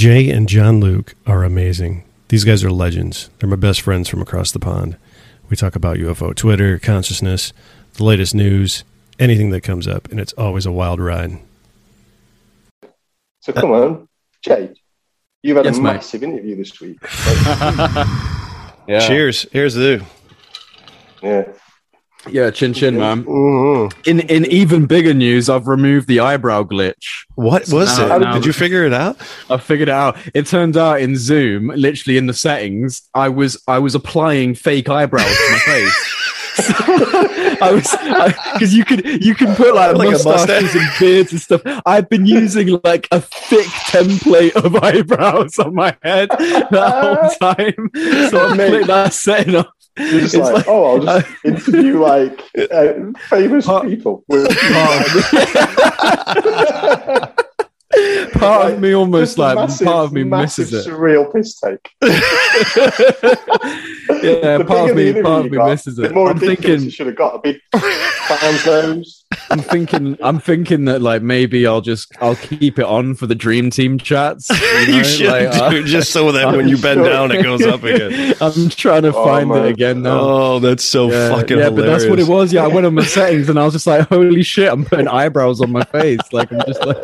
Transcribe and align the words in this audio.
Jay 0.00 0.30
and 0.30 0.48
Jean 0.48 0.80
Luc 0.80 1.14
are 1.26 1.44
amazing. 1.44 2.04
These 2.28 2.44
guys 2.44 2.64
are 2.64 2.70
legends. 2.70 3.28
They're 3.38 3.50
my 3.50 3.56
best 3.56 3.82
friends 3.82 4.08
from 4.08 4.22
across 4.22 4.50
the 4.50 4.58
pond. 4.58 4.96
We 5.50 5.56
talk 5.56 5.76
about 5.76 5.98
UFO, 5.98 6.34
Twitter, 6.34 6.78
consciousness, 6.78 7.52
the 7.98 8.04
latest 8.04 8.34
news, 8.34 8.82
anything 9.18 9.50
that 9.50 9.60
comes 9.60 9.86
up, 9.86 10.08
and 10.10 10.18
it's 10.18 10.32
always 10.38 10.64
a 10.64 10.72
wild 10.72 11.00
ride. 11.00 11.38
So 13.40 13.52
come 13.52 13.72
on, 13.72 14.08
Jay. 14.42 14.70
You've 15.42 15.58
had 15.58 15.66
Yes, 15.66 15.76
a 15.76 15.82
mate. 15.82 15.92
massive 15.92 16.22
interview 16.22 16.56
this 16.56 16.80
week. 16.80 16.96
Yeah. 18.88 19.06
Cheers. 19.06 19.46
Here's 19.52 19.74
the. 19.74 20.02
yeah. 21.22 21.52
Yeah, 22.28 22.50
chin 22.50 22.74
chin, 22.74 22.98
man. 22.98 23.24
Mhm. 23.24 23.92
In 24.06 24.20
in 24.20 24.44
even 24.46 24.84
bigger 24.86 25.14
news, 25.14 25.48
I've 25.48 25.66
removed 25.66 26.06
the 26.06 26.20
eyebrow 26.20 26.64
glitch. 26.64 27.24
What 27.34 27.62
was 27.72 27.96
now- 27.98 28.16
it? 28.16 28.18
now- 28.20 28.34
Did 28.34 28.44
you 28.46 28.52
figure 28.52 28.84
it 28.84 28.92
out? 28.92 29.16
I 29.48 29.56
figured 29.56 29.88
it 29.88 29.92
out. 29.92 30.18
It 30.34 30.46
turned 30.46 30.76
out 30.76 31.00
in 31.00 31.16
Zoom, 31.16 31.72
literally 31.74 32.18
in 32.18 32.26
the 32.26 32.34
settings, 32.34 33.02
I 33.14 33.30
was 33.30 33.62
I 33.66 33.78
was 33.78 33.94
applying 33.94 34.54
fake 34.54 34.88
eyebrows 34.90 35.24
to 35.24 35.50
my 35.50 35.58
face. 35.60 36.16
I 37.62 37.70
was 37.72 37.88
because 38.52 38.74
you 38.74 38.84
could 38.84 39.06
you 39.24 39.34
can 39.34 39.54
put 39.54 39.74
like, 39.74 39.96
Like 39.96 40.10
mustaches 40.10 40.74
mustache. 40.74 40.74
and 40.74 40.88
beards 40.98 41.32
and 41.32 41.40
stuff. 41.40 41.62
I've 41.86 42.08
been 42.10 42.26
using 42.26 42.78
like 42.84 43.08
a 43.12 43.20
thick 43.20 43.66
template 43.88 44.52
of 44.56 44.76
eyebrows 44.82 45.58
on 45.58 45.74
my 45.74 45.96
head 46.02 46.28
the 46.30 46.90
whole 46.90 47.30
time. 47.54 47.90
So 48.30 48.46
I 48.48 48.54
made 48.54 48.86
that 48.88 49.14
setting 49.14 49.54
up. 49.56 49.72
You're 49.98 50.20
just 50.20 50.34
It's 50.34 50.44
like, 50.44 50.54
like- 50.54 50.68
oh, 50.68 50.84
I'll 50.84 51.02
just 51.20 51.26
interview 51.44 52.00
like 52.00 52.40
uh, 52.72 52.92
famous 53.28 53.66
people. 53.66 54.24
Part 58.34 58.72
of 58.72 58.80
me 58.80 58.92
almost 58.94 59.36
like 59.36 59.56
massive- 59.56 59.86
part 59.86 60.04
of 60.06 60.12
me 60.12 60.22
misses 60.22 60.72
it. 60.72 60.86
Surreal 60.86 61.32
piss 61.32 61.58
take. 61.58 61.90
yeah, 64.22 64.62
part 64.62 64.90
of 64.90 64.96
me, 64.96 65.20
part 65.20 65.46
of 65.46 65.50
me 65.50 65.56
got, 65.58 65.70
misses 65.70 65.96
The 65.96 66.04
it. 66.04 66.14
more 66.14 66.30
I'm 66.30 66.38
thinking, 66.38 66.82
you 66.82 66.90
should 66.90 67.08
have 67.08 67.16
got 67.16 67.34
a 67.34 67.38
big 67.40 67.56
fan's 67.72 68.64
nose. 68.66 69.24
I'm 69.50 69.60
thinking, 69.60 70.16
I'm 70.22 70.38
thinking 70.38 70.84
that 70.84 71.02
like 71.02 71.22
maybe 71.22 71.66
I'll 71.66 71.80
just 71.80 72.12
I'll 72.20 72.36
keep 72.36 72.78
it 72.78 72.84
on 72.84 73.14
for 73.14 73.26
the 73.26 73.34
dream 73.34 73.70
team 73.70 73.98
chats. 73.98 74.48
You, 74.80 74.86
know? 74.86 74.96
you 74.98 75.04
should, 75.04 75.26
like, 75.28 75.48
uh, 75.48 75.82
just 75.82 76.10
so 76.12 76.32
that 76.32 76.56
when 76.56 76.68
you 76.68 76.78
bend 76.78 77.04
down, 77.04 77.32
it 77.32 77.42
goes 77.42 77.62
up 77.66 77.82
again. 77.82 78.34
I'm 78.40 78.68
trying 78.70 79.02
to 79.02 79.12
Oh, 79.14 79.24
find 79.24 79.48
man. 79.50 79.66
it 79.66 79.70
again 79.70 80.02
now. 80.02 80.18
Oh, 80.20 80.58
that's 80.58 80.84
so 80.84 81.10
yeah, 81.10 81.28
fucking 81.28 81.58
yeah, 81.58 81.64
hilarious. 81.64 81.74
but 81.74 81.86
that's 81.98 82.06
what 82.08 82.18
it 82.20 82.28
was. 82.28 82.52
Yeah, 82.52 82.64
I 82.64 82.68
went 82.68 82.86
on 82.86 82.94
my 82.94 83.04
settings 83.04 83.48
and 83.50 83.58
I 83.58 83.64
was 83.64 83.74
just 83.74 83.86
like, 83.86 84.08
"Holy 84.08 84.42
shit!" 84.42 84.72
I'm 84.72 84.84
putting 84.84 85.06
eyebrows 85.08 85.60
on 85.60 85.70
my 85.70 85.82
face. 85.84 86.20
Like 86.32 86.50
I'm 86.52 86.60
just 86.66 86.84
like, 86.86 87.02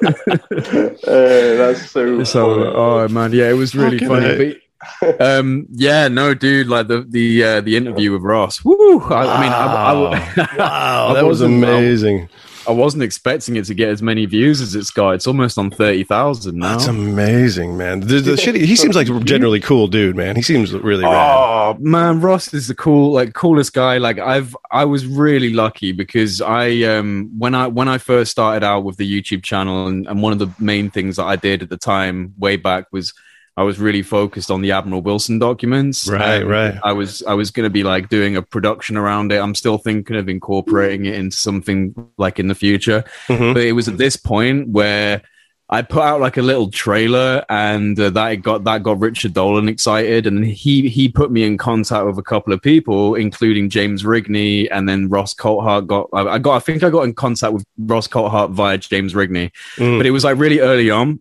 that's 1.04 1.90
so. 1.90 2.24
so. 2.24 2.54
funny. 2.54 2.72
Oh 2.74 3.08
man, 3.08 3.32
yeah, 3.32 3.48
it 3.50 3.54
was 3.54 3.74
really 3.74 3.98
Fucking 3.98 4.08
funny. 4.08 4.60
But, 5.00 5.20
um, 5.20 5.66
yeah, 5.72 6.08
no, 6.08 6.34
dude, 6.34 6.68
like 6.68 6.88
the 6.88 7.02
the 7.08 7.42
uh, 7.44 7.60
the 7.62 7.76
interview 7.76 8.12
with 8.12 8.22
Ross. 8.22 8.64
Woo! 8.64 9.00
I, 9.00 9.24
I 9.26 9.40
mean, 9.40 9.52
I, 9.52 9.66
I, 9.66 10.56
wow, 10.58 11.12
that 11.14 11.22
was 11.24 11.40
wasn't- 11.40 11.64
amazing. 11.64 12.28
I 12.68 12.72
wasn't 12.72 13.02
expecting 13.02 13.56
it 13.56 13.64
to 13.66 13.74
get 13.74 13.88
as 13.88 14.02
many 14.02 14.26
views 14.26 14.60
as 14.60 14.74
it's 14.74 14.90
got. 14.90 15.10
It's 15.10 15.26
almost 15.26 15.58
on 15.58 15.70
thirty 15.70 16.04
thousand 16.04 16.58
now. 16.58 16.72
That's 16.72 16.86
amazing, 16.86 17.76
man. 17.76 18.00
The, 18.00 18.20
the 18.20 18.36
shit, 18.36 18.54
he 18.54 18.76
seems 18.76 18.96
like 18.96 19.08
a 19.08 19.20
generally 19.20 19.60
cool 19.60 19.86
dude, 19.86 20.16
man. 20.16 20.36
He 20.36 20.42
seems 20.42 20.72
really 20.72 21.04
rad. 21.04 21.36
Oh 21.36 21.76
man, 21.78 22.20
Ross 22.20 22.52
is 22.52 22.68
the 22.68 22.74
cool, 22.74 23.12
like 23.12 23.34
coolest 23.34 23.72
guy. 23.72 23.98
Like 23.98 24.18
I've, 24.18 24.56
I 24.70 24.84
was 24.84 25.06
really 25.06 25.52
lucky 25.52 25.92
because 25.92 26.40
I, 26.40 26.82
um, 26.82 27.30
when 27.38 27.54
I 27.54 27.66
when 27.66 27.88
I 27.88 27.98
first 27.98 28.30
started 28.30 28.64
out 28.64 28.84
with 28.84 28.96
the 28.96 29.10
YouTube 29.10 29.42
channel, 29.42 29.86
and, 29.86 30.06
and 30.06 30.22
one 30.22 30.32
of 30.32 30.38
the 30.38 30.50
main 30.58 30.90
things 30.90 31.16
that 31.16 31.24
I 31.24 31.36
did 31.36 31.62
at 31.62 31.68
the 31.68 31.76
time, 31.76 32.34
way 32.38 32.56
back, 32.56 32.86
was 32.92 33.12
I 33.58 33.62
was 33.62 33.78
really 33.78 34.02
focused 34.02 34.50
on 34.50 34.60
the 34.60 34.72
Admiral 34.72 35.00
Wilson 35.00 35.38
documents. 35.38 36.06
Right, 36.06 36.42
Um, 36.42 36.48
right. 36.48 36.74
I 36.84 36.92
was 36.92 37.22
I 37.22 37.34
was 37.34 37.50
going 37.50 37.64
to 37.64 37.70
be 37.70 37.82
like 37.84 38.08
doing 38.10 38.36
a 38.36 38.42
production 38.42 38.96
around 38.98 39.32
it. 39.32 39.38
I'm 39.40 39.54
still 39.54 39.78
thinking 39.78 40.16
of 40.16 40.28
incorporating 40.28 41.06
it 41.06 41.14
into 41.14 41.36
something 41.36 41.94
like 42.18 42.38
in 42.38 42.48
the 42.48 42.54
future. 42.54 43.02
Mhm. 43.28 43.54
But 43.54 43.62
it 43.62 43.72
was 43.72 43.88
at 43.88 43.96
this 43.98 44.16
point 44.16 44.68
where 44.68 45.22
I 45.68 45.82
put 45.82 46.02
out 46.02 46.20
like 46.20 46.36
a 46.36 46.42
little 46.42 46.70
trailer, 46.70 47.44
and 47.48 47.98
uh, 47.98 48.10
that 48.10 48.34
got 48.42 48.62
that 48.64 48.84
got 48.84 49.00
Richard 49.00 49.32
Dolan 49.34 49.68
excited, 49.68 50.24
and 50.26 50.44
he 50.44 50.88
he 50.88 51.08
put 51.08 51.32
me 51.32 51.42
in 51.42 51.56
contact 51.58 52.06
with 52.06 52.18
a 52.18 52.22
couple 52.22 52.52
of 52.52 52.62
people, 52.62 53.16
including 53.16 53.68
James 53.68 54.04
Rigney, 54.04 54.68
and 54.70 54.88
then 54.88 55.08
Ross 55.08 55.34
Coulthart. 55.34 55.88
Got 55.88 56.08
I 56.12 56.34
I 56.34 56.38
got 56.38 56.54
I 56.54 56.58
think 56.60 56.84
I 56.84 56.90
got 56.90 57.02
in 57.02 57.14
contact 57.14 57.52
with 57.52 57.64
Ross 57.78 58.06
Coulthart 58.06 58.52
via 58.52 58.78
James 58.78 59.12
Rigney, 59.14 59.50
Mm. 59.76 59.98
but 59.98 60.06
it 60.06 60.12
was 60.12 60.22
like 60.24 60.38
really 60.38 60.60
early 60.60 60.88
on. 60.90 61.20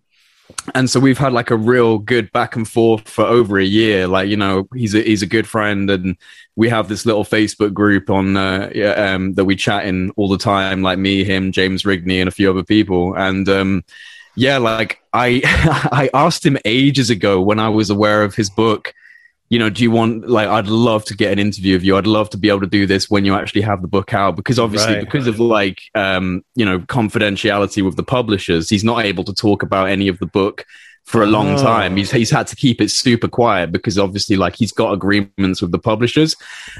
And 0.73 0.89
so 0.89 0.99
we've 0.99 1.17
had 1.17 1.33
like 1.33 1.51
a 1.51 1.57
real 1.57 1.99
good 1.99 2.31
back 2.31 2.55
and 2.55 2.67
forth 2.67 3.07
for 3.07 3.23
over 3.25 3.59
a 3.59 3.65
year. 3.65 4.07
Like 4.07 4.29
you 4.29 4.37
know, 4.37 4.67
he's 4.73 4.95
a 4.95 5.01
he's 5.01 5.21
a 5.21 5.27
good 5.27 5.47
friend, 5.47 5.89
and 5.89 6.17
we 6.55 6.69
have 6.69 6.87
this 6.87 7.05
little 7.05 7.23
Facebook 7.23 7.73
group 7.73 8.09
on 8.09 8.35
uh, 8.35 8.71
yeah, 8.73 9.13
um, 9.13 9.33
that 9.33 9.45
we 9.45 9.55
chat 9.55 9.85
in 9.85 10.11
all 10.11 10.29
the 10.29 10.37
time. 10.37 10.81
Like 10.81 10.97
me, 10.97 11.23
him, 11.23 11.51
James 11.51 11.83
Rigney, 11.83 12.19
and 12.19 12.27
a 12.27 12.31
few 12.31 12.49
other 12.49 12.63
people. 12.63 13.15
And 13.15 13.47
um, 13.47 13.83
yeah, 14.35 14.57
like 14.57 15.01
I 15.13 15.41
I 15.91 16.09
asked 16.13 16.45
him 16.45 16.57
ages 16.65 17.09
ago 17.09 17.41
when 17.41 17.59
I 17.59 17.69
was 17.69 17.89
aware 17.89 18.23
of 18.23 18.35
his 18.35 18.49
book. 18.49 18.93
You 19.49 19.59
know, 19.59 19.69
do 19.69 19.83
you 19.83 19.91
want 19.91 20.27
like 20.27 20.47
I'd 20.47 20.67
love 20.67 21.05
to 21.05 21.15
get 21.15 21.31
an 21.31 21.37
interview 21.39 21.75
of 21.75 21.83
you. 21.83 21.97
I'd 21.97 22.07
love 22.07 22.29
to 22.31 22.37
be 22.37 22.49
able 22.49 22.61
to 22.61 22.67
do 22.67 22.87
this 22.87 23.09
when 23.11 23.25
you 23.25 23.35
actually 23.35 23.61
have 23.61 23.81
the 23.81 23.87
book 23.87 24.13
out 24.13 24.35
because 24.35 24.57
obviously 24.57 24.95
Right. 24.95 25.05
because 25.05 25.27
of 25.27 25.39
like 25.39 25.81
um 25.93 26.43
you 26.55 26.65
know 26.65 26.79
confidentiality 26.79 27.83
with 27.85 27.95
the 27.95 28.03
publishers, 28.03 28.69
he's 28.69 28.83
not 28.83 29.05
able 29.05 29.23
to 29.23 29.33
talk 29.33 29.61
about 29.61 29.89
any 29.89 30.07
of 30.07 30.17
the 30.19 30.25
book 30.25 30.65
for 31.05 31.21
a 31.21 31.27
long 31.27 31.53
Oh. 31.53 31.61
time. 31.61 31.95
He's 31.97 32.09
he's 32.11 32.31
had 32.31 32.47
to 32.47 32.55
keep 32.55 32.81
it 32.81 32.89
super 32.89 33.27
quiet 33.27 33.71
because 33.71 33.97
obviously 33.99 34.35
like 34.35 34.55
he's 34.55 34.71
got 34.71 34.91
agreements 34.91 35.61
with 35.61 35.71
the 35.71 35.77
publishers, 35.79 36.35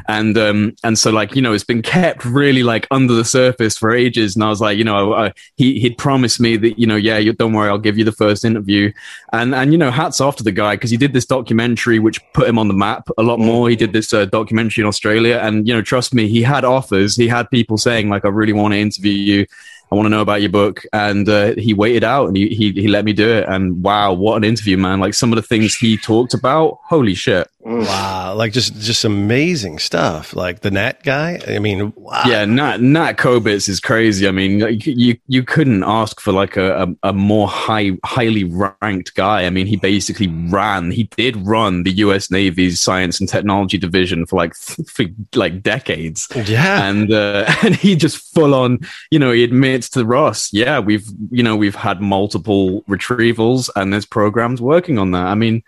and 0.08 0.36
um 0.38 0.76
and 0.84 0.98
so 0.98 1.12
like 1.12 1.36
you 1.36 1.42
know 1.44 1.54
it's 1.54 1.64
been 1.64 1.84
kept 1.84 2.26
really 2.26 2.64
like 2.64 2.88
under 2.90 3.14
the 3.14 3.24
surface 3.24 3.78
for 3.78 3.94
ages. 3.94 4.36
And 4.36 4.44
I 4.44 4.50
was 4.50 4.62
like 4.62 4.78
you 4.80 4.84
know 4.84 5.14
I, 5.14 5.32
he 5.58 5.80
he'd 5.80 5.98
promised 6.00 6.40
me 6.40 6.58
that 6.58 6.80
you 6.80 6.88
know 6.88 6.96
yeah 6.96 7.18
you, 7.20 7.34
don't 7.34 7.54
worry 7.54 7.70
I'll 7.70 7.78
give 7.78 7.98
you 8.00 8.04
the 8.04 8.12
first 8.12 8.44
interview, 8.44 8.92
and 9.32 9.54
and 9.54 9.72
you 9.72 9.78
know 9.78 9.92
hats 9.92 10.20
off 10.20 10.36
to 10.38 10.44
the 10.44 10.52
guy 10.52 10.76
because 10.76 10.90
he 10.90 10.98
did 10.98 11.14
this 11.14 11.26
documentary 11.28 12.00
which 12.00 12.20
put 12.34 12.48
him 12.48 12.58
on 12.58 12.68
the 12.68 12.74
map 12.74 13.08
a 13.20 13.24
lot 13.24 13.40
more. 13.40 13.70
He 13.70 13.76
did 13.76 13.94
this 13.94 14.12
uh, 14.12 14.26
documentary 14.26 14.82
in 14.82 14.88
Australia, 14.88 15.40
and 15.42 15.68
you 15.68 15.74
know 15.74 15.84
trust 15.84 16.14
me 16.16 16.28
he 16.28 16.42
had 16.42 16.66
offers. 16.66 17.16
He 17.16 17.28
had 17.28 17.50
people 17.52 17.78
saying 17.78 18.10
like 18.10 18.26
I 18.26 18.30
really 18.30 18.54
want 18.54 18.74
to 18.74 18.80
interview 18.80 19.14
you. 19.14 19.46
I 19.96 19.98
want 19.98 20.08
to 20.08 20.10
know 20.10 20.22
about 20.22 20.42
your 20.42 20.50
book. 20.50 20.84
And 20.92 21.30
uh, 21.30 21.56
he 21.58 21.74
waited 21.74 22.04
out 22.04 22.28
and 22.28 22.36
he, 22.36 22.50
he 22.50 22.74
he 22.74 22.88
let 22.90 23.06
me 23.06 23.14
do 23.14 23.30
it. 23.30 23.46
And 23.48 23.82
wow, 23.82 24.12
what 24.12 24.36
an 24.36 24.44
interview, 24.44 24.78
man! 24.78 25.00
Like 25.00 25.14
some 25.14 25.32
of 25.32 25.38
the 25.38 25.42
things 25.42 25.74
he 25.74 25.96
talked 25.96 26.34
about, 26.34 26.80
holy 26.84 27.14
shit. 27.14 27.50
Wow, 27.66 28.36
like 28.36 28.54
just 28.54 28.80
just 28.80 29.06
amazing 29.06 29.80
stuff. 29.80 30.36
Like 30.36 30.60
the 30.60 30.70
Nat 30.70 31.02
guy. 31.02 31.40
I 31.48 31.58
mean, 31.58 31.92
wow. 31.96 32.22
Yeah, 32.28 32.46
Nat 32.46 32.80
Nat 32.80 33.14
Kobitz 33.14 33.68
is 33.68 33.80
crazy. 33.80 34.28
I 34.28 34.32
mean, 34.32 34.60
like, 34.60 34.86
you 34.86 35.18
you 35.28 35.42
couldn't 35.42 35.84
ask 35.84 36.22
for 36.22 36.32
like 36.32 36.58
a, 36.58 36.84
a, 36.84 37.10
a 37.10 37.14
more 37.14 37.48
high 37.48 37.94
highly 38.06 38.44
ranked 38.44 39.16
guy. 39.16 39.46
I 39.46 39.50
mean, 39.50 39.66
he 39.66 39.78
basically 39.78 40.28
ran. 40.28 40.92
He 40.92 41.06
did 41.18 41.38
run 41.38 41.82
the 41.82 41.92
U.S. 41.94 42.30
Navy's 42.30 42.80
Science 42.80 43.20
and 43.20 43.28
Technology 43.28 43.80
Division 43.80 44.28
for 44.28 44.36
like 44.36 44.54
for 44.88 45.06
like 45.34 45.64
decades. 45.64 46.28
yeah. 46.46 46.88
and 46.88 47.12
uh, 47.12 47.52
and 47.64 47.76
he 47.76 47.96
just 47.96 48.18
full 48.32 48.54
on 48.54 48.78
you 49.10 49.18
know 49.18 49.32
he 49.32 49.44
admits 49.44 49.90
to 49.90 50.06
ross 50.06 50.52
yeah 50.54 50.78
we've 50.78 51.08
you 51.32 51.42
know 51.42 51.56
we've 51.56 51.76
had 51.76 52.02
multiple 52.02 52.82
retrievals 52.84 53.70
and 53.76 53.92
there's 53.94 54.06
programs 54.06 54.62
working 54.62 55.00
on 55.00 55.12
that 55.12 55.26
i 55.26 55.36
mean 55.36 55.64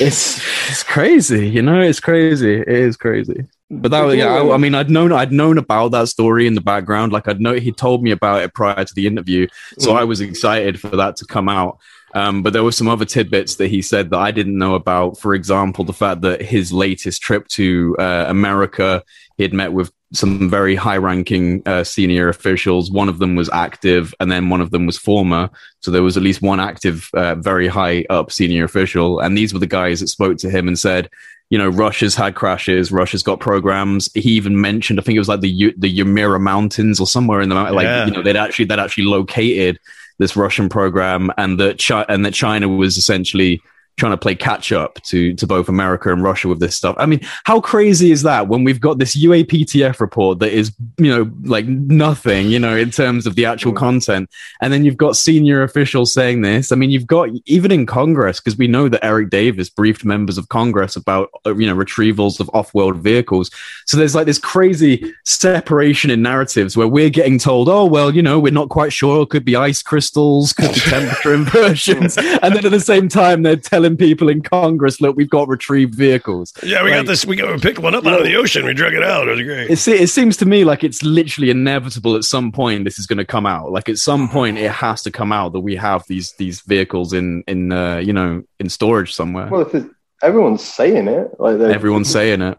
it's 0.00 0.38
it's 0.68 0.82
crazy 0.82 1.48
you 1.48 1.62
know 1.62 1.80
it's 1.80 2.00
crazy 2.00 2.56
it 2.60 2.68
is 2.68 2.96
crazy 2.96 3.46
but 3.70 3.90
that 3.90 4.02
was, 4.02 4.16
yeah 4.16 4.34
I, 4.34 4.54
I 4.54 4.56
mean 4.56 4.74
i'd 4.74 4.90
known 4.90 5.12
i'd 5.12 5.32
known 5.32 5.58
about 5.58 5.88
that 5.92 6.08
story 6.08 6.46
in 6.46 6.54
the 6.54 6.60
background 6.60 7.12
like 7.12 7.28
i'd 7.28 7.40
know 7.40 7.54
he 7.54 7.72
told 7.72 8.02
me 8.02 8.10
about 8.10 8.42
it 8.42 8.54
prior 8.54 8.84
to 8.84 8.94
the 8.94 9.06
interview 9.06 9.46
so 9.78 9.92
i 9.92 10.04
was 10.04 10.20
excited 10.20 10.80
for 10.80 10.96
that 10.96 11.16
to 11.16 11.26
come 11.26 11.48
out 11.48 11.78
um, 12.14 12.42
but 12.42 12.52
there 12.52 12.64
were 12.64 12.72
some 12.72 12.88
other 12.88 13.04
tidbits 13.04 13.56
that 13.56 13.68
he 13.68 13.82
said 13.82 14.10
that 14.10 14.18
I 14.18 14.30
didn't 14.30 14.56
know 14.56 14.74
about. 14.74 15.18
For 15.18 15.34
example, 15.34 15.84
the 15.84 15.92
fact 15.92 16.22
that 16.22 16.40
his 16.40 16.72
latest 16.72 17.20
trip 17.20 17.46
to 17.48 17.96
uh, 17.98 18.24
America, 18.28 19.02
he 19.36 19.42
had 19.42 19.52
met 19.52 19.72
with 19.72 19.92
some 20.12 20.48
very 20.48 20.74
high-ranking 20.74 21.62
uh, 21.66 21.84
senior 21.84 22.28
officials. 22.28 22.90
One 22.90 23.08
of 23.08 23.18
them 23.18 23.34
was 23.36 23.50
active, 23.50 24.14
and 24.20 24.30
then 24.32 24.48
one 24.48 24.60
of 24.60 24.70
them 24.70 24.86
was 24.86 24.96
former. 24.96 25.50
So 25.80 25.90
there 25.90 26.02
was 26.02 26.16
at 26.16 26.22
least 26.22 26.40
one 26.42 26.60
active, 26.60 27.10
uh, 27.14 27.34
very 27.34 27.68
high-up 27.68 28.32
senior 28.32 28.64
official, 28.64 29.20
and 29.20 29.36
these 29.36 29.52
were 29.52 29.58
the 29.60 29.66
guys 29.66 30.00
that 30.00 30.08
spoke 30.08 30.38
to 30.38 30.50
him 30.50 30.66
and 30.68 30.78
said, 30.78 31.10
you 31.50 31.56
know, 31.58 31.68
Russia's 31.68 32.14
had 32.14 32.34
crashes. 32.34 32.92
Russia's 32.92 33.22
got 33.22 33.40
programs. 33.40 34.10
He 34.14 34.32
even 34.32 34.60
mentioned, 34.60 35.00
I 35.00 35.02
think 35.02 35.16
it 35.16 35.20
was 35.20 35.28
like 35.28 35.40
the 35.40 35.48
U- 35.50 35.74
the 35.78 35.94
Yamira 35.98 36.38
Mountains 36.40 37.00
or 37.00 37.06
somewhere 37.06 37.40
in 37.40 37.48
the 37.48 37.54
mount- 37.54 37.74
like 37.74 37.84
Yeah. 37.84 38.04
you 38.06 38.10
know 38.12 38.22
they'd 38.22 38.36
actually 38.36 38.66
they'd 38.66 38.78
actually 38.78 39.04
located 39.04 39.78
this 40.18 40.36
Russian 40.36 40.68
program, 40.68 41.30
and 41.38 41.58
that 41.60 41.82
Chi- 41.82 42.04
and 42.08 42.24
that 42.26 42.34
China 42.34 42.68
was 42.68 42.96
essentially 42.98 43.62
trying 43.98 44.12
to 44.12 44.16
play 44.16 44.34
catch 44.34 44.72
up 44.72 45.02
to 45.02 45.34
to 45.34 45.46
both 45.46 45.68
America 45.68 46.12
and 46.12 46.22
Russia 46.22 46.48
with 46.48 46.60
this 46.60 46.76
stuff. 46.76 46.94
I 46.98 47.06
mean, 47.06 47.20
how 47.44 47.60
crazy 47.60 48.10
is 48.10 48.22
that 48.22 48.48
when 48.48 48.64
we've 48.64 48.80
got 48.80 48.98
this 48.98 49.16
UAPTF 49.16 50.00
report 50.00 50.38
that 50.38 50.52
is, 50.52 50.72
you 50.96 51.10
know, 51.10 51.30
like 51.42 51.66
nothing, 51.66 52.48
you 52.48 52.58
know, 52.58 52.76
in 52.76 52.90
terms 52.90 53.26
of 53.26 53.34
the 53.34 53.44
actual 53.44 53.72
Mm. 53.72 53.76
content, 53.76 54.30
and 54.62 54.72
then 54.72 54.84
you've 54.84 54.96
got 54.96 55.16
senior 55.16 55.62
officials 55.62 56.12
saying 56.12 56.42
this. 56.42 56.70
I 56.72 56.76
mean, 56.76 56.90
you've 56.90 57.06
got 57.06 57.28
even 57.46 57.72
in 57.72 57.84
Congress 57.86 58.40
because 58.40 58.56
we 58.56 58.68
know 58.68 58.88
that 58.88 59.04
Eric 59.04 59.30
Davis 59.30 59.68
briefed 59.68 60.04
members 60.04 60.38
of 60.38 60.48
Congress 60.48 60.96
about 60.96 61.30
uh, 61.44 61.54
you 61.56 61.66
know 61.66 61.74
retrievals 61.74 62.40
of 62.40 62.48
off-world 62.54 62.96
vehicles. 62.98 63.50
So 63.86 63.96
there's 63.96 64.14
like 64.14 64.26
this 64.26 64.38
crazy 64.38 65.12
separation 65.24 66.10
in 66.10 66.22
narratives 66.22 66.76
where 66.76 66.88
we're 66.88 67.10
getting 67.10 67.38
told, 67.38 67.68
oh 67.68 67.84
well, 67.84 68.14
you 68.14 68.22
know, 68.22 68.38
we're 68.38 68.52
not 68.52 68.68
quite 68.68 68.92
sure. 68.92 69.22
It 69.22 69.30
could 69.30 69.44
be 69.44 69.56
ice 69.56 69.82
crystals, 69.82 70.52
could 70.52 70.72
be 70.74 70.80
temperature 70.80 71.34
inversions, 71.40 72.16
and 72.16 72.54
then 72.54 72.64
at 72.64 72.70
the 72.70 72.80
same 72.80 73.08
time 73.08 73.42
they're 73.42 73.56
telling 73.56 73.87
people 73.96 74.28
in 74.28 74.42
Congress, 74.42 75.00
look, 75.00 75.16
we've 75.16 75.30
got 75.30 75.48
retrieved 75.48 75.94
vehicles. 75.94 76.52
Yeah, 76.62 76.82
we 76.82 76.90
Like- 76.90 77.00
got 77.00 77.06
this. 77.06 77.24
We, 77.24 77.36
got, 77.36 77.52
we 77.52 77.58
picked 77.60 77.78
one 77.78 77.94
up 77.94 78.06
out 78.06 78.20
of 78.20 78.26
the 78.26 78.36
ocean. 78.36 78.64
We 78.66 78.74
drug 78.74 78.94
it 78.94 79.02
out. 79.02 79.28
It 79.28 79.32
was 79.32 79.42
great. 79.42 79.70
It, 79.70 79.88
it 80.02 80.08
seems 80.08 80.36
to 80.38 80.46
me 80.46 80.64
like 80.64 80.84
it's 80.84 81.02
literally 81.02 81.50
inevitable 81.50 82.16
at 82.16 82.24
some 82.24 82.52
point 82.52 82.84
this 82.84 82.98
is 82.98 83.06
going 83.06 83.18
to 83.18 83.24
come 83.24 83.46
out. 83.46 83.70
Like 83.72 83.88
at 83.88 83.98
some 83.98 84.28
point 84.28 84.58
it 84.58 84.70
has 84.70 85.02
to 85.02 85.10
come 85.10 85.32
out 85.32 85.52
that 85.52 85.60
we 85.60 85.76
have 85.76 86.04
these 86.08 86.32
these 86.32 86.60
vehicles 86.62 87.12
in 87.12 87.44
in 87.46 87.72
uh, 87.72 87.96
you 87.98 88.12
know 88.12 88.42
in 88.58 88.68
storage 88.68 89.14
somewhere. 89.14 89.48
Well, 89.48 89.62
if 89.62 89.84
everyone's 90.22 90.64
saying 90.64 91.08
it, 91.08 91.38
like 91.38 91.58
Everyone's 91.60 92.10
saying 92.10 92.42
it. 92.42 92.58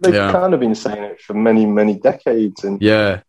they've 0.00 0.14
yeah. 0.14 0.32
kind 0.32 0.54
of 0.54 0.60
been 0.60 0.74
saying 0.74 1.02
it 1.04 1.20
for 1.20 1.34
many, 1.34 1.66
many 1.66 1.94
decades, 1.98 2.64
and 2.64 2.80
Yeah, 2.82 3.20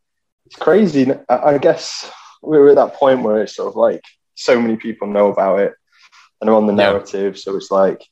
it's 0.46 0.56
crazy. 0.56 1.12
I, 1.30 1.38
I 1.38 1.58
guess 1.58 2.10
we're 2.42 2.70
at 2.70 2.76
that 2.76 2.96
point 2.96 3.22
where 3.24 3.42
it's 3.44 3.56
sort 3.56 3.70
of 3.70 3.76
like 3.76 4.02
so 4.36 4.60
many 4.60 4.76
people 4.78 5.08
know 5.08 5.32
about 5.32 5.60
it 5.60 5.74
and 6.44 6.50
are 6.50 6.58
on 6.58 6.68
the 6.68 6.74
Yeah. 6.74 6.90
narrative. 6.92 7.40
So 7.40 7.56
it's 7.56 7.72
like 7.72 8.04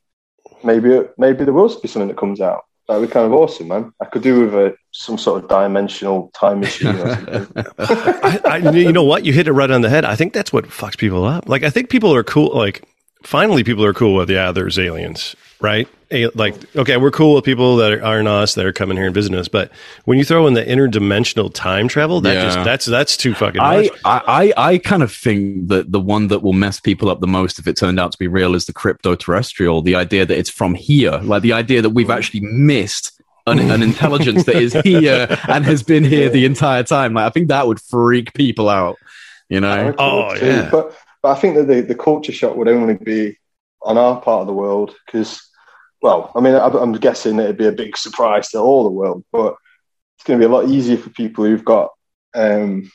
maybe 0.64 1.02
maybe 1.18 1.44
there 1.44 1.54
will 1.54 1.68
be 1.82 1.88
something 1.90 2.08
that 2.08 2.18
comes 2.18 2.40
out. 2.40 2.62
That 2.88 2.98
would 3.00 3.08
be 3.08 3.12
kind 3.14 3.26
of 3.26 3.34
awesome, 3.34 3.68
man. 3.68 3.94
I 4.02 4.06
could 4.06 4.22
do 4.24 4.42
with 4.42 4.54
a, 4.56 4.74
some 4.92 5.18
sort 5.18 5.44
of 5.44 5.50
dimensional 5.50 6.32
time 6.34 6.62
machine 6.62 6.96
or 6.96 7.16
something. 7.16 7.48
I, 7.80 8.40
I, 8.46 8.58
you 8.72 8.92
know 8.92 9.04
what? 9.04 9.26
You 9.26 9.34
hit 9.34 9.48
it 9.48 9.54
right 9.54 9.70
on 9.70 9.82
the 9.82 9.90
head. 9.90 10.04
I 10.06 10.16
think 10.16 10.34
that's 10.34 10.52
what 10.52 10.66
fucks 10.66 10.98
people 10.98 11.24
up. 11.26 11.48
Like, 11.48 11.64
I 11.64 11.70
think 11.70 11.90
people 11.90 12.14
are 12.14 12.24
cool. 12.24 12.56
Like, 12.56 12.84
finally, 13.24 13.64
people 13.64 13.86
are 13.86 13.94
cool 13.94 14.16
with 14.16 14.30
yeah, 14.30 14.52
there's 14.52 14.80
aliens, 14.80 15.36
right? 15.62 15.88
Like, 16.36 16.56
okay, 16.76 16.98
we're 16.98 17.12
cool 17.12 17.36
with 17.36 17.46
people 17.46 17.78
that 17.78 17.94
are- 17.94 18.04
aren't 18.04 18.28
us 18.28 18.56
that 18.56 18.66
are 18.66 18.74
coming 18.74 18.98
here 18.98 19.06
and 19.06 19.16
visiting 19.16 19.40
us. 19.40 19.48
But 19.48 19.72
when 20.04 20.18
you 20.18 20.26
throw 20.26 20.46
in 20.46 20.56
the 20.56 20.64
interdimensional 20.64 21.50
time 21.54 21.88
travel, 21.88 22.20
that 22.22 22.34
Yeah. 22.34 22.44
just 22.44 22.64
that's 22.66 22.86
that's 22.86 23.16
too 23.16 23.34
fucking 23.34 23.62
I, 23.62 23.84
much. 23.84 23.90
I 24.04 24.22
I 24.58 24.72
I 24.74 24.78
kind 24.80 25.04
of 25.04 25.12
think 25.14 25.70
that 25.70 25.92
the 25.94 26.02
one 26.02 26.28
that 26.28 26.42
will 26.44 26.52
mess 26.52 26.82
people 26.82 27.10
up 27.10 27.22
the 27.22 27.28
most 27.28 27.60
if 27.60 27.68
it 27.68 27.78
turned 27.78 27.98
out 28.00 28.12
to 28.12 28.18
be 28.18 28.28
real 28.28 28.56
is 28.56 28.66
the 28.66 28.74
crypto 28.74 29.16
terrestrial. 29.16 29.82
The 29.82 29.96
idea 29.96 30.26
that 30.26 30.38
it's 30.38 30.50
from 30.50 30.74
here, 30.74 31.20
like 31.24 31.44
the 31.44 31.54
idea 31.54 31.82
that 31.82 31.92
we've 31.92 32.10
actually 32.12 32.42
missed. 32.42 33.14
An, 33.48 33.58
an 33.58 33.82
intelligence 33.92 34.44
that 34.44 34.56
is 34.58 34.74
here 34.84 35.26
and 35.48 35.66
has 35.66 35.82
been 35.82 36.04
here 36.04 36.30
the 36.30 36.46
entire 36.46 36.84
time. 36.84 37.16
Like, 37.16 37.26
I 37.26 37.30
think 37.32 37.48
that 37.48 37.66
would 37.66 37.82
freak 37.82 38.36
people 38.36 38.70
out. 38.70 38.98
You 39.50 39.60
know, 39.62 39.96
Oh, 39.98 40.36
too. 40.36 40.46
yeah. 40.46 40.70
But 40.72 40.96
but 41.24 41.30
I 41.32 41.36
think 41.42 41.56
that 41.56 41.68
the, 41.68 41.82
the 41.82 41.96
culture 41.96 42.32
shock 42.32 42.56
would 42.56 42.68
only 42.68 42.94
be 42.94 43.40
on 43.82 43.98
our 43.98 44.22
part 44.22 44.42
of 44.42 44.48
the 44.48 44.54
world 44.54 44.94
because, 45.08 45.42
well, 46.02 46.32
I 46.36 46.40
mean, 46.42 46.56
I, 46.56 46.68
I'm 46.68 46.94
guessing 46.94 47.40
it'd 47.40 47.58
be 47.58 47.68
a 47.68 47.72
big 47.72 47.96
surprise 47.98 48.50
to 48.50 48.60
all 48.60 48.84
the 48.84 48.90
world, 48.90 49.24
but 49.32 49.56
it's 50.18 50.26
going 50.26 50.40
to 50.40 50.46
be 50.48 50.52
a 50.52 50.56
lot 50.56 50.68
easier 50.70 50.98
for 50.98 51.10
people 51.12 51.46
who've 51.46 51.66
got 51.66 51.90
um, 52.36 52.92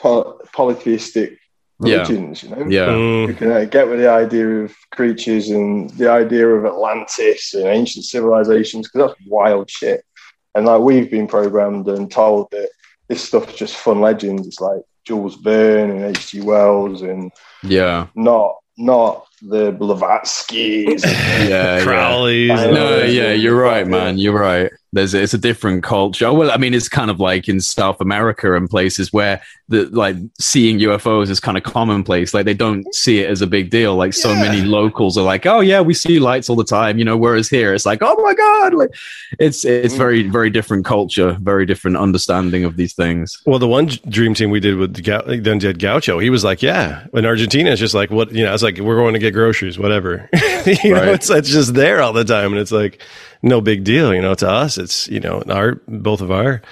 poly- 0.00 0.36
polytheistic 0.52 1.38
Yeah. 1.82 1.96
religions, 1.98 2.42
you 2.42 2.50
know? 2.50 2.66
yeah, 2.68 2.86
Mm, 2.88 3.26
We 3.28 3.34
can 3.34 3.50
uh, 3.52 3.64
get 3.64 3.88
with 3.88 4.00
the 4.00 4.10
idea 4.10 4.46
of 4.64 4.74
creatures 4.92 5.50
and 5.50 5.90
the 5.90 6.10
idea 6.10 6.46
of 6.48 6.64
Atlantis 6.66 7.54
and 7.54 7.66
ancient 7.66 8.04
civilizations 8.04 8.88
because 8.88 9.08
that's 9.08 9.28
wild 9.28 9.70
shit. 9.70 10.04
And 10.54 10.66
like 10.66 10.80
we've 10.82 11.10
been 11.10 11.26
programmed 11.28 11.88
and 11.88 12.10
told 12.10 12.50
that 12.50 12.68
this 13.08 13.22
stuff's 13.22 13.54
just 13.54 13.76
fun 13.76 14.00
legends. 14.00 14.46
It's 14.46 14.60
like 14.60 14.82
Jules 15.06 15.36
Verne 15.36 15.90
and 15.90 16.16
H.G. 16.16 16.42
Wells 16.42 17.02
and 17.02 17.30
yeah, 17.62 18.06
not 18.14 18.56
not 18.76 19.26
the 19.42 19.72
Blavatskys. 19.72 21.02
yeah, 21.04 21.48
yeah. 21.48 21.82
Crowley's. 21.82 22.50
I 22.50 22.64
and 22.64 22.74
No, 22.74 23.02
yeah, 23.02 23.32
you're 23.32 23.56
right, 23.60 23.86
man. 23.86 24.18
You're 24.18 24.38
right. 24.38 24.70
There's 24.92 25.14
it's 25.14 25.34
a 25.34 25.38
different 25.38 25.84
culture. 25.84 26.32
Well, 26.32 26.50
I 26.50 26.56
mean, 26.56 26.74
it's 26.74 26.88
kind 26.88 27.12
of 27.12 27.20
like 27.20 27.48
in 27.48 27.60
South 27.60 28.00
America 28.00 28.56
and 28.56 28.68
places 28.68 29.12
where 29.12 29.40
the 29.68 29.84
like 29.90 30.16
seeing 30.40 30.80
UFOs 30.80 31.30
is 31.30 31.38
kind 31.38 31.56
of 31.56 31.62
commonplace. 31.62 32.34
Like 32.34 32.44
they 32.44 32.54
don't 32.54 32.92
see 32.92 33.20
it 33.20 33.30
as 33.30 33.40
a 33.40 33.46
big 33.46 33.70
deal. 33.70 33.94
Like 33.94 34.14
so 34.14 34.32
Yeah. 34.32 34.42
many 34.42 34.62
locals 34.62 35.16
are 35.16 35.22
like, 35.22 35.46
"Oh 35.46 35.60
yeah, 35.60 35.80
we 35.80 35.94
see 35.94 36.18
lights 36.18 36.50
all 36.50 36.56
the 36.56 36.64
time," 36.64 36.98
you 36.98 37.04
know. 37.04 37.16
Whereas 37.16 37.48
here, 37.48 37.72
it's 37.72 37.86
like, 37.86 38.00
"Oh 38.02 38.20
my 38.20 38.34
god!" 38.34 38.74
Like 38.74 38.90
it's 39.38 39.64
it's 39.64 39.94
very 39.94 40.24
very 40.28 40.50
different 40.50 40.84
culture, 40.84 41.38
very 41.40 41.66
different 41.66 41.96
understanding 41.96 42.64
of 42.64 42.76
these 42.76 42.92
things. 42.92 43.40
Well, 43.46 43.60
the 43.60 43.68
one 43.68 43.86
dream 44.08 44.34
team 44.34 44.50
we 44.50 44.58
did 44.58 44.74
with 44.74 44.94
the 44.94 45.02
Gau- 45.02 45.22
then 45.40 45.58
did 45.58 45.78
Gaucho, 45.78 46.18
he 46.18 46.30
was 46.30 46.42
like, 46.42 46.62
"Yeah." 46.62 47.06
In 47.14 47.24
Argentina, 47.24 47.70
it's 47.70 47.78
just 47.80 47.94
like, 47.94 48.10
"What?" 48.10 48.32
You 48.32 48.42
know, 48.42 48.52
it's 48.52 48.64
like 48.64 48.78
we're 48.78 48.96
going 48.96 49.12
to 49.12 49.20
get 49.20 49.29
groceries, 49.30 49.78
whatever. 49.78 50.28
you 50.34 50.94
know, 50.94 51.12
it's 51.12 51.30
it's 51.30 51.48
just 51.50 51.74
there 51.74 52.00
all 52.02 52.12
the 52.12 52.24
time, 52.24 52.52
and 52.52 52.60
it's 52.60 52.72
like 52.72 53.02
no 53.42 53.60
big 53.60 53.84
deal. 53.84 54.14
You 54.14 54.22
know, 54.22 54.34
to 54.34 54.48
us, 54.48 54.78
it's 54.78 55.08
you 55.08 55.20
know, 55.20 55.42
our 55.48 55.76
both 55.88 56.20
of 56.20 56.30
our 56.30 56.62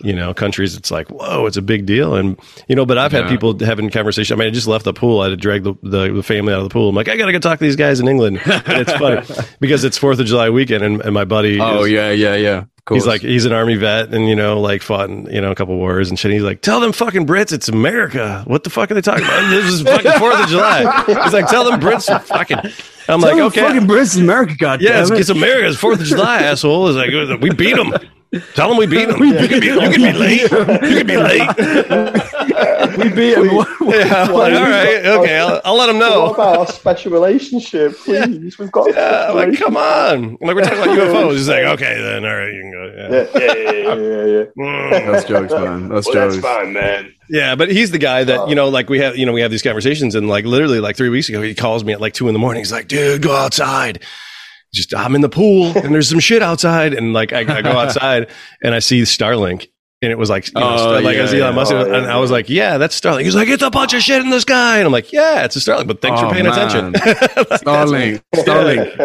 you 0.00 0.12
know 0.12 0.32
countries, 0.32 0.76
it's 0.76 0.90
like 0.92 1.08
whoa, 1.08 1.46
it's 1.46 1.56
a 1.56 1.62
big 1.62 1.84
deal, 1.86 2.14
and 2.14 2.38
you 2.68 2.76
know. 2.76 2.86
But 2.86 2.98
I've 2.98 3.10
had 3.12 3.28
people 3.28 3.58
having 3.58 3.90
conversation. 3.90 4.34
I 4.34 4.38
mean, 4.38 4.48
I 4.48 4.50
just 4.52 4.68
left 4.68 4.84
the 4.84 4.92
pool. 4.92 5.20
I 5.20 5.24
had 5.24 5.30
to 5.30 5.36
drag 5.36 5.64
the, 5.64 5.74
the, 5.82 6.12
the 6.12 6.22
family 6.22 6.52
out 6.52 6.58
of 6.58 6.64
the 6.68 6.72
pool. 6.72 6.90
I'm 6.90 6.94
like, 6.94 7.08
I 7.08 7.16
gotta 7.16 7.32
go 7.32 7.38
talk 7.40 7.58
to 7.58 7.64
these 7.64 7.76
guys 7.76 7.98
in 7.98 8.06
England. 8.06 8.40
And 8.44 8.62
it's 8.80 8.92
funny 8.92 9.22
because 9.60 9.84
it's 9.84 9.98
Fourth 9.98 10.20
of 10.20 10.26
July 10.26 10.50
weekend, 10.50 10.84
and, 10.84 11.00
and 11.00 11.12
my 11.14 11.24
buddy, 11.24 11.58
Oh 11.60 11.84
is- 11.84 11.90
yeah, 11.90 12.10
yeah, 12.10 12.36
yeah. 12.36 12.64
Of 12.88 12.92
course. 12.92 13.02
He's 13.02 13.06
like 13.06 13.20
he's 13.20 13.44
an 13.44 13.52
army 13.52 13.76
vet 13.76 14.14
and 14.14 14.26
you 14.30 14.34
know 14.34 14.58
like 14.58 14.80
fought 14.80 15.10
in 15.10 15.26
you 15.26 15.42
know 15.42 15.50
a 15.50 15.54
couple 15.54 15.76
wars 15.76 16.08
and 16.08 16.18
shit. 16.18 16.32
He's 16.32 16.42
like, 16.42 16.62
tell 16.62 16.80
them 16.80 16.92
fucking 16.92 17.26
Brits 17.26 17.52
it's 17.52 17.68
America. 17.68 18.42
What 18.46 18.64
the 18.64 18.70
fuck 18.70 18.90
are 18.90 18.94
they 18.94 19.02
talking 19.02 19.26
about? 19.26 19.50
This 19.50 19.66
is 19.66 19.82
fucking 19.82 20.12
Fourth 20.12 20.40
of 20.40 20.48
July. 20.48 21.04
He's 21.06 21.34
like, 21.34 21.48
tell 21.48 21.70
them 21.70 21.78
Brits 21.80 22.08
are 22.10 22.18
fucking. 22.18 22.56
I'm 23.06 23.20
like, 23.20 23.36
okay, 23.36 23.60
fucking 23.60 23.86
Brits, 23.86 24.18
America, 24.18 24.54
God 24.58 24.80
yeah, 24.80 25.02
it's, 25.02 25.10
damn 25.10 25.18
it. 25.18 25.20
it's 25.20 25.28
America. 25.28 25.68
It's 25.68 25.76
Fourth 25.76 26.00
of 26.00 26.06
July, 26.06 26.38
asshole. 26.38 26.88
It's 26.88 26.96
like 26.96 27.12
uh, 27.12 27.36
we 27.42 27.50
beat 27.50 27.76
them. 27.76 27.92
Tell 28.54 28.70
them 28.70 28.78
we 28.78 28.86
beat 28.86 29.08
them. 29.08 29.22
You 29.22 29.48
can 29.48 29.60
be 29.60 29.66
you 29.66 29.78
can 29.78 29.92
be 29.92 30.12
late. 30.14 30.40
You 30.40 30.48
can 30.48 31.06
be 31.06 31.16
late. 31.18 32.54
we 32.98 33.08
beat 33.14 33.38
him. 33.38 33.46
Yeah, 33.88 34.24
like, 34.24 34.52
all 34.54 34.68
right, 34.68 35.06
okay, 35.06 35.38
I'll, 35.38 35.60
I'll 35.64 35.76
let 35.76 35.86
them 35.86 35.98
What 35.98 36.10
know. 36.10 36.26
about 36.34 36.58
our 36.58 36.66
special 36.66 37.10
relationship? 37.10 37.96
Please, 38.04 38.58
we've 38.58 38.70
got. 38.70 38.88
Yeah, 38.94 39.22
special 39.22 39.34
like 39.34 39.58
come 39.58 39.76
on. 39.78 40.36
Like 40.42 40.54
we're 40.56 40.62
talking 40.62 40.78
about 40.82 40.98
UFOs. 40.98 41.32
He's 41.32 41.48
like, 41.48 41.64
okay, 41.64 42.00
then 42.02 42.24
all 42.26 42.36
right, 42.36 42.52
you 42.52 42.60
can 42.60 42.70
go. 42.70 42.84
Yeah. 42.96 43.08
Yeah, 43.10 43.26
yeah, 43.34 43.54
yeah, 43.54 43.94
yeah, 43.94 44.24
yeah. 44.26 44.38
yeah. 44.38 44.44
Mm. 44.58 45.12
That's 45.12 45.24
jokes, 45.24 45.52
man. 45.52 45.88
That's 45.88 46.06
Well, 46.06 46.14
jokes. 46.14 46.34
that's 46.36 46.46
fine, 46.46 46.72
man. 46.74 47.14
Yeah, 47.30 47.54
but 47.54 47.70
he's 47.70 47.90
the 47.90 47.98
guy 47.98 48.24
that 48.24 48.48
you 48.48 48.54
know, 48.54 48.68
like 48.68 48.90
we 48.90 48.98
have, 49.00 49.16
you 49.16 49.24
know, 49.24 49.32
we 49.32 49.40
have 49.40 49.50
these 49.50 49.62
conversations, 49.62 50.14
and 50.14 50.28
like 50.28 50.44
literally, 50.44 50.80
like 50.80 50.96
three 50.96 51.08
weeks 51.08 51.28
ago, 51.30 51.40
he 51.40 51.54
calls 51.54 51.84
me 51.84 51.92
at 51.94 52.00
like 52.00 52.12
two 52.12 52.28
in 52.28 52.32
the 52.34 52.38
morning. 52.38 52.60
He's 52.60 52.72
like, 52.72 52.88
"Dude, 52.88 53.22
go 53.22 53.34
outside." 53.34 54.02
Just 54.74 54.94
I'm 54.94 55.14
in 55.14 55.22
the 55.22 55.30
pool, 55.30 55.72
and 55.78 55.94
there's 55.94 56.10
some 56.10 56.20
shit 56.20 56.42
outside, 56.42 56.92
and 56.92 57.14
like 57.14 57.32
I, 57.32 57.40
I 57.40 57.62
go 57.62 57.70
outside, 57.70 58.30
and 58.62 58.74
I 58.74 58.80
see 58.80 59.00
Starlink, 59.02 59.68
and 60.00 60.12
it 60.12 60.18
was 60.18 60.30
like, 60.30 60.46
you 60.46 60.52
know, 60.54 60.76
Oh, 60.96 61.00
like 61.00 61.16
yeah, 61.16 61.22
Elon 61.22 61.36
yeah. 61.38 61.50
Musk, 61.50 61.72
Oh, 61.72 61.92
and 61.92 62.06
I 62.06 62.18
was 62.18 62.30
like, 62.30 62.48
"Yeah, 62.48 62.78
that's 62.78 62.98
Starlink." 63.00 63.24
He's 63.24 63.34
like, 63.34 63.48
"It's 63.48 63.62
a 63.62 63.70
bunch 63.70 63.94
of 63.94 64.00
shit 64.02 64.20
in 64.22 64.30
the 64.30 64.40
sky," 64.40 64.78
and 64.78 64.86
I'm 64.86 64.92
like, 64.92 65.12
"Yeah, 65.12 65.44
it's 65.44 65.56
a 65.56 65.58
Starlink." 65.58 65.86
But 65.88 66.00
thanks 66.00 66.20
Oh, 66.20 66.28
for 66.28 66.34
paying 66.34 66.44
man. 66.46 66.52
attention. 66.54 66.92
Like, 67.48 67.60
Starlink, 67.62 68.22
Starlink. 68.36 68.98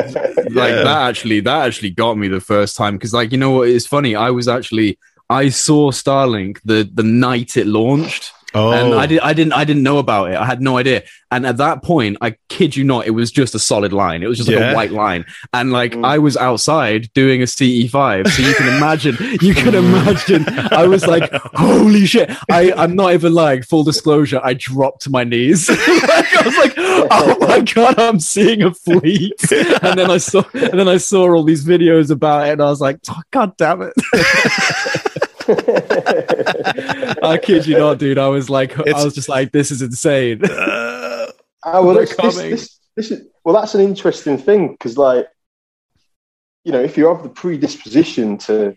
like 0.56 0.70
Yeah. 0.76 0.84
that 0.84 1.08
actually 1.10 1.40
that 1.42 1.66
actually 1.66 1.90
got 1.92 2.18
me 2.18 2.28
the 2.28 2.40
first 2.42 2.76
time 2.76 2.96
because 2.96 3.14
like 3.14 3.32
you 3.32 3.38
know 3.38 3.52
what? 3.52 3.70
It's 3.70 3.88
funny 3.88 4.16
i 4.16 4.30
was 4.30 4.48
actually 4.48 4.98
i 5.30 5.50
saw 5.50 5.90
starlink 5.92 6.60
the 6.66 6.90
the 6.94 7.04
night 7.04 7.56
it 7.58 7.66
launched 7.68 8.32
Oh, 8.56 8.72
and 8.72 8.94
i 8.94 9.06
did 9.08 9.20
i 9.22 9.34
didn't 9.34 9.54
i 9.54 9.64
didn't 9.64 9.84
know 9.84 9.98
about 9.98 10.32
it. 10.32 10.36
I 10.38 10.46
had 10.46 10.62
no 10.62 10.78
idea. 10.78 11.04
And 11.32 11.46
at 11.48 11.58
that 11.58 11.82
point 11.84 12.18
i 12.22 12.36
kid 12.50 12.76
you 12.76 12.84
not 12.84 13.08
it 13.08 13.12
was 13.12 13.32
just 13.32 13.56
a 13.56 13.60
solid 13.60 13.94
line. 13.94 14.22
It 14.22 14.28
was 14.28 14.38
just 14.38 14.50
like 14.50 14.60
Yeah. 14.60 14.72
a 14.72 14.76
white 14.76 14.92
line. 14.92 15.26
And 15.54 15.72
like 15.72 15.94
Mm. 15.94 16.06
i 16.06 16.18
was 16.20 16.38
outside 16.38 17.10
doing 17.14 17.42
a 17.42 17.46
ce5 17.46 18.28
so 18.30 18.42
you 18.44 18.54
can 18.54 18.68
imagine 18.78 19.18
you 19.42 19.54
can 19.56 19.74
imagine 19.86 20.46
i 20.72 20.86
was 20.86 21.06
like 21.08 21.32
holy 21.56 22.06
shit. 22.06 22.30
I 22.52 22.72
i'm 22.74 22.96
not 22.96 23.14
even 23.14 23.34
lying. 23.34 23.64
Full 23.64 23.84
disclosure 23.84 24.40
i 24.44 24.54
dropped 24.54 25.02
to 25.04 25.10
my 25.10 25.24
knees. 25.24 25.70
Like, 26.14 26.38
i 26.38 26.42
was 26.46 26.58
like 26.58 26.74
oh 26.78 27.38
my 27.48 27.62
god 27.62 27.98
i'm 28.00 28.20
seeing 28.20 28.62
a 28.62 28.74
fleet. 28.74 29.34
And 29.82 29.98
then 29.98 30.12
i 30.12 30.18
saw 30.18 30.44
and 30.54 30.78
then 30.80 30.88
i 30.88 30.98
saw 30.98 31.28
all 31.34 31.44
these 31.44 31.66
videos 31.66 32.12
about 32.12 32.48
it 32.48 32.52
and 32.54 32.62
i 32.62 32.70
was 32.70 32.82
like 32.82 33.00
oh, 33.10 33.22
god 33.32 33.58
damn 33.58 33.82
it 33.82 33.94
i 37.24 37.40
kid 37.42 37.66
you 37.68 37.78
not 37.78 37.98
dude 37.98 38.18
i 38.18 38.28
was 38.28 38.50
like 38.50 38.78
i 38.80 39.04
was 39.04 39.14
just 39.14 39.30
like 39.30 39.52
this 39.52 39.72
is 39.72 39.82
insane 39.82 40.42
Uh, 40.44 41.28
Ah, 41.66 41.82
well, 41.82 41.96
this, 41.96 42.10
this, 42.10 42.36
coming. 42.36 42.52
this, 42.52 42.80
this 42.98 43.12
is 43.12 43.28
well, 43.46 43.56
that's 43.56 43.74
an 43.74 43.82
interesting 43.82 44.38
thing 44.38 44.72
because, 44.72 44.98
like, 44.98 45.28
you 46.66 46.72
know, 46.72 46.82
if 46.82 46.98
you 46.98 47.08
have 47.08 47.24
the 47.24 47.30
predisposition 47.30 48.38
to, 48.40 48.76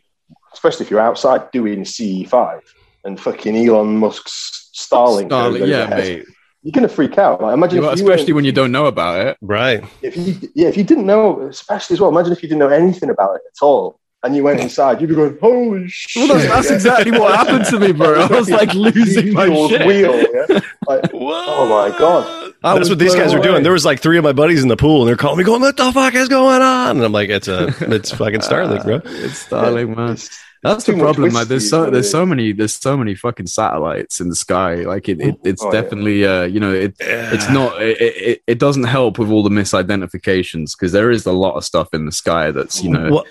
especially 0.52 0.85
if 0.87 0.90
you're 0.90 1.00
outside 1.00 1.50
doing 1.50 1.80
CE5 1.80 2.61
and 3.04 3.20
fucking 3.20 3.56
Elon 3.56 3.96
Musk's 3.99 4.70
Starlink, 4.75 5.30
goes 5.30 5.61
Starlink, 5.61 5.66
yeah 5.68 5.87
head, 5.87 5.99
mate 5.99 6.25
you're 6.62 6.73
gonna 6.73 6.88
freak 6.88 7.16
out. 7.16 7.40
Like 7.40 7.54
imagine, 7.54 7.80
Well, 7.80 7.92
if 7.92 8.00
you 8.00 8.11
especially 8.11 8.32
when 8.32 8.44
you 8.44 8.50
don't 8.50 8.73
know 8.73 8.87
about 8.87 9.25
it. 9.25 9.37
Right. 9.40 9.85
if 10.02 10.16
you 10.16 10.37
yeah, 10.56 10.66
if 10.66 10.76
you 10.76 10.82
didn't 10.82 11.06
know, 11.06 11.42
especially 11.42 11.94
as 11.94 12.00
well. 12.00 12.11
Imagine 12.11 12.32
if 12.32 12.42
you 12.42 12.49
didn't 12.49 12.58
know 12.58 12.68
anything 12.68 13.08
about 13.08 13.37
it 13.37 13.42
at 13.46 13.64
all, 13.64 14.00
and 14.23 14.35
you 14.35 14.42
went 14.42 14.61
inside, 14.61 15.00
you'd 15.00 15.08
be 15.08 15.14
going, 15.14 15.37
"Holy 15.40 15.87
shit!" 15.88 16.28
Well, 16.28 16.38
that's, 16.38 16.49
that's 16.49 16.68
yeah. 16.70 16.75
exactly 16.75 17.18
what 17.18 17.35
happened 17.35 17.64
to 17.66 17.78
me, 17.78 17.92
bro. 17.92 18.20
I 18.20 18.26
was 18.38 18.50
like 18.50 18.75
losing 18.75 19.32
my 19.32 19.46
shit. 19.68 19.87
Wheel, 19.87 20.16
yeah? 20.18 20.61
Like, 20.88 21.11
oh 21.14 21.68
my 21.68 21.96
god! 21.99 22.52
I 22.64 22.75
That's 22.75 22.88
what 22.88 22.99
these 22.99 23.14
blown 23.14 23.25
guys 23.26 23.35
were 23.35 23.40
doing. 23.42 23.62
There 23.62 23.73
was 23.73 23.85
like 23.85 24.00
three 24.00 24.18
of 24.18 24.25
my 24.25 24.32
buddies 24.32 24.62
in 24.62 24.68
the 24.68 24.76
pool, 24.76 25.02
and 25.02 25.08
they're 25.08 25.16
calling 25.16 25.38
me, 25.38 25.44
going, 25.44 25.61
"What 25.61 25.76
the 25.76 25.92
fuck 25.92 26.14
is 26.14 26.28
going 26.28 26.62
on?" 26.62 26.96
And 26.96 27.04
I'm 27.04 27.12
like, 27.12 27.28
"It's 27.28 27.49
a, 27.49 27.68
it's 27.92 28.11
fucking 28.12 28.40
Starlink, 28.40 28.85
bro." 28.85 28.96
It's 29.04 29.46
Starlink, 29.46 29.96
man. 29.96 30.11
It's- 30.12 30.42
That's 30.62 30.85
the 30.85 30.94
problem. 30.94 31.32
Like, 31.32 31.46
there's 31.46 31.68
so 31.70 31.90
there's 31.90 32.11
so 32.11 32.26
many 32.26 32.50
there's 32.52 32.75
so 32.75 32.96
many 32.96 33.14
fucking 33.14 33.46
satellites 33.46 34.20
in 34.20 34.30
the 34.30 34.35
sky. 34.35 34.76
Like, 34.76 35.08
it, 35.08 35.20
it 35.20 35.37
it's 35.44 35.62
Oh, 35.62 35.66
yeah. 35.73 35.80
definitely 35.82 36.25
uh 36.26 36.42
you 36.44 36.58
know 36.58 36.73
it 36.73 36.96
Yeah. 36.99 37.30
it's 37.35 37.49
not 37.50 37.80
it, 37.80 38.00
it, 38.00 38.42
it 38.49 38.58
doesn't 38.58 38.85
help 38.85 39.18
with 39.18 39.30
all 39.30 39.44
the 39.44 39.50
misidentifications 39.50 40.73
because 40.76 40.90
there 40.92 41.11
is 41.12 41.25
a 41.26 41.30
lot 41.32 41.54
of 41.56 41.64
stuff 41.64 41.90
in 41.92 42.06
the 42.06 42.11
sky 42.11 42.50
that's 42.50 42.82
you 42.82 42.90
know 42.90 43.11
Well, 43.11 43.25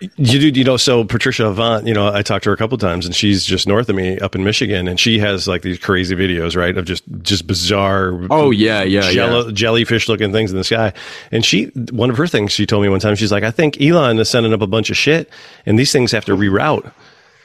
you 0.00 0.50
do, 0.50 0.60
you 0.60 0.64
know. 0.64 0.76
So 0.76 1.04
Patricia 1.04 1.46
Avant, 1.46 1.86
you 1.86 1.94
know, 1.94 2.12
I 2.12 2.22
talked 2.22 2.44
to 2.44 2.50
her 2.50 2.54
a 2.54 2.56
couple 2.56 2.78
times, 2.78 3.04
and 3.06 3.14
she's 3.14 3.44
just 3.44 3.66
north 3.66 3.88
of 3.88 3.96
me, 3.96 4.18
up 4.18 4.34
in 4.34 4.44
Michigan, 4.44 4.86
and 4.86 4.98
she 4.98 5.18
has 5.18 5.48
like 5.48 5.62
these 5.62 5.78
crazy 5.78 6.14
videos, 6.14 6.56
right, 6.56 6.76
of 6.76 6.84
just 6.84 7.02
just 7.22 7.46
bizarre. 7.46 8.18
oh 8.30 8.50
yeah 8.50 8.82
yeah 8.82 9.10
jello, 9.10 9.46
yeah 9.46 9.52
jellyfish 9.52 10.08
looking 10.08 10.32
things 10.32 10.50
in 10.50 10.56
the 10.56 10.64
sky. 10.64 10.92
And 11.32 11.44
she, 11.44 11.66
one 11.90 12.10
of 12.10 12.16
her 12.16 12.26
things 12.26 12.52
she 12.52 12.66
told 12.66 12.82
me 12.82 12.88
one 12.88 13.00
time, 13.00 13.16
she's 13.16 13.32
like, 13.32 13.44
I 13.44 13.50
think 13.50 13.80
Elon 13.80 14.18
is 14.18 14.28
sending 14.28 14.52
up 14.52 14.62
a 14.62 14.66
bunch 14.66 14.90
of 14.90 14.96
shit 14.96 15.30
and 15.66 15.78
these 15.78 15.92
things 15.92 16.12
have 16.12 16.24
to 16.26 16.36
reroute. 16.36 16.92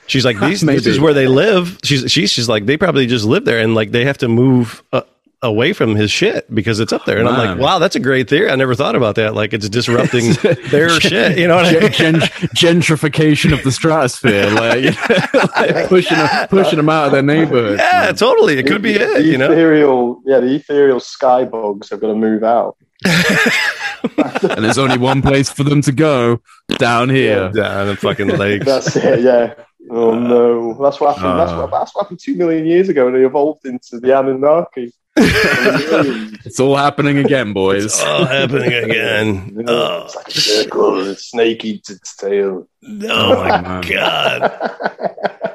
She's 0.07 0.25
like, 0.25 0.39
these, 0.41 0.62
this 0.62 0.86
is 0.86 1.00
where 1.00 1.13
they 1.13 1.27
live. 1.27 1.79
She's, 1.83 2.12
she's, 2.12 2.31
she's 2.31 2.50
like, 2.50 2.65
they 2.65 2.77
probably 2.77 3.07
just 3.07 3.25
live 3.25 3.45
there 3.45 3.60
and 3.60 3.74
like 3.75 3.91
they 3.91 4.05
have 4.05 4.17
to 4.19 4.27
move 4.27 4.83
uh, 4.91 5.01
away 5.43 5.73
from 5.73 5.93
his 5.95 6.09
shit 6.09 6.51
because 6.55 6.79
it's 6.79 6.91
up 6.91 7.05
there. 7.05 7.19
And 7.19 7.27
I'm 7.29 7.38
like, 7.38 7.59
wow, 7.59 7.77
that's 7.77 7.95
a 7.95 8.00
great 8.00 8.29
theory. 8.29 8.50
I 8.50 8.55
never 8.55 8.73
thought 8.73 8.95
about 8.95 9.15
that. 9.15 9.35
Like 9.35 9.53
it's 9.53 9.69
disrupting 9.69 10.31
their 10.71 10.89
shit. 11.00 11.38
You 11.38 11.47
know 11.47 11.57
what 11.57 11.65
I 11.65 11.79
mean? 11.79 11.91
Gen- 11.91 12.19
gen- 12.21 12.81
gentrification 12.81 13.53
of 13.53 13.62
the 13.63 13.71
stratosphere, 13.71 14.50
like, 14.51 14.95
like 15.55 15.88
pushing 15.89 16.17
them, 16.17 16.47
pushing 16.47 16.77
them 16.77 16.89
out 16.89 17.07
of 17.07 17.12
their 17.12 17.21
neighborhood. 17.21 17.77
Yeah, 17.79 18.12
totally. 18.13 18.57
It 18.57 18.65
could 18.65 18.81
be 18.81 18.93
the 18.93 19.17
it, 19.17 19.25
you 19.25 19.38
know? 19.38 19.51
ethereal, 19.51 20.21
yeah, 20.25 20.39
the 20.39 20.55
ethereal 20.55 21.00
sky 21.00 21.43
bugs 21.45 21.89
have 21.89 22.00
got 22.00 22.07
to 22.07 22.15
move 22.15 22.43
out. 22.43 22.77
And 23.05 24.63
there's 24.65 24.77
only 24.77 24.97
one 24.97 25.21
place 25.21 25.50
for 25.50 25.63
them 25.63 25.81
to 25.81 25.91
go 25.91 26.41
down 26.77 27.09
here. 27.09 27.51
yeah. 27.53 27.62
Down 27.63 27.88
the 27.88 27.95
fucking 27.95 28.27
lakes. 28.27 28.65
That's 28.65 28.95
it. 28.95 29.21
Yeah. 29.21 29.53
Oh 29.89 30.17
no, 30.17 30.73
that's 30.81 31.00
what 31.00 31.15
happened. 31.17 31.39
that's, 31.39 31.51
Uh. 31.51 31.57
what, 31.62 31.71
that's 31.71 31.93
what 31.93 32.03
happened 32.05 32.19
two 32.21 32.35
million 32.35 32.65
years 32.65 32.88
ago, 32.89 33.07
and 33.07 33.15
they 33.15 33.25
evolved 33.25 33.65
into 33.65 34.00
the 34.00 34.17
Anunnaki. 34.17 34.93
It's 36.46 36.60
all 36.60 36.75
happening 36.75 37.17
again, 37.20 37.53
boys. 37.53 37.86
It's 37.86 38.03
all 38.03 38.25
happening 38.25 38.74
again. 38.74 39.63
Oh, 39.67 40.03
It's 40.05 40.15
like 40.15 40.27
a 40.27 40.32
circle, 40.32 41.00
and 41.00 41.10
a 41.10 41.15
snake 41.15 41.63
eats 41.63 41.89
its 41.89 42.15
tail. 42.15 42.67
oh 42.86 43.43
my. 43.43 43.82
God. 43.89 44.75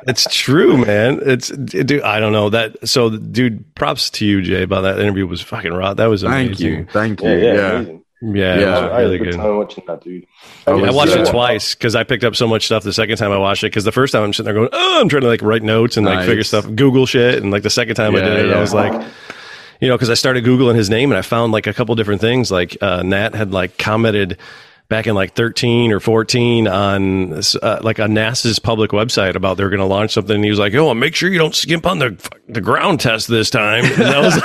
It's 0.07 0.27
true, 0.35 0.79
man. 0.79 1.21
It's 1.23 1.49
dude. 1.49 2.01
I 2.03 2.21
don't 2.21 2.33
know 2.33 2.49
that. 2.51 2.89
So, 2.89 3.11
dude, 3.11 3.75
props 3.75 4.09
to 4.11 4.25
you, 4.27 4.41
Jay. 4.43 4.63
About 4.63 4.83
that 4.83 4.99
interview 4.99 5.27
was 5.27 5.43
fucking 5.43 5.73
raw. 5.75 5.93
That 5.95 6.07
was 6.07 6.23
amazing. 6.23 6.87
Thank 6.87 7.21
you, 7.21 7.21
thank 7.21 7.23
you. 7.23 7.29
Yeah, 7.31 7.53
yeah, 7.55 7.81
Yeah. 7.81 7.99
Yeah, 8.21 8.33
Yeah, 8.33 8.55
it 8.55 8.59
was 8.59 8.67
I 8.67 8.83
had 8.83 8.91
a 8.93 8.97
really 9.05 9.19
good 9.19 9.25
good. 9.33 9.37
time 9.37 9.57
watching 9.57 9.85
that 9.87 10.01
dude. 10.03 10.27
I 10.67 10.71
I 10.73 10.91
watched 10.91 11.17
uh, 11.17 11.21
it 11.23 11.29
twice 11.29 11.75
because 11.75 11.95
I 11.95 12.03
picked 12.05 12.25
up 12.25 12.35
so 12.35 12.49
much 12.49 12.65
stuff 12.65 12.83
the 12.83 12.93
second 12.93 13.17
time 13.19 13.31
I 13.31 13.39
watched 13.39 13.63
it. 13.63 13.67
Because 13.67 13.85
the 13.85 13.93
first 13.93 14.13
time 14.13 14.23
I'm 14.25 14.33
sitting 14.33 14.47
there 14.47 14.55
going, 14.55 14.71
"Oh, 14.73 15.01
I'm 15.01 15.09
trying 15.11 15.23
to 15.23 15.29
like 15.29 15.43
write 15.43 15.63
notes 15.63 15.97
and 15.99 16.07
like 16.07 16.21
Nice. 16.21 16.27
figure 16.27 16.43
stuff, 16.45 16.65
Google 16.75 17.05
shit," 17.07 17.43
and 17.43 17.51
like 17.53 17.63
the 17.63 17.71
second 17.71 17.95
time 17.97 18.17
I 18.17 18.21
did 18.21 18.47
it, 18.47 18.53
I 18.57 18.61
was 18.61 18.73
like, 18.75 19.07
you 19.81 19.89
know, 19.89 19.95
because 19.95 20.11
I 20.11 20.15
started 20.15 20.45
googling 20.45 20.75
his 20.75 20.91
name 20.91 21.11
and 21.11 21.19
I 21.19 21.23
found 21.23 21.53
like 21.53 21.67
a 21.67 21.75
couple 21.75 21.95
different 21.95 22.21
things. 22.21 22.51
Like 22.51 22.77
uh, 22.81 23.03
Nat 23.03 23.35
had 23.35 23.53
like 23.53 23.79
commented 23.79 24.39
back 24.89 25.07
in 25.07 25.15
like 25.15 25.35
13 25.35 25.93
or 25.93 26.01
14 26.01 26.67
on 26.67 27.35
uh, 27.35 27.79
like 27.83 27.99
a 27.99 28.07
NASA's 28.07 28.59
public 28.59 28.93
website 28.93 29.35
about 29.35 29.59
they're 29.59 29.69
going 29.69 29.81
to 29.81 29.85
launch 29.85 30.15
something. 30.15 30.37
And 30.37 30.45
he 30.45 30.49
was 30.51 30.59
like, 30.59 30.73
"Oh, 30.75 30.95
make 30.95 31.15
sure 31.15 31.29
you 31.31 31.39
don't 31.39 31.55
skimp 31.55 31.85
on 31.87 31.99
the 31.99 32.17
the 32.49 32.63
ground 32.63 33.01
test 33.01 33.29
this 33.29 33.51
time." 33.51 33.85
And 33.85 33.95
that 33.97 34.23
was 34.23 34.37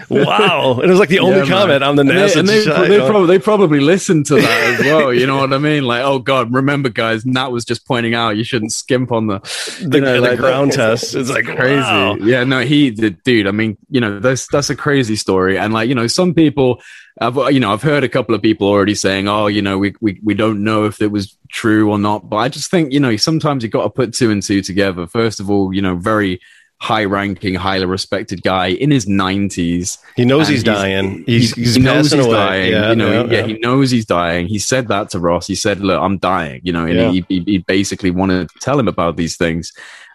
wow. 0.10 0.74
And 0.74 0.84
it 0.84 0.90
was 0.90 0.98
like 1.00 1.08
the 1.08 1.18
only 1.18 1.38
Yeah, 1.38 1.44
man. 1.44 1.48
comment 1.48 1.84
on 1.84 1.96
the 1.96 2.02
And 2.02 2.10
they, 2.10 2.14
NASA 2.14 2.40
and 2.40 2.48
they, 2.48 2.64
they, 2.64 2.98
probably, 2.98 3.26
they 3.26 3.38
probably 3.42 3.80
listened 3.80 4.26
to 4.26 4.36
that 4.36 4.74
as 4.74 4.80
well. 4.80 5.12
You 5.12 5.26
know 5.26 5.38
what 5.38 5.52
I 5.52 5.58
mean? 5.58 5.84
Like, 5.84 6.02
oh 6.04 6.18
god, 6.18 6.52
remember, 6.54 6.88
guys, 6.88 7.26
Nat 7.26 7.48
was 7.48 7.64
just 7.64 7.86
pointing 7.86 8.14
out 8.14 8.36
you 8.36 8.44
shouldn't 8.44 8.72
skimp 8.72 9.12
on 9.12 9.26
the 9.26 9.40
the, 9.82 10.00
know, 10.00 10.20
the 10.20 10.30
like, 10.30 10.38
ground 10.38 10.72
test. 10.72 11.14
It's 11.14 11.30
like 11.30 11.46
crazy. 11.46 11.80
wow. 11.80 12.14
Yeah, 12.16 12.44
no, 12.44 12.60
he 12.60 12.90
did, 12.90 13.22
dude. 13.24 13.46
I 13.46 13.50
mean, 13.50 13.76
you 13.88 14.00
know, 14.00 14.20
that's 14.20 14.46
that's 14.48 14.70
a 14.70 14.76
crazy 14.76 15.16
story, 15.16 15.58
and 15.58 15.72
like, 15.72 15.88
you 15.88 15.94
know, 15.94 16.06
some 16.06 16.34
people, 16.34 16.80
I've 17.20 17.36
you 17.52 17.60
know, 17.60 17.72
I've 17.72 17.82
heard 17.82 18.02
a 18.04 18.08
couple 18.08 18.34
of 18.34 18.40
people 18.42 18.66
already 18.66 18.94
saying, 18.94 19.28
oh, 19.28 19.46
you 19.46 19.60
know, 19.62 19.78
we 19.78 19.94
we 20.00 20.18
we 20.24 20.34
don't 20.34 20.64
know 20.64 20.84
if 20.86 21.02
it 21.02 21.08
was 21.12 21.36
true 21.50 21.90
or 21.90 21.98
not, 21.98 22.28
but 22.30 22.36
I 22.36 22.48
just 22.48 22.70
think, 22.70 22.92
you 22.92 23.00
know, 23.00 23.14
sometimes 23.16 23.62
you 23.62 23.68
got 23.68 23.82
to 23.84 23.90
put 23.90 24.14
two 24.14 24.30
and 24.30 24.42
two 24.42 24.62
together. 24.62 25.06
First 25.06 25.38
of 25.40 25.50
all, 25.50 25.74
you 25.74 25.82
know, 25.82 25.96
very 25.96 26.40
high 26.82 27.04
ranking, 27.04 27.54
highly 27.54 27.84
respected 27.84 28.42
guy 28.42 28.68
in 28.68 28.90
his 28.90 29.06
nineties. 29.06 29.98
He 30.16 30.24
knows 30.24 30.48
And 30.48 30.54
he's, 30.54 30.64
dying. 30.64 31.24
He's, 31.26 31.50
He's, 31.50 31.54
he's, 31.54 31.74
he 31.74 31.82
knows 31.82 32.10
he's 32.10 32.24
away. 32.24 32.32
dying. 32.32 32.72
Yeah, 32.72 32.88
you 32.90 32.96
know, 32.96 33.10
yeah, 33.12 33.22
he, 33.26 33.32
yeah, 33.32 33.38
yeah. 33.40 33.46
he 33.48 33.52
knows 33.58 33.90
he's 33.90 34.06
dying. 34.06 34.46
He 34.46 34.58
said 34.58 34.88
that 34.88 35.10
to 35.10 35.18
Ross. 35.20 35.46
He 35.46 35.54
said, 35.54 35.80
"Look, 35.80 36.00
I'm 36.00 36.16
dying." 36.16 36.62
You 36.64 36.72
know, 36.72 36.86
and 36.86 36.96
Yeah. 36.96 37.10
he, 37.10 37.24
he 37.28 37.40
he 37.44 37.58
basically 37.58 38.10
wanted 38.10 38.48
to 38.48 38.58
tell 38.60 38.78
him 38.78 38.88
about 38.88 39.16
these 39.16 39.36
things. 39.36 39.72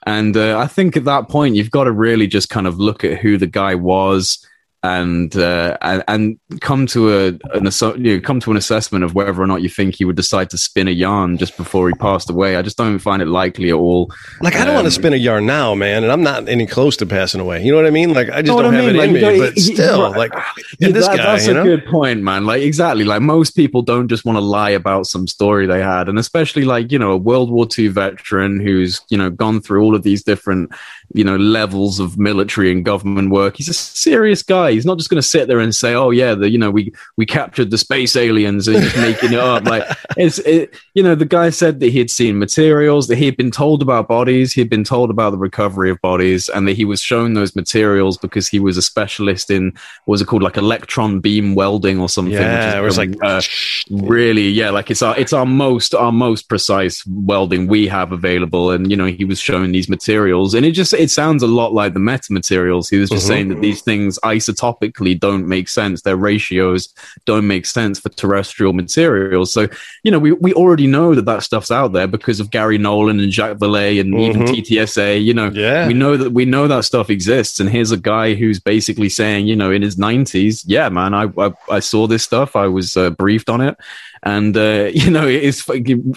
And 0.07 0.35
uh, 0.37 0.57
I 0.59 0.67
think 0.67 0.97
at 0.97 1.05
that 1.05 1.29
point, 1.29 1.55
you've 1.55 1.71
got 1.71 1.83
to 1.85 1.91
really 1.91 2.27
just 2.27 2.49
kind 2.49 2.65
of 2.67 2.79
look 2.79 3.03
at 3.03 3.19
who 3.19 3.37
the 3.37 3.47
guy 3.47 3.75
was 3.75 4.45
and 4.85 5.35
uh, 5.35 5.77
and, 5.81 6.03
and 6.07 6.39
come 6.61 6.85
to 6.87 7.11
a 7.11 7.27
an 7.57 7.65
asso- 7.67 7.95
you 7.95 8.15
know, 8.15 8.21
come 8.21 8.39
to 8.41 8.51
an 8.51 8.57
assessment 8.57 9.03
of 9.03 9.15
whether 9.15 9.41
or 9.41 9.47
not 9.47 9.61
you 9.61 9.69
think 9.69 9.95
he 9.95 10.05
would 10.05 10.15
decide 10.15 10.49
to 10.51 10.57
spin 10.57 10.87
a 10.87 10.91
yarn 10.91 11.37
just 11.37 11.57
before 11.57 11.87
he 11.89 11.95
passed 11.95 12.29
away. 12.29 12.55
I 12.55 12.61
just 12.61 12.77
don't 12.77 12.99
find 12.99 13.21
it 13.21 13.27
likely 13.27 13.69
at 13.69 13.75
all. 13.75 14.11
Like 14.41 14.55
I 14.55 14.65
don't 14.65 14.75
want 14.75 14.85
Um, 14.85 14.91
to 14.91 14.99
spin 14.99 15.13
a 15.13 15.17
yarn 15.17 15.45
now, 15.45 15.73
man, 15.75 16.03
and 16.03 16.11
I'm 16.11 16.23
not 16.23 16.47
any 16.47 16.65
close 16.65 16.95
to 16.97 17.05
passing 17.05 17.41
away. 17.41 17.63
You 17.63 17.71
know 17.71 17.77
what 17.77 17.87
I 17.87 17.91
mean? 17.91 18.13
Like 18.13 18.29
I 18.29 18.41
just 18.41 18.57
don't 18.57 18.73
I 18.73 18.75
have 18.77 18.85
mean? 18.85 18.95
it 18.95 18.99
Like, 18.99 19.07
in 19.09 19.13
me. 19.13 19.39
But 19.39 19.53
he- 19.53 19.59
still, 19.61 20.13
he- 20.13 20.19
like 20.19 20.31
Yeah, 20.79 20.89
this 20.89 21.07
that- 21.07 21.17
guy, 21.17 21.23
that's 21.23 21.47
a 21.47 21.53
know? 21.53 21.63
good 21.63 21.85
point, 21.85 22.21
man. 22.21 22.45
Like 22.45 22.61
exactly, 22.61 23.03
like 23.05 23.21
most 23.21 23.51
people 23.51 23.81
don't 23.81 24.07
just 24.07 24.25
want 24.25 24.37
to 24.37 24.41
lie 24.41 24.69
about 24.71 25.07
some 25.07 25.27
story 25.27 25.65
they 25.67 25.81
had, 25.81 26.07
and 26.09 26.19
especially 26.19 26.63
like 26.65 26.91
you 26.91 26.99
know 26.99 27.11
a 27.11 27.17
World 27.17 27.49
War 27.49 27.67
II 27.77 27.87
veteran 27.87 28.59
who's 28.59 29.01
you 29.09 29.17
know 29.17 29.29
gone 29.29 29.61
through 29.61 29.81
all 29.83 29.95
of 29.95 30.03
these 30.03 30.23
different 30.23 30.71
you 31.13 31.23
know 31.23 31.37
levels 31.37 31.99
of 31.99 32.17
military 32.17 32.71
and 32.71 32.83
government 32.85 33.29
work. 33.31 33.57
He's 33.57 33.69
a 33.69 33.73
serious 33.73 34.43
guy. 34.43 34.71
He's 34.75 34.85
not 34.85 34.97
just 34.97 35.09
going 35.09 35.21
to 35.21 35.27
sit 35.27 35.47
there 35.47 35.59
and 35.59 35.73
say, 35.73 35.93
"Oh 35.95 36.11
yeah, 36.11 36.35
the 36.35 36.49
you 36.49 36.57
know 36.57 36.69
we 36.71 36.93
we 37.17 37.25
captured 37.25 37.71
the 37.71 37.77
space 37.77 38.15
aliens," 38.15 38.67
and 38.67 38.81
just 38.81 38.97
making 38.97 39.33
it 39.33 39.39
up. 39.39 39.63
Like 39.65 39.83
it's 40.17 40.39
it, 40.39 40.75
you 40.93 41.01
know 41.03 41.15
the 41.15 41.25
guy 41.25 41.49
said 41.49 41.79
that 41.79 41.89
he 41.89 41.97
had 41.99 42.11
seen 42.11 42.37
materials, 42.39 43.07
that 43.07 43.17
he 43.17 43.25
had 43.25 43.37
been 43.37 43.51
told 43.51 43.81
about 43.81 44.07
bodies, 44.07 44.53
he 44.53 44.61
had 44.61 44.69
been 44.69 44.83
told 44.83 45.09
about 45.09 45.31
the 45.31 45.37
recovery 45.37 45.89
of 45.89 45.99
bodies, 46.01 46.49
and 46.49 46.67
that 46.67 46.73
he 46.77 46.85
was 46.85 47.01
shown 47.01 47.33
those 47.33 47.55
materials 47.55 48.17
because 48.17 48.47
he 48.47 48.59
was 48.59 48.77
a 48.77 48.81
specialist 48.81 49.49
in 49.49 49.71
what 50.05 50.13
was 50.13 50.21
it 50.21 50.25
called 50.27 50.43
like 50.43 50.57
electron 50.57 51.19
beam 51.19 51.55
welding 51.55 51.99
or 51.99 52.07
something. 52.09 52.33
which 52.33 52.41
yeah, 52.41 52.69
is 52.69 52.75
it 52.75 52.81
was 52.81 52.97
like 52.97 53.15
uh, 53.23 53.41
really 53.89 54.47
yeah 54.49 54.69
like 54.69 54.89
it's 54.91 55.01
our 55.01 55.17
it's 55.17 55.33
our 55.33 55.45
most 55.45 55.93
our 55.93 56.11
most 56.11 56.49
precise 56.49 57.05
welding 57.05 57.67
we 57.67 57.87
have 57.87 58.11
available 58.11 58.71
and 58.71 58.89
you 58.89 58.97
know 58.97 59.05
he 59.05 59.25
was 59.25 59.39
showing 59.39 59.71
these 59.71 59.89
materials 59.89 60.53
and 60.53 60.65
it 60.65 60.71
just 60.71 60.93
it 60.93 61.09
sounds 61.09 61.43
a 61.43 61.47
lot 61.47 61.73
like 61.73 61.93
the 61.93 61.99
meta 61.99 62.31
materials 62.31 62.89
he 62.89 62.97
was 62.97 63.09
just 63.09 63.25
Mhm. 63.25 63.27
saying 63.27 63.47
that 63.49 63.61
these 63.61 63.81
things 63.81 64.19
isotopically 64.55 65.19
don't 65.19 65.47
make 65.47 65.67
sense. 65.69 66.01
Their 66.01 66.15
ratios 66.17 66.93
don't 67.25 67.47
make 67.47 67.65
sense 67.65 67.99
for 67.99 68.09
terrestrial 68.09 68.73
materials. 68.73 69.51
So 69.51 69.67
you 70.03 70.11
know 70.11 70.19
we, 70.19 70.31
we 70.33 70.53
already 70.53 70.87
know 70.87 71.15
that 71.15 71.25
that 71.25 71.43
stuff's 71.43 71.71
out 71.71 71.93
there 71.93 72.07
because 72.07 72.39
of 72.39 72.51
garry 72.51 72.77
nolan 72.77 73.19
and 73.19 73.31
jacques 73.31 73.57
vallée 73.57 73.99
and 73.99 74.13
even 74.19 74.41
Mhm. 74.43 74.55
ttsa 74.65 75.23
you 75.23 75.33
know 75.33 75.49
yeah. 75.53 75.87
we 75.87 75.93
know 75.93 76.17
that 76.17 76.31
we 76.31 76.45
know 76.45 76.67
that 76.67 76.85
stuff 76.85 77.09
exists. 77.09 77.59
And 77.59 77.69
here's 77.69 77.91
a 77.91 77.97
guy 77.97 78.33
who's 78.35 78.59
basically 78.59 79.09
saying 79.09 79.47
you 79.47 79.55
know 79.55 79.71
in 79.71 79.81
his 79.81 79.95
90s 79.95 80.63
yeah 80.67 80.89
man 80.89 81.13
i 81.13 81.25
i, 81.37 81.53
I 81.69 81.79
saw 81.79 82.07
this 82.07 82.23
stuff. 82.23 82.55
I 82.55 82.67
was 82.67 82.97
uh, 82.97 83.09
briefed 83.11 83.49
on 83.49 83.61
it. 83.61 83.77
And 84.23 84.55
uh, 84.57 84.89
you 84.93 85.11
know 85.11 85.27
it's 85.27 85.63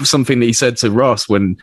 something 0.09 0.41
that 0.41 0.47
he 0.47 0.53
said 0.53 0.77
to 0.79 0.91
ross 0.91 1.29
when 1.29 1.57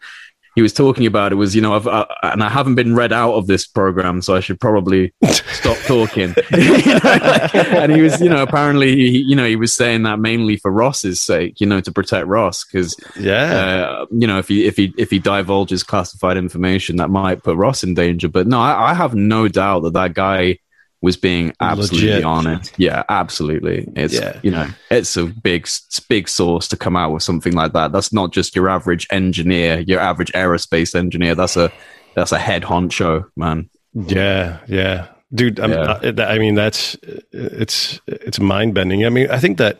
he 0.55 0.61
was 0.61 0.73
talking 0.73 1.05
about 1.05 1.31
it 1.31 1.35
was 1.35 1.55
you 1.55 1.61
know 1.61 1.75
I've, 1.75 1.87
I, 1.87 2.05
and 2.23 2.43
i 2.43 2.49
haven't 2.49 2.75
been 2.75 2.95
read 2.95 3.13
out 3.13 3.33
of 3.33 3.47
this 3.47 3.67
program 3.67 4.21
so 4.21 4.35
i 4.35 4.39
should 4.39 4.59
probably 4.59 5.13
stop 5.25 5.77
talking 5.85 6.35
You 6.51 6.93
know, 6.93 6.99
like, 7.03 7.55
and 7.55 7.91
he 7.91 8.01
was 8.01 8.19
you 8.21 8.29
know 8.29 8.41
apparently 8.41 8.95
he, 8.95 9.17
you 9.19 9.35
know 9.35 9.45
he 9.45 9.55
was 9.55 9.73
saying 9.73 10.03
that 10.03 10.19
mainly 10.19 10.57
for 10.57 10.71
ross's 10.71 11.21
sake 11.21 11.59
you 11.59 11.67
know 11.67 11.81
to 11.81 11.91
protect 11.91 12.27
ross 12.27 12.63
because 12.63 12.95
yeah. 13.19 13.53
uh, 13.53 14.05
you 14.11 14.27
know, 14.27 14.37
if 14.37 14.47
he 14.47 14.65
if 14.65 14.77
he 14.77 14.93
if 14.97 15.09
he 15.09 15.19
divulges 15.19 15.83
classified 15.83 16.37
information, 16.37 16.97
that 16.97 17.09
might 17.09 17.43
put 17.43 17.57
Ross 17.57 17.83
in 17.83 17.93
danger. 17.93 18.27
But 18.27 18.47
no, 18.47 18.59
I, 18.59 18.91
I 18.91 18.93
have 18.93 19.15
no 19.15 19.47
doubt 19.47 19.81
that 19.81 19.93
that 19.93 20.13
guy 20.13 20.59
was 21.05 21.15
being 21.17 21.53
absolutely 21.61 22.09
Legit. 22.09 22.25
honest. 22.25 22.73
Yeah, 22.77 23.03
absolutely. 23.07 23.87
It's 23.95 24.13
Yeah. 24.15 24.39
you 24.43 24.51
know, 24.51 24.67
it's 24.91 25.15
a 25.15 25.25
big 25.25 25.67
big 26.09 26.27
source 26.27 26.67
to 26.69 26.75
come 26.77 26.95
out 26.97 27.13
with 27.13 27.23
something 27.23 27.53
like 27.53 27.73
that. 27.73 27.91
That's 27.91 28.11
not 28.11 28.33
just 28.33 28.55
your 28.55 28.67
average 28.67 29.07
engineer, 29.11 29.79
your 29.81 29.99
average 29.99 30.31
aerospace 30.33 30.95
engineer. 30.95 31.35
That's 31.35 31.55
a 31.55 31.71
that's 32.15 32.31
a 32.31 32.39
head 32.39 32.63
honcho, 32.63 33.25
man. 33.37 33.69
Yeah, 33.93 34.57
yeah. 34.67 35.07
dude. 35.33 35.59
I'm, 35.59 35.71
Yeah. 35.71 35.99
I, 36.17 36.35
I 36.35 36.39
mean, 36.39 36.55
that's 36.55 36.97
it's 37.31 38.01
it's 38.07 38.39
mind 38.39 38.73
bending. 38.73 39.05
I 39.05 39.09
mean, 39.09 39.29
I 39.29 39.37
think 39.39 39.57
that 39.59 39.77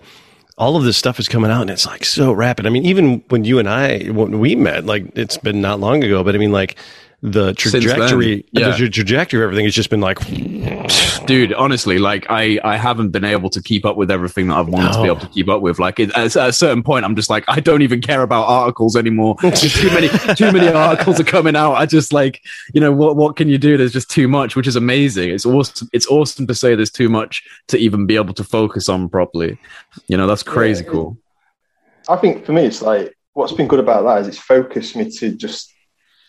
all 0.57 0.77
of 0.77 0.83
this 0.85 0.95
stuff 0.95 1.19
is 1.19 1.27
coming 1.27 1.51
out 1.51 1.61
and 1.61 1.69
it's 1.69 1.85
like 1.85 2.05
so 2.05 2.31
rapid. 2.31 2.65
I 2.65 2.69
mean, 2.69 2.85
even 2.85 3.23
when 3.29 3.43
you 3.43 3.59
and 3.59 3.67
I 3.67 4.05
when 4.07 4.39
we 4.39 4.55
met, 4.55 4.85
like 4.85 5.03
it's 5.17 5.37
been 5.37 5.59
not 5.59 5.79
long 5.79 6.03
ago, 6.03 6.23
but 6.23 6.35
I 6.35 6.37
mean, 6.37 6.51
like 6.53 6.77
the 7.31 7.55
Since 7.57 7.71
then, 7.73 7.81
trajectory, 7.81 8.45
yeah. 8.51 8.69
the 8.69 8.77
tra- 8.77 8.89
trajectory 8.89 9.39
of 9.39 9.43
everything 9.43 9.65
has 9.65 9.73
just 9.73 9.89
been 9.89 9.99
like, 10.01 10.19
dude 11.25 11.53
honestly 11.53 11.97
like 11.97 12.27
i 12.29 12.59
i 12.63 12.77
haven't 12.77 13.09
been 13.09 13.23
able 13.23 13.49
to 13.49 13.59
keep 13.59 13.83
up 13.83 13.97
with 13.97 14.11
everything 14.11 14.47
that 14.47 14.57
i've 14.57 14.67
wanted 14.67 14.93
to 14.93 15.01
be 15.01 15.07
able 15.07 15.19
to 15.19 15.27
keep 15.29 15.49
up 15.49 15.59
with. 15.61 15.79
Like 15.79 15.99
it, 15.99 16.11
at, 16.11 16.35
at 16.35 16.49
a 16.49 16.53
certain 16.53 16.83
point 16.83 17.03
i'm 17.03 17.15
just 17.15 17.31
like 17.31 17.43
i 17.47 17.59
don't 17.59 17.81
even 17.81 17.99
care 17.99 18.21
about 18.21 18.43
articles 18.47 18.95
anymore. 18.95 19.35
There's 19.41 19.73
too 19.73 19.87
many 19.89 20.07
too 20.35 20.51
many 20.51 20.67
articles 20.69 21.19
are 21.19 21.23
coming 21.23 21.55
out. 21.55 21.73
I 21.73 21.87
just 21.87 22.13
like 22.13 22.41
you 22.73 22.81
know 22.81 22.91
what 22.91 23.15
what 23.15 23.35
can 23.35 23.49
you 23.49 23.57
do? 23.57 23.75
There's 23.75 23.93
just 23.93 24.09
too 24.11 24.27
much 24.27 24.55
which 24.55 24.67
is 24.67 24.75
amazing. 24.75 25.31
It's 25.31 25.45
awesome 25.45 25.89
it's 25.93 26.07
awesome 26.07 26.45
to 26.47 26.53
say 26.55 26.75
there's 26.75 26.91
too 26.91 27.09
much 27.09 27.43
to 27.69 27.77
even 27.77 28.05
be 28.05 28.15
able 28.17 28.33
to 28.35 28.43
focus 28.43 28.87
on 28.87 29.09
properly. 29.09 29.57
You 30.07 30.17
know 30.17 30.27
that's 30.27 30.43
crazy 30.43 30.83
Yeah. 30.83 30.91
cool. 30.91 31.17
I 32.07 32.17
think 32.17 32.45
for 32.45 32.53
me, 32.53 32.65
it's 32.65 32.83
like 32.83 33.17
what's 33.33 33.53
been 33.53 33.67
good 33.67 33.79
about 33.79 34.03
that 34.03 34.21
is 34.21 34.27
it's 34.27 34.37
focused 34.37 34.95
me 34.95 35.09
to 35.09 35.31
just 35.35 35.73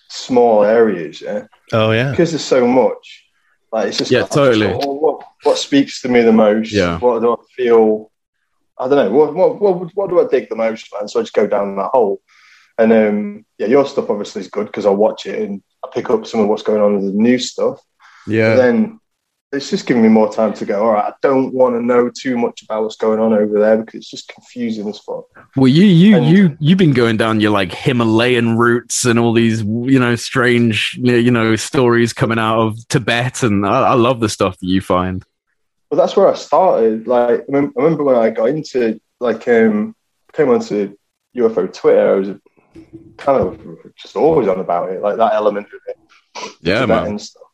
small 0.08 0.64
areas. 0.64 1.20
Yeah, 1.20 1.46
oh 1.72 1.92
yeah, 1.92 2.10
because 2.10 2.32
there's 2.32 2.44
so 2.44 2.66
much. 2.66 3.24
Like 3.72 3.88
it's 3.88 3.98
just 3.98 4.10
Yeah, 4.10 4.22
like, 4.22 4.30
totally. 4.30 4.72
oh, 4.72 4.92
what 4.94 5.26
what 5.42 5.58
speaks 5.58 6.00
to 6.02 6.08
me 6.08 6.22
the 6.22 6.32
most? 6.32 6.72
Yeah. 6.72 6.98
What 6.98 7.20
do 7.20 7.32
I 7.32 7.36
feel? 7.54 8.10
I 8.78 8.88
don't 8.88 8.96
know. 8.96 9.10
What 9.10 9.34
what 9.34 9.60
what, 9.60 9.90
what 9.94 10.10
do 10.10 10.20
I 10.20 10.28
dig 10.28 10.48
the 10.48 10.56
most, 10.56 10.88
man? 10.92 11.08
So 11.08 11.20
I 11.20 11.22
just 11.22 11.34
go 11.34 11.46
down 11.46 11.76
that 11.76 11.90
hole. 11.92 12.20
And 12.78 12.92
um, 12.92 13.46
yeah, 13.58 13.68
your 13.68 13.86
stuff 13.86 14.10
obviously 14.10 14.42
is 14.42 14.48
good 14.48 14.66
because 14.66 14.84
I 14.86 14.90
watch 14.90 15.24
it 15.26 15.40
and 15.40 15.62
I 15.84 15.88
pick 15.94 16.10
up 16.10 16.26
some 16.26 16.40
of 16.40 16.48
what's 16.48 16.62
going 16.62 16.82
on 16.82 16.96
with 16.96 17.04
the 17.04 17.18
new 17.18 17.38
stuff. 17.38 17.80
Yeah 18.26 18.56
then 18.56 19.00
it's 19.52 19.70
just 19.70 19.86
giving 19.86 20.02
me 20.02 20.08
more 20.08 20.32
time 20.32 20.52
to 20.54 20.64
go. 20.64 20.84
All 20.84 20.92
right, 20.92 21.04
I 21.04 21.14
don't 21.22 21.52
want 21.54 21.74
to 21.76 21.82
know 21.82 22.10
too 22.10 22.36
much 22.36 22.62
about 22.62 22.82
what's 22.82 22.96
going 22.96 23.20
on 23.20 23.32
over 23.32 23.58
there 23.58 23.78
because 23.78 23.98
it's 24.00 24.10
just 24.10 24.28
confusing 24.28 24.88
as 24.88 24.98
fuck. 24.98 25.24
Well, 25.56 25.68
you 25.68 25.84
you 25.84 26.16
And- 26.16 26.26
you 26.26 26.56
you've 26.60 26.78
been 26.78 26.92
going 26.92 27.16
down 27.16 27.40
your 27.40 27.52
like 27.52 27.72
Himalayan 27.72 28.56
routes 28.56 29.04
and 29.04 29.18
all 29.18 29.32
these 29.32 29.62
you 29.62 29.98
know 29.98 30.16
strange 30.16 30.98
you 31.00 31.30
know 31.30 31.54
stories 31.56 32.12
coming 32.12 32.38
out 32.38 32.58
of 32.58 32.88
Tibet, 32.88 33.42
and 33.42 33.64
I, 33.66 33.88
I 33.88 33.94
love 33.94 34.20
the 34.20 34.28
stuff 34.28 34.58
that 34.58 34.66
you 34.66 34.80
find. 34.80 35.24
But 35.90 35.96
that's 35.96 36.16
where 36.16 36.28
I 36.28 36.34
started. 36.34 37.06
Like, 37.06 37.40
I 37.40 37.42
remember 37.48 38.02
when 38.02 38.16
I 38.16 38.30
got 38.30 38.48
into 38.48 39.00
like 39.20 39.46
um 39.46 39.94
came 40.32 40.50
onto 40.50 40.96
UFO 41.36 41.72
Twitter, 41.72 42.14
I 42.14 42.18
was 42.18 42.28
kind 43.16 43.40
of 43.40 43.94
just 43.96 44.16
always 44.16 44.48
on 44.48 44.58
about 44.58 44.90
it, 44.90 45.00
like 45.00 45.16
that 45.16 45.34
element 45.34 45.68
of 45.68 45.80
it. 45.86 46.52
Yeah, 46.60 46.84
man. 46.84 47.06
And 47.06 47.20
stuff. 47.20 47.44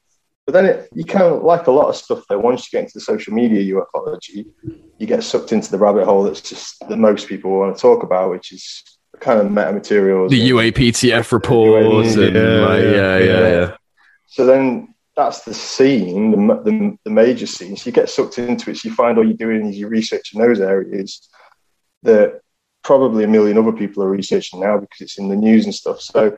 But 0.46 0.54
then 0.54 0.66
it, 0.66 0.88
you 0.92 1.04
kind 1.04 1.24
of 1.24 1.42
like 1.42 1.68
a 1.68 1.70
lot 1.70 1.88
of 1.88 1.96
stuff 1.96 2.24
though. 2.28 2.38
Once 2.38 2.66
you 2.66 2.76
get 2.76 2.84
into 2.84 2.94
the 2.94 3.00
social 3.00 3.32
media 3.32 3.74
ufology, 3.74 4.46
you 4.98 5.06
get 5.06 5.22
sucked 5.22 5.52
into 5.52 5.70
the 5.70 5.78
rabbit 5.78 6.04
hole 6.04 6.24
that's 6.24 6.40
just 6.40 6.80
that 6.88 6.96
most 6.96 7.28
people 7.28 7.50
want 7.52 7.76
to 7.76 7.80
talk 7.80 8.02
about, 8.02 8.30
which 8.30 8.52
is 8.52 8.82
kind 9.20 9.40
of 9.40 9.50
meta 9.50 9.72
materials. 9.72 10.30
The 10.30 10.50
UAPTF 10.50 11.30
reports, 11.32 12.16
and 12.16 12.34
Yeah, 12.34 12.40
like, 12.66 12.82
yeah, 12.82 12.90
yeah, 12.90 13.18
yeah. 13.18 13.48
yeah, 13.48 13.76
So 14.26 14.44
then 14.44 14.94
that's 15.16 15.42
the 15.42 15.54
scene, 15.54 16.30
the, 16.30 16.54
the, 16.64 16.98
the 17.04 17.10
major 17.10 17.46
scene. 17.46 17.76
So 17.76 17.86
you 17.86 17.92
get 17.92 18.08
sucked 18.08 18.38
into 18.38 18.70
it. 18.70 18.78
So 18.78 18.88
you 18.88 18.94
find 18.94 19.18
all 19.18 19.24
you're 19.24 19.36
doing 19.36 19.66
is 19.68 19.78
you're 19.78 19.90
researching 19.90 20.40
those 20.40 20.60
areas 20.60 21.28
that 22.02 22.40
probably 22.82 23.22
a 23.24 23.28
million 23.28 23.58
other 23.58 23.72
people 23.72 24.02
are 24.02 24.08
researching 24.10 24.60
now 24.60 24.78
because 24.78 25.00
it's 25.00 25.18
in 25.18 25.28
the 25.28 25.36
news 25.36 25.66
and 25.66 25.74
stuff. 25.74 26.00
So, 26.00 26.36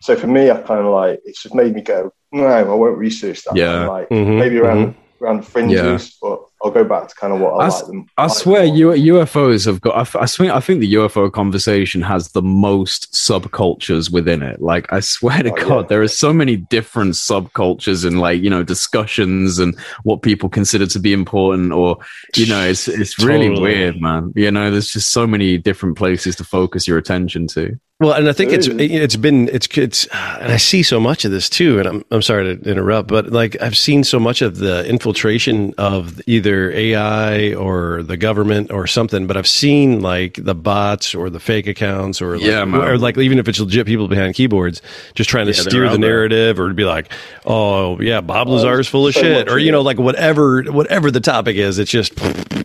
so 0.00 0.16
for 0.16 0.26
me, 0.26 0.50
I 0.50 0.60
kind 0.62 0.80
of 0.80 0.92
like 0.92 1.20
it's 1.24 1.42
just 1.42 1.54
made 1.54 1.74
me 1.74 1.82
go, 1.82 2.12
no, 2.32 2.46
I 2.46 2.62
won't 2.62 2.98
research 2.98 3.44
that. 3.44 3.56
Yeah. 3.56 3.86
like 3.86 4.08
Mhm, 4.08 4.38
maybe 4.38 4.58
around 4.58 4.94
around 5.20 5.36
the 5.38 5.42
fringes, 5.50 6.18
but 6.20 6.46
I'll 6.64 6.70
go 6.70 6.84
back 6.84 7.08
to 7.08 7.14
kind 7.14 7.32
of 7.32 7.40
what 7.40 7.54
I, 7.54 7.64
I 7.64 7.68
like 7.68 7.86
them. 7.86 8.06
I 8.16 8.22
like 8.26 8.32
swear, 8.36 8.66
more. 8.66 8.94
U- 8.96 9.14
UFOs 9.14 9.66
have 9.66 9.80
got. 9.80 9.96
I, 9.96 10.00
f- 10.02 10.16
I 10.16 10.26
swear, 10.26 10.54
I 10.54 10.60
think 10.60 10.80
the 10.80 10.94
UFO 10.94 11.30
conversation 11.32 12.02
has 12.02 12.30
the 12.32 12.42
most 12.42 13.12
subcultures 13.12 14.12
within 14.12 14.42
it. 14.42 14.60
Like, 14.62 14.92
I 14.92 15.00
swear 15.00 15.42
to 15.42 15.50
Oh, 15.52 15.56
God, 15.68 15.80
yeah. 15.82 15.86
there 15.88 16.02
are 16.02 16.08
so 16.08 16.32
many 16.32 16.56
different 16.56 17.14
subcultures 17.14 18.04
and 18.06 18.20
like 18.20 18.42
you 18.42 18.50
know 18.50 18.62
discussions 18.62 19.58
and 19.58 19.78
what 20.04 20.22
people 20.22 20.48
consider 20.48 20.86
to 20.86 20.98
be 20.98 21.12
important, 21.12 21.72
or 21.72 21.98
you 22.36 22.46
know, 22.46 22.64
it's 22.66 22.88
it's 23.02 23.18
really 23.18 23.48
Totally. 23.48 23.74
weird, 23.74 24.00
man. 24.00 24.32
You 24.36 24.50
know, 24.50 24.70
there's 24.70 24.92
just 24.92 25.10
so 25.10 25.26
many 25.26 25.58
different 25.58 25.96
places 25.96 26.36
to 26.36 26.44
focus 26.44 26.86
your 26.86 26.98
attention 26.98 27.46
to. 27.48 27.78
Well, 28.00 28.14
and 28.14 28.28
I 28.28 28.32
think 28.32 28.50
it's 28.52 28.66
it's 28.66 29.14
been 29.14 29.48
it's 29.50 29.68
it's 29.78 30.06
and 30.06 30.52
I 30.52 30.56
see 30.56 30.82
so 30.82 30.98
much 30.98 31.24
of 31.24 31.30
this 31.30 31.48
too. 31.48 31.78
And 31.78 31.86
I'm 31.88 32.04
I'm 32.10 32.22
sorry 32.22 32.56
to 32.56 32.68
interrupt, 32.68 33.06
but 33.08 33.30
like 33.30 33.60
I've 33.62 33.76
seen 33.76 34.02
so 34.02 34.18
much 34.18 34.42
of 34.42 34.56
the 34.58 34.84
infiltration 34.88 35.72
of 35.78 36.20
either 36.26 36.51
AI 36.72 37.54
or 37.54 38.02
the 38.02 38.16
government 38.16 38.70
or 38.70 38.86
something. 38.86 39.26
But 39.26 39.36
I've 39.36 39.46
seen 39.46 40.00
like 40.00 40.34
the 40.34 40.54
bots 40.54 41.14
or 41.14 41.30
the 41.30 41.40
fake 41.40 41.66
accounts 41.66 42.20
or 42.20 42.36
like, 42.36 42.46
Yeah, 42.46 42.64
man. 42.64 42.80
or 42.82 42.98
like 42.98 43.16
even 43.18 43.38
if 43.38 43.48
it's 43.48 43.60
legit 43.60 43.86
people 43.86 44.08
behind 44.08 44.34
keyboards 44.34 44.82
just 45.14 45.30
trying 45.30 45.46
to 45.46 45.52
Yeah, 45.52 45.62
steer 45.62 45.86
out 45.86 45.92
the 45.92 45.98
there. 45.98 46.10
narrative 46.10 46.60
or 46.60 46.68
to 46.68 46.74
be 46.74 46.84
like, 46.84 47.12
oh 47.46 48.00
yeah, 48.00 48.20
Bob 48.20 48.48
oh, 48.48 48.52
Lazar 48.52 48.80
is 48.80 48.88
full 48.88 49.06
of 49.06 49.14
so 49.14 49.20
shit, 49.20 49.48
or 49.50 49.58
you 49.58 49.72
know 49.72 49.82
like 49.82 49.98
whatever 49.98 50.62
whatever 50.64 51.10
the 51.10 51.20
topic 51.20 51.56
is. 51.56 51.78
It's 51.78 51.90
just 51.90 52.16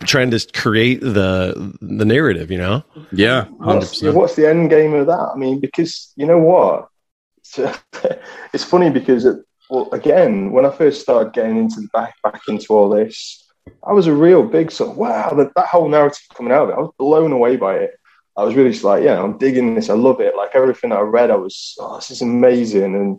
trying 0.06 0.30
to 0.30 0.46
create 0.52 1.00
the 1.00 1.76
the 1.80 2.04
narrative. 2.04 2.50
You 2.50 2.58
know. 2.58 2.84
Yeah, 3.12 3.44
hundred 3.60 3.86
What's, 3.86 4.02
what's 4.02 4.34
the 4.36 4.48
end 4.48 4.70
game 4.70 4.92
of 4.94 5.06
that? 5.06 5.30
I 5.34 5.36
mean, 5.36 5.60
because 5.60 6.12
you 6.16 6.26
know 6.26 6.38
what? 6.38 6.88
It's, 7.38 7.58
it's 8.52 8.64
funny 8.64 8.90
because, 8.90 9.24
it, 9.24 9.38
well, 9.70 9.88
again, 9.92 10.50
when 10.52 10.66
I 10.66 10.70
first 10.70 11.00
started 11.00 11.32
getting 11.32 11.56
into 11.56 11.80
the 11.80 11.88
back 11.92 12.14
back 12.22 12.40
into 12.48 12.74
all 12.74 12.90
this, 12.90 13.47
I 13.86 13.92
was 13.92 14.06
a 14.06 14.14
real 14.14 14.42
big 14.42 14.70
sort 14.70 14.90
of 14.90 14.96
wow, 14.96 15.30
that, 15.30 15.54
that 15.54 15.66
whole 15.66 15.88
narrative 15.88 16.26
coming 16.34 16.52
out 16.52 16.64
of 16.64 16.70
it. 16.70 16.74
I 16.74 16.80
was 16.80 16.92
blown 16.98 17.32
away 17.32 17.56
by 17.56 17.76
it. 17.76 17.98
I 18.36 18.44
was 18.44 18.54
really 18.54 18.70
just 18.70 18.84
like, 18.84 19.02
yeah, 19.02 19.20
I'm 19.20 19.38
digging 19.38 19.74
this. 19.74 19.90
I 19.90 19.94
love 19.94 20.20
it. 20.20 20.36
Like 20.36 20.50
everything 20.54 20.90
that 20.90 20.98
I 20.98 21.02
read, 21.02 21.30
I 21.30 21.36
was, 21.36 21.74
oh, 21.80 21.96
this 21.96 22.10
is 22.10 22.22
amazing. 22.22 22.94
And 22.94 23.18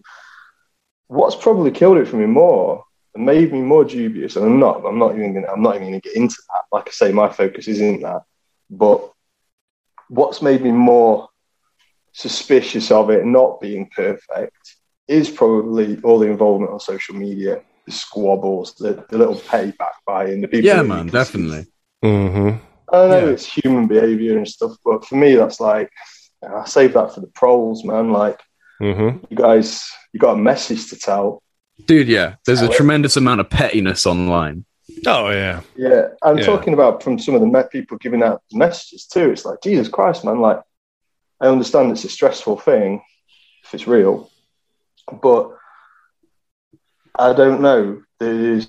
what's 1.08 1.36
probably 1.36 1.72
killed 1.72 1.98
it 1.98 2.08
for 2.08 2.16
me 2.16 2.26
more 2.26 2.86
and 3.16 3.26
made 3.26 3.52
me 3.52 3.62
more 3.62 3.84
dubious, 3.84 4.36
and 4.36 4.46
I'm 4.46 4.60
not, 4.60 4.86
I'm 4.86 5.00
not 5.00 5.16
even 5.16 5.34
gonna, 5.34 5.52
I'm 5.52 5.62
not 5.62 5.76
even 5.76 5.88
gonna 5.88 6.00
get 6.00 6.16
into 6.16 6.38
that. 6.50 6.64
Like 6.72 6.88
I 6.88 6.92
say, 6.92 7.12
my 7.12 7.30
focus 7.30 7.68
isn't 7.68 8.02
that. 8.02 8.22
But 8.70 9.12
what's 10.08 10.42
made 10.42 10.62
me 10.62 10.72
more 10.72 11.28
suspicious 12.14 12.92
of 12.92 13.10
it 13.10 13.26
not 13.26 13.60
being 13.60 13.90
perfect 13.96 14.76
is 15.08 15.30
probably 15.30 16.00
all 16.02 16.20
the 16.20 16.28
involvement 16.28 16.72
on 16.72 16.80
social 16.80 17.16
media, 17.16 17.62
squabbles, 17.92 18.76
the, 18.76 19.06
the 19.10 19.18
little 19.18 19.36
petty 19.40 19.72
backbiting, 19.78 20.42
the 20.42 20.48
people. 20.48 20.68
Yeah, 20.68 20.82
man, 20.84 21.08
definitely. 21.08 21.66
Mm-hmm. 22.04 22.58
I 22.94 23.08
know 23.08 23.26
Yeah. 23.26 23.32
it's 23.32 23.46
human 23.46 23.88
behavior 23.88 24.38
and 24.38 24.48
stuff, 24.48 24.74
but 24.84 25.06
for 25.06 25.16
me, 25.16 25.36
that's 25.36 25.60
like 25.60 25.90
I 26.44 26.66
save 26.66 26.94
that 26.94 27.14
for 27.14 27.22
the 27.22 27.28
pros, 27.28 27.84
man. 27.84 28.12
Like 28.12 28.40
Mm-hmm. 28.82 29.26
you 29.30 29.36
guys, 29.36 29.92
you 30.14 30.20
got 30.22 30.36
a 30.36 30.42
message 30.42 30.90
to 30.90 30.96
tell. 30.98 31.44
Dude, 31.86 32.08
yeah, 32.08 32.36
there's 32.46 32.62
a 32.62 32.70
it. 32.70 32.72
tremendous 32.72 33.18
amount 33.18 33.42
of 33.42 33.50
pettiness 33.50 34.06
online. 34.06 34.64
Oh 35.06 35.30
yeah. 35.30 35.62
Yeah, 35.76 36.08
I'm 36.24 36.38
Yeah. 36.38 36.46
talking 36.46 36.74
about 36.74 37.04
from 37.04 37.20
some 37.20 37.36
of 37.36 37.42
the 37.42 37.48
Met 37.48 37.72
people 37.72 37.98
giving 37.98 38.24
out 38.24 38.42
messages 38.54 39.06
too. 39.06 39.32
It's 39.32 39.44
like 39.46 39.62
Jesus 39.62 39.88
Christ, 39.90 40.24
man. 40.24 40.40
Like 40.40 40.62
I 41.42 41.48
understand 41.48 41.92
it's 41.92 42.06
a 42.06 42.10
stressful 42.10 42.58
thing 42.60 43.02
if 43.66 43.74
it's 43.74 43.86
real, 43.88 44.32
but 45.22 45.52
I 47.20 47.34
don't 47.34 47.62
know. 47.62 48.02
There's 48.20 48.68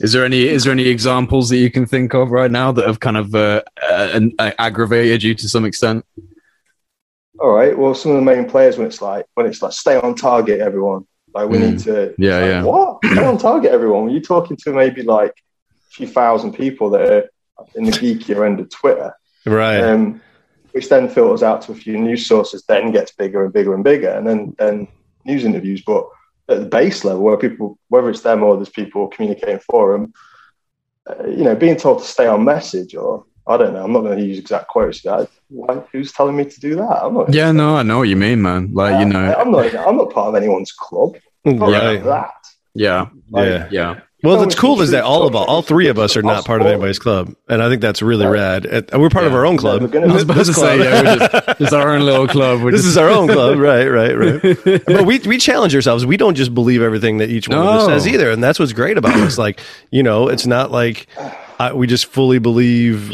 Is 0.00 0.12
there 0.12 0.24
any 0.24 0.42
is 0.42 0.64
there 0.64 0.72
any 0.72 0.86
examples 0.88 1.48
that 1.50 1.56
you 1.58 1.70
can 1.70 1.86
think 1.86 2.14
of 2.14 2.30
right 2.30 2.50
now 2.50 2.72
that 2.72 2.86
have 2.86 3.00
kind 3.00 3.16
of 3.16 3.34
uh, 3.34 3.62
uh, 3.82 4.08
an- 4.12 4.32
uh, 4.38 4.52
aggravated 4.58 5.22
you 5.22 5.34
to 5.34 5.48
some 5.48 5.64
extent? 5.64 6.04
all 7.40 7.50
right. 7.50 7.76
Well, 7.76 7.94
some 7.94 8.12
of 8.12 8.16
the 8.18 8.22
main 8.22 8.48
players 8.48 8.78
when 8.78 8.86
it's 8.86 9.02
like 9.02 9.26
when 9.34 9.46
it's 9.46 9.62
like 9.62 9.72
stay 9.72 9.96
on 9.98 10.14
target, 10.14 10.60
everyone. 10.60 11.06
Like 11.34 11.48
we 11.48 11.58
Mm. 11.58 11.70
need 11.70 11.78
to. 11.80 12.14
Yeah, 12.18 12.38
like, 12.38 12.50
yeah. 12.50 12.62
What? 12.62 12.98
Stay 13.04 13.24
on 13.24 13.38
target, 13.38 13.72
everyone. 13.72 14.04
When 14.04 14.12
you're 14.12 14.22
talking 14.22 14.56
to 14.58 14.72
maybe 14.72 15.02
like 15.02 15.30
a 15.70 15.90
few 15.90 16.06
thousand 16.06 16.52
people 16.52 16.90
that 16.90 17.00
are 17.10 17.24
in 17.74 17.84
the 17.84 17.92
geekier 17.92 18.44
end 18.46 18.60
of 18.60 18.68
Twitter, 18.70 19.12
Right. 19.46 19.80
um, 19.80 20.20
which 20.72 20.88
then 20.88 21.08
filters 21.08 21.42
out 21.42 21.62
to 21.62 21.72
a 21.72 21.74
few 21.74 21.96
news 21.98 22.26
sources, 22.26 22.64
then 22.68 22.92
gets 22.92 23.12
bigger 23.12 23.44
and 23.44 23.52
bigger 23.52 23.74
and 23.74 23.82
bigger, 23.82 24.10
and 24.10 24.26
then 24.26 24.54
then 24.58 24.88
news 25.24 25.44
interviews. 25.44 25.82
But 25.86 26.06
at 26.48 26.60
the 26.60 26.66
base 26.66 27.04
level, 27.04 27.22
where 27.22 27.36
people, 27.36 27.78
whether 27.88 28.10
it's 28.10 28.22
them 28.22 28.42
or 28.42 28.56
there's 28.56 28.68
people 28.68 29.08
communicating 29.08 29.60
for 29.60 29.92
them, 29.92 30.12
uh, 31.08 31.26
you 31.26 31.44
know, 31.44 31.54
being 31.54 31.76
told 31.76 32.00
to 32.00 32.08
stay 32.08 32.26
on 32.26 32.44
message 32.44 32.94
or 32.94 33.24
I 33.46 33.56
don't 33.56 33.74
know, 33.74 33.82
I'm 33.84 33.92
not 33.92 34.02
going 34.02 34.18
to 34.18 34.24
use 34.24 34.38
exact 34.38 34.68
quotes. 34.68 35.04
I, 35.04 35.26
why, 35.48 35.82
who's 35.90 36.12
telling 36.12 36.36
me 36.36 36.44
to 36.44 36.60
do 36.60 36.76
that? 36.76 37.04
I'm 37.04 37.14
not. 37.14 37.34
Yeah, 37.34 37.50
no, 37.50 37.76
I 37.76 37.82
know 37.82 37.98
what 37.98 38.08
you 38.08 38.16
mean, 38.16 38.40
man. 38.40 38.72
Like 38.72 39.00
you 39.00 39.06
know, 39.06 39.34
I'm 39.34 39.50
not. 39.50 39.74
I'm 39.74 39.96
not 39.96 40.12
part 40.12 40.28
of 40.28 40.34
anyone's 40.36 40.70
club. 40.72 41.16
I'm 41.44 41.58
right. 41.60 41.94
like 41.94 42.04
that. 42.04 42.30
yeah, 42.74 43.06
Like, 43.30 43.48
Yeah. 43.48 43.68
yeah, 43.70 44.00
Well, 44.22 44.36
No, 44.36 44.42
what's 44.42 44.54
cool 44.54 44.80
is 44.82 44.92
that 44.92 45.02
all 45.02 45.24
of 45.26 45.32
Tom. 45.32 45.46
all 45.48 45.62
three 45.62 45.88
of 45.88 45.98
us 45.98 46.16
are 46.16 46.22
not 46.22 46.44
part 46.44 46.60
of 46.60 46.68
anybody's 46.68 46.98
club, 47.00 47.34
and 47.48 47.60
I 47.60 47.68
think 47.68 47.82
that's 47.82 48.02
really 48.02 48.24
rad. 48.26 48.66
And 48.66 49.02
We're 49.02 49.10
part 49.10 49.26
of 49.26 49.34
our 49.34 49.44
own 49.44 49.56
club. 49.56 49.92
we're 49.92 50.04
I 50.08 50.12
was 50.12 50.22
about 50.22 50.46
to 50.46 50.54
say, 50.54 50.78
yeah, 50.78 51.02
we're 51.02 51.18
just, 51.18 51.48
just 51.58 51.72
our 51.72 51.90
own 51.90 52.02
little 52.02 52.28
club. 52.28 52.62
We're 52.62 52.70
this 52.70 52.82
just, 52.82 52.90
is 52.90 52.96
our 52.96 53.10
own 53.10 53.26
club, 53.26 53.58
right? 53.58 53.86
Right? 53.86 54.12
Right? 54.16 54.84
but 54.86 55.06
we 55.06 55.18
we 55.20 55.38
challenge 55.38 55.74
ourselves. 55.74 56.06
We 56.06 56.16
don't 56.16 56.36
just 56.36 56.54
believe 56.54 56.82
everything 56.82 57.18
that 57.18 57.30
each 57.30 57.48
one 57.48 57.58
of 57.58 57.66
us 57.66 57.86
says 57.86 58.06
either, 58.06 58.30
and 58.30 58.42
that's 58.42 58.58
what's 58.60 58.72
great 58.72 58.96
about 58.96 59.14
us. 59.16 59.38
Like 59.42 59.60
you 59.90 60.04
know, 60.04 60.28
it's 60.28 60.46
not 60.46 60.70
like 60.70 61.08
I, 61.58 61.72
we 61.72 61.88
just 61.88 62.06
fully 62.06 62.38
believe 62.38 63.08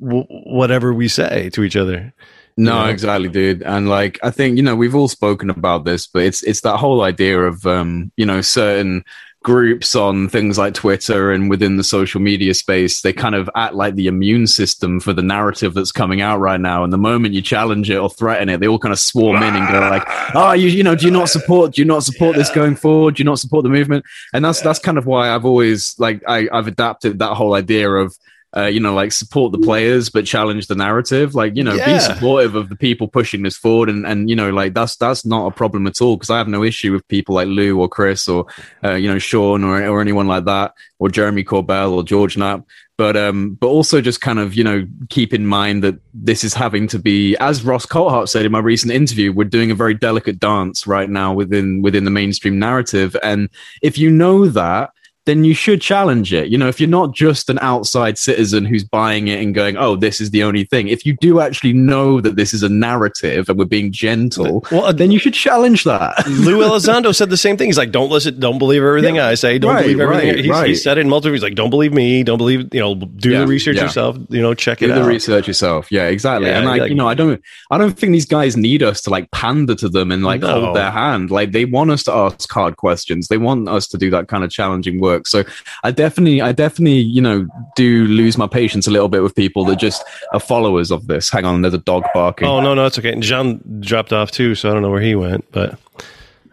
w- 0.00 0.24
whatever 0.28 0.92
we 0.92 1.06
say 1.06 1.50
to 1.50 1.62
each 1.62 1.76
other. 1.76 2.12
No, 2.56 2.84
know? 2.84 2.90
exactly, 2.90 3.28
dude. 3.28 3.62
And 3.62 3.88
like, 3.88 4.18
I 4.22 4.30
think 4.30 4.56
you 4.56 4.62
know 4.62 4.74
we've 4.74 4.94
all 4.94 5.08
spoken 5.08 5.50
about 5.50 5.84
this, 5.84 6.06
but 6.08 6.22
it's 6.24 6.42
it's 6.42 6.62
that 6.62 6.78
whole 6.78 7.02
idea 7.02 7.40
of 7.42 7.64
um, 7.64 8.10
you 8.16 8.26
know 8.26 8.40
certain 8.40 9.04
groups 9.42 9.96
on 9.96 10.28
things 10.28 10.58
like 10.58 10.74
Twitter 10.74 11.32
and 11.32 11.50
within 11.50 11.76
the 11.76 11.84
social 11.84 12.20
media 12.20 12.54
space, 12.54 13.00
they 13.00 13.12
kind 13.12 13.34
of 13.34 13.50
act 13.54 13.74
like 13.74 13.94
the 13.94 14.06
immune 14.06 14.46
system 14.46 15.00
for 15.00 15.12
the 15.12 15.22
narrative 15.22 15.74
that's 15.74 15.92
coming 15.92 16.20
out 16.20 16.38
right 16.38 16.60
now. 16.60 16.84
And 16.84 16.92
the 16.92 16.98
moment 16.98 17.34
you 17.34 17.42
challenge 17.42 17.90
it 17.90 17.96
or 17.96 18.10
threaten 18.10 18.48
it, 18.48 18.60
they 18.60 18.68
all 18.68 18.78
kind 18.78 18.92
of 18.92 18.98
swarm 18.98 19.42
in 19.42 19.54
and 19.54 19.68
go 19.68 19.80
like, 19.80 20.04
"Oh, 20.34 20.52
you 20.52 20.68
you 20.68 20.82
know, 20.82 20.94
do 20.94 21.06
you 21.06 21.12
not 21.12 21.28
support? 21.28 21.74
Do 21.74 21.82
you 21.82 21.86
not 21.86 22.04
support 22.04 22.36
this 22.36 22.50
going 22.50 22.76
forward? 22.76 23.16
Do 23.16 23.20
you 23.20 23.24
not 23.24 23.38
support 23.38 23.62
the 23.64 23.68
movement?" 23.68 24.04
And 24.32 24.44
that's 24.44 24.60
that's 24.60 24.78
kind 24.78 24.98
of 24.98 25.06
why 25.06 25.34
I've 25.34 25.44
always 25.44 25.98
like 25.98 26.22
I, 26.26 26.48
I've 26.52 26.66
adapted 26.66 27.18
that 27.18 27.34
whole 27.34 27.54
idea 27.54 27.90
of 27.90 28.16
uh, 28.56 28.66
you 28.66 28.78
know, 28.80 28.92
like 28.92 29.12
support 29.12 29.50
the 29.52 29.58
players 29.58 30.10
but 30.10 30.26
challenge 30.26 30.66
the 30.66 30.74
narrative. 30.74 31.34
Like, 31.34 31.56
you 31.56 31.64
know, 31.64 31.74
Yeah. 31.74 31.94
be 31.94 32.00
supportive 32.00 32.54
of 32.54 32.68
the 32.68 32.76
people 32.76 33.08
pushing 33.08 33.42
this 33.42 33.56
forward, 33.56 33.88
and 33.88 34.06
and 34.06 34.28
you 34.28 34.36
know, 34.36 34.50
like 34.50 34.74
that's 34.74 34.96
that's 34.96 35.24
not 35.24 35.46
a 35.46 35.50
problem 35.50 35.86
at 35.86 36.00
all 36.02 36.16
because 36.16 36.30
I 36.30 36.38
have 36.38 36.48
no 36.48 36.62
issue 36.62 36.92
with 36.92 37.06
people 37.08 37.34
like 37.34 37.48
Lou 37.48 37.80
or 37.80 37.88
Chris 37.88 38.28
or 38.28 38.46
uh, 38.84 38.94
you 38.94 39.08
know 39.08 39.18
Sean 39.18 39.64
or 39.64 39.82
or 39.86 40.00
anyone 40.00 40.26
like 40.26 40.44
that 40.44 40.74
or 40.98 41.08
Jeremy 41.08 41.44
Corbell 41.44 41.92
or 41.92 42.02
George 42.04 42.36
Knapp. 42.36 42.64
But 42.98 43.16
um, 43.16 43.54
but 43.54 43.68
also 43.68 44.00
just 44.02 44.20
kind 44.20 44.38
of 44.38 44.54
you 44.54 44.62
know 44.62 44.86
keep 45.08 45.32
in 45.32 45.46
mind 45.46 45.82
that 45.82 45.96
this 46.12 46.44
is 46.44 46.52
having 46.54 46.86
to 46.88 46.98
be, 46.98 47.34
as 47.38 47.64
Ross 47.64 47.86
Coulthart 47.86 48.28
said 48.28 48.44
in 48.44 48.52
my 48.52 48.58
recent 48.58 48.92
interview, 48.92 49.32
we're 49.32 49.44
doing 49.44 49.70
a 49.70 49.74
very 49.74 49.94
delicate 49.94 50.38
dance 50.38 50.86
right 50.86 51.08
now 51.08 51.32
within 51.32 51.80
within 51.80 52.04
the 52.04 52.10
mainstream 52.10 52.58
narrative, 52.58 53.16
and 53.22 53.48
if 53.80 53.96
you 53.96 54.10
know 54.10 54.46
that 54.46 54.90
then 55.24 55.44
you 55.44 55.54
should 55.54 55.80
challenge 55.80 56.32
it. 56.32 56.48
You 56.48 56.58
know, 56.58 56.66
if 56.68 56.80
you're 56.80 56.88
not 56.88 57.14
just 57.14 57.48
an 57.48 57.58
outside 57.60 58.18
citizen 58.18 58.64
who's 58.64 58.82
buying 58.84 59.28
it 59.28 59.40
and 59.40 59.54
going, 59.54 59.76
"Oh, 59.76 59.94
this 59.96 60.20
is 60.20 60.30
the 60.30 60.42
only 60.42 60.64
thing." 60.64 60.88
If 60.88 61.06
you 61.06 61.16
do 61.20 61.40
actually 61.40 61.72
know 61.74 62.20
that 62.20 62.36
this 62.36 62.52
is 62.52 62.62
a 62.62 62.68
narrative 62.68 63.48
and 63.48 63.58
we're 63.58 63.64
being 63.64 63.92
gentle, 63.92 64.64
Well, 64.72 64.84
uh, 64.86 64.92
then 64.92 65.10
you 65.12 65.18
should 65.18 65.34
challenge 65.34 65.84
that. 65.84 66.26
Lou 66.26 66.58
Elizondo 66.68 67.14
said 67.14 67.30
the 67.30 67.36
same 67.36 67.56
thing. 67.56 67.68
He's 67.68 67.78
like, 67.78 67.92
"Don't 67.92 68.10
listen, 68.10 68.40
don't 68.40 68.58
believe 68.58 68.82
everything 68.82 69.16
Yeah. 69.16 69.28
I 69.28 69.34
say. 69.34 69.58
Don't 69.58 69.74
Right, 69.74 69.82
believe 69.82 70.00
everything." 70.00 70.50
right, 70.50 70.66
he's, 70.66 70.78
He 70.78 70.82
said 70.82 70.98
it 70.98 71.02
in 71.02 71.08
multiple. 71.08 71.32
He's 71.34 71.42
like, 71.42 71.54
"Don't 71.54 71.70
believe 71.70 71.92
me. 71.92 72.22
Don't 72.24 72.38
believe 72.38 72.72
you 72.74 72.80
know. 72.80 72.94
Do 72.94 73.30
Yeah, 73.30 73.40
the 73.40 73.46
research 73.46 73.76
yeah. 73.76 73.82
yourself. 73.84 74.16
You 74.28 74.42
know, 74.42 74.54
check 74.54 74.78
Do 74.78 74.86
it 74.86 74.88
the 74.94 75.02
out." 75.02 75.06
research 75.06 75.46
yourself. 75.46 75.90
Yeah, 75.92 76.06
exactly. 76.08 76.50
And 76.50 76.66
like, 76.66 76.80
like- 76.80 76.88
you 76.90 76.96
know, 76.96 77.08
I 77.08 77.14
don't, 77.14 77.40
I 77.70 77.78
don't 77.78 77.96
think 77.98 78.12
these 78.12 78.26
guys 78.26 78.56
need 78.56 78.82
us 78.82 79.00
to 79.02 79.10
like 79.10 79.30
pander 79.30 79.74
to 79.76 79.88
them 79.88 80.10
and 80.10 80.24
like 80.24 80.40
No. 80.40 80.60
hold 80.60 80.76
their 80.76 80.90
hand. 80.90 81.30
Like 81.30 81.52
they 81.52 81.64
want 81.64 81.90
us 81.92 82.02
to 82.04 82.12
ask 82.12 82.50
hard 82.50 82.76
questions. 82.76 83.28
They 83.28 83.38
want 83.38 83.68
us 83.68 83.86
to 83.88 83.98
do 83.98 84.10
that 84.10 84.28
kind 84.28 84.42
of 84.42 84.50
challenging 84.50 85.00
work. 85.00 85.11
So 85.24 85.44
I 85.84 85.90
definitely, 85.90 86.40
I 86.40 86.52
definitely, 86.52 87.00
you 87.00 87.20
know, 87.20 87.46
do 87.76 88.06
lose 88.06 88.38
my 88.38 88.46
patience 88.46 88.86
a 88.86 88.90
little 88.90 89.08
bit 89.08 89.22
with 89.22 89.34
people 89.34 89.64
that 89.66 89.78
just 89.78 90.04
are 90.32 90.40
followers 90.40 90.90
of 90.90 91.06
this. 91.06 91.30
Hang 91.30 91.44
on, 91.44 91.62
there's 91.62 91.74
a 91.74 91.78
dog 91.78 92.04
barking. 92.14 92.48
Oh 92.48 92.60
no, 92.60 92.74
no, 92.74 92.86
it's 92.86 92.98
okay. 92.98 93.18
John 93.20 93.60
dropped 93.80 94.12
off 94.12 94.30
too, 94.30 94.54
so 94.54 94.70
I 94.70 94.72
don't 94.72 94.82
know 94.82 94.90
where 94.90 95.02
he 95.02 95.14
went, 95.14 95.50
but 95.52 95.78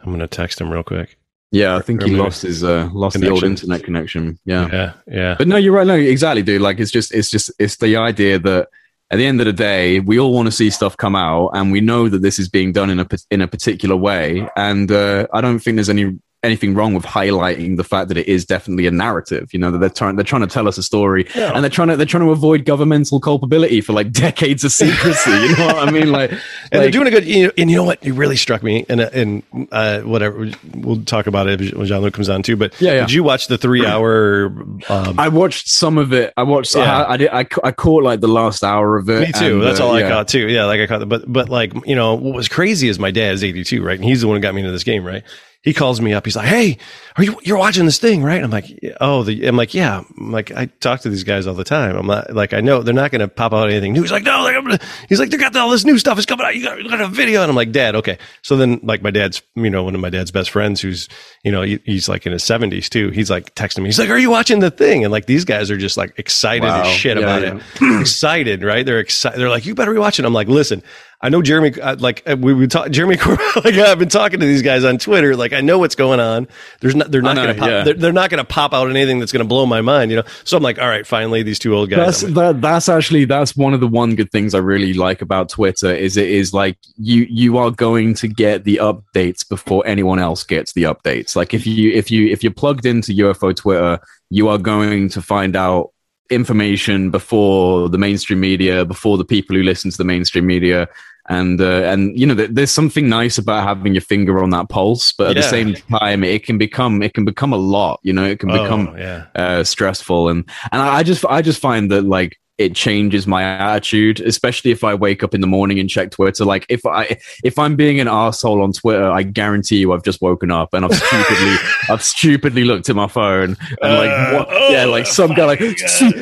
I'm 0.03 0.11
gonna 0.11 0.27
text 0.27 0.61
him 0.61 0.71
real 0.71 0.83
quick. 0.83 1.17
Yeah, 1.51 1.75
I 1.75 1.81
think 1.81 2.03
he 2.03 2.15
lost 2.15 2.43
his 2.43 2.63
uh 2.63 2.89
lost 2.93 3.19
the 3.19 3.29
old 3.29 3.43
internet 3.43 3.83
connection. 3.83 4.37
Yeah. 4.45 4.67
Yeah, 4.71 4.93
yeah. 5.07 5.35
But 5.37 5.47
no, 5.47 5.55
you're 5.55 5.73
right. 5.73 5.87
No, 5.87 5.95
exactly, 5.95 6.43
dude. 6.43 6.61
Like 6.61 6.79
it's 6.79 6.91
just 6.91 7.13
it's 7.13 7.31
just 7.31 7.51
it's 7.57 7.77
the 7.77 7.95
idea 7.97 8.37
that 8.39 8.67
at 9.11 9.17
the 9.17 9.25
end 9.25 9.41
of 9.41 9.45
the 9.45 9.53
day, 9.53 9.99
we 9.99 10.19
all 10.19 10.31
want 10.31 10.45
to 10.45 10.51
see 10.51 10.69
stuff 10.69 10.95
come 10.95 11.15
out, 11.15 11.49
and 11.53 11.71
we 11.71 11.81
know 11.81 12.07
that 12.09 12.21
this 12.21 12.37
is 12.37 12.47
being 12.47 12.71
done 12.71 12.91
in 12.91 12.99
a 12.99 13.07
in 13.31 13.41
a 13.41 13.47
particular 13.47 13.95
way. 13.95 14.47
And 14.55 14.91
uh, 14.91 15.25
I 15.33 15.41
don't 15.41 15.59
think 15.59 15.77
there's 15.77 15.89
any 15.89 16.19
anything 16.41 16.73
wrong 16.73 16.93
with 16.93 17.03
highlighting 17.05 17.75
the 17.75 17.83
fact 17.83 18.07
that 18.07 18.17
it 18.17 18.27
is 18.27 18.45
definitely 18.45 18.87
a 18.87 18.91
narrative. 18.91 19.53
You 19.53 19.59
know 19.59 19.71
that 19.71 19.79
they're 19.79 19.89
trying 19.89 20.15
they're 20.15 20.23
trying 20.23 20.41
to 20.41 20.47
tell 20.47 20.67
us 20.67 20.77
a 20.77 20.83
story, 20.83 21.27
Yeah. 21.35 21.51
and 21.53 21.63
they're 21.63 21.69
trying 21.69 21.89
to 21.89 21.97
they're 21.97 22.05
trying 22.05 22.23
to 22.23 22.31
avoid 22.31 22.65
governmental 22.65 23.19
culpability 23.19 23.81
for 23.81 23.93
like 23.93 24.11
decades 24.27 24.63
of 24.63 24.71
secrecy. 24.71 25.31
you 25.31 25.55
know 25.57 25.65
what 25.67 25.87
I 25.87 25.91
mean? 25.91 26.11
Like, 26.11 26.31
and 26.71 26.81
they're 26.81 26.91
doing 26.91 27.07
a 27.07 27.11
good. 27.11 27.25
You 27.25 27.47
know, 27.47 27.51
and 27.57 27.69
you 27.69 27.75
know 27.77 27.83
what? 27.83 27.99
It 28.03 28.13
really 28.13 28.35
struck 28.37 28.63
me, 28.63 28.85
and 28.89 29.01
and 29.01 29.43
uh, 29.71 30.01
whatever 30.01 30.49
we'll 30.75 31.03
talk 31.03 31.27
about 31.27 31.47
it 31.47 31.75
when 31.75 31.85
Jean 31.87 32.01
Luc 32.01 32.13
comes 32.13 32.29
on 32.29 32.41
too. 32.43 32.55
But 32.55 32.79
Yeah, 32.79 32.93
yeah. 32.93 32.99
did 33.01 33.11
you 33.11 33.23
watch 33.23 33.47
the 33.47 33.57
three 33.57 33.85
hour? 33.85 34.45
Um, 34.89 35.19
I 35.19 35.27
watched 35.27 35.67
some 35.69 35.97
of 35.97 36.13
it. 36.13 36.33
I 36.37 36.43
watched. 36.43 36.75
Yeah. 36.75 37.03
I, 37.03 37.13
I, 37.13 37.17
did, 37.17 37.29
I, 37.29 37.39
I 37.63 37.71
caught 37.71 38.03
like 38.03 38.21
the 38.21 38.27
last 38.29 38.63
hour 38.63 38.97
of 38.97 39.09
it. 39.09 39.19
me 39.27 39.31
too. 39.33 39.55
and, 39.55 39.63
That's 39.63 39.79
uh, 39.79 39.85
all 39.87 39.95
I 39.95 39.99
yeah. 40.01 40.09
caught 40.09 40.27
too. 40.29 40.47
Yeah, 40.47 40.65
like 40.65 40.79
I 40.79 40.87
caught. 40.87 40.99
The, 40.99 41.05
But 41.05 41.31
but 41.31 41.49
like 41.49 41.73
you 41.85 41.95
know 41.95 42.15
what 42.15 42.33
was 42.35 42.47
crazy 42.47 42.87
is 42.87 42.97
my 42.97 43.11
dad 43.11 43.33
is 43.33 43.43
eighty 43.43 43.63
two, 43.63 43.83
right? 43.83 43.95
And 43.99 44.05
he's 44.05 44.21
the 44.21 44.27
one 44.27 44.37
who 44.37 44.41
got 44.41 44.53
me 44.55 44.61
into 44.61 44.71
this 44.71 44.83
game, 44.85 45.03
right? 45.03 45.23
He 45.61 45.73
calls 45.73 45.99
me 45.99 46.13
up. 46.13 46.23
He's 46.23 46.37
like, 46.37 46.47
"Hey, 46.47 46.77
are 47.17 47.23
you 47.25 47.37
you're 47.43 47.57
watching 47.57 47.83
this 47.83 47.97
thing, 47.97 48.23
right?" 48.23 48.41
I'm 48.41 48.49
like, 48.49 48.65
"Oh, 49.01 49.23
the." 49.23 49.45
I'm 49.45 49.57
like, 49.57 49.73
"Yeah." 49.73 50.03
I'm 50.17 50.31
like, 50.31 50.51
I 50.53 50.67
talk 50.79 51.01
to 51.01 51.09
these 51.09 51.25
guys 51.25 51.47
all 51.47 51.53
the 51.53 51.65
time. 51.65 51.97
I'm 51.97 52.07
not 52.07 52.33
like 52.33 52.53
I 52.53 52.61
know 52.61 52.81
they're 52.81 52.93
not 52.93 53.11
going 53.11 53.19
to 53.19 53.27
pop 53.27 53.51
out 53.53 53.69
anything 53.69 53.91
new. 53.91 54.01
He's 54.01 54.11
like, 54.11 54.23
"No," 54.23 54.41
like, 54.43 54.81
he's 55.09 55.19
like, 55.19 55.31
"They 55.31 55.35
got 55.37 55.53
all 55.57 55.69
this 55.69 55.83
new 55.83 55.97
stuff 55.97 56.17
is 56.17 56.25
coming 56.25 56.45
out. 56.45 56.55
You 56.55 56.63
got, 56.63 56.81
you 56.81 56.89
got 56.89 57.01
a 57.01 57.07
video," 57.09 57.41
and 57.41 57.49
I'm 57.49 57.57
like, 57.57 57.73
"Dad, 57.73 57.93
okay." 57.97 58.17
So 58.41 58.55
then, 58.55 58.79
like 58.83 59.01
my 59.01 59.11
dad's, 59.11 59.41
you 59.55 59.69
know, 59.69 59.83
one 59.83 59.95
of 59.95 59.99
my 59.99 60.09
dad's 60.09 60.31
best 60.31 60.49
friends, 60.49 60.79
who's 60.79 61.09
you 61.43 61.51
know, 61.51 61.63
he, 61.63 61.77
he's 61.83 62.07
like 62.07 62.25
in 62.25 62.31
his 62.31 62.43
70s 62.43 62.87
too. 62.87 63.09
He's 63.09 63.29
like 63.29 63.53
texting 63.55 63.79
me. 63.79 63.85
He's 63.87 63.99
like, 63.99 64.09
"Are 64.09 64.17
you 64.17 64.29
watching 64.29 64.59
the 64.61 64.71
thing?" 64.71 65.03
And 65.03 65.11
like 65.11 65.25
these 65.25 65.43
guys 65.43 65.69
are 65.69 65.77
just 65.77 65.97
like 65.97 66.17
excited 66.17 66.63
Wow. 66.67 66.83
as 66.83 66.87
shit 66.87 67.17
Yeah, 67.17 67.23
about 67.23 67.41
yeah. 67.41 67.59
it. 67.81 67.99
excited, 68.01 68.63
right? 68.63 68.85
They're 68.85 68.99
excited. 69.01 69.37
They're 69.37 69.49
like, 69.49 69.65
"You 69.65 69.75
better 69.75 69.91
be 69.91 69.99
watching." 69.99 70.23
I'm 70.23 70.33
like, 70.33 70.47
"Listen." 70.47 70.83
I 71.21 71.27
know 71.27 71.41
Jeremy, 71.41 71.79
uh, 71.81 71.97
like 71.99 72.23
uh, 72.25 72.37
we 72.39 72.53
would 72.53 72.71
talk, 72.71 72.91
Jeremy, 72.91 73.17
like 73.57 73.75
I've 73.75 73.99
been 73.99 74.07
talking 74.07 74.39
to 74.39 74.45
these 74.45 74.61
guys 74.61 74.85
on 74.85 74.97
Twitter. 74.97 75.35
Like 75.35 75.51
I 75.51 75.59
know 75.59 75.77
what's 75.77 75.95
going 75.95 76.21
on. 76.21 76.47
There's 76.79 76.95
not, 76.95 77.11
they're 77.11 77.21
not 77.21 77.35
going 77.35 77.53
to 77.53 77.59
pop, 77.59 77.69
yeah. 77.69 77.83
they're, 77.83 77.93
they're 77.93 78.13
not 78.13 78.29
going 78.29 78.37
to 78.37 78.45
pop 78.45 78.73
out 78.73 78.89
anything 78.89 79.19
that's 79.19 79.33
going 79.33 79.43
to 79.43 79.47
blow 79.47 79.65
my 79.65 79.81
mind, 79.81 80.11
you 80.11 80.17
know? 80.17 80.23
So 80.45 80.55
I'm 80.55 80.63
like, 80.63 80.79
all 80.79 80.87
right, 80.87 81.05
finally, 81.05 81.43
these 81.43 81.59
two 81.59 81.75
old 81.75 81.89
guys. 81.89 82.21
That's 82.21 82.23
I'm- 82.23 82.33
that, 82.35 82.61
that's 82.61 82.87
actually 82.87 83.25
that's 83.25 83.57
one 83.57 83.73
of 83.73 83.81
the 83.81 83.87
one 83.87 84.15
good 84.15 84.31
things 84.31 84.53
I 84.53 84.59
really 84.59 84.93
like 84.93 85.21
about 85.21 85.49
Twitter 85.49 85.93
is 85.93 86.15
it 86.15 86.29
is 86.29 86.53
like 86.53 86.77
you 86.95 87.27
you 87.29 87.57
are 87.57 87.71
going 87.71 88.13
to 88.15 88.29
get 88.29 88.63
the 88.63 88.77
updates 88.77 89.47
before 89.47 89.85
anyone 89.85 90.19
else 90.19 90.45
gets 90.45 90.71
the 90.71 90.83
updates. 90.83 91.35
Like 91.35 91.53
if 91.53 91.67
you 91.67 91.91
if 91.91 92.09
you 92.09 92.27
if 92.29 92.43
you're 92.43 92.53
plugged 92.53 92.85
into 92.85 93.11
UFO 93.11 93.53
Twitter, 93.53 93.99
you 94.29 94.47
are 94.47 94.57
going 94.57 95.09
to 95.09 95.21
find 95.21 95.57
out 95.57 95.91
information 96.29 97.09
before 97.09 97.89
the 97.89 97.97
mainstream 97.97 98.39
media, 98.39 98.85
before 98.85 99.17
the 99.17 99.25
people 99.25 99.55
who 99.55 99.63
listen 99.63 99.91
to 99.91 99.97
the 99.97 100.03
mainstream 100.03 100.45
media. 100.45 100.87
And 101.29 101.61
uh, 101.61 101.83
and 101.83 102.19
you 102.19 102.25
know 102.25 102.33
th- 102.33 102.49
there's 102.53 102.71
something 102.71 103.07
nice 103.07 103.37
about 103.37 103.63
having 103.63 103.93
your 103.93 104.01
finger 104.01 104.41
on 104.41 104.49
that 104.49 104.67
pulse, 104.69 105.13
but 105.13 105.29
at 105.29 105.35
the 105.35 105.43
same 105.43 105.75
time 105.75 106.23
it 106.23 106.43
can 106.43 106.57
become 106.57 107.03
it 107.03 107.13
can 107.13 107.23
become 107.23 107.53
a 107.53 107.57
lot. 107.57 107.99
You 108.01 108.13
know, 108.13 108.25
it 108.25 108.39
can 108.39 108.49
Oh, 108.49 108.63
become 108.63 108.97
yeah. 108.97 109.25
uh, 109.35 109.63
stressful 109.63 110.29
and 110.29 110.49
and 110.71 110.81
I 110.81 110.97
I 110.97 111.03
just 111.03 111.23
I 111.25 111.43
just 111.43 111.61
find 111.61 111.91
that 111.91 112.01
like 112.03 112.39
it 112.59 112.75
changes 112.75 113.25
my 113.25 113.41
attitude, 113.41 114.19
especially 114.19 114.71
if 114.71 114.83
I 114.83 114.93
wake 114.93 115.23
up 115.23 115.33
in 115.33 115.39
the 115.39 115.47
morning 115.47 115.79
and 115.79 115.89
check 115.89 116.11
Twitter. 116.11 116.43
Like 116.43 116.65
if 116.67 116.85
I 116.85 117.17
if 117.43 117.57
I'm 117.57 117.77
being 117.77 118.01
an 118.01 118.09
asshole 118.09 118.61
on 118.61 118.73
Twitter, 118.73 119.09
I 119.09 119.23
guarantee 119.23 119.77
you 119.77 119.93
I've 119.93 120.03
just 120.03 120.21
woken 120.21 120.51
up 120.51 120.73
and 120.73 120.83
I've 120.83 120.93
stupidly 120.93 121.55
I've 121.89 122.03
stupidly 122.03 122.63
looked 122.65 122.89
at 122.89 122.95
my 122.97 123.07
phone 123.07 123.55
and 123.81 123.93
like 123.93 124.09
Uh, 124.11 124.31
what, 124.33 124.47
oh 124.51 124.69
yeah, 124.69 124.83
like 124.85 125.07
some 125.07 125.33
guy 125.33 125.45
like. 125.45 125.61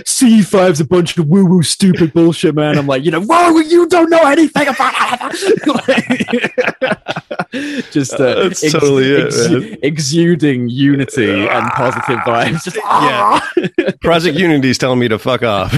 C 0.05 0.41
five's 0.43 0.79
a 0.79 0.85
bunch 0.85 1.17
of 1.17 1.27
woo 1.27 1.45
woo 1.45 1.63
stupid 1.63 2.13
bullshit, 2.13 2.53
man. 2.53 2.77
I'm 2.77 2.85
like, 2.85 3.03
you 3.03 3.09
know, 3.11 3.21
whoa, 3.21 3.57
you 3.59 3.87
don't 3.87 4.09
know 4.09 4.21
anything 4.23 4.67
about 4.67 4.93
just 7.91 8.13
uh, 8.13 8.43
that's 8.43 8.71
totally 8.71 9.11
it, 9.11 9.33
man. 9.51 9.77
exuding 9.81 10.69
unity 10.69 11.47
and 11.47 11.71
positive 11.71 12.19
vibes. 12.19 12.63
Just, 12.63 12.77
Yeah. 12.77 13.39
Project 14.01 14.37
Unity's 14.37 14.77
telling 14.77 14.99
me 14.99 15.07
to 15.07 15.17
fuck 15.17 15.43
off. 15.43 15.71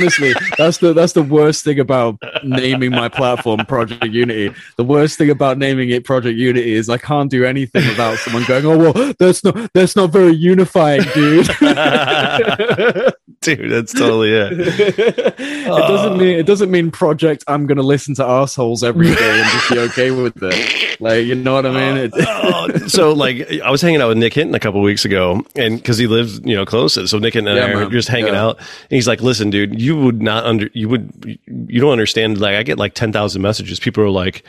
Honestly 0.00 0.32
that's 0.56 0.78
the 0.78 0.92
that's 0.92 1.12
the 1.12 1.22
worst 1.22 1.64
thing 1.64 1.78
about 1.78 2.18
naming 2.42 2.90
my 2.90 3.08
platform 3.08 3.64
project 3.66 4.04
unity. 4.06 4.54
The 4.76 4.84
worst 4.84 5.18
thing 5.18 5.30
about 5.30 5.58
naming 5.58 5.90
it 5.90 6.04
project 6.04 6.38
unity 6.38 6.74
is 6.74 6.88
i 6.88 6.98
can't 6.98 7.30
do 7.30 7.44
anything 7.44 7.86
without 7.86 8.18
someone 8.18 8.44
going 8.44 8.66
oh 8.66 8.78
well 8.78 9.14
that's 9.18 9.44
not 9.44 9.72
that's 9.74 9.96
not 9.96 10.10
very 10.10 10.32
unifying 10.34 11.02
dude 11.14 11.48
Dude, 13.42 13.70
that's 13.70 13.94
totally 13.94 14.32
it. 14.32 14.52
it 14.58 15.64
doesn't 15.66 16.18
mean 16.18 16.38
it 16.38 16.44
doesn't 16.44 16.70
mean 16.70 16.90
project 16.90 17.42
i'm 17.46 17.66
gonna 17.66 17.80
listen 17.82 18.14
to 18.16 18.22
assholes 18.22 18.84
every 18.84 19.06
day 19.14 19.40
and 19.40 19.50
just 19.50 19.70
be 19.70 19.78
okay 19.78 20.10
with 20.10 20.34
it 20.42 21.00
like 21.00 21.24
you 21.24 21.34
know 21.34 21.54
what 21.54 21.64
i 21.64 21.70
mean 21.70 21.96
it, 21.96 22.12
oh, 22.18 22.68
so 22.86 23.14
like 23.14 23.50
I 23.62 23.70
was 23.70 23.80
hanging 23.80 24.02
out 24.02 24.08
with 24.08 24.18
Nick 24.18 24.34
Hinton 24.34 24.54
a 24.54 24.60
couple 24.60 24.82
weeks 24.82 25.06
ago, 25.06 25.42
and 25.56 25.76
because 25.76 25.96
he 25.96 26.06
lives 26.06 26.40
you 26.44 26.54
know 26.54 26.66
close, 26.66 26.94
so 27.10 27.18
Nick 27.18 27.32
Hinton 27.32 27.56
and 27.56 27.72
Yeah, 27.72 27.78
I 27.78 27.82
are 27.82 27.88
just 27.88 28.08
hanging 28.08 28.34
Yeah. 28.34 28.44
out, 28.44 28.58
and 28.58 28.66
he's 28.90 29.08
like, 29.08 29.22
"Listen, 29.22 29.48
dude, 29.48 29.80
you 29.80 29.96
would 29.96 30.20
not 30.20 30.44
under 30.44 30.68
you 30.74 30.88
would 30.90 31.40
you 31.46 31.80
don't 31.80 31.92
understand. 31.92 32.38
Like 32.40 32.56
I 32.56 32.62
get 32.62 32.78
like 32.78 32.92
ten 32.94 33.12
thousand 33.12 33.40
messages. 33.42 33.80
People 33.80 34.04
are 34.04 34.10
like." 34.10 34.44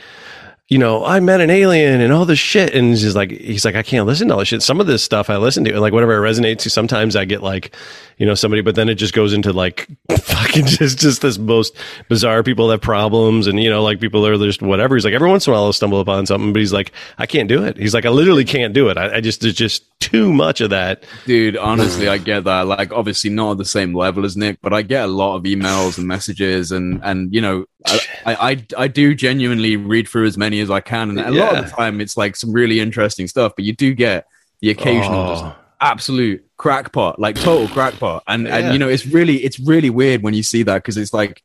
You 0.72 0.78
know, 0.78 1.04
I 1.04 1.20
met 1.20 1.42
an 1.42 1.50
alien 1.50 2.00
and 2.00 2.14
all 2.14 2.24
this 2.24 2.38
shit. 2.38 2.74
And 2.74 2.96
he's 2.96 3.14
like, 3.14 3.30
he's 3.30 3.62
like, 3.62 3.74
I 3.74 3.82
can't 3.82 4.06
listen 4.06 4.28
to 4.28 4.32
all 4.32 4.38
this 4.40 4.48
shit. 4.48 4.62
Some 4.62 4.80
of 4.80 4.86
this 4.86 5.04
stuff 5.04 5.28
I 5.28 5.36
listen 5.36 5.64
to, 5.64 5.70
and 5.70 5.82
like 5.82 5.92
whatever 5.92 6.14
it 6.16 6.26
resonates 6.26 6.60
to, 6.60 6.70
sometimes 6.70 7.14
I 7.14 7.26
get 7.26 7.42
like, 7.42 7.76
you 8.16 8.24
know, 8.24 8.34
somebody, 8.34 8.62
but 8.62 8.74
then 8.74 8.88
it 8.88 8.94
just 8.94 9.12
goes 9.12 9.34
into 9.34 9.52
like 9.52 9.86
fucking 10.18 10.64
just, 10.64 10.98
just 10.98 11.20
this 11.20 11.36
most 11.36 11.76
bizarre 12.08 12.42
people 12.42 12.70
have 12.70 12.80
problems. 12.80 13.48
And, 13.48 13.62
you 13.62 13.68
know, 13.68 13.82
like 13.82 14.00
people 14.00 14.26
are 14.26 14.34
just 14.38 14.62
whatever. 14.62 14.94
He's 14.94 15.04
like, 15.04 15.12
every 15.12 15.28
once 15.28 15.46
in 15.46 15.52
a 15.52 15.56
while 15.56 15.64
I'll 15.64 15.74
stumble 15.74 16.00
upon 16.00 16.24
something, 16.24 16.54
but 16.54 16.60
he's 16.60 16.72
like, 16.72 16.92
I 17.18 17.26
can't 17.26 17.50
do 17.50 17.62
it. 17.64 17.76
He's 17.76 17.92
like, 17.92 18.06
I 18.06 18.08
literally 18.08 18.46
can't 18.46 18.72
do 18.72 18.88
it. 18.88 18.96
I, 18.96 19.16
I 19.16 19.20
just, 19.20 19.42
there's 19.42 19.52
just 19.52 19.84
too 20.00 20.32
much 20.32 20.62
of 20.62 20.70
that. 20.70 21.04
Dude, 21.26 21.58
honestly, 21.58 22.08
I 22.08 22.16
get 22.16 22.44
that. 22.44 22.66
Like, 22.66 22.94
obviously 22.94 23.28
not 23.28 23.52
at 23.52 23.58
the 23.58 23.66
same 23.66 23.94
level 23.94 24.24
as 24.24 24.38
Nick, 24.38 24.62
but 24.62 24.72
I 24.72 24.80
get 24.80 25.04
a 25.04 25.08
lot 25.08 25.36
of 25.36 25.42
emails 25.42 25.98
and 25.98 26.06
messages 26.06 26.72
and, 26.72 26.98
and, 27.04 27.34
you 27.34 27.42
know, 27.42 27.66
I, 27.86 28.00
I, 28.26 28.66
I 28.76 28.88
do 28.88 29.14
genuinely 29.14 29.76
read 29.76 30.08
through 30.08 30.26
as 30.26 30.38
many 30.38 30.60
as 30.60 30.70
I 30.70 30.80
can. 30.80 31.10
And 31.10 31.20
a 31.20 31.32
yeah. 31.32 31.44
lot 31.44 31.56
of 31.56 31.64
the 31.64 31.70
time 31.70 32.00
it's 32.00 32.16
like 32.16 32.36
some 32.36 32.52
really 32.52 32.80
interesting 32.80 33.28
stuff, 33.28 33.54
but 33.56 33.64
you 33.64 33.72
do 33.72 33.94
get 33.94 34.26
the 34.60 34.70
occasional 34.70 35.20
oh. 35.20 35.34
just 35.34 35.56
absolute 35.80 36.44
crackpot, 36.56 37.18
like 37.18 37.36
total 37.36 37.68
crackpot. 37.68 38.22
And, 38.26 38.46
yeah. 38.46 38.56
and, 38.56 38.72
you 38.72 38.78
know, 38.78 38.88
it's 38.88 39.06
really, 39.06 39.42
it's 39.44 39.58
really 39.58 39.90
weird 39.90 40.22
when 40.22 40.34
you 40.34 40.42
see 40.42 40.62
that 40.62 40.76
because 40.76 40.96
it's 40.96 41.12
like, 41.12 41.42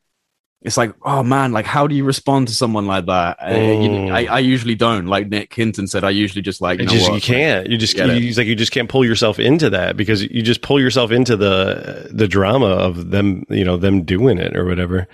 it's 0.61 0.75
like, 0.75 0.93
oh 1.03 1.23
man, 1.23 1.51
like 1.51 1.65
how 1.65 1.85
do 1.87 1.95
you 1.95 2.03
respond 2.03 2.47
to 2.47 2.53
someone 2.53 2.87
like 2.87 3.05
that? 3.05 3.37
Uh, 3.41 3.55
you 3.55 3.89
know, 3.89 4.13
I, 4.13 4.25
I, 4.25 4.39
usually 4.39 4.73
don't. 4.73 5.05
Like 5.05 5.29
Nick 5.29 5.53
Hinton 5.53 5.87
said, 5.87 6.03
I 6.03 6.09
usually 6.09 6.41
just 6.41 6.61
like, 6.61 6.79
you, 6.79 6.87
just, 6.87 7.11
you 7.11 7.21
can't. 7.21 7.67
You 7.67 7.77
just 7.77 7.95
you, 7.95 8.09
he's 8.13 8.37
like 8.39 8.47
you 8.47 8.55
just 8.55 8.71
can't 8.71 8.89
pull 8.89 9.05
yourself 9.05 9.37
into 9.39 9.69
that 9.69 9.95
because 9.95 10.23
you 10.23 10.41
just 10.41 10.63
pull 10.63 10.79
yourself 10.79 11.11
into 11.11 11.37
the 11.37 12.09
the 12.11 12.27
drama 12.27 12.67
of 12.67 13.11
them, 13.11 13.45
you 13.49 13.63
know, 13.63 13.77
them 13.77 14.01
doing 14.01 14.39
it 14.39 14.57
or 14.57 14.65
whatever. 14.65 15.07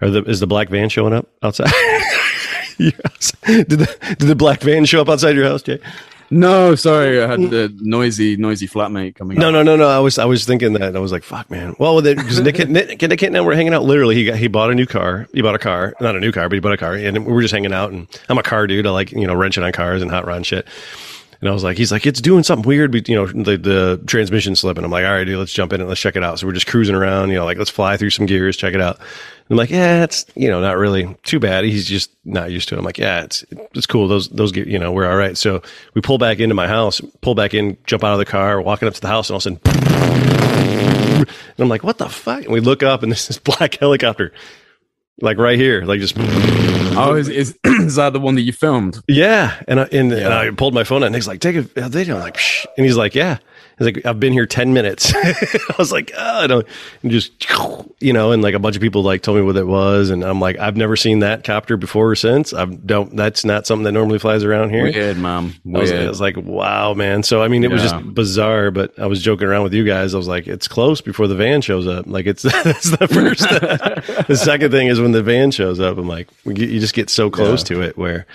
The, 0.00 0.22
is 0.24 0.40
the 0.40 0.46
black 0.46 0.68
van 0.68 0.88
showing 0.88 1.12
up 1.12 1.26
outside? 1.42 1.70
did 2.78 3.68
the 3.68 4.16
did 4.18 4.28
the 4.28 4.36
black 4.36 4.60
van 4.60 4.84
show 4.84 5.00
up 5.00 5.08
outside 5.08 5.34
your 5.34 5.44
house, 5.44 5.62
Jay? 5.62 5.80
No, 6.30 6.74
sorry, 6.74 7.22
I 7.22 7.26
had 7.26 7.40
the 7.50 7.74
noisy, 7.80 8.36
noisy 8.36 8.68
flatmate 8.68 9.14
coming. 9.14 9.38
No, 9.38 9.50
no, 9.50 9.62
no, 9.62 9.76
no. 9.76 9.88
I 9.88 9.98
was, 9.98 10.18
I 10.18 10.26
was 10.26 10.44
thinking 10.44 10.74
that. 10.74 10.94
I 10.94 10.98
was 10.98 11.10
like, 11.10 11.22
"Fuck, 11.22 11.50
man." 11.50 11.74
Well, 11.78 12.02
because 12.02 12.38
Nick, 12.40 12.68
Nick, 12.68 13.00
Nick, 13.00 13.22
and 13.22 13.36
I 13.36 13.40
were 13.40 13.54
hanging 13.54 13.72
out. 13.72 13.84
Literally, 13.84 14.14
he 14.14 14.26
got, 14.26 14.36
he 14.36 14.46
bought 14.46 14.70
a 14.70 14.74
new 14.74 14.84
car. 14.84 15.26
He 15.32 15.40
bought 15.40 15.54
a 15.54 15.58
car, 15.58 15.94
not 16.00 16.16
a 16.16 16.20
new 16.20 16.30
car, 16.30 16.48
but 16.50 16.54
he 16.56 16.60
bought 16.60 16.74
a 16.74 16.76
car, 16.76 16.94
and 16.94 17.24
we 17.24 17.32
were 17.32 17.40
just 17.40 17.54
hanging 17.54 17.72
out. 17.72 17.92
And 17.92 18.06
I'm 18.28 18.36
a 18.36 18.42
car 18.42 18.66
dude. 18.66 18.86
I 18.86 18.90
like, 18.90 19.10
you 19.12 19.26
know, 19.26 19.34
wrenching 19.34 19.64
on 19.64 19.72
cars 19.72 20.02
and 20.02 20.10
hot 20.10 20.26
rod 20.26 20.44
shit. 20.44 20.68
And 21.40 21.48
I 21.48 21.52
was 21.52 21.62
like, 21.62 21.76
he's 21.76 21.92
like, 21.92 22.04
it's 22.04 22.20
doing 22.20 22.42
something 22.42 22.66
weird, 22.66 23.08
you 23.08 23.14
know, 23.14 23.26
the, 23.26 23.56
the 23.56 24.02
transmission 24.06 24.56
slipping. 24.56 24.84
I'm 24.84 24.90
like, 24.90 25.04
all 25.04 25.12
right, 25.12 25.24
dude, 25.24 25.38
let's 25.38 25.52
jump 25.52 25.72
in 25.72 25.80
and 25.80 25.88
let's 25.88 26.00
check 26.00 26.16
it 26.16 26.24
out. 26.24 26.38
So 26.38 26.46
we're 26.48 26.52
just 26.52 26.66
cruising 26.66 26.96
around, 26.96 27.28
you 27.28 27.36
know, 27.36 27.44
like 27.44 27.58
let's 27.58 27.70
fly 27.70 27.96
through 27.96 28.10
some 28.10 28.26
gears, 28.26 28.56
check 28.56 28.74
it 28.74 28.80
out. 28.80 28.98
I'm 29.48 29.56
like, 29.56 29.70
yeah, 29.70 30.04
it's 30.04 30.26
you 30.34 30.48
know, 30.48 30.60
not 30.60 30.76
really 30.76 31.16
too 31.22 31.38
bad. 31.38 31.64
He's 31.64 31.86
just 31.86 32.10
not 32.24 32.50
used 32.50 32.68
to 32.68 32.74
it. 32.74 32.78
I'm 32.78 32.84
like, 32.84 32.98
yeah, 32.98 33.22
it's 33.22 33.44
it's 33.74 33.86
cool. 33.86 34.08
Those 34.08 34.28
those 34.28 34.52
get, 34.52 34.66
you 34.66 34.78
know, 34.78 34.92
we're 34.92 35.08
all 35.08 35.16
right. 35.16 35.38
So 35.38 35.62
we 35.94 36.00
pull 36.00 36.18
back 36.18 36.40
into 36.40 36.54
my 36.54 36.66
house, 36.66 37.00
pull 37.22 37.34
back 37.34 37.54
in, 37.54 37.78
jump 37.86 38.04
out 38.04 38.12
of 38.12 38.18
the 38.18 38.26
car, 38.26 38.60
walking 38.60 38.88
up 38.88 38.94
to 38.94 39.00
the 39.00 39.08
house, 39.08 39.30
and 39.30 39.34
all 39.34 39.38
of 39.38 39.46
a 39.46 39.58
sudden, 39.58 39.60
and 41.28 41.58
I'm 41.58 41.68
like, 41.68 41.82
what 41.82 41.98
the 41.98 42.08
fuck? 42.08 42.44
And 42.44 42.52
we 42.52 42.60
look 42.60 42.82
up, 42.82 43.02
and 43.02 43.10
this 43.10 43.30
is 43.30 43.38
black 43.38 43.76
helicopter 43.76 44.32
like 45.20 45.38
right 45.38 45.58
here, 45.58 45.84
like 45.84 46.00
just. 46.00 46.77
Oh, 46.98 47.14
is, 47.14 47.28
is, 47.28 47.58
is 47.64 47.96
that 47.96 48.12
the 48.12 48.20
one 48.20 48.34
that 48.34 48.42
you 48.42 48.52
filmed? 48.52 49.00
Yeah, 49.08 49.60
and 49.66 49.80
I 49.80 49.84
and, 49.84 50.10
yeah. 50.10 50.18
and 50.18 50.34
I 50.34 50.50
pulled 50.50 50.74
my 50.74 50.84
phone 50.84 51.02
out, 51.02 51.06
and 51.06 51.14
he's 51.14 51.28
like, 51.28 51.40
"Take 51.40 51.56
a 51.56 51.62
video." 51.62 52.16
I'm 52.16 52.22
like, 52.22 52.36
Psh. 52.36 52.66
and 52.76 52.86
he's 52.86 52.96
like, 52.96 53.14
"Yeah." 53.14 53.38
Like, 53.80 54.04
"I've 54.04 54.18
been 54.18 54.32
here 54.32 54.46
ten 54.46 54.72
minutes." 54.72 55.12
I 55.14 55.74
was 55.78 55.92
like, 55.92 56.12
"Oh, 56.16 56.40
I 56.40 56.46
don't," 56.46 56.66
and 57.02 57.12
just 57.12 57.46
you 58.00 58.12
know, 58.12 58.32
and 58.32 58.42
like 58.42 58.54
a 58.54 58.58
bunch 58.58 58.76
of 58.76 58.82
people 58.82 59.02
like 59.02 59.22
told 59.22 59.38
me 59.38 59.42
what 59.44 59.56
it 59.56 59.66
was, 59.66 60.10
and 60.10 60.24
I'm 60.24 60.40
like, 60.40 60.58
"I've 60.58 60.76
never 60.76 60.96
seen 60.96 61.20
that 61.20 61.44
copter 61.44 61.76
before 61.76 62.10
or 62.10 62.16
since. 62.16 62.52
I 62.52 62.64
don't. 62.64 63.14
That's 63.16 63.44
not 63.44 63.66
something 63.66 63.84
that 63.84 63.92
normally 63.92 64.18
flies 64.18 64.44
around 64.44 64.70
here." 64.70 64.84
Weird, 64.84 65.18
mom. 65.18 65.54
Weird. 65.64 65.76
I, 65.76 65.80
was, 65.80 65.92
I 65.92 66.08
was 66.08 66.20
like, 66.20 66.36
"Wow, 66.36 66.94
man." 66.94 67.22
So 67.22 67.42
I 67.42 67.48
mean, 67.48 67.64
it 67.64 67.68
yeah. 67.68 67.74
was 67.74 67.82
just 67.82 68.14
bizarre, 68.14 68.70
but 68.70 68.98
I 68.98 69.06
was 69.06 69.22
joking 69.22 69.46
around 69.46 69.62
with 69.62 69.74
you 69.74 69.84
guys. 69.84 70.14
I 70.14 70.16
was 70.16 70.28
like, 70.28 70.46
"It's 70.46 70.68
close 70.68 71.00
before 71.00 71.26
the 71.26 71.36
van 71.36 71.60
shows 71.60 71.86
up." 71.86 72.06
Like 72.06 72.26
it's 72.26 72.42
that's 72.64 72.90
the 72.90 73.08
first. 73.08 73.48
the 74.28 74.36
second 74.36 74.70
thing 74.70 74.88
is 74.88 75.00
when 75.00 75.12
the 75.12 75.22
van 75.22 75.50
shows 75.50 75.80
up. 75.80 75.98
I'm 75.98 76.08
like, 76.08 76.28
you 76.44 76.80
just 76.80 76.94
get 76.94 77.10
so 77.10 77.30
close 77.30 77.62
yeah. 77.62 77.76
to 77.76 77.82
it 77.82 77.96
where 77.96 78.26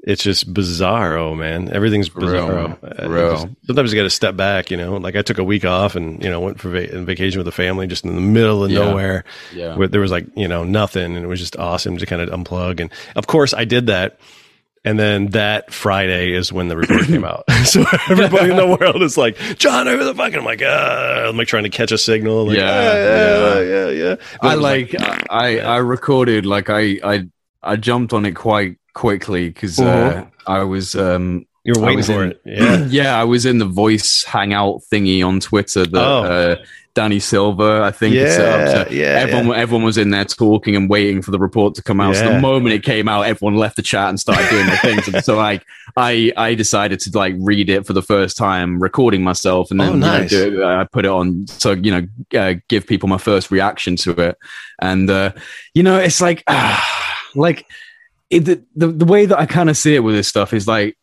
it's 0.00 0.22
just 0.22 0.52
bizarro, 0.52 1.36
man. 1.36 1.72
Everything's 1.72 2.08
bizarro. 2.08 3.08
Real. 3.08 3.50
sometimes 3.66 3.92
you 3.92 3.98
got 3.98 4.04
to 4.04 4.10
step 4.10 4.36
back, 4.36 4.70
you 4.70 4.76
know. 4.76 4.96
Like 4.96 5.16
I 5.16 5.22
took 5.22 5.38
a 5.38 5.44
week 5.44 5.64
off 5.64 5.96
and 5.96 6.22
you 6.22 6.30
know 6.30 6.40
went 6.40 6.60
for 6.60 6.70
va- 6.70 7.02
vacation 7.02 7.38
with 7.38 7.46
the 7.46 7.52
family, 7.52 7.86
just 7.86 8.04
in 8.04 8.14
the 8.14 8.20
middle 8.20 8.64
of 8.64 8.70
yeah. 8.70 8.78
nowhere, 8.78 9.24
yeah. 9.52 9.76
where 9.76 9.88
there 9.88 10.00
was 10.00 10.10
like 10.10 10.26
you 10.36 10.46
know 10.46 10.64
nothing, 10.64 11.16
and 11.16 11.24
it 11.24 11.28
was 11.28 11.40
just 11.40 11.56
awesome 11.56 11.96
to 11.98 12.06
kind 12.06 12.22
of 12.22 12.28
unplug. 12.30 12.80
And 12.80 12.90
of 13.16 13.26
course, 13.26 13.52
I 13.52 13.64
did 13.64 13.86
that. 13.86 14.18
And 14.84 14.98
then 14.98 15.26
that 15.30 15.72
Friday 15.72 16.32
is 16.32 16.52
when 16.52 16.68
the 16.68 16.76
report 16.76 17.06
came 17.06 17.24
out. 17.24 17.44
so 17.64 17.84
everybody 18.08 18.50
in 18.50 18.56
the 18.56 18.66
world 18.80 19.02
is 19.02 19.18
like, 19.18 19.36
John, 19.58 19.88
who 19.88 20.02
the 20.02 20.14
fuck? 20.14 20.28
And 20.28 20.36
I'm 20.36 20.44
like, 20.44 20.62
uh, 20.62 21.26
I'm 21.28 21.36
like 21.36 21.48
trying 21.48 21.64
to 21.64 21.68
catch 21.68 21.90
a 21.90 21.98
signal. 21.98 22.46
Like, 22.46 22.56
yeah, 22.58 22.70
ah, 22.70 22.94
yeah, 22.94 23.60
yeah, 23.60 23.88
yeah, 23.88 23.88
yeah. 23.90 24.16
I 24.40 24.54
like, 24.54 24.92
like, 24.92 25.26
I, 25.30 25.58
I 25.58 25.76
recorded, 25.78 26.46
like, 26.46 26.70
I, 26.70 27.00
I, 27.04 27.28
I 27.60 27.76
jumped 27.76 28.12
on 28.12 28.24
it 28.24 28.32
quite 28.36 28.78
quickly 28.98 29.48
because 29.48 29.78
uh, 29.78 29.84
uh-huh. 29.84 30.24
I 30.46 30.64
was, 30.64 30.96
um, 30.96 31.46
you 31.62 31.72
were 31.76 31.86
waiting 31.86 32.02
for 32.02 32.24
in, 32.24 32.32
it. 32.32 32.40
Yeah. 32.44 32.84
yeah, 32.88 33.20
I 33.20 33.24
was 33.24 33.46
in 33.46 33.58
the 33.58 33.64
voice 33.64 34.24
hangout 34.24 34.82
thingy 34.92 35.24
on 35.24 35.38
Twitter 35.38 35.86
that 35.86 36.04
oh. 36.04 36.24
uh, 36.24 36.56
Danny 36.94 37.20
Silver, 37.20 37.80
I 37.80 37.92
think. 37.92 38.16
Yeah, 38.16 38.34
so 38.34 38.88
yeah, 38.90 39.06
everyone, 39.06 39.46
yeah. 39.46 39.54
everyone 39.54 39.84
was 39.84 39.98
in 39.98 40.10
there 40.10 40.24
talking 40.24 40.74
and 40.74 40.90
waiting 40.90 41.22
for 41.22 41.30
the 41.30 41.38
report 41.38 41.76
to 41.76 41.82
come 41.82 42.00
out. 42.00 42.14
Yeah. 42.14 42.22
So 42.22 42.32
the 42.32 42.40
moment 42.40 42.74
it 42.74 42.82
came 42.82 43.08
out, 43.08 43.22
everyone 43.22 43.54
left 43.54 43.76
the 43.76 43.82
chat 43.82 44.08
and 44.08 44.18
started 44.18 44.48
doing 44.50 44.66
their 44.66 44.78
things. 44.78 45.06
And 45.06 45.24
so 45.24 45.36
like, 45.36 45.64
I 45.96 46.32
I 46.36 46.54
decided 46.54 46.98
to 47.00 47.16
like 47.16 47.36
read 47.38 47.70
it 47.70 47.86
for 47.86 47.92
the 47.92 48.02
first 48.02 48.36
time, 48.36 48.82
recording 48.82 49.22
myself, 49.22 49.70
and 49.70 49.80
then 49.80 49.90
oh, 49.90 49.94
nice. 49.94 50.32
you 50.32 50.50
know, 50.50 50.72
it, 50.72 50.80
I 50.80 50.84
put 50.84 51.04
it 51.04 51.10
on 51.12 51.46
so 51.46 51.70
you 51.70 51.92
know 51.92 52.40
uh, 52.40 52.54
give 52.66 52.84
people 52.88 53.08
my 53.08 53.18
first 53.18 53.52
reaction 53.52 53.94
to 53.96 54.10
it. 54.20 54.38
And 54.80 55.08
uh, 55.08 55.32
you 55.74 55.84
know, 55.84 55.98
it's 56.00 56.20
like 56.20 56.42
ah, 56.48 57.24
like 57.36 57.64
it, 58.30 58.44
the, 58.44 58.64
the 58.76 58.86
the 58.88 59.04
way 59.04 59.26
that 59.26 59.38
I 59.38 59.46
kind 59.46 59.70
of 59.70 59.76
see 59.76 59.94
it 59.94 60.00
with 60.00 60.14
this 60.14 60.28
stuff 60.28 60.52
is 60.52 60.66
like 60.68 60.96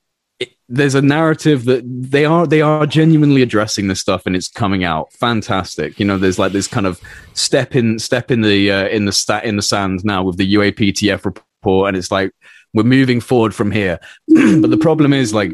there's 0.68 0.96
a 0.96 1.02
narrative 1.02 1.66
that 1.66 1.84
they 1.86 2.26
are 2.26 2.48
they 2.48 2.62
are 2.62 2.86
genuinely 2.86 3.42
addressing 3.42 3.88
this 3.88 4.00
stuff 4.00 4.26
and 4.26 4.36
it's 4.36 4.48
coming 4.48 4.84
out. 4.84 5.12
Fantastic. 5.14 6.00
You 6.00 6.06
know 6.06 6.18
there's 6.18 6.40
like 6.40 6.52
this 6.52 6.68
kind 6.68 6.86
of 6.86 7.00
step 7.34 7.76
in 7.76 8.00
step 8.00 8.32
in 8.32 8.42
the 8.42 8.72
uh, 8.72 8.88
in 8.88 9.06
the 9.06 9.12
stat 9.12 9.46
in 9.46 9.56
the 9.56 9.62
sand 9.62 10.04
now 10.04 10.24
with 10.24 10.38
the 10.38 10.56
uaptf 10.56 11.26
report 11.26 11.90
and 11.90 11.98
it's 11.98 12.12
like 12.12 12.32
we're 12.74 12.84
moving 12.84 13.22
forward 13.22 13.54
from 13.54 13.72
here. 13.72 14.00
But 14.28 14.70
the 14.70 14.78
problem 14.78 15.14
is 15.14 15.34
like 15.34 15.52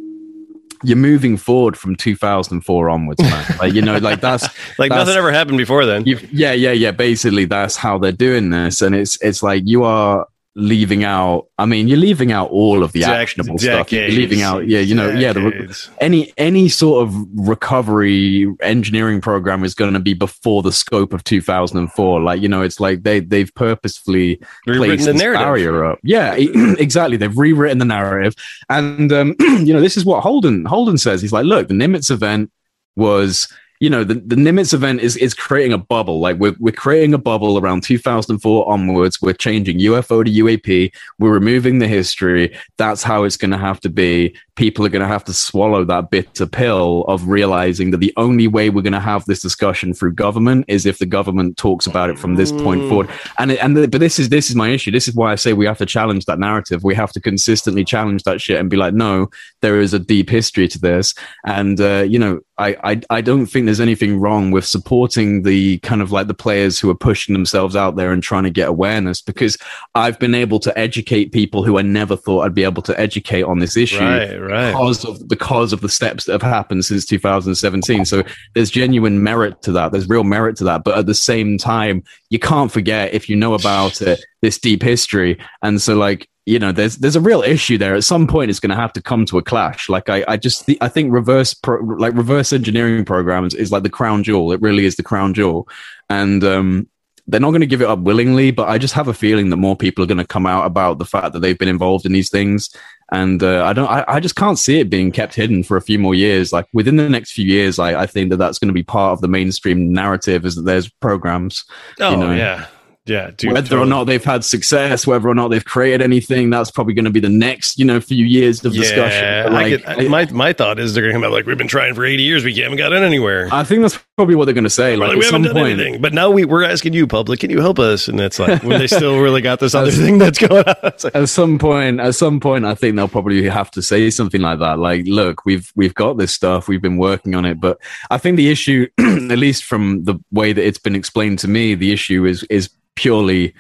you're 0.84 0.98
moving 0.98 1.38
forward 1.38 1.78
from 1.78 1.96
2004 1.96 2.90
onwards 2.90 3.22
man. 3.22 3.46
Like 3.60 3.74
you 3.74 3.82
know 3.82 3.98
like 3.98 4.22
that's 4.22 4.44
like 4.80 4.90
that's, 4.90 5.08
nothing 5.08 5.18
ever 5.18 5.32
happened 5.32 5.58
before 5.58 5.86
then. 5.86 6.04
Yeah 6.06 6.54
yeah 6.54 6.72
yeah. 6.72 6.92
Basically 6.92 7.46
that's 7.46 7.76
how 7.76 7.98
they're 7.98 8.12
doing 8.14 8.50
this 8.50 8.82
and 8.82 8.96
it's 8.96 9.22
it's 9.22 9.44
like 9.44 9.64
you 9.66 9.84
are 9.84 10.28
leaving 10.56 11.06
out 11.06 11.48
i 11.58 11.66
mean 11.66 11.88
you're 11.88 11.98
leaving 11.98 12.34
out 12.34 12.50
all 12.50 12.84
of 12.84 12.92
the 12.92 13.06
actionable 13.06 13.58
stuff. 13.58 13.90
You're 13.90 14.10
leaving 14.10 14.42
out 14.42 14.68
yeah 14.68 14.80
you 14.80 14.94
know 14.94 15.08
decades. 15.08 15.22
yeah 15.22 15.34
the, 15.34 16.04
any 16.04 16.34
any 16.38 16.68
sort 16.68 17.08
of 17.08 17.16
recovery 17.36 18.54
engineering 18.62 19.22
program 19.22 19.64
is 19.64 19.74
going 19.74 19.94
to 19.94 20.00
be 20.02 20.14
before 20.14 20.62
the 20.62 20.74
scope 20.74 21.14
of 21.14 21.24
2004 21.24 22.22
like 22.22 22.42
you 22.42 22.50
know 22.50 22.62
it's 22.62 22.82
like 22.82 23.04
they 23.04 23.22
they've 23.22 23.54
purposefully 23.56 24.42
placed 24.66 25.06
the 25.06 25.14
narrative. 25.14 25.42
barrier 25.42 25.86
up. 25.86 26.00
Yeah 26.04 26.36
exactly. 26.80 27.18
They've 27.18 27.38
rewritten 27.38 27.78
the 27.78 27.86
narrative. 27.86 28.36
And 28.70 29.12
um, 29.12 29.36
you 29.40 29.74
know 29.74 29.82
this 29.82 29.98
is 29.98 30.06
what 30.06 30.22
holden 30.22 30.66
holden 30.66 30.98
says. 30.98 31.22
He's 31.22 31.34
like 31.34 31.46
look 31.46 31.68
the 31.68 31.74
nimitz 31.74 32.12
event 32.12 32.52
was 32.96 33.52
you 33.82 33.90
know, 33.90 34.04
the, 34.04 34.14
the 34.14 34.36
Nimitz 34.36 34.76
event 34.76 35.02
is, 35.02 35.18
is 35.18 35.34
creating 35.34 35.74
a 35.74 35.78
bubble. 35.80 36.20
Like 36.20 36.38
we're, 36.38 36.56
we're 36.60 36.72
creating 36.72 37.16
a 37.16 37.18
bubble 37.18 37.58
around 37.58 37.82
2004 37.82 38.70
onwards. 38.70 39.20
We're 39.20 39.34
changing 39.34 39.80
UFO 39.80 40.24
to 40.24 40.32
UAP. 40.32 40.94
We're 41.18 41.34
removing 41.34 41.80
the 41.80 41.88
history. 41.88 42.56
That's 42.78 43.02
how 43.02 43.24
it's 43.24 43.38
going 43.38 43.50
to 43.50 43.58
have 43.58 43.80
to 43.80 43.90
be. 43.90 44.38
People 44.56 44.86
are 44.86 44.90
going 44.90 45.02
to 45.02 45.08
have 45.08 45.24
to 45.24 45.34
swallow 45.34 45.84
that 45.86 46.12
bitter 46.12 46.46
pill 46.46 47.06
of 47.08 47.28
realizing 47.28 47.90
that 47.90 47.98
the 47.98 48.14
only 48.18 48.48
way 48.48 48.70
we're 48.70 48.84
going 48.84 48.94
to 48.94 49.00
have 49.00 49.26
this 49.26 49.42
discussion 49.42 49.96
through 49.96 50.14
government 50.14 50.66
is 50.68 50.86
if 50.86 51.00
the 51.00 51.08
government 51.08 51.58
talks 51.58 51.88
about 51.88 52.12
it 52.12 52.20
from 52.20 52.36
this 52.36 52.52
mm. 52.52 52.64
point 52.64 52.88
forward. 52.88 53.10
And, 53.40 53.52
and 53.54 53.76
the, 53.76 53.88
but 53.88 54.00
this 54.00 54.20
is, 54.20 54.30
this 54.30 54.52
is 54.52 54.56
my 54.56 54.70
issue. 54.70 54.92
This 54.92 55.08
is 55.08 55.16
why 55.16 55.32
I 55.32 55.36
say 55.36 55.54
we 55.54 55.66
have 55.66 55.80
to 55.80 55.88
challenge 55.88 56.26
that 56.26 56.38
narrative. 56.38 56.84
We 56.84 56.94
have 56.94 57.12
to 57.14 57.20
consistently 57.20 57.84
challenge 57.84 58.24
that 58.24 58.42
shit 58.42 58.60
and 58.60 58.70
be 58.70 58.78
like, 58.78 58.94
no, 58.94 59.32
there 59.62 59.80
is 59.80 59.94
a 59.94 60.00
deep 60.00 60.30
history 60.30 60.68
to 60.68 60.80
this. 60.80 61.14
And, 61.46 61.80
uh, 61.80 62.06
you 62.08 62.20
know, 62.20 62.42
I, 62.58 62.76
I, 62.84 63.02
I 63.10 63.22
don't 63.22 63.48
think 63.48 63.66
there's 63.66 63.80
anything 63.80 64.20
wrong 64.20 64.52
with 64.52 64.66
supporting 64.66 65.44
the 65.44 65.80
kind 65.80 66.02
of 66.02 66.12
like 66.12 66.28
the 66.28 66.34
players 66.34 66.80
who 66.80 66.90
are 66.90 66.96
pushing 66.96 67.34
themselves 67.34 67.76
out 67.76 67.96
there 67.96 68.12
and 68.12 68.22
trying 68.22 68.44
to 68.44 68.50
get 68.50 68.70
awareness 68.70 69.22
because 69.22 69.58
I've 69.96 70.20
been 70.20 70.36
able 70.36 70.60
to 70.60 70.78
educate 70.78 71.32
people 71.32 71.64
who 71.64 71.80
I 71.80 71.82
never 71.82 72.16
thought 72.16 72.42
I'd 72.42 72.54
be 72.54 72.64
able 72.64 72.84
to 72.84 73.00
educate 73.00 73.44
on 73.44 73.60
this 73.60 73.76
issue 73.76 74.00
right, 74.00 74.36
right. 74.36 74.72
because 74.72 75.06
of 75.06 75.28
because 75.28 75.74
of 75.74 75.82
the 75.82 75.90
steps 75.90 76.26
that 76.26 76.34
have 76.34 76.42
happened 76.42 76.86
since 76.86 77.06
2017. 77.06 78.06
So 78.06 78.24
there's 78.54 78.70
genuine 78.70 79.24
merit 79.24 79.62
to 79.64 79.72
that. 79.72 79.92
There's 79.92 80.10
real 80.10 80.24
merit 80.24 80.56
to 80.58 80.64
that. 80.66 80.84
But 80.84 80.98
at 80.98 81.08
the 81.08 81.16
same 81.16 81.58
time, 81.58 82.04
you 82.30 82.38
can't 82.38 82.72
forget 82.72 83.14
if 83.14 83.28
you 83.28 83.36
know 83.36 83.56
about 83.56 84.02
it, 84.02 84.24
this 84.42 84.60
deep 84.60 84.84
history. 84.84 85.40
And 85.64 85.82
so 85.82 85.96
like 85.96 86.28
you 86.46 86.58
know, 86.58 86.72
there's 86.72 86.98
there's 86.98 87.16
a 87.16 87.22
real 87.22 87.42
issue 87.44 87.78
there. 87.78 87.94
At 87.96 88.04
some 88.04 88.28
point, 88.28 88.50
it's 88.50 88.60
going 88.60 88.72
to 88.72 88.76
have 88.76 88.94
to 88.94 89.02
come 89.02 89.26
to 89.28 89.38
a 89.38 89.44
clash. 89.44 89.90
Like 89.90 90.10
I, 90.10 90.24
I 90.28 90.38
just 90.38 90.66
th- 90.66 90.78
I 90.82 90.88
think 90.88 91.14
reverse 91.14 91.54
pro- 91.54 91.84
like 91.84 92.14
reverse 92.16 92.52
engineering 92.52 93.06
programs 93.06 93.54
is 93.54 93.72
like 93.72 93.84
the 93.84 93.90
crown 93.90 94.24
jewel. 94.24 94.52
It 94.52 94.62
really 94.62 94.86
is 94.86 94.96
the 94.96 95.04
crown 95.04 95.36
jewel, 95.36 95.68
and 96.10 96.44
um, 96.44 96.88
they're 97.28 97.40
not 97.40 97.52
going 97.52 97.62
to 97.62 97.68
give 97.68 97.82
it 97.82 97.88
up 97.88 98.00
willingly. 98.00 98.50
But 98.50 98.70
I 98.70 98.80
just 98.80 98.96
have 98.96 99.08
a 99.08 99.14
feeling 99.14 99.52
that 99.52 99.58
more 99.58 99.76
people 99.76 100.04
are 100.04 100.08
going 100.08 100.18
to 100.18 100.26
come 100.26 100.48
out 100.48 100.66
about 100.66 100.98
the 100.98 101.06
fact 101.06 101.34
that 101.34 101.40
they've 101.42 101.58
been 101.58 101.70
involved 101.70 102.06
in 102.06 102.12
these 102.12 102.30
things. 102.30 102.70
And 103.14 103.44
uh, 103.44 103.66
I 103.66 103.74
don't, 103.74 103.90
I, 103.90 104.06
I 104.08 104.20
just 104.22 104.38
can't 104.38 104.58
see 104.58 104.80
it 104.80 104.90
being 104.90 105.12
kept 105.12 105.36
hidden 105.36 105.64
for 105.64 105.76
a 105.76 105.82
few 105.82 106.00
more 106.00 106.16
years. 106.16 106.54
Like 106.54 106.66
within 106.74 106.96
the 106.96 107.10
next 107.10 107.34
few 107.34 107.46
years, 107.46 107.78
I, 107.78 108.04
I 108.04 108.06
think 108.08 108.30
that 108.30 108.38
that's 108.38 108.58
going 108.58 108.70
to 108.70 108.74
be 108.74 108.84
part 108.84 109.12
of 109.12 109.22
the 109.22 109.28
mainstream 109.28 109.92
narrative. 109.92 110.46
Is 110.46 110.56
that 110.56 110.62
there's 110.64 110.90
programs. 110.90 111.66
Oh 112.00 112.12
you 112.12 112.18
know, 112.18 112.32
yeah, 112.32 112.68
yeah. 113.06 113.26
Whether 113.26 113.62
totally. 113.62 113.82
or 113.82 113.86
not 113.86 114.04
they've 114.06 114.24
had 114.24 114.46
success, 114.46 115.08
whether 115.08 115.28
or 115.28 115.34
not 115.34 115.48
they've 115.50 115.66
created 115.66 116.02
anything, 116.02 116.50
that's 116.50 116.70
probably 116.70 116.94
going 116.94 117.06
to 117.06 117.12
be 117.12 117.20
the 117.20 117.30
next, 117.30 117.80
you 117.80 117.86
know, 117.86 118.00
few 118.00 118.26
years 118.26 118.64
of 118.64 118.74
discussion. 118.74 119.24
Yeah, 119.24 119.46
I 119.48 119.50
like, 119.50 119.86
get, 119.86 120.10
my 120.10 120.26
my 120.32 120.54
thought 120.54 120.80
is 120.80 120.94
they're 120.94 121.04
going 121.04 121.14
to 121.14 121.18
come 121.18 121.24
out 121.24 121.32
like 121.32 121.46
we've 121.46 121.58
been 121.58 121.68
trying 121.68 121.96
for 121.96 122.06
eighty 122.06 122.24
years, 122.24 122.44
we 122.44 122.54
haven't 122.56 122.78
gotten 122.78 123.04
anywhere. 123.04 123.50
I 123.52 123.64
think 123.64 123.82
that's 123.82 124.00
probably 124.18 124.36
what 124.36 124.46
they're 124.46 124.54
going 124.54 124.64
to 124.64 124.70
say. 124.70 124.96
Like, 124.96 125.10
like, 125.10 125.18
we 125.18 125.26
at 125.26 125.32
haven't 125.32 125.44
some 125.46 125.54
done 125.54 125.64
point, 125.64 125.80
anything, 125.80 126.02
but 126.02 126.14
now 126.14 126.30
we, 126.30 126.46
we're 126.46 126.64
asking 126.64 126.94
you, 126.94 127.08
public, 127.08 127.40
can 127.40 127.50
you 127.50 127.60
help 127.60 127.80
us? 127.80 128.08
And 128.08 128.20
it's 128.20 128.40
like 128.40 128.64
when 128.64 128.80
they 128.80 128.88
still 128.88 129.20
really 129.20 129.42
got 129.42 129.60
this 129.60 129.74
other 129.74 129.92
thing 129.92 130.18
that's 130.18 130.38
going 130.38 130.66
on. 130.68 130.76
Like, 130.84 131.16
at 131.16 131.30
some 131.30 131.58
point, 131.58 132.00
at 132.00 132.16
some 132.16 132.40
point, 132.40 132.66
I 132.66 132.76
think 132.76 132.96
they'll 132.96 133.08
probably 133.08 133.44
have 133.48 133.72
to 133.72 133.82
say 133.82 134.10
something 134.10 134.42
like 134.42 134.60
that. 134.60 134.80
Like, 134.80 135.06
look, 135.06 135.46
we've 135.46 135.72
we've 135.76 135.96
got 135.96 136.18
this 136.18 136.34
stuff, 136.34 136.68
we've 136.68 136.82
been 136.82 136.98
working 136.98 137.36
on 137.36 137.46
it, 137.46 137.60
but 137.60 137.80
I 138.10 138.18
think 138.18 138.38
the 138.38 138.50
issue, 138.50 138.88
at 139.00 139.38
least 139.38 139.64
from 139.64 140.04
the 140.04 140.20
way 140.32 140.54
that 140.54 140.66
it's 140.66 140.80
been 140.80 140.96
explained 140.96 141.40
to 141.40 141.48
me, 141.48 141.76
the 141.76 141.92
issue 141.92 142.26
is 142.26 142.44
is 142.44 142.70
purely 142.96 143.54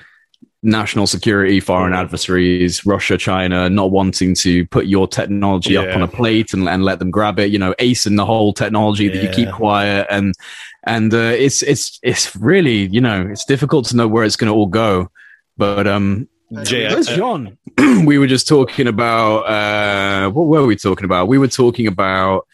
national 0.63 1.07
security, 1.07 1.59
foreign 1.59 1.93
adversaries, 1.93 2.85
Russia, 2.85 3.17
China, 3.17 3.69
not 3.69 3.91
wanting 3.91 4.35
to 4.35 4.65
put 4.67 4.85
your 4.85 5.07
technology 5.07 5.75
up 5.75 5.95
on 5.95 6.01
a 6.03 6.07
plate 6.07 6.53
and, 6.53 6.69
and 6.69 6.83
let 6.85 6.99
them 6.99 7.09
grab 7.09 7.39
it. 7.39 7.51
You 7.51 7.59
know, 7.59 7.73
acing 7.79 8.15
the 8.17 8.25
whole 8.25 8.53
technology 8.53 9.07
that 9.09 9.23
you 9.23 9.29
keep 9.29 9.51
quiet 9.51 10.07
and 10.09 10.33
and 10.83 11.13
uh, 11.13 11.17
it's 11.17 11.61
it's 11.63 11.99
it's 12.03 12.35
really 12.35 12.87
you 12.87 13.01
know 13.01 13.27
it's 13.29 13.45
difficult 13.45 13.85
to 13.87 13.95
know 13.95 14.07
where 14.07 14.23
it's 14.23 14.35
going 14.35 14.51
to 14.51 14.55
all 14.55 14.67
go. 14.67 15.09
But 15.57 15.87
um, 15.87 16.27
Jay, 16.63 16.87
I- 16.87 16.93
Where's 16.93 17.07
John? 17.07 17.57
we 18.05 18.17
were 18.17 18.27
just 18.27 18.47
talking 18.47 18.87
about 18.87 19.39
uh, 19.43 20.29
what 20.29 20.47
were 20.47 20.65
we 20.65 20.75
talking 20.75 21.05
about? 21.05 21.27
We 21.27 21.37
were 21.37 21.47
talking 21.47 21.87
about 21.87 22.47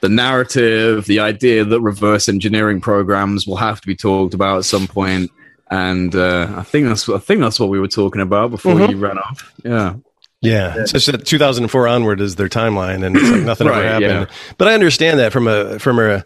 the 0.00 0.08
narrative, 0.08 1.04
the 1.06 1.20
idea 1.20 1.64
that 1.64 1.80
reverse 1.80 2.28
engineering 2.28 2.80
programs 2.80 3.46
will 3.46 3.56
have 3.56 3.80
to 3.82 3.86
be 3.86 3.94
talked 3.96 4.32
about 4.34 4.58
at 4.58 4.64
some 4.64 4.86
point, 4.86 5.30
and 5.70 6.14
uh, 6.14 6.52
I 6.56 6.62
think 6.62 6.86
that's 6.88 7.08
I 7.08 7.18
think 7.18 7.40
that's 7.40 7.60
what 7.60 7.68
we 7.68 7.78
were 7.78 7.88
talking 7.88 8.20
about 8.20 8.50
before 8.50 8.74
Mhm. 8.74 8.90
you 8.90 8.96
ran 8.98 9.18
off. 9.18 9.52
Yeah, 9.64 9.94
Yeah, 10.42 10.74
that 10.74 11.22
2004 11.26 11.86
onward 11.88 12.20
is 12.20 12.36
their 12.36 12.48
timeline, 12.48 13.04
and 13.04 13.16
it's 13.16 13.30
like 13.30 13.42
nothing 13.42 13.68
ever 13.68 13.82
happened. 13.82 14.02
yeah. 14.28 14.36
But 14.58 14.68
I 14.68 14.74
understand 14.74 15.18
that 15.20 15.32
from 15.32 15.46
a 15.48 15.78
from 15.78 15.98
a. 15.98 16.24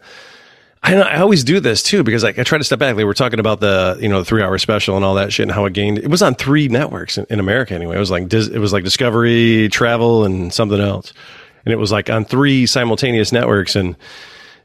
I, 0.87 1.17
always 1.19 1.43
do 1.43 1.59
this 1.59 1.81
too 1.81 2.03
because 2.03 2.23
like 2.23 2.37
I 2.37 2.43
try 2.43 2.59
to 2.59 2.63
step 2.63 2.77
back. 2.77 2.95
Like 2.95 3.05
we're 3.05 3.13
talking 3.15 3.39
about 3.39 3.59
the 3.59 3.97
you 3.99 4.07
know 4.07 4.19
the 4.19 4.25
three 4.25 4.43
hour 4.43 4.55
special 4.59 4.95
and 4.95 5.03
all 5.03 5.15
that 5.15 5.33
shit 5.33 5.43
and 5.45 5.51
how 5.51 5.65
it 5.65 5.73
gained. 5.73 5.97
It 5.97 6.09
was 6.09 6.21
on 6.21 6.35
three 6.35 6.67
networks 6.67 7.17
in, 7.17 7.25
in 7.31 7.39
America 7.39 7.73
anyway. 7.73 7.95
It 7.95 7.99
was 7.99 8.11
like 8.11 8.31
it 8.31 8.59
was 8.59 8.71
like 8.71 8.83
Discovery, 8.83 9.67
Travel, 9.69 10.25
and 10.25 10.53
something 10.53 10.79
else, 10.79 11.11
and 11.65 11.73
it 11.73 11.77
was 11.77 11.91
like 11.91 12.11
on 12.11 12.23
three 12.25 12.65
simultaneous 12.67 13.31
networks 13.31 13.75
and. 13.75 13.95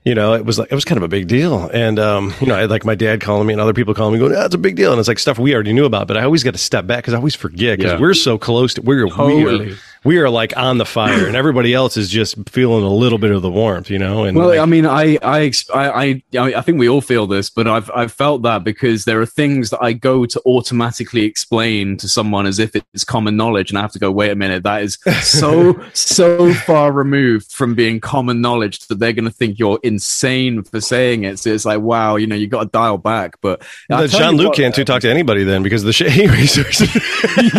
You 0.02 0.14
know, 0.14 0.32
it 0.32 0.46
was 0.46 0.58
like 0.58 0.72
it 0.72 0.74
was 0.74 0.86
kind 0.86 0.96
of 0.96 1.02
a 1.02 1.08
big 1.08 1.28
deal, 1.28 1.68
and 1.74 1.98
um, 1.98 2.32
you 2.40 2.46
know, 2.46 2.54
I 2.54 2.60
had 2.60 2.70
like 2.70 2.86
my 2.86 2.94
dad 2.94 3.20
calling 3.20 3.46
me 3.46 3.52
and 3.52 3.60
other 3.60 3.74
people 3.74 3.92
calling 3.92 4.14
me, 4.14 4.18
going, 4.18 4.32
that's 4.32 4.46
it's 4.46 4.54
a 4.54 4.58
big 4.58 4.74
deal," 4.76 4.92
and 4.92 4.98
it's 4.98 5.08
like 5.08 5.18
stuff 5.18 5.38
we 5.38 5.52
already 5.54 5.74
knew 5.74 5.84
about. 5.84 6.08
But 6.08 6.16
I 6.16 6.22
always 6.24 6.42
got 6.42 6.52
to 6.52 6.58
step 6.58 6.86
back 6.86 6.98
because 7.04 7.12
I 7.12 7.18
always 7.18 7.34
forget 7.34 7.76
because 7.78 7.92
Yeah. 7.92 8.00
we're 8.00 8.14
so 8.14 8.38
close 8.38 8.72
to 8.74 8.80
we're 8.82 9.04
we 9.04 9.10
Totally. 9.10 9.72
are, 9.72 9.76
we 10.04 10.18
are 10.18 10.30
like 10.30 10.56
on 10.56 10.78
the 10.78 10.86
fire, 10.86 11.26
and 11.26 11.36
everybody 11.36 11.74
else 11.74 11.96
is 11.96 12.08
just 12.08 12.36
feeling 12.48 12.84
a 12.84 12.92
little 12.92 13.18
bit 13.18 13.30
of 13.30 13.42
the 13.42 13.50
warmth, 13.50 13.90
you 13.90 13.98
know. 13.98 14.24
And 14.24 14.36
Well, 14.36 14.48
like, 14.48 14.58
I 14.58 14.64
mean, 14.64 14.86
I, 14.86 15.18
I, 15.22 15.52
I, 15.74 16.22
I, 16.34 16.54
I 16.54 16.60
think 16.62 16.78
we 16.78 16.88
all 16.88 17.02
feel 17.02 17.26
this, 17.26 17.50
but 17.50 17.68
I've, 17.68 17.90
I've 17.94 18.12
felt 18.12 18.42
that 18.42 18.64
because 18.64 19.04
there 19.04 19.20
are 19.20 19.26
things 19.26 19.70
that 19.70 19.82
I 19.82 19.92
go 19.92 20.24
to 20.24 20.42
automatically 20.46 21.24
explain 21.24 21.98
to 21.98 22.08
someone 22.08 22.46
as 22.46 22.58
if 22.58 22.74
it's 22.74 23.04
common 23.04 23.36
knowledge, 23.36 23.70
and 23.70 23.78
I 23.78 23.82
have 23.82 23.92
to 23.92 23.98
go, 23.98 24.10
wait 24.10 24.30
a 24.30 24.36
minute, 24.36 24.62
that 24.62 24.82
is 24.82 24.98
so, 25.22 25.78
so 25.92 26.54
far 26.54 26.92
removed 26.92 27.52
from 27.52 27.74
being 27.74 28.00
common 28.00 28.40
knowledge 28.40 28.86
that 28.86 28.98
they're 28.98 29.12
going 29.12 29.26
to 29.26 29.30
think 29.30 29.58
you're 29.58 29.80
insane 29.82 30.62
for 30.62 30.80
saying 30.80 31.24
it. 31.24 31.38
So 31.38 31.50
it's 31.50 31.66
like, 31.66 31.80
wow, 31.80 32.16
you 32.16 32.26
know, 32.26 32.36
you 32.36 32.46
got 32.46 32.64
to 32.64 32.68
dial 32.70 32.96
back. 32.96 33.40
But 33.42 33.62
tell 33.88 34.06
jean-luc 34.06 34.54
can't 34.54 34.74
to 34.76 34.84
talk 34.84 35.02
to 35.02 35.10
anybody 35.10 35.44
then 35.44 35.62
because 35.62 35.82
of 35.82 35.86
the 35.86 35.92
shit 35.92 36.10
he 36.10 36.26
researches. 36.26 36.94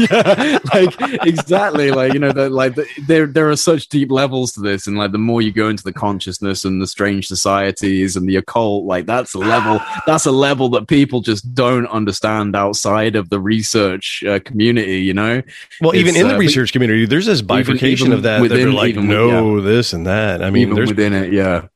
yeah, 0.10 0.58
like 0.74 0.96
exactly, 1.28 1.92
like 1.92 2.14
you 2.14 2.20
know, 2.20 2.31
that 2.36 2.52
like 2.52 2.76
the, 2.76 2.88
there 3.08 3.26
there 3.28 3.50
are 3.50 3.56
such 3.56 3.88
deep 3.90 4.12
levels 4.12 4.52
to 4.54 4.60
this, 4.62 4.88
and 4.88 4.98
like 4.98 5.12
the 5.12 5.18
more 5.18 5.42
you 5.42 5.52
go 5.52 5.70
into 5.70 5.84
the 5.84 5.94
consciousness 5.94 6.66
and 6.66 6.82
the 6.82 6.88
strange 6.88 7.28
societies 7.28 8.16
and 8.16 8.28
the 8.28 8.36
occult, 8.38 8.86
like 8.86 9.06
that's 9.06 9.34
a 9.34 9.40
level 9.40 9.80
that's 10.06 10.26
a 10.26 10.32
level 10.32 10.70
that 10.70 10.88
people 10.88 11.22
just 11.22 11.54
don't 11.54 11.88
understand 11.88 12.56
outside 12.56 13.16
of 13.16 13.30
the 13.30 13.40
research 13.40 14.24
uh, 14.28 14.40
community. 14.40 15.00
You 15.02 15.14
know, 15.14 15.42
well, 15.82 15.96
even 15.96 16.16
in 16.16 16.28
the 16.28 16.34
uh, 16.34 16.38
but- 16.38 16.40
research 16.40 16.72
community, 16.74 17.06
there's 17.06 17.26
this 17.26 17.42
bifurcation 17.42 18.08
even 18.08 18.18
of 18.18 18.24
that. 18.24 18.38
that 18.38 18.42
within- 18.42 18.58
they're 18.60 18.72
like, 18.72 18.90
even- 18.92 19.08
no, 19.08 19.62
this 19.62 19.94
and 19.94 20.06
that. 20.08 20.44
I 20.44 20.50
mean, 20.50 20.64
even 20.64 20.76
there's 20.76 20.90
within 20.90 21.14
it, 21.14 21.34
yeah, 21.34 21.68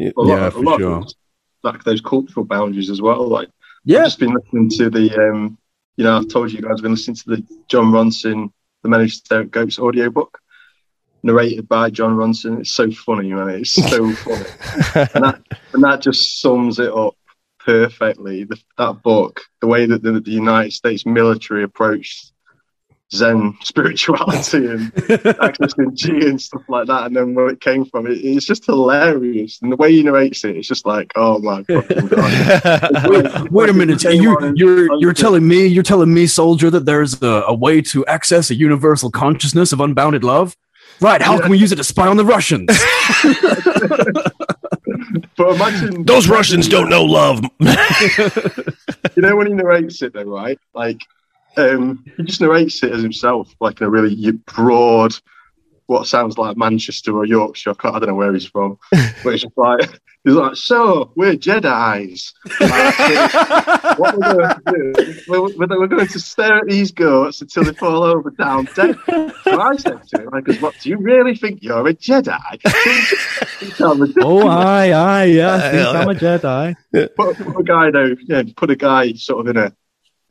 A 0.00 0.12
lot, 0.16 0.28
Yeah, 0.28 0.50
for 0.50 0.62
lot 0.62 0.80
sure. 0.80 1.04
like 1.62 1.84
those 1.84 2.00
cultural 2.00 2.44
boundaries 2.44 2.90
as 2.90 3.00
well. 3.00 3.26
Like 3.28 3.48
I've 3.48 3.52
yeah, 3.84 4.04
just 4.04 4.18
been 4.18 4.34
listening 4.34 4.68
to 4.70 4.90
the, 4.90 5.10
um, 5.30 5.58
you 5.96 6.04
know, 6.04 6.16
I've 6.16 6.28
told 6.28 6.50
you 6.52 6.60
guys 6.60 6.72
I've 6.78 6.82
been 6.82 6.92
listening 6.92 7.16
to 7.16 7.24
the 7.36 7.46
Jon 7.68 7.92
Ronson, 7.92 8.50
the 8.90 9.08
Stare 9.08 9.40
at 9.40 9.50
Goats 9.50 9.78
audiobook, 9.78 10.38
narrated 11.22 11.68
by 11.68 11.90
Jon 11.90 12.16
Ronson. 12.16 12.60
It's 12.60 12.74
so 12.74 12.90
funny, 12.90 13.32
man. 13.32 13.48
It's 13.48 13.72
so 13.72 14.12
funny, 14.12 14.44
and 15.14 15.24
that 15.24 15.42
and 15.72 15.82
that 15.84 16.00
just 16.00 16.40
sums 16.40 16.78
it 16.78 16.92
up 16.92 17.14
perfectly. 17.58 18.44
The, 18.44 18.58
that 18.78 19.02
book, 19.02 19.40
the 19.60 19.66
way 19.66 19.86
that 19.86 20.02
the, 20.02 20.20
the 20.20 20.30
United 20.30 20.72
States 20.72 21.06
military 21.06 21.64
approached 21.64 22.32
Zen 23.14 23.56
spirituality 23.62 24.66
and 24.66 24.92
accessing 24.94 25.94
G 25.94 26.26
and 26.26 26.40
stuff 26.40 26.62
like 26.68 26.86
that, 26.88 27.06
and 27.06 27.16
then 27.16 27.34
where 27.34 27.48
it 27.48 27.60
came 27.60 27.84
from, 27.84 28.06
it, 28.06 28.18
it's 28.18 28.46
just 28.46 28.66
hilarious. 28.66 29.60
And 29.62 29.72
the 29.72 29.76
way 29.76 29.92
he 29.92 30.02
narrates 30.02 30.44
it, 30.44 30.56
it's 30.56 30.68
just 30.68 30.86
like, 30.86 31.12
oh 31.16 31.38
my 31.38 31.62
fucking 31.68 32.06
god. 32.08 33.08
Wait, 33.08 33.50
wait 33.50 33.70
a 33.70 33.72
minute. 33.72 34.02
You, 34.04 34.52
you're 34.54 34.98
you're 34.98 35.12
telling 35.12 35.46
me 35.46 35.66
you're 35.66 35.82
telling 35.82 36.12
me, 36.12 36.26
soldier, 36.26 36.70
that 36.70 36.84
there's 36.84 37.22
a, 37.22 37.44
a 37.48 37.54
way 37.54 37.80
to 37.82 38.04
access 38.06 38.50
a 38.50 38.54
universal 38.54 39.10
consciousness 39.10 39.72
of 39.72 39.80
unbounded 39.80 40.24
love. 40.24 40.56
Right? 41.00 41.20
How 41.20 41.40
can 41.40 41.50
we 41.50 41.58
use 41.58 41.72
it 41.72 41.76
to 41.76 41.84
spy 41.84 42.06
on 42.06 42.16
the 42.16 42.24
Russians? 42.24 42.70
But 45.36 45.56
imagine 45.56 46.04
those 46.04 46.28
Russians 46.28 46.68
don't 46.68 46.88
know 46.88 47.04
love. 47.04 47.44
you 47.60 49.22
know 49.22 49.36
when 49.36 49.48
he 49.48 49.52
narrates 49.52 50.02
it 50.02 50.12
though, 50.12 50.22
right? 50.22 50.58
Like 50.74 51.00
um 51.56 52.04
he 52.16 52.22
just 52.24 52.40
narrates 52.40 52.82
it 52.82 52.92
as 52.92 53.02
himself, 53.02 53.54
like 53.60 53.80
in 53.80 53.86
a 53.86 53.90
really 53.90 54.32
broad 54.32 55.14
what 55.86 56.06
sounds 56.06 56.38
like 56.38 56.56
Manchester 56.56 57.14
or 57.14 57.26
Yorkshire. 57.26 57.70
I, 57.70 57.74
can't- 57.74 57.94
I 57.94 57.98
don't 57.98 58.08
know 58.08 58.14
where 58.14 58.32
he's 58.32 58.46
from. 58.46 58.78
But 58.90 59.34
it's 59.34 59.42
just 59.42 59.52
like 59.58 59.80
he's 60.24 60.32
like, 60.32 60.56
so 60.56 61.12
we're 61.14 61.34
Jedi's. 61.34 62.32
Like, 62.58 63.98
what 63.98 64.16
we're 64.16 64.32
going 64.32 64.48
to 64.48 64.94
do, 65.04 65.20
we're, 65.28 65.42
we're, 65.42 65.80
we're 65.80 65.86
going 65.86 66.06
to 66.06 66.18
stare 66.20 66.56
at 66.56 66.66
these 66.68 66.90
goats 66.90 67.42
until 67.42 67.64
they 67.64 67.74
fall 67.74 68.02
over 68.02 68.30
down 68.30 68.66
dead. 68.74 68.96
So 69.06 69.60
I 69.60 69.76
said 69.76 70.02
to 70.14 70.22
him, 70.22 70.30
like, 70.32 70.48
what, 70.62 70.74
do 70.80 70.88
you 70.88 70.96
really 70.96 71.36
think 71.36 71.62
you're 71.62 71.86
a 71.86 71.94
Jedi? 71.94 72.38
You 73.60 73.70
tell 73.70 73.94
me. 73.94 74.12
oh, 74.20 74.48
aye, 74.48 74.90
aye, 74.90 75.24
yeah. 75.26 75.54
I 75.54 75.70
think 75.70 75.88
I'm 75.88 76.08
a 76.08 76.14
Jedi. 76.14 76.74
put, 77.14 77.36
put 77.36 77.60
a 77.60 77.62
guy 77.62 77.90
though, 77.90 78.14
yeah, 78.26 78.42
put 78.56 78.70
a 78.70 78.76
guy 78.76 79.12
sort 79.12 79.46
of 79.46 79.56
in 79.56 79.62
a 79.62 79.72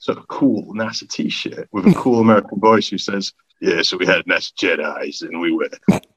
sort 0.04 0.18
of 0.18 0.28
cool 0.28 0.74
NASA 0.74 1.10
t-shirt 1.10 1.70
with 1.72 1.88
a 1.88 1.94
cool 1.94 2.20
American 2.20 2.60
voice 2.60 2.89
who 2.89 2.98
says, 2.98 3.32
"Yeah, 3.62 3.84
so 3.84 3.96
we 3.96 4.06
had 4.06 4.26
NASA 4.26 4.52
Jedi's 4.54 5.22
and 5.22 5.39
we 5.39 5.54
were 5.54 5.70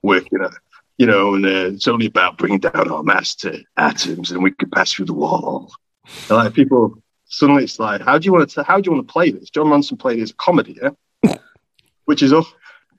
working 0.03 0.40
on, 0.40 0.51
you 0.99 1.07
know, 1.07 1.35
and 1.35 1.46
uh, 1.46 1.75
it's 1.75 1.87
only 1.87 2.07
about 2.07 2.37
bringing 2.37 2.59
down 2.59 2.90
our 2.90 3.05
mass 3.05 3.37
to 3.37 3.62
atoms 3.77 4.33
and 4.33 4.42
we 4.42 4.51
could 4.51 4.72
pass 4.72 4.92
through 4.92 5.07
the 5.07 5.12
wall." 5.12 5.72
And 6.29 6.31
like 6.31 6.53
people 6.53 7.01
suddenly, 7.27 7.62
it's 7.62 7.79
like, 7.79 8.01
how 8.01 8.18
do 8.18 8.27
you 8.27 8.33
want 8.33 8.51
to? 8.51 8.64
How 8.64 8.81
do 8.81 8.88
you 8.88 8.96
want 8.96 9.07
to 9.07 9.12
play 9.12 9.31
this? 9.31 9.51
Jon 9.51 9.66
Ronson 9.66 10.01
played 10.01 10.29
a 10.29 10.33
comedy, 10.33 10.81
yeah, 10.83 11.37
which 12.07 12.25
is 12.25 12.33
off, 12.33 12.53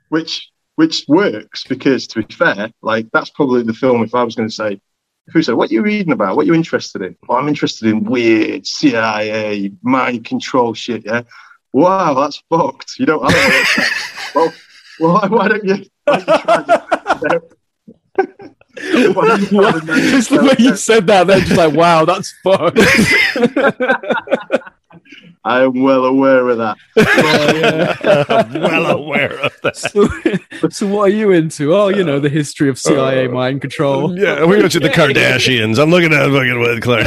which 0.08 0.50
which 0.76 1.04
works 1.10 1.66
because 1.66 2.08
to 2.08 2.24
be 2.24 2.34
fair, 2.34 2.72
like 2.82 3.08
that's 3.12 3.30
probably 3.32 3.64
the 3.64 3.74
film. 3.74 4.04
If 4.04 4.16
I 4.16 4.24
was 4.24 4.36
going 4.36 4.48
to 4.48 4.56
say 4.56 4.80
who 5.34 5.42
said, 5.42 5.56
What 5.56 5.70
are 5.70 5.74
you 5.74 5.82
reading 5.82 6.12
about? 6.14 6.36
What 6.36 6.44
are 6.44 6.48
you 6.48 6.54
interested 6.54 7.02
in? 7.02 7.16
Well, 7.28 7.38
I'm 7.38 7.48
interested 7.48 7.90
in 7.90 8.04
weird 8.04 8.66
CIA 8.66 9.72
mind 9.82 10.26
control 10.26 10.74
shit, 10.74 11.06
yeah? 11.06 11.24
Wow, 11.74 12.14
that's 12.14 12.42
fucked. 12.50 12.98
You 12.98 13.06
don't, 13.06 13.24
I 13.24 13.32
don't 13.32 13.50
know 13.50 13.58
what's 13.58 14.36
well, 14.36 14.54
well, 15.00 15.14
why, 15.14 15.28
why 15.28 15.48
don't 15.50 15.64
you, 15.66 15.86
why 16.06 16.20
don't 16.20 16.28
you 16.28 16.38
try 16.44 16.64
to, 16.64 17.42
why 19.14 19.28
don't 19.28 19.42
you 19.42 19.48
try 19.48 19.72
to 19.80 19.86
know- 19.86 19.96
Just 19.96 20.30
the 20.30 20.44
way 20.44 20.56
you 20.60 20.76
said 20.76 21.08
that, 21.08 21.28
they're 21.28 21.40
just 21.42 21.58
like, 21.58 21.74
wow, 21.74 22.06
that's 22.06 22.34
fucked. 22.44 22.78
I 25.44 25.64
am 25.64 25.82
well 25.82 26.06
aware 26.06 26.50
of 26.50 26.58
that. 26.58 26.78
I'm 28.30 28.62
well 28.62 28.86
aware 28.98 29.40
of 29.40 29.54
that. 29.64 29.78
So, 29.78 30.10
so 30.70 30.88
what 30.88 31.10
are 31.10 31.14
you 31.14 31.32
into? 31.32 31.74
Oh, 31.76 31.88
you 31.88 32.04
know, 32.04 32.20
the 32.20 32.30
history 32.30 32.70
of 32.70 32.78
CIA 32.78 33.28
Uh, 33.28 33.32
mind 33.32 33.62
control. 33.62 34.18
Yeah, 34.18 34.44
we 34.46 34.58
went 34.58 34.72
to 34.74 34.80
the 34.80 34.90
Kardashians. 35.00 35.80
I'm 35.82 35.90
looking 35.90 36.14
at 36.14 36.30
fucking 36.30 36.60
with 36.60 36.82
Claire. 36.82 37.06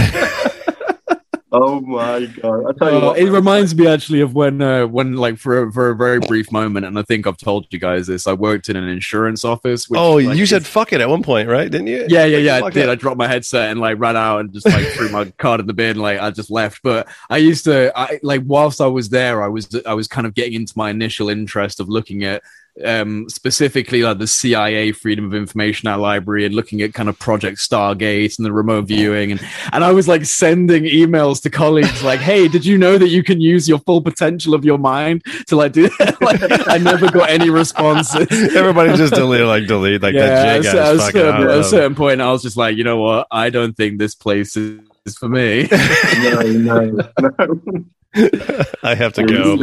Oh 1.52 1.80
my 1.80 2.26
god! 2.26 2.64
I 2.68 2.72
tell 2.78 2.92
you 2.92 2.98
Uh, 2.98 3.06
what, 3.06 3.18
it 3.18 3.30
reminds 3.30 3.74
me 3.74 3.88
actually 3.88 4.20
of 4.20 4.34
when, 4.34 4.62
uh, 4.62 4.86
when 4.86 5.14
like 5.16 5.36
for 5.36 5.64
a, 5.64 5.72
for 5.72 5.90
a 5.90 5.96
very 5.96 6.20
brief 6.20 6.52
moment, 6.52 6.86
and 6.86 6.96
I 6.96 7.02
think 7.02 7.26
I've 7.26 7.36
told 7.36 7.66
you 7.70 7.78
guys 7.80 8.06
this. 8.06 8.28
I 8.28 8.34
worked 8.34 8.68
in 8.68 8.76
an 8.76 8.88
insurance 8.88 9.44
office. 9.44 9.88
Which, 9.90 9.98
oh, 9.98 10.14
like, 10.14 10.36
you 10.36 10.44
is- 10.44 10.50
said 10.50 10.64
fuck 10.64 10.92
it 10.92 11.00
at 11.00 11.08
one 11.08 11.22
point, 11.24 11.48
right? 11.48 11.68
Didn't 11.70 11.88
you? 11.88 12.06
Yeah, 12.08 12.24
yeah, 12.24 12.38
yeah. 12.38 12.64
I 12.64 12.70
did. 12.70 12.84
it. 12.84 12.88
I 12.88 12.94
dropped 12.94 13.16
my 13.18 13.26
headset 13.26 13.70
and 13.70 13.80
like 13.80 13.98
ran 13.98 14.16
out 14.16 14.38
and 14.38 14.52
just 14.52 14.66
like 14.66 14.86
threw 14.88 15.08
my 15.08 15.24
card 15.38 15.58
in 15.60 15.66
the 15.66 15.72
bin. 15.72 15.98
Like 15.98 16.20
I 16.20 16.30
just 16.30 16.50
left. 16.50 16.82
But 16.84 17.08
I 17.28 17.38
used 17.38 17.64
to, 17.64 17.92
I 17.98 18.20
like 18.22 18.42
whilst 18.44 18.80
I 18.80 18.86
was 18.86 19.08
there, 19.08 19.42
I 19.42 19.48
was 19.48 19.68
I 19.84 19.94
was 19.94 20.06
kind 20.06 20.26
of 20.28 20.34
getting 20.34 20.54
into 20.54 20.74
my 20.76 20.90
initial 20.90 21.28
interest 21.28 21.80
of 21.80 21.88
looking 21.88 22.22
at 22.22 22.42
um 22.84 23.28
specifically 23.28 24.02
like 24.02 24.18
the 24.18 24.26
CIA 24.26 24.92
Freedom 24.92 25.24
of 25.24 25.34
Information 25.34 25.88
Act 25.88 26.00
library 26.00 26.44
and 26.44 26.54
looking 26.54 26.82
at 26.82 26.94
kind 26.94 27.08
of 27.08 27.18
Project 27.18 27.58
Stargate 27.58 28.38
and 28.38 28.46
the 28.46 28.52
remote 28.52 28.86
viewing 28.86 29.32
and 29.32 29.40
and 29.72 29.84
I 29.84 29.92
was 29.92 30.08
like 30.08 30.24
sending 30.24 30.84
emails 30.84 31.42
to 31.42 31.50
colleagues 31.50 32.02
like, 32.02 32.20
hey, 32.20 32.48
did 32.48 32.64
you 32.64 32.78
know 32.78 32.98
that 32.98 33.08
you 33.08 33.22
can 33.22 33.40
use 33.40 33.68
your 33.68 33.78
full 33.80 34.02
potential 34.02 34.54
of 34.54 34.64
your 34.64 34.78
mind 34.78 35.22
to 35.46 35.56
like 35.56 35.72
do 35.72 35.88
that? 35.98 36.20
like 36.22 36.40
I 36.68 36.78
never 36.78 37.10
got 37.10 37.30
any 37.30 37.50
responses. 37.50 38.26
Everybody 38.56 38.96
just 38.96 39.14
delete, 39.14 39.42
like 39.42 39.66
delete, 39.66 40.02
like 40.02 40.14
that 40.14 40.64
so 40.64 40.72
jig 40.72 40.74
at, 40.74 40.96
a 40.96 40.98
certain, 41.00 41.42
at 41.42 41.58
a 41.58 41.64
certain 41.64 41.94
point, 41.94 42.20
I 42.20 42.30
was 42.30 42.42
just 42.42 42.56
like, 42.56 42.76
you 42.76 42.84
know 42.84 42.98
what? 42.98 43.26
I 43.30 43.50
don't 43.50 43.76
think 43.76 43.98
this 43.98 44.14
place 44.14 44.56
is, 44.56 44.80
is 45.06 45.16
for 45.16 45.28
me. 45.28 45.68
no, 46.22 46.40
no, 46.42 47.06
no. 47.18 47.84
I 48.82 48.96
have 48.96 49.12
to 49.12 49.22
go. 49.24 49.56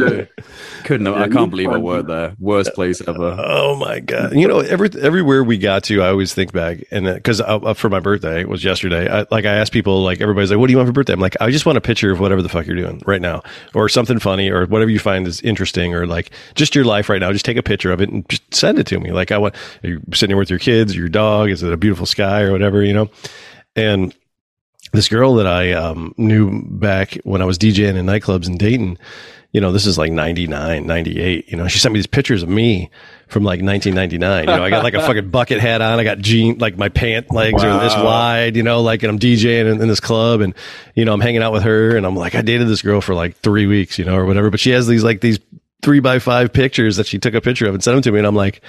Couldn't 0.84 1.04
have, 1.04 1.16
Yeah, 1.16 1.22
I 1.24 1.28
can't 1.28 1.50
believe 1.50 1.68
I 1.68 1.72
find- 1.72 1.84
worked 1.84 2.08
there. 2.08 2.34
Worst 2.38 2.72
place 2.72 3.06
ever. 3.06 3.36
Oh 3.38 3.76
my 3.76 4.00
god! 4.00 4.32
You 4.32 4.48
know, 4.48 4.60
every 4.60 4.88
everywhere 4.98 5.44
we 5.44 5.58
got 5.58 5.84
to, 5.84 6.00
I 6.02 6.08
always 6.08 6.32
think 6.32 6.52
back, 6.52 6.78
and 6.90 7.06
uh, 7.06 7.14
because 7.14 7.42
uh, 7.42 7.44
uh, 7.58 7.74
for 7.74 7.90
my 7.90 8.00
birthday 8.00 8.40
it 8.40 8.48
was 8.48 8.64
yesterday. 8.64 9.06
I, 9.06 9.26
like 9.30 9.44
I 9.44 9.54
asked 9.56 9.72
people, 9.72 10.02
like 10.02 10.22
everybody's 10.22 10.50
like, 10.50 10.58
"What 10.58 10.68
do 10.68 10.70
you 10.72 10.78
want 10.78 10.88
for 10.88 10.94
birthday?" 10.94 11.12
I'm 11.12 11.20
like, 11.20 11.36
I 11.42 11.50
just 11.50 11.66
want 11.66 11.76
a 11.76 11.82
picture 11.82 12.10
of 12.10 12.20
whatever 12.20 12.40
the 12.40 12.48
fuck 12.48 12.66
you're 12.66 12.74
doing 12.76 13.02
right 13.04 13.20
now, 13.20 13.42
or 13.74 13.86
something 13.90 14.18
funny, 14.18 14.48
or 14.50 14.64
whatever 14.64 14.90
you 14.90 14.98
find 14.98 15.26
is 15.26 15.42
interesting, 15.42 15.94
or 15.94 16.06
like 16.06 16.30
just 16.54 16.74
your 16.74 16.86
life 16.86 17.10
right 17.10 17.20
now. 17.20 17.30
Just 17.32 17.44
take 17.44 17.58
a 17.58 17.62
picture 17.62 17.92
of 17.92 18.00
it 18.00 18.08
and 18.08 18.26
just 18.30 18.54
send 18.54 18.78
it 18.78 18.86
to 18.86 18.98
me. 18.98 19.12
Like 19.12 19.30
I 19.30 19.36
want 19.36 19.56
are 19.84 19.90
you 19.90 20.00
sitting 20.14 20.30
here 20.30 20.38
with 20.38 20.48
your 20.48 20.58
kids, 20.58 20.96
your 20.96 21.10
dog. 21.10 21.50
Is 21.50 21.62
it 21.62 21.70
a 21.70 21.76
beautiful 21.76 22.06
sky 22.06 22.40
or 22.44 22.52
whatever? 22.52 22.82
You 22.82 22.94
know, 22.94 23.10
and 23.76 24.14
this 24.92 25.08
girl 25.08 25.34
that 25.36 25.46
I 25.46 25.72
um, 25.72 26.14
knew 26.16 26.62
back 26.64 27.14
when 27.24 27.42
I 27.42 27.44
was 27.44 27.58
DJing 27.58 27.96
in 27.96 28.06
nightclubs 28.06 28.46
in 28.46 28.56
Dayton, 28.56 28.98
you 29.52 29.60
know, 29.62 29.72
this 29.72 29.86
is 29.86 29.96
like 29.96 30.12
99, 30.12 30.86
98, 30.86 31.50
you 31.50 31.56
know, 31.56 31.68
she 31.68 31.78
sent 31.78 31.94
me 31.94 31.98
these 31.98 32.06
pictures 32.06 32.42
of 32.42 32.50
me 32.50 32.90
from 33.28 33.44
like 33.44 33.62
1999. 33.62 34.40
You 34.40 34.46
know, 34.46 34.64
I 34.64 34.68
got 34.68 34.84
like 34.84 34.94
a 34.94 35.00
fucking 35.00 35.30
bucket 35.30 35.60
hat 35.60 35.80
on. 35.80 35.98
I 35.98 36.04
got 36.04 36.18
jean, 36.18 36.58
like 36.58 36.76
my 36.76 36.90
pant 36.90 37.32
legs 37.32 37.62
are 37.64 37.80
this 37.80 37.94
wide, 37.94 38.56
you 38.56 38.62
know, 38.62 38.82
like, 38.82 39.02
and 39.02 39.10
I'm 39.10 39.18
DJing 39.18 39.72
in, 39.72 39.80
in 39.80 39.88
this 39.88 40.00
club 40.00 40.42
and, 40.42 40.54
you 40.94 41.06
know, 41.06 41.14
I'm 41.14 41.20
hanging 41.20 41.42
out 41.42 41.52
with 41.52 41.62
her 41.62 41.96
and 41.96 42.04
I'm 42.04 42.14
like, 42.14 42.34
I 42.34 42.42
dated 42.42 42.68
this 42.68 42.82
girl 42.82 43.00
for 43.00 43.14
like 43.14 43.36
three 43.36 43.66
weeks, 43.66 43.98
you 43.98 44.04
know, 44.04 44.16
or 44.16 44.26
whatever, 44.26 44.50
but 44.50 44.60
she 44.60 44.70
has 44.70 44.86
these 44.86 45.02
like 45.02 45.22
these 45.22 45.38
three 45.80 46.00
by 46.00 46.18
five 46.18 46.52
pictures 46.52 46.96
that 46.96 47.06
she 47.06 47.18
took 47.18 47.34
a 47.34 47.40
picture 47.40 47.66
of 47.66 47.74
and 47.74 47.82
sent 47.82 47.94
them 47.94 48.02
to 48.02 48.12
me. 48.12 48.18
And 48.18 48.26
I'm 48.26 48.34
like, 48.34 48.60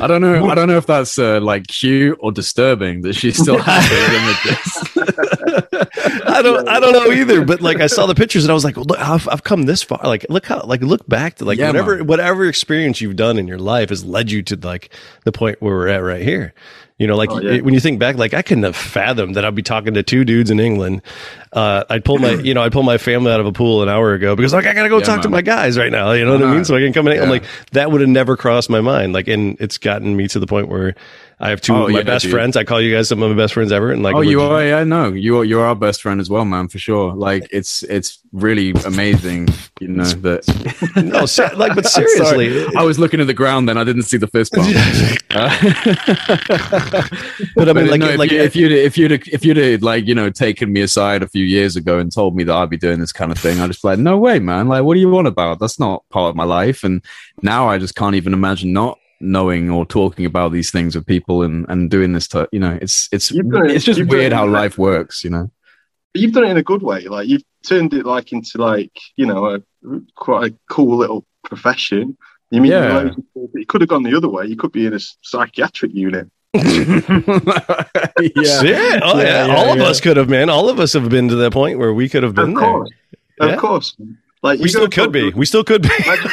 I 0.00 0.06
don't 0.06 0.20
know. 0.20 0.48
I 0.48 0.54
don't 0.54 0.68
know 0.68 0.76
if 0.76 0.86
that's 0.86 1.18
uh, 1.18 1.40
like 1.40 1.66
cute 1.66 2.18
or 2.20 2.32
disturbing 2.32 3.02
that 3.02 3.14
she 3.14 3.32
still 3.32 3.58
has 3.58 3.90
those 3.90 5.04
images. 5.04 5.28
I 5.52 6.40
don't, 6.42 6.68
I 6.68 6.80
don't 6.80 6.92
know 6.92 7.12
either. 7.12 7.44
But 7.44 7.60
like, 7.60 7.80
I 7.80 7.86
saw 7.86 8.06
the 8.06 8.14
pictures 8.14 8.44
and 8.44 8.50
I 8.50 8.54
was 8.54 8.64
like, 8.64 8.76
look, 8.76 8.98
I've, 8.98 9.28
I've 9.28 9.44
come 9.44 9.62
this 9.64 9.82
far. 9.82 10.00
Like, 10.04 10.26
look 10.28 10.46
how, 10.46 10.62
like, 10.64 10.80
look 10.82 11.06
back 11.08 11.36
to 11.36 11.44
like 11.44 11.58
Yeah, 11.58 11.68
whatever, 11.68 11.98
man. 11.98 12.06
whatever 12.06 12.46
experience 12.46 13.00
you've 13.00 13.16
done 13.16 13.38
in 13.38 13.46
your 13.46 13.58
life 13.58 13.90
has 13.90 14.04
led 14.04 14.30
you 14.30 14.42
to 14.44 14.56
like 14.56 14.90
the 15.24 15.32
point 15.32 15.60
where 15.60 15.74
we're 15.74 15.88
at 15.88 15.98
right 16.02 16.22
here. 16.22 16.54
You 16.98 17.08
know, 17.08 17.16
like 17.16 17.30
Oh, 17.32 17.40
yeah. 17.40 17.60
when 17.62 17.74
you 17.74 17.80
think 17.80 17.98
back, 17.98 18.16
like 18.16 18.32
I 18.32 18.42
couldn't 18.42 18.62
have 18.62 18.76
fathomed 18.76 19.34
that 19.34 19.44
I'd 19.44 19.54
be 19.56 19.62
talking 19.62 19.94
to 19.94 20.04
two 20.04 20.24
dudes 20.24 20.50
in 20.50 20.60
England. 20.60 21.02
Uh, 21.52 21.82
I'd 21.90 22.04
pull 22.04 22.18
my, 22.18 22.34
you 22.34 22.54
know, 22.54 22.62
I'd 22.62 22.70
pull 22.70 22.84
my 22.84 22.96
family 22.96 23.32
out 23.32 23.40
of 23.40 23.46
a 23.46 23.52
pool 23.52 23.82
an 23.82 23.88
hour 23.88 24.14
ago 24.14 24.36
because 24.36 24.52
like 24.52 24.66
I 24.66 24.72
gotta 24.74 24.88
go 24.88 24.98
Yeah, 24.98 25.04
talk 25.06 25.22
to 25.22 25.28
my 25.28 25.42
guys 25.42 25.76
right 25.76 25.90
now. 25.90 26.12
You 26.12 26.24
know 26.24 26.32
what 26.32 26.42
I 26.42 26.44
Uh-huh. 26.44 26.54
mean? 26.54 26.64
So 26.64 26.76
I 26.76 26.80
can 26.80 26.92
come 26.92 27.08
in. 27.08 27.20
I'm 27.20 27.28
like, 27.28 27.44
that 27.72 27.90
would 27.90 28.02
have 28.02 28.10
never 28.10 28.36
crossed 28.36 28.70
my 28.70 28.80
mind. 28.80 29.14
Like, 29.14 29.26
and 29.26 29.56
it's 29.60 29.78
gotten 29.78 30.16
me 30.16 30.28
to 30.28 30.38
the 30.38 30.46
point 30.46 30.68
where 30.68 30.94
I 31.42 31.50
have 31.50 31.60
two 31.60 31.74
Oh, 31.74 31.86
of 31.86 31.90
my 31.90 31.98
yeah, 31.98 32.04
best 32.04 32.22
dude. 32.22 32.30
friends. 32.30 32.56
I 32.56 32.62
call 32.62 32.80
you 32.80 32.94
guys 32.94 33.08
some 33.08 33.20
of 33.20 33.28
my 33.28 33.36
best 33.36 33.54
friends 33.54 33.72
ever. 33.72 33.90
And 33.90 34.00
like, 34.00 34.14
oh, 34.14 34.20
you 34.20 34.40
are. 34.42 34.64
Yeah, 34.64 34.84
no, 34.84 35.08
you 35.08 35.38
are. 35.38 35.44
You're 35.44 35.66
our 35.66 35.74
best 35.74 36.00
friend 36.00 36.20
as 36.20 36.30
well, 36.30 36.44
man, 36.44 36.68
for 36.68 36.78
sure. 36.78 37.12
Like, 37.14 37.48
it's 37.50 37.82
it's 37.82 38.20
really 38.32 38.70
amazing, 38.86 39.48
you 39.80 39.88
know 39.88 40.04
that. 40.04 40.46
no, 40.96 41.58
like, 41.58 41.74
but 41.74 41.84
seriously, 41.86 42.64
I 42.76 42.84
was 42.84 43.00
looking 43.00 43.20
at 43.20 43.26
the 43.26 43.34
ground, 43.34 43.68
then 43.68 43.76
I 43.76 43.82
didn't 43.82 44.04
see 44.04 44.18
the 44.18 44.28
fist 44.28 44.52
bump. 44.52 44.68
But 47.56 47.68
I 47.68 47.72
mean, 47.72 47.88
like, 47.88 48.00
no, 48.00 48.08
if, 48.08 48.18
like, 48.18 48.30
you, 48.30 48.40
eh 48.40 48.44
if 48.44 48.56
you'd 48.56 48.72
if 48.72 48.96
you'd 48.96 49.12
if 49.12 49.44
you'd 49.44 49.82
like 49.82 50.06
you 50.06 50.14
know 50.14 50.30
taken 50.30 50.72
me 50.72 50.82
aside 50.82 51.22
a 51.22 51.28
few 51.28 51.44
years 51.44 51.74
ago 51.76 51.98
and 51.98 52.12
told 52.12 52.36
me 52.36 52.44
that 52.44 52.54
I'd 52.54 52.70
be 52.70 52.76
doing 52.76 53.00
this 53.00 53.12
kind 53.12 53.32
of 53.32 53.38
thing, 53.38 53.60
I'd 53.60 53.66
just 53.68 53.82
be 53.82 53.88
like, 53.88 53.98
no 53.98 54.16
way, 54.16 54.38
man. 54.38 54.68
Like, 54.68 54.84
what 54.84 54.96
are 54.96 55.00
you 55.00 55.16
on 55.18 55.26
about? 55.26 55.58
That's 55.58 55.80
not 55.80 56.08
part 56.10 56.30
of 56.30 56.36
my 56.36 56.44
life. 56.44 56.84
And 56.84 57.04
now 57.42 57.68
I 57.68 57.78
just 57.78 57.96
can't 57.96 58.14
even 58.14 58.32
imagine 58.32 58.72
not 58.72 58.98
knowing 59.22 59.70
or 59.70 59.86
talking 59.86 60.26
about 60.26 60.52
these 60.52 60.70
things 60.70 60.94
with 60.94 61.06
people 61.06 61.42
and 61.42 61.64
and 61.68 61.90
doing 61.90 62.12
this. 62.12 62.28
To, 62.28 62.48
you 62.52 62.60
know, 62.60 62.78
it's 62.82 63.08
it's 63.12 63.30
it- 63.30 63.46
it's 63.52 63.84
just 63.84 64.04
weird 64.06 64.32
it 64.32 64.34
how 64.34 64.44
in- 64.44 64.52
life 64.52 64.76
works. 64.78 65.24
You 65.24 65.30
know. 65.30 65.50
But 66.12 66.20
you've 66.20 66.32
done 66.32 66.44
it 66.44 66.50
in 66.50 66.56
a 66.58 66.62
good 66.62 66.82
way. 66.82 67.02
Like 67.08 67.28
you've 67.28 67.44
turned 67.66 67.94
it 67.94 68.04
like 68.04 68.32
into 68.32 68.58
like 68.58 68.92
you 69.16 69.24
know 69.26 69.46
a 69.46 69.62
quite 70.14 70.50
a 70.52 70.54
cool 70.68 70.96
little 70.98 71.24
profession. 71.44 72.16
You 72.50 72.60
mean 72.60 72.72
Yeah. 72.72 72.92
loads 72.98 73.16
of 73.16 73.24
people, 73.32 73.50
you 73.54 73.66
could 73.66 73.80
have 73.80 73.88
gone 73.88 74.02
the 74.02 74.14
other 74.14 74.28
way. 74.28 74.44
You 74.46 74.56
could 74.56 74.72
be 74.72 74.84
in 74.84 74.92
a 74.92 75.00
psychiatric 75.22 75.94
unit. 75.94 76.30
yeah. 76.54 76.62
yeah, 76.62 77.40
oh, 78.20 78.62
yeah, 78.62 78.62
Yeah, 78.62 79.46
yeah, 79.46 79.54
all 79.56 79.72
of 79.72 79.78
yeah. 79.78 79.84
us 79.84 80.00
could 80.02 80.18
have, 80.18 80.28
man. 80.28 80.50
All 80.50 80.68
of 80.68 80.78
us 80.78 80.92
have 80.92 81.08
been 81.08 81.28
to 81.28 81.36
that 81.36 81.52
point 81.52 81.78
where 81.78 81.94
we 81.94 82.08
could 82.10 82.22
have 82.22 82.34
been 82.34 82.50
Of 82.50 82.54
there. 82.56 82.68
course, 82.70 82.90
Yeah. 83.40 83.46
of 83.48 83.58
course. 83.58 83.96
Like 84.42 84.60
We 84.60 84.68
still 84.68 84.88
could 84.88 85.12
be. 85.12 85.30
from- 85.30 85.38
We 85.40 85.46
still 85.46 85.64
could 85.64 85.82
be. 85.82 85.88
Imagine, 86.04 86.30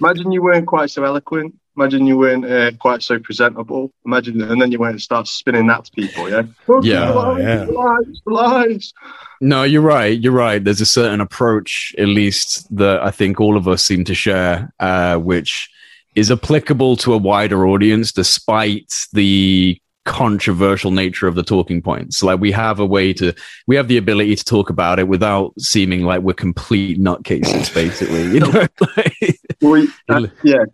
imagine 0.00 0.32
you 0.32 0.42
weren't 0.42 0.66
quite 0.66 0.90
so 0.90 1.04
eloquent. 1.04 1.54
Imagine 1.76 2.06
you 2.06 2.16
weren't 2.16 2.44
uh, 2.44 2.70
quite 2.78 3.02
so 3.02 3.18
presentable. 3.18 3.92
Imagine, 4.06 4.40
and 4.42 4.62
then 4.62 4.70
you 4.70 4.78
went 4.78 4.92
and 4.92 5.02
start 5.02 5.26
spinning 5.26 5.66
that 5.66 5.84
to 5.86 5.90
people. 5.92 6.30
Yeah, 6.30 6.42
Yeah, 6.82 7.12
Oh, 7.12 7.36
yeah. 7.36 7.64
lies, 7.64 8.20
lies. 8.26 8.92
No, 9.40 9.64
you're 9.64 9.82
right. 9.82 10.18
You're 10.20 10.32
right. 10.32 10.62
There's 10.62 10.80
a 10.80 10.86
certain 10.86 11.20
approach, 11.20 11.94
at 11.98 12.06
least, 12.06 12.74
that 12.76 13.02
I 13.02 13.10
think 13.10 13.40
all 13.40 13.56
of 13.56 13.66
us 13.66 13.82
seem 13.82 14.04
to 14.04 14.14
share, 14.14 14.72
uh, 14.78 15.16
which 15.16 15.68
is 16.14 16.30
applicable 16.30 16.96
to 16.98 17.12
a 17.12 17.18
wider 17.18 17.66
audience, 17.66 18.12
despite 18.12 19.06
the 19.12 19.76
controversial 20.04 20.90
nature 20.92 21.26
of 21.26 21.34
the 21.34 21.42
talking 21.42 21.82
points. 21.82 22.22
Like 22.22 22.38
we 22.38 22.52
have 22.52 22.78
a 22.78 22.86
way 22.86 23.12
to, 23.14 23.34
we 23.66 23.74
have 23.74 23.88
the 23.88 23.96
ability 23.96 24.36
to 24.36 24.44
talk 24.44 24.70
about 24.70 24.98
it 25.00 25.08
without 25.08 25.52
seeming 25.58 26.02
like 26.04 26.20
we're 26.22 26.34
complete 26.34 27.00
nutcases, 27.00 27.74
basically. 27.74 28.22
You 28.32 28.40
know, 28.40 28.66
Like- 28.96 29.38
Well, 29.60 29.86
uh, 30.08 30.26
yeah, 30.44 30.64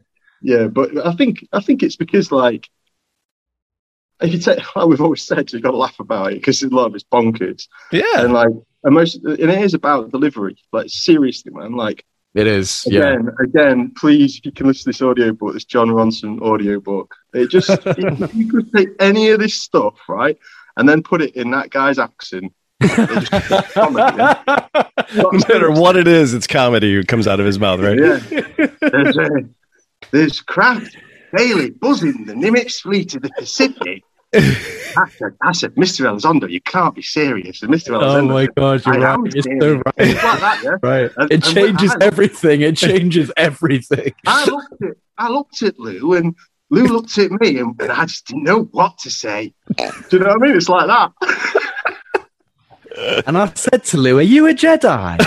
yeah, 0.42 0.66
but 0.66 1.06
I 1.06 1.12
think 1.12 1.46
I 1.52 1.60
think 1.60 1.82
it's 1.82 1.96
because 1.96 2.32
like 2.32 2.68
if 4.20 4.32
you 4.32 4.38
take 4.38 4.76
like 4.76 4.86
we've 4.86 5.00
always 5.00 5.22
said, 5.22 5.52
you've 5.52 5.62
got 5.62 5.70
to 5.70 5.76
laugh 5.76 5.98
about 6.00 6.32
it 6.32 6.36
because 6.36 6.62
a 6.62 6.68
lot 6.68 6.86
of 6.86 6.94
it's 6.94 7.04
bonkers 7.04 7.68
yeah. 7.92 8.04
and 8.22 8.32
like 8.32 8.50
and 8.84 8.94
most 8.94 9.16
and 9.16 9.38
it 9.38 9.62
is 9.62 9.74
about 9.74 10.10
delivery. 10.10 10.56
Like 10.72 10.88
seriously, 10.88 11.52
man. 11.52 11.72
Like 11.72 12.04
it 12.34 12.46
is. 12.46 12.84
Yeah. 12.86 13.14
again, 13.14 13.28
again, 13.40 13.92
please, 13.96 14.38
if 14.38 14.46
you 14.46 14.52
can 14.52 14.66
listen 14.66 14.84
to 14.84 14.88
this 14.90 15.02
audiobook, 15.02 15.54
this 15.54 15.64
Jon 15.64 15.88
Ronson 15.88 16.40
audiobook, 16.40 17.14
it 17.34 17.50
just 17.50 17.70
if 17.86 18.34
you 18.34 18.48
could 18.48 18.72
take 18.72 18.88
any 19.00 19.30
of 19.30 19.40
this 19.40 19.54
stuff 19.54 19.96
right 20.08 20.38
and 20.76 20.88
then 20.88 21.02
put 21.02 21.22
it 21.22 21.34
in 21.36 21.50
that 21.52 21.70
guy's 21.70 21.98
accent. 21.98 22.52
just- 22.82 23.30
comedy, 23.74 24.16
yeah. 24.16 24.66
no 25.14 25.30
matter 25.32 25.70
what 25.70 25.96
it 25.96 26.08
is, 26.08 26.32
it's 26.32 26.46
comedy 26.46 26.96
that 26.96 27.08
comes 27.08 27.26
out 27.28 27.40
of 27.40 27.46
his 27.46 27.58
mouth, 27.58 27.80
right? 27.80 27.98
Yeah. 27.98 29.40
There's, 30.10 30.40
craft 30.40 30.96
daily 31.36 31.70
buzzing 31.70 32.24
the 32.26 32.32
Nimitz 32.34 32.80
fleet 32.80 33.14
of 33.14 33.22
the 33.22 33.30
Pacific. 33.38 34.02
I 34.32 35.08
said, 35.18 35.36
I 35.42 35.52
said, 35.52 35.74
Mr. 35.74 36.06
Elizondo, 36.06 36.48
you 36.48 36.60
can't 36.60 36.94
be 36.94 37.02
serious. 37.02 37.62
And 37.62 37.72
Mr. 37.72 37.90
Oh 37.96 38.00
Elizondo, 38.00 38.18
Oh 38.18 38.22
my 38.28 38.46
gosh, 38.46 38.86
you're 38.86 39.04
I 39.06 39.12
am 39.14 39.22
right. 39.24 39.32
It's 39.34 39.46
so 39.60 39.74
right. 39.74 39.94
It's 39.98 40.22
like 40.22 40.40
that, 40.40 40.60
yeah. 40.62 40.76
Right. 40.82 41.10
And- 41.16 41.30
It 41.32 41.34
and 41.34 41.44
changes 41.44 41.92
I- 42.00 42.04
everything. 42.04 42.60
It 42.62 42.76
changes 42.88 43.32
everything. 43.36 44.12
I 44.26 44.44
looked 44.44 44.82
at, 44.82 44.92
I 45.18 45.28
looked 45.28 45.62
at 45.62 45.78
Lou, 45.78 46.14
and 46.14 46.34
Lou 46.70 46.84
looked 46.86 47.18
at 47.18 47.30
me, 47.32 47.58
and, 47.58 47.80
and 47.80 47.90
I 47.92 48.04
just 48.06 48.26
didn't 48.28 48.44
know 48.44 48.64
what 48.72 48.98
to 48.98 49.10
say. 49.10 49.52
Do 49.76 49.84
you 50.12 50.18
know 50.20 50.26
what 50.28 50.42
I 50.42 50.46
mean? 50.46 50.56
It's 50.56 50.68
like 50.68 50.86
that. 50.86 51.12
And 53.26 53.38
I 53.38 53.52
said 53.54 53.84
to 53.84 53.96
Lou, 53.98 54.18
Are 54.18 54.22
you 54.22 54.46
a 54.48 54.52
Jedi? 54.54 55.18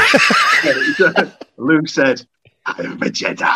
Lou 1.58 1.86
said, 1.88 2.26
"I'm 2.66 3.02
a 3.02 3.06
Jedi." 3.06 3.50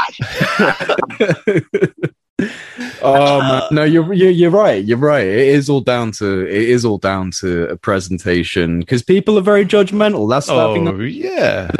oh 3.01 3.39
man. 3.39 3.63
no, 3.71 3.83
you're, 3.83 4.13
you're 4.13 4.29
you're 4.29 4.51
right. 4.51 4.83
You're 4.83 4.97
right. 4.97 5.25
It 5.25 5.47
is 5.47 5.69
all 5.69 5.81
down 5.81 6.11
to 6.13 6.45
it 6.45 6.69
is 6.69 6.85
all 6.85 6.97
down 6.97 7.31
to 7.39 7.69
a 7.69 7.77
presentation 7.77 8.79
because 8.79 9.01
people 9.01 9.37
are 9.37 9.41
very 9.41 9.65
judgmental. 9.65 10.29
That's 10.29 10.47
the 10.47 10.73
thing. 10.73 10.87
Oh, 10.87 10.99
yeah. 10.99 11.71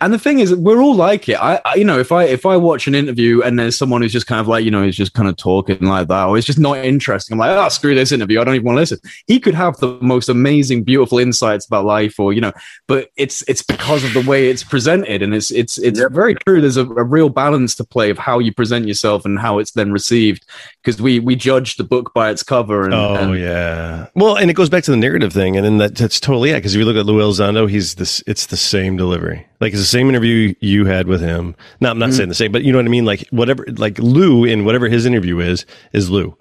And 0.00 0.12
the 0.12 0.18
thing 0.18 0.40
is, 0.40 0.54
we're 0.54 0.80
all 0.80 0.94
like 0.94 1.28
it. 1.28 1.36
I, 1.40 1.60
I, 1.64 1.74
you 1.74 1.84
know, 1.84 1.98
if 1.98 2.12
I 2.12 2.24
if 2.24 2.46
I 2.46 2.56
watch 2.56 2.86
an 2.86 2.94
interview 2.94 3.42
and 3.42 3.58
there's 3.58 3.76
someone 3.76 4.02
who's 4.02 4.12
just 4.12 4.26
kind 4.26 4.40
of 4.40 4.48
like, 4.48 4.64
you 4.64 4.70
know, 4.70 4.82
he's 4.82 4.96
just 4.96 5.14
kind 5.14 5.28
of 5.28 5.36
talking 5.36 5.80
like 5.82 6.08
that, 6.08 6.24
or 6.26 6.36
it's 6.38 6.46
just 6.46 6.58
not 6.58 6.78
interesting. 6.78 7.34
I'm 7.34 7.38
like, 7.38 7.50
oh, 7.50 7.68
screw 7.68 7.94
this 7.94 8.12
interview. 8.12 8.40
I 8.40 8.44
don't 8.44 8.54
even 8.54 8.66
want 8.66 8.76
to 8.76 8.80
listen. 8.80 8.98
He 9.26 9.40
could 9.40 9.54
have 9.54 9.76
the 9.78 9.98
most 10.00 10.28
amazing, 10.28 10.84
beautiful 10.84 11.18
insights 11.18 11.66
about 11.66 11.84
life, 11.84 12.18
or 12.18 12.32
you 12.32 12.40
know, 12.40 12.52
but 12.86 13.10
it's 13.16 13.42
it's 13.48 13.62
because 13.62 14.04
of 14.04 14.12
the 14.14 14.28
way 14.28 14.48
it's 14.48 14.64
presented, 14.64 15.22
and 15.22 15.34
it's 15.34 15.50
it's 15.50 15.78
it's 15.78 15.98
yep. 15.98 16.12
very 16.12 16.34
true. 16.34 16.60
There's 16.60 16.76
a, 16.76 16.86
a 16.86 17.04
real 17.04 17.28
balance 17.28 17.74
to 17.76 17.84
play 17.84 18.10
of 18.10 18.18
how 18.18 18.38
you 18.38 18.52
present 18.52 18.86
yourself 18.86 19.24
and 19.24 19.38
how 19.38 19.58
it's 19.58 19.72
then 19.72 19.92
received, 19.92 20.46
because 20.82 21.00
we 21.00 21.20
we 21.20 21.36
judge 21.36 21.76
the 21.76 21.84
book 21.84 22.12
by 22.14 22.30
its 22.30 22.42
cover. 22.42 22.84
And, 22.84 22.94
oh 22.94 23.14
and, 23.14 23.38
yeah, 23.38 24.06
well, 24.14 24.36
and 24.36 24.50
it 24.50 24.54
goes 24.54 24.68
back 24.68 24.84
to 24.84 24.90
the 24.90 24.96
narrative 24.96 25.32
thing, 25.32 25.56
and 25.56 25.64
then 25.64 25.78
that, 25.78 25.94
that's 25.94 26.20
totally 26.20 26.50
yeah. 26.50 26.56
Because 26.56 26.74
if 26.74 26.78
you 26.78 26.84
look 26.84 26.96
at 26.96 27.06
Lou 27.06 27.20
Elizondo, 27.20 27.68
he's 27.68 27.96
this. 27.96 28.22
It's 28.26 28.46
the 28.46 28.56
same 28.56 28.96
delivery. 28.96 29.46
Like 29.60 29.72
it's 29.72 29.80
the 29.82 29.86
same 29.86 30.08
interview 30.08 30.54
you 30.60 30.84
had 30.84 31.06
with 31.06 31.20
him. 31.20 31.54
No, 31.80 31.90
I'm 31.90 31.98
not 31.98 32.10
mm-hmm. 32.10 32.16
saying 32.16 32.28
the 32.28 32.34
same, 32.34 32.52
but 32.52 32.62
you 32.62 32.72
know 32.72 32.78
what 32.78 32.86
I 32.86 32.90
mean. 32.90 33.04
Like 33.04 33.26
whatever, 33.30 33.64
like 33.76 33.98
Lou 33.98 34.44
in 34.44 34.64
whatever 34.64 34.88
his 34.88 35.06
interview 35.06 35.38
is, 35.40 35.64
is 35.92 36.10
Lou. 36.10 36.36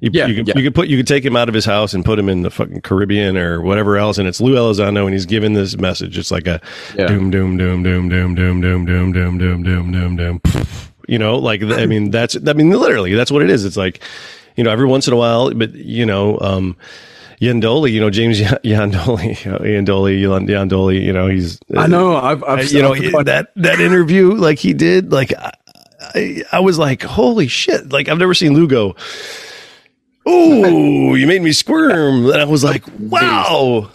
You, 0.00 0.10
yeah, 0.14 0.26
you, 0.26 0.36
can, 0.36 0.46
yeah. 0.46 0.54
you 0.56 0.62
could 0.64 0.74
put 0.74 0.88
you 0.88 0.96
could 0.96 1.06
take 1.06 1.24
him 1.24 1.36
out 1.36 1.48
of 1.48 1.54
his 1.54 1.66
house 1.66 1.92
and 1.92 2.02
put 2.02 2.18
him 2.18 2.30
in 2.30 2.40
the 2.40 2.50
fucking 2.50 2.80
Caribbean 2.80 3.36
or 3.36 3.60
whatever 3.60 3.98
else, 3.98 4.16
and 4.16 4.26
it's 4.26 4.40
Lou 4.40 4.54
Elizondo, 4.54 5.04
and 5.04 5.12
he's 5.12 5.26
giving 5.26 5.52
this 5.52 5.76
message. 5.76 6.16
It's 6.16 6.30
like 6.30 6.46
a 6.46 6.60
yeah. 6.96 7.06
doom, 7.06 7.30
doom, 7.30 7.58
doom, 7.58 7.82
doom, 7.82 8.08
doom, 8.08 8.34
doom, 8.34 8.60
doom, 8.60 8.86
doom, 8.86 9.12
doom, 9.12 9.38
doom, 9.38 9.62
doom, 9.62 9.92
doom, 9.92 10.16
doom. 10.16 10.40
You 11.06 11.18
know, 11.18 11.36
like 11.36 11.62
I 11.62 11.84
mean, 11.84 12.10
that's 12.10 12.34
I 12.46 12.52
mean, 12.54 12.70
literally, 12.70 13.14
that's 13.14 13.30
what 13.30 13.42
it 13.42 13.50
is. 13.50 13.66
It's 13.66 13.76
like, 13.76 14.00
you 14.56 14.64
know, 14.64 14.70
every 14.70 14.86
once 14.86 15.06
in 15.06 15.12
a 15.12 15.16
while, 15.16 15.52
but 15.52 15.74
you 15.74 16.06
know, 16.06 16.38
um, 16.40 16.76
Iandoli, 17.40 17.92
you 17.92 18.00
know, 18.00 18.10
James 18.10 18.40
Iandoli, 18.40 19.34
Iandoli, 19.34 20.20
Iandoli, 20.46 21.02
you 21.02 21.12
know, 21.12 21.28
he's. 21.28 21.58
I 21.76 21.86
know. 21.86 22.16
I've, 22.16 22.44
I've 22.44 22.58
uh, 22.58 22.62
you 22.62 22.82
know, 22.82 23.22
that, 23.22 23.52
that 23.56 23.80
interview, 23.80 24.32
like 24.34 24.58
he 24.58 24.74
did, 24.74 25.10
like 25.10 25.32
I, 25.32 25.52
I, 26.14 26.42
I 26.52 26.60
was 26.60 26.78
like, 26.78 27.02
holy 27.02 27.48
shit. 27.48 27.90
Like 27.90 28.08
I've 28.08 28.18
never 28.18 28.34
seen 28.34 28.54
Lugo. 28.54 28.94
Oh, 30.26 31.14
you 31.14 31.26
made 31.26 31.42
me 31.42 31.52
squirm. 31.52 32.26
And 32.26 32.40
I 32.40 32.44
was 32.44 32.62
like, 32.62 32.84
wow 32.98 33.90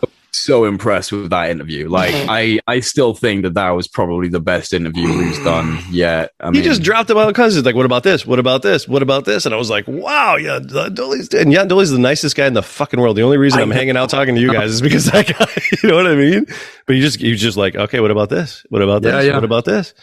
so 0.46 0.66
impressed 0.66 1.12
with 1.12 1.30
that 1.30 1.50
interview. 1.50 1.90
Like, 1.90 2.14
mm-hmm. 2.14 2.30
I, 2.30 2.60
I 2.68 2.80
still 2.80 3.14
think 3.14 3.44
that 3.44 3.56
that 3.56 3.70
was 3.72 3.88
probably 3.88 4.30
the 4.30 4.40
best 4.40 4.74
interview 4.74 5.08
he's 5.24 5.44
done 5.44 5.80
yet. 5.90 6.32
I 6.40 6.52
he 6.52 6.62
just 6.62 6.84
dropped 6.84 7.10
about 7.10 7.34
cousins. 7.36 7.56
He's 7.56 7.66
like, 7.66 7.76
what 7.76 7.86
about 7.86 8.04
this? 8.04 8.26
What 8.26 8.40
about 8.40 8.62
this? 8.62 8.88
What 8.88 9.02
about 9.02 9.26
this? 9.26 9.46
And 9.46 9.56
I 9.56 9.58
was 9.58 9.70
like, 9.70 9.88
wow, 9.88 10.36
yeah, 10.36 10.60
Dolly's 10.60 11.34
and 11.34 11.52
yeah, 11.52 11.66
Dolly's 11.66 11.92
the 11.92 12.00
nicest 12.00 12.36
guy 12.36 12.48
in 12.48 12.54
the 12.54 12.64
fucking 12.64 13.00
world. 13.00 13.18
The 13.18 13.24
only 13.24 13.38
reason 13.38 13.60
I'm 13.60 13.72
hanging 13.72 13.98
out 13.98 14.10
talking 14.10 14.36
to 14.36 14.42
you 14.42 14.52
guys 14.54 14.72
is 14.72 14.82
because 14.82 15.06
that 15.06 15.28
guy. 15.28 15.46
You 15.84 15.90
know 15.90 15.98
what 15.98 16.08
I 16.08 16.16
mean? 16.16 16.46
But 16.86 16.96
you 16.96 17.02
just, 17.02 17.20
you 17.20 17.36
just 17.36 17.58
like, 17.58 17.76
okay, 17.76 18.00
what 18.00 18.12
about 18.12 18.30
this? 18.30 18.66
What 18.70 18.82
about 18.82 19.02
this? 19.02 19.12
Yeah, 19.14 19.22
yeah. 19.22 19.36
What 19.36 19.44
about 19.44 19.66
this? 19.66 19.94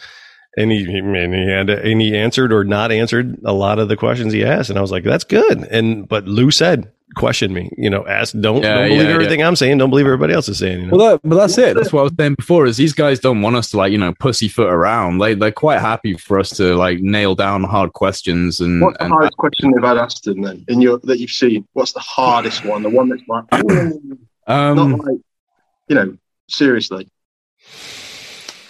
And 0.55 0.71
he, 0.71 0.83
and 0.83 1.33
he 1.33 1.47
had, 1.47 1.69
and 1.69 2.01
he 2.01 2.15
answered 2.15 2.53
or 2.53 2.63
not 2.63 2.91
answered 2.91 3.37
a 3.43 3.53
lot 3.53 3.79
of 3.79 3.87
the 3.87 3.97
questions 3.97 4.33
he 4.33 4.45
asked. 4.45 4.69
And 4.69 4.77
I 4.77 4.81
was 4.81 4.91
like, 4.91 5.03
that's 5.03 5.23
good. 5.23 5.63
And, 5.63 6.07
but 6.07 6.25
Lou 6.25 6.51
said, 6.51 6.91
question 7.15 7.53
me. 7.53 7.69
You 7.77 7.89
know, 7.89 8.05
ask 8.07 8.33
don't, 8.39 8.61
yeah, 8.61 8.75
don't 8.75 8.89
believe 8.89 9.07
yeah, 9.07 9.13
everything 9.13 9.39
yeah. 9.39 9.47
I'm 9.47 9.55
saying. 9.55 9.77
Don't 9.77 9.89
believe 9.89 10.05
everybody 10.05 10.33
else 10.33 10.49
is 10.49 10.59
saying. 10.59 10.81
You 10.81 10.85
know? 10.87 10.97
Well, 10.97 11.11
that, 11.11 11.21
but 11.23 11.35
that's 11.35 11.57
it. 11.57 11.75
That's 11.75 11.93
what 11.93 12.01
I 12.01 12.03
was 12.03 12.13
saying 12.17 12.35
before. 12.35 12.65
Is 12.65 12.77
these 12.77 12.93
guys 12.93 13.19
don't 13.19 13.41
want 13.41 13.55
us 13.55 13.69
to 13.71 13.77
like 13.77 13.91
you 13.91 13.97
know 13.97 14.13
pussyfoot 14.19 14.67
around. 14.67 15.19
They 15.19 15.33
they're 15.33 15.51
quite 15.51 15.79
happy 15.79 16.15
for 16.15 16.39
us 16.39 16.49
to 16.57 16.75
like 16.75 16.99
nail 16.99 17.35
down 17.35 17.63
hard 17.63 17.93
questions. 17.93 18.59
And 18.59 18.81
what's 18.81 18.97
the 18.97 19.05
and, 19.05 19.13
hardest 19.13 19.37
question 19.37 19.71
they've 19.71 19.83
had 19.83 19.97
asked 19.97 20.23
them 20.23 20.41
then 20.41 20.65
in 20.67 20.81
your 20.81 20.99
that 21.03 21.19
you've 21.19 21.31
seen? 21.31 21.67
What's 21.73 21.93
the 21.93 21.99
hardest 21.99 22.65
one? 22.65 22.83
The 22.83 22.89
one 22.89 23.09
that's 23.09 23.23
like, 23.27 23.45
um, 24.47 24.75
not 24.75 24.99
like 25.05 25.19
you 25.87 25.95
know, 25.95 26.17
seriously. 26.49 27.09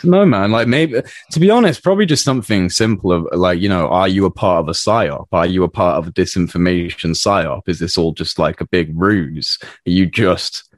No, 0.04 0.26
man. 0.26 0.52
Like 0.52 0.68
maybe, 0.68 1.02
to 1.32 1.40
be 1.40 1.50
honest, 1.50 1.84
probably 1.84 2.06
just 2.06 2.24
something 2.24 2.70
simple 2.70 3.12
of 3.12 3.28
like, 3.32 3.60
you 3.60 3.70
know, 3.70 3.88
are 3.88 4.08
you 4.08 4.26
a 4.26 4.32
part 4.32 4.62
of 4.62 4.70
a 4.70 4.74
psyop? 4.74 5.28
Are 5.32 5.46
you 5.46 5.64
a 5.64 5.70
part 5.70 5.98
of 5.98 6.08
a 6.08 6.12
disinformation 6.12 7.12
psyop? 7.12 7.68
Is 7.68 7.80
this 7.80 7.98
all 7.98 8.14
just 8.14 8.40
like 8.40 8.62
a 8.62 8.68
big 8.68 8.92
ruse? 8.96 9.58
Are 9.88 9.92
you 9.92 10.06
just 10.06 10.74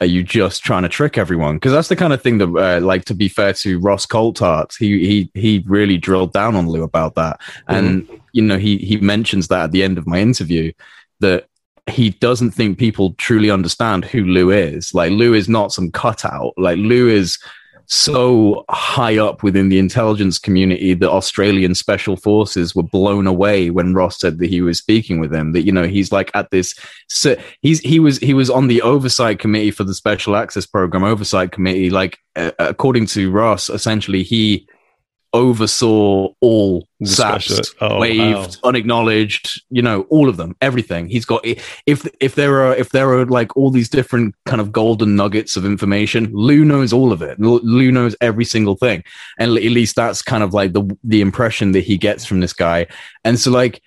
are 0.00 0.06
you 0.06 0.22
just 0.22 0.62
trying 0.62 0.82
to 0.82 0.88
trick 0.88 1.18
everyone? 1.18 1.56
Because 1.56 1.72
that's 1.72 1.88
the 1.88 1.96
kind 1.96 2.12
of 2.12 2.22
thing 2.22 2.38
that, 2.38 2.48
uh, 2.48 2.80
like, 2.84 3.04
to 3.06 3.14
be 3.14 3.28
fair 3.28 3.52
to 3.54 3.80
Ross 3.80 4.06
Coulthart, 4.06 4.76
he 4.78 5.04
he 5.06 5.30
he 5.34 5.64
really 5.66 5.98
drilled 5.98 6.32
down 6.32 6.54
on 6.54 6.68
Lou 6.68 6.82
about 6.82 7.14
that, 7.16 7.40
mm-hmm. 7.40 7.74
and 7.74 8.20
you 8.32 8.42
know 8.42 8.58
he 8.58 8.78
he 8.78 8.96
mentions 8.98 9.48
that 9.48 9.64
at 9.64 9.72
the 9.72 9.82
end 9.82 9.98
of 9.98 10.06
my 10.06 10.20
interview 10.20 10.72
that 11.20 11.48
he 11.88 12.10
doesn't 12.10 12.52
think 12.52 12.78
people 12.78 13.14
truly 13.14 13.50
understand 13.50 14.04
who 14.04 14.24
Lou 14.24 14.50
is. 14.50 14.94
Like 14.94 15.10
Lou 15.10 15.34
is 15.34 15.48
not 15.48 15.72
some 15.72 15.90
cutout. 15.90 16.52
Like 16.56 16.78
Lou 16.78 17.08
is 17.08 17.38
so 17.88 18.66
high 18.68 19.16
up 19.16 19.42
within 19.42 19.70
the 19.70 19.78
intelligence 19.78 20.38
community 20.38 20.92
that 20.92 21.10
Australian 21.10 21.74
special 21.74 22.16
forces 22.16 22.74
were 22.74 22.82
blown 22.82 23.26
away 23.26 23.70
when 23.70 23.94
Ross 23.94 24.20
said 24.20 24.38
that 24.38 24.50
he 24.50 24.60
was 24.60 24.78
speaking 24.78 25.20
with 25.20 25.30
them. 25.30 25.52
That 25.52 25.64
you 25.64 25.72
know 25.72 25.88
he's 25.88 26.12
like 26.12 26.30
at 26.34 26.50
this, 26.50 26.74
so 27.08 27.36
he's 27.62 27.80
he 27.80 27.98
was 27.98 28.18
he 28.18 28.34
was 28.34 28.50
on 28.50 28.68
the 28.68 28.82
oversight 28.82 29.38
committee 29.38 29.70
for 29.70 29.84
the 29.84 29.94
special 29.94 30.36
access 30.36 30.66
program 30.66 31.02
oversight 31.02 31.50
committee. 31.50 31.88
Like 31.88 32.18
uh, 32.36 32.52
according 32.58 33.06
to 33.06 33.30
Ross, 33.30 33.70
essentially 33.70 34.22
he 34.22 34.68
oversaw 35.32 36.28
all 36.40 36.88
SAPs, 37.04 37.74
oh, 37.80 38.00
waived, 38.00 38.58
wow. 38.62 38.68
unacknowledged, 38.68 39.62
you 39.70 39.82
know, 39.82 40.02
all 40.10 40.28
of 40.28 40.36
them, 40.36 40.56
everything. 40.60 41.08
He's 41.08 41.24
got 41.24 41.44
if 41.44 42.08
if 42.20 42.34
there 42.34 42.62
are 42.62 42.74
if 42.74 42.90
there 42.90 43.10
are 43.12 43.26
like 43.26 43.56
all 43.56 43.70
these 43.70 43.88
different 43.88 44.34
kind 44.46 44.60
of 44.60 44.72
golden 44.72 45.16
nuggets 45.16 45.56
of 45.56 45.64
information, 45.64 46.30
Lou 46.32 46.64
knows 46.64 46.92
all 46.92 47.12
of 47.12 47.22
it. 47.22 47.38
Lou 47.38 47.92
knows 47.92 48.16
every 48.20 48.44
single 48.44 48.76
thing. 48.76 49.04
And 49.38 49.52
at 49.52 49.62
least 49.62 49.96
that's 49.96 50.22
kind 50.22 50.42
of 50.42 50.54
like 50.54 50.72
the 50.72 50.96
the 51.04 51.20
impression 51.20 51.72
that 51.72 51.84
he 51.84 51.98
gets 51.98 52.24
from 52.24 52.40
this 52.40 52.52
guy. 52.52 52.86
And 53.24 53.38
so 53.38 53.50
like 53.50 53.82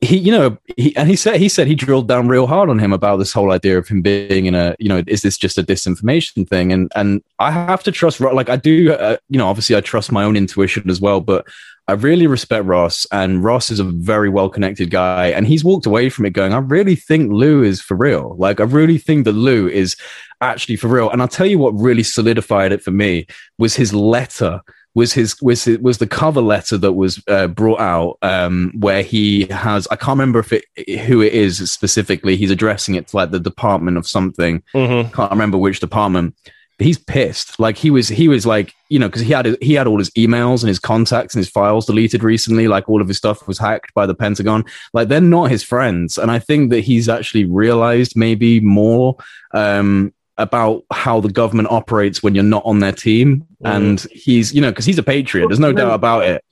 he, 0.00 0.16
you 0.18 0.32
know, 0.32 0.58
he 0.76 0.94
and 0.96 1.08
he 1.08 1.16
said 1.16 1.36
he 1.36 1.48
said 1.48 1.66
he 1.66 1.74
drilled 1.74 2.08
down 2.08 2.28
real 2.28 2.46
hard 2.46 2.70
on 2.70 2.78
him 2.78 2.92
about 2.92 3.16
this 3.16 3.32
whole 3.32 3.52
idea 3.52 3.78
of 3.78 3.88
him 3.88 4.02
being 4.02 4.46
in 4.46 4.54
a, 4.54 4.74
you 4.78 4.88
know, 4.88 5.02
is 5.06 5.22
this 5.22 5.36
just 5.36 5.58
a 5.58 5.62
disinformation 5.62 6.48
thing? 6.48 6.72
And 6.72 6.90
and 6.94 7.22
I 7.38 7.50
have 7.50 7.82
to 7.84 7.92
trust, 7.92 8.20
like 8.20 8.48
I 8.48 8.56
do, 8.56 8.92
uh, 8.92 9.16
you 9.28 9.38
know, 9.38 9.48
obviously 9.48 9.76
I 9.76 9.80
trust 9.80 10.12
my 10.12 10.24
own 10.24 10.36
intuition 10.36 10.90
as 10.90 11.00
well, 11.00 11.20
but 11.20 11.46
I 11.88 11.92
really 11.92 12.26
respect 12.26 12.66
Ross, 12.66 13.06
and 13.12 13.42
Ross 13.42 13.70
is 13.70 13.80
a 13.80 13.84
very 13.84 14.28
well 14.28 14.50
connected 14.50 14.90
guy, 14.90 15.28
and 15.28 15.46
he's 15.46 15.64
walked 15.64 15.86
away 15.86 16.10
from 16.10 16.26
it 16.26 16.34
going, 16.34 16.52
I 16.52 16.58
really 16.58 16.96
think 16.96 17.32
Lou 17.32 17.62
is 17.62 17.80
for 17.80 17.96
real. 17.96 18.36
Like 18.38 18.60
I 18.60 18.64
really 18.64 18.98
think 18.98 19.24
that 19.24 19.32
Lou 19.32 19.68
is 19.68 19.96
actually 20.40 20.76
for 20.76 20.88
real. 20.88 21.10
And 21.10 21.22
I'll 21.22 21.28
tell 21.28 21.46
you 21.46 21.58
what 21.58 21.70
really 21.70 22.02
solidified 22.02 22.72
it 22.72 22.82
for 22.82 22.90
me 22.90 23.26
was 23.56 23.74
his 23.74 23.94
letter 23.94 24.60
was 24.94 25.12
his 25.12 25.40
was 25.40 25.64
his, 25.64 25.78
was 25.78 25.98
the 25.98 26.06
cover 26.06 26.40
letter 26.40 26.76
that 26.78 26.92
was 26.92 27.22
uh, 27.28 27.46
brought 27.46 27.80
out 27.80 28.18
um, 28.22 28.72
where 28.78 29.02
he 29.02 29.46
has 29.46 29.86
I 29.90 29.96
can't 29.96 30.18
remember 30.18 30.40
if 30.40 30.52
it 30.52 30.64
who 31.00 31.20
it 31.20 31.32
is 31.32 31.70
specifically. 31.70 32.36
He's 32.36 32.50
addressing 32.50 32.94
it 32.94 33.08
to 33.08 33.16
like 33.16 33.30
the 33.30 33.40
department 33.40 33.96
of 33.96 34.08
something. 34.08 34.62
Mm-hmm. 34.74 35.14
Can't 35.14 35.30
remember 35.30 35.58
which 35.58 35.80
department. 35.80 36.34
But 36.78 36.86
he's 36.86 36.98
pissed. 36.98 37.58
Like 37.58 37.76
he 37.76 37.90
was 37.90 38.08
he 38.08 38.28
was 38.28 38.46
like 38.46 38.72
you 38.88 38.98
know 38.98 39.08
because 39.08 39.22
he 39.22 39.32
had 39.32 39.56
he 39.60 39.74
had 39.74 39.86
all 39.86 39.98
his 39.98 40.10
emails 40.10 40.62
and 40.62 40.68
his 40.68 40.78
contacts 40.78 41.34
and 41.34 41.40
his 41.40 41.50
files 41.50 41.86
deleted 41.86 42.22
recently. 42.22 42.68
Like 42.68 42.88
all 42.88 43.00
of 43.00 43.08
his 43.08 43.16
stuff 43.16 43.46
was 43.48 43.58
hacked 43.58 43.92
by 43.94 44.06
the 44.06 44.14
Pentagon. 44.14 44.64
Like 44.94 45.08
they're 45.08 45.20
not 45.20 45.50
his 45.50 45.62
friends, 45.62 46.18
and 46.18 46.30
I 46.30 46.38
think 46.38 46.70
that 46.70 46.80
he's 46.80 47.08
actually 47.08 47.44
realized 47.44 48.16
maybe 48.16 48.60
more 48.60 49.16
um, 49.52 50.12
about 50.38 50.84
how 50.92 51.20
the 51.20 51.30
government 51.30 51.68
operates 51.70 52.22
when 52.22 52.34
you're 52.34 52.44
not 52.44 52.62
on 52.64 52.78
their 52.78 52.92
team. 52.92 53.46
Mm. 53.62 53.76
And 53.76 54.06
he's, 54.12 54.54
you 54.54 54.62
know, 54.62 54.70
because 54.70 54.86
he's 54.86 54.98
a 54.98 55.02
patriot. 55.02 55.48
There's 55.48 55.60
no 55.60 55.72
doubt 55.72 55.92
about 55.92 56.24
it. 56.24 56.44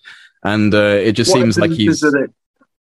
And 0.45 0.74
uh, 0.74 0.99
it 1.03 1.12
just 1.12 1.30
what 1.30 1.41
seems 1.41 1.59
like 1.59 1.70
he's. 1.70 2.03
It, 2.03 2.30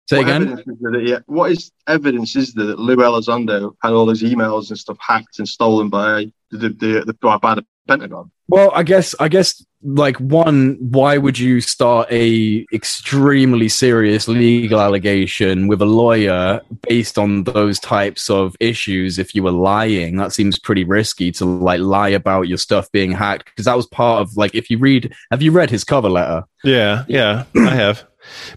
Say 0.10 0.22
again. 0.22 0.60
It, 0.60 1.08
yeah. 1.08 1.20
What 1.26 1.52
is 1.52 1.72
evidence 1.88 2.36
is 2.36 2.54
there 2.54 2.66
that 2.66 2.80
Lou 2.80 2.98
Elizondo 2.98 3.76
had 3.82 3.94
all 3.94 4.10
his 4.10 4.24
emails 4.24 4.70
and 4.70 4.78
stuff 4.78 4.98
hacked 5.00 5.40
and 5.40 5.48
stolen 5.48 5.90
by 5.90 6.32
the, 6.50 6.70
the, 6.70 7.04
the 7.06 7.38
by 7.40 7.56
the 7.56 7.66
Pentagon? 7.88 8.32
Well, 8.48 8.72
I 8.74 8.84
guess 8.84 9.16
I 9.20 9.28
guess 9.28 9.66
like 9.84 10.18
one, 10.18 10.78
why 10.80 11.18
would 11.18 11.40
you 11.40 11.62
start 11.62 12.12
a 12.12 12.66
extremely 12.72 13.68
serious 13.68 14.28
legal 14.28 14.80
allegation 14.80 15.68
with 15.68 15.82
a 15.82 15.86
lawyer 15.86 16.62
based 16.88 17.18
on 17.18 17.46
those 17.46 17.80
types 17.80 18.30
of 18.30 18.56
issues 18.60 19.18
if 19.18 19.34
you 19.34 19.44
were 19.44 19.52
lying? 19.52 20.18
That 20.18 20.34
seems 20.34 20.60
pretty 20.60 20.84
risky 20.84 21.32
to 21.34 21.46
like 21.46 21.80
lie 21.80 22.10
about 22.10 22.48
your 22.48 22.58
stuff 22.58 22.92
being 22.92 23.12
hacked 23.12 23.46
because 23.46 23.66
that 23.66 23.78
was 23.78 23.88
part 23.88 24.22
of 24.22 24.38
like 24.38 24.54
if 24.54 24.70
you 24.70 24.78
read 24.78 25.14
have 25.32 25.42
you 25.42 25.52
read 25.52 25.70
his 25.70 25.84
cover 25.84 26.10
letter? 26.10 26.44
Yeah, 26.64 27.06
yeah, 27.08 27.46
I 27.56 27.76
have. 27.76 28.06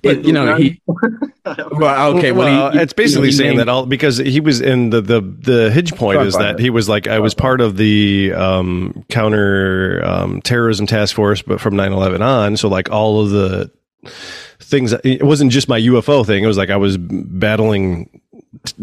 But 0.03 0.25
you 0.25 0.33
know, 0.33 0.57
he 0.57 0.81
well, 0.87 2.17
okay. 2.17 2.33
Well, 2.33 2.73
he, 2.73 2.79
it's 2.79 2.93
basically 2.93 3.29
you 3.29 3.33
know, 3.33 3.39
saying 3.39 3.51
named, 3.51 3.61
that 3.61 3.69
all 3.69 3.87
because 3.87 4.19
he 4.19 4.41
was 4.41 4.61
in 4.61 4.91
the 4.91 5.01
the 5.01 5.21
the 5.21 5.71
hinge 5.71 5.95
point 5.95 6.21
is 6.23 6.37
that 6.37 6.59
he 6.59 6.71
was 6.71 6.89
like 6.89 7.07
I 7.07 7.19
was 7.19 7.35
part 7.35 7.61
of 7.61 7.77
the 7.77 8.33
um, 8.35 9.05
counter 9.09 10.03
um, 10.05 10.41
terrorism 10.43 10.87
task 10.87 11.15
force, 11.15 11.43
but 11.43 11.61
from 11.61 11.75
9-11 11.75 12.21
on, 12.21 12.57
so 12.57 12.69
like 12.69 12.91
all 12.91 13.23
of 13.23 13.31
the 13.31 13.71
things. 14.61 14.93
It 15.05 15.23
wasn't 15.23 15.53
just 15.53 15.69
my 15.69 15.81
UFO 15.81 16.27
thing. 16.27 16.43
It 16.43 16.47
was 16.47 16.59
like 16.59 16.71
I 16.71 16.77
was 16.77 16.97
battling 16.99 18.21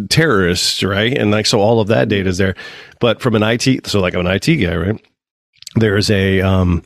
terrorists, 0.09 0.83
right? 0.83 1.15
And 1.15 1.31
like 1.31 1.45
so, 1.45 1.59
all 1.59 1.79
of 1.79 1.87
that 1.87 2.07
data 2.09 2.29
is 2.29 2.37
there. 2.37 2.55
But 2.99 3.21
from 3.21 3.35
an 3.35 3.43
IT, 3.43 3.87
so 3.87 3.99
like 3.99 4.13
I'm 4.13 4.25
an 4.25 4.33
IT 4.33 4.55
guy, 4.57 4.75
right? 4.75 5.07
There's 5.75 6.09
a 6.09 6.41
um, 6.41 6.83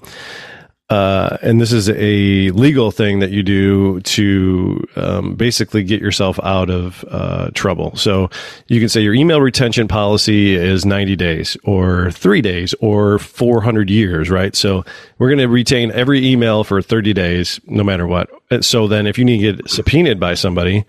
uh, 0.90 1.38
and 1.42 1.60
this 1.60 1.72
is 1.72 1.90
a 1.90 2.52
legal 2.52 2.92
thing 2.92 3.18
that 3.20 3.32
you 3.32 3.42
do 3.42 4.00
to 4.02 4.88
um, 4.96 5.34
basically 5.34 5.84
get 5.84 6.00
yourself 6.00 6.40
out 6.44 6.70
of 6.70 7.04
uh, 7.10 7.50
trouble. 7.56 7.96
So 7.96 8.30
you 8.68 8.80
can 8.80 8.88
say 8.90 9.02
your 9.02 9.16
email 9.16 9.42
retention 9.42 9.88
policy 9.88 10.54
is 10.54 10.86
90 10.86 11.16
days 11.16 11.58
or 11.64 12.12
three 12.12 12.42
days 12.42 12.76
or 12.82 13.18
400 13.18 13.90
years, 13.90 14.30
right? 14.30 14.56
So 14.56 14.86
we're 15.18 15.30
going 15.30 15.40
to 15.40 15.48
retain 15.48 15.92
every 15.92 16.24
email 16.24 16.64
for 16.64 16.84
30 16.84 17.14
days, 17.14 17.60
no 17.66 17.84
matter 17.84 18.06
what. 18.06 18.30
So 18.62 18.88
then 18.88 19.08
if 19.08 19.18
you 19.18 19.26
need 19.26 19.42
to 19.42 19.54
get 19.54 19.70
subpoenaed 19.70 20.20
by 20.20 20.36
somebody, 20.36 20.86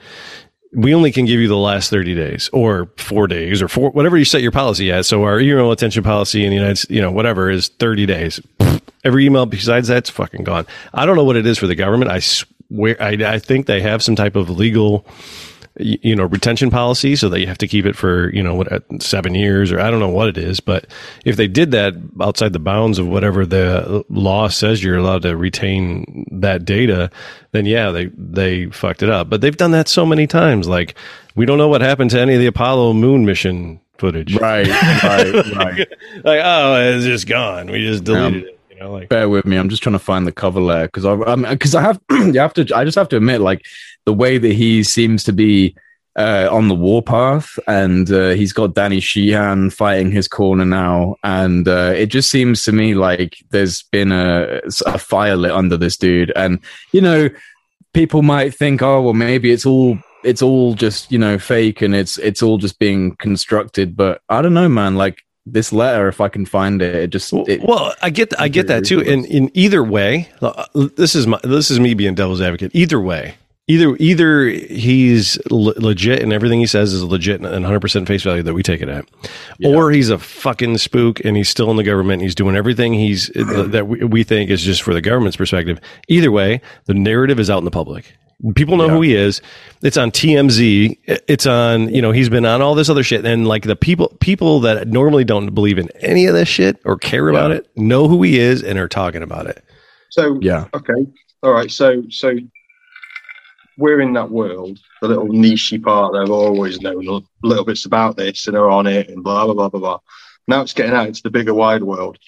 we 0.72 0.94
only 0.94 1.12
can 1.12 1.24
give 1.24 1.40
you 1.40 1.48
the 1.48 1.56
last 1.56 1.90
30 1.90 2.14
days 2.14 2.50
or 2.52 2.90
four 2.96 3.26
days 3.26 3.62
or 3.62 3.68
four, 3.68 3.90
whatever 3.90 4.16
you 4.16 4.24
set 4.24 4.42
your 4.42 4.52
policy 4.52 4.90
at. 4.92 5.06
So 5.06 5.22
our 5.24 5.40
email 5.40 5.70
retention 5.70 6.02
policy 6.02 6.44
in 6.44 6.50
the 6.50 6.56
United 6.56 6.76
States, 6.76 6.90
you 6.90 7.00
know, 7.00 7.10
whatever 7.10 7.50
is 7.50 7.68
30 7.68 8.06
days. 8.06 8.40
Every 9.04 9.24
email 9.24 9.46
besides 9.46 9.88
that's 9.88 10.10
fucking 10.10 10.44
gone. 10.44 10.66
I 10.92 11.06
don't 11.06 11.16
know 11.16 11.24
what 11.24 11.36
it 11.36 11.46
is 11.46 11.58
for 11.58 11.66
the 11.66 11.76
government. 11.76 12.10
I 12.10 12.18
swear, 12.18 13.00
I, 13.00 13.12
I 13.12 13.38
think 13.38 13.66
they 13.66 13.80
have 13.80 14.02
some 14.02 14.16
type 14.16 14.34
of 14.34 14.50
legal, 14.50 15.06
you 15.78 16.16
know, 16.16 16.24
retention 16.24 16.70
policy 16.70 17.16
so 17.16 17.28
that 17.28 17.40
you 17.40 17.46
have 17.46 17.58
to 17.58 17.68
keep 17.68 17.86
it 17.86 17.96
for, 17.96 18.32
you 18.32 18.42
know, 18.42 18.54
what, 18.54 18.70
uh, 18.72 18.80
seven 18.98 19.34
years 19.34 19.70
or 19.70 19.80
I 19.80 19.90
don't 19.90 20.00
know 20.00 20.08
what 20.08 20.28
it 20.28 20.38
is. 20.38 20.60
But 20.60 20.86
if 21.24 21.36
they 21.36 21.48
did 21.48 21.70
that 21.72 21.94
outside 22.20 22.52
the 22.52 22.58
bounds 22.58 22.98
of 22.98 23.06
whatever 23.06 23.44
the 23.44 24.04
law 24.08 24.48
says 24.48 24.82
you're 24.82 24.96
allowed 24.96 25.22
to 25.22 25.36
retain 25.36 26.26
that 26.32 26.64
data, 26.64 27.10
then 27.52 27.66
yeah, 27.66 27.90
they, 27.90 28.06
they 28.16 28.66
fucked 28.66 29.02
it 29.02 29.10
up. 29.10 29.28
But 29.28 29.40
they've 29.40 29.56
done 29.56 29.72
that 29.72 29.88
so 29.88 30.06
many 30.06 30.26
times. 30.26 30.68
Like, 30.68 30.94
we 31.34 31.44
don't 31.44 31.58
know 31.58 31.68
what 31.68 31.82
happened 31.82 32.10
to 32.10 32.20
any 32.20 32.34
of 32.34 32.40
the 32.40 32.46
Apollo 32.46 32.94
moon 32.94 33.26
mission 33.26 33.80
footage. 33.98 34.34
Right, 34.36 34.66
right, 34.66 35.34
right. 35.56 35.88
like, 36.24 36.40
oh, 36.42 36.96
it's 36.96 37.04
just 37.04 37.26
gone. 37.26 37.70
We 37.70 37.86
just 37.86 38.04
deleted 38.04 38.44
it. 38.44 38.56
You 38.70 38.82
know, 38.82 38.92
like 38.92 39.08
bear 39.08 39.26
with 39.28 39.46
me. 39.46 39.56
I'm 39.56 39.70
just 39.70 39.82
trying 39.82 39.94
to 39.94 39.98
find 39.98 40.26
the 40.26 40.32
cover 40.32 40.60
letter 40.60 40.86
because 40.86 41.06
I 41.06 41.34
because 41.54 41.74
I 41.74 41.80
have 41.80 41.98
you 42.10 42.38
have 42.38 42.52
to 42.54 42.76
I 42.76 42.84
just 42.84 42.96
have 42.96 43.08
to 43.08 43.16
admit 43.16 43.40
like 43.40 43.64
the 44.06 44.12
way 44.12 44.38
that 44.38 44.52
he 44.52 44.82
seems 44.82 45.22
to 45.24 45.32
be 45.32 45.76
uh, 46.16 46.48
on 46.50 46.68
the 46.68 46.74
warpath, 46.74 47.58
and 47.66 48.10
uh, 48.10 48.30
he's 48.30 48.52
got 48.52 48.74
Danny 48.74 49.00
Sheehan 49.00 49.68
fighting 49.70 50.10
his 50.10 50.28
corner 50.28 50.64
now, 50.64 51.16
and 51.22 51.68
uh, 51.68 51.92
it 51.94 52.06
just 52.06 52.30
seems 52.30 52.62
to 52.64 52.72
me 52.72 52.94
like 52.94 53.36
there's 53.50 53.82
been 53.82 54.12
a, 54.12 54.62
a 54.86 54.98
fire 54.98 55.36
lit 55.36 55.50
under 55.50 55.76
this 55.76 55.98
dude, 55.98 56.32
and 56.34 56.58
you 56.92 57.02
know, 57.02 57.28
people 57.92 58.22
might 58.22 58.54
think, 58.54 58.80
oh 58.80 59.02
well, 59.02 59.12
maybe 59.12 59.52
it's 59.52 59.66
all 59.66 59.98
it's 60.24 60.40
all 60.40 60.74
just 60.74 61.12
you 61.12 61.18
know 61.18 61.38
fake 61.38 61.82
and 61.82 61.94
it's 61.94 62.18
it's 62.18 62.42
all 62.42 62.56
just 62.56 62.78
being 62.78 63.14
constructed, 63.16 63.94
but 63.94 64.22
I 64.30 64.40
don't 64.40 64.54
know, 64.54 64.68
man. 64.70 64.96
Like 64.96 65.22
this 65.44 65.72
letter, 65.72 66.08
if 66.08 66.20
I 66.20 66.28
can 66.28 66.46
find 66.46 66.80
it, 66.82 66.94
it 66.94 67.10
just 67.10 67.32
it, 67.32 67.62
well, 67.62 67.94
I 68.02 68.10
get 68.10 68.38
I 68.40 68.48
get 68.48 68.68
that 68.68 68.84
too. 68.86 69.00
And 69.00 69.26
in 69.26 69.50
either 69.54 69.84
way, 69.84 70.28
uh, 70.40 70.64
this 70.96 71.14
is 71.14 71.26
my 71.26 71.38
this 71.44 71.70
is 71.70 71.78
me 71.78 71.92
being 71.94 72.14
devil's 72.14 72.40
advocate. 72.40 72.72
Either 72.74 73.00
way, 73.00 73.36
either 73.68 73.96
either 73.96 74.46
he's 74.46 75.38
le- 75.50 75.74
legit 75.76 76.22
and 76.22 76.32
everything 76.32 76.60
he 76.60 76.66
says 76.66 76.92
is 76.92 77.02
legit 77.02 77.40
and 77.40 77.50
100 77.50 77.80
percent 77.80 78.06
face 78.06 78.22
value 78.22 78.42
that 78.42 78.54
we 78.54 78.62
take 78.62 78.80
it 78.80 78.88
at, 78.88 79.08
yeah. 79.58 79.70
or 79.70 79.90
he's 79.90 80.10
a 80.10 80.18
fucking 80.18 80.78
spook 80.78 81.20
and 81.24 81.36
he's 81.36 81.48
still 81.48 81.70
in 81.70 81.76
the 81.76 81.84
government. 81.84 82.14
and 82.14 82.22
He's 82.22 82.34
doing 82.34 82.56
everything 82.56 82.94
he's 82.94 83.28
that 83.34 83.86
we, 83.88 84.04
we 84.04 84.24
think 84.24 84.50
is 84.50 84.62
just 84.62 84.82
for 84.82 84.94
the 84.94 85.00
government's 85.00 85.36
perspective. 85.36 85.80
Either 86.08 86.30
way, 86.30 86.60
the 86.84 86.94
narrative 86.94 87.40
is 87.40 87.50
out 87.50 87.58
in 87.58 87.64
the 87.64 87.70
public. 87.70 88.16
People 88.54 88.76
know 88.76 88.86
yeah. 88.86 88.92
who 88.92 89.00
he 89.00 89.14
is. 89.14 89.40
It's 89.80 89.96
on 89.96 90.10
TMZ. 90.10 90.98
It's 91.26 91.46
on, 91.46 91.88
you 91.94 92.02
know, 92.02 92.12
he's 92.12 92.28
been 92.28 92.44
on 92.44 92.60
all 92.60 92.74
this 92.74 92.90
other 92.90 93.02
shit. 93.02 93.24
And 93.24 93.48
like 93.48 93.62
the 93.62 93.76
people, 93.76 94.14
people 94.20 94.60
that 94.60 94.88
normally 94.88 95.24
don't 95.24 95.54
believe 95.54 95.78
in 95.78 95.88
any 96.00 96.26
of 96.26 96.34
this 96.34 96.46
shit 96.46 96.78
or 96.84 96.98
care 96.98 97.30
about 97.30 97.50
yeah. 97.50 97.56
it 97.56 97.70
know 97.76 98.08
who 98.08 98.22
he 98.22 98.38
is 98.38 98.62
and 98.62 98.78
are 98.78 98.88
talking 98.88 99.22
about 99.22 99.46
it. 99.46 99.64
So, 100.10 100.38
yeah. 100.42 100.66
Okay. 100.74 101.06
All 101.42 101.52
right. 101.52 101.70
So, 101.70 102.02
so 102.10 102.36
we're 103.76 104.00
in 104.00 104.12
that 104.14 104.30
world, 104.30 104.78
the 105.02 105.08
little 105.08 105.28
nichey 105.28 105.82
part 105.82 106.12
that 106.12 106.22
I've 106.22 106.30
always 106.30 106.80
known 106.80 107.24
little 107.42 107.64
bits 107.64 107.84
about 107.84 108.16
this 108.16 108.46
and 108.46 108.56
are 108.56 108.70
on 108.70 108.86
it 108.86 109.08
and 109.08 109.22
blah, 109.22 109.44
blah, 109.44 109.54
blah, 109.54 109.68
blah, 109.68 109.80
blah. 109.80 109.98
Now 110.48 110.62
it's 110.62 110.72
getting 110.72 110.94
out 110.94 111.08
into 111.08 111.22
the 111.22 111.30
bigger 111.30 111.54
wide 111.54 111.82
world 111.82 112.18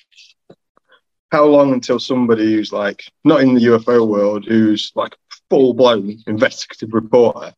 how 1.31 1.45
long 1.45 1.73
until 1.73 1.99
somebody 1.99 2.55
who's 2.55 2.73
like 2.73 3.05
not 3.25 3.41
in 3.41 3.55
the 3.55 3.65
UFO 3.67 4.07
world, 4.07 4.47
who's 4.47 4.93
like 4.95 5.17
full 5.51 5.75
blown 5.75 6.19
investigative 6.27 6.95
reporter? 6.95 7.55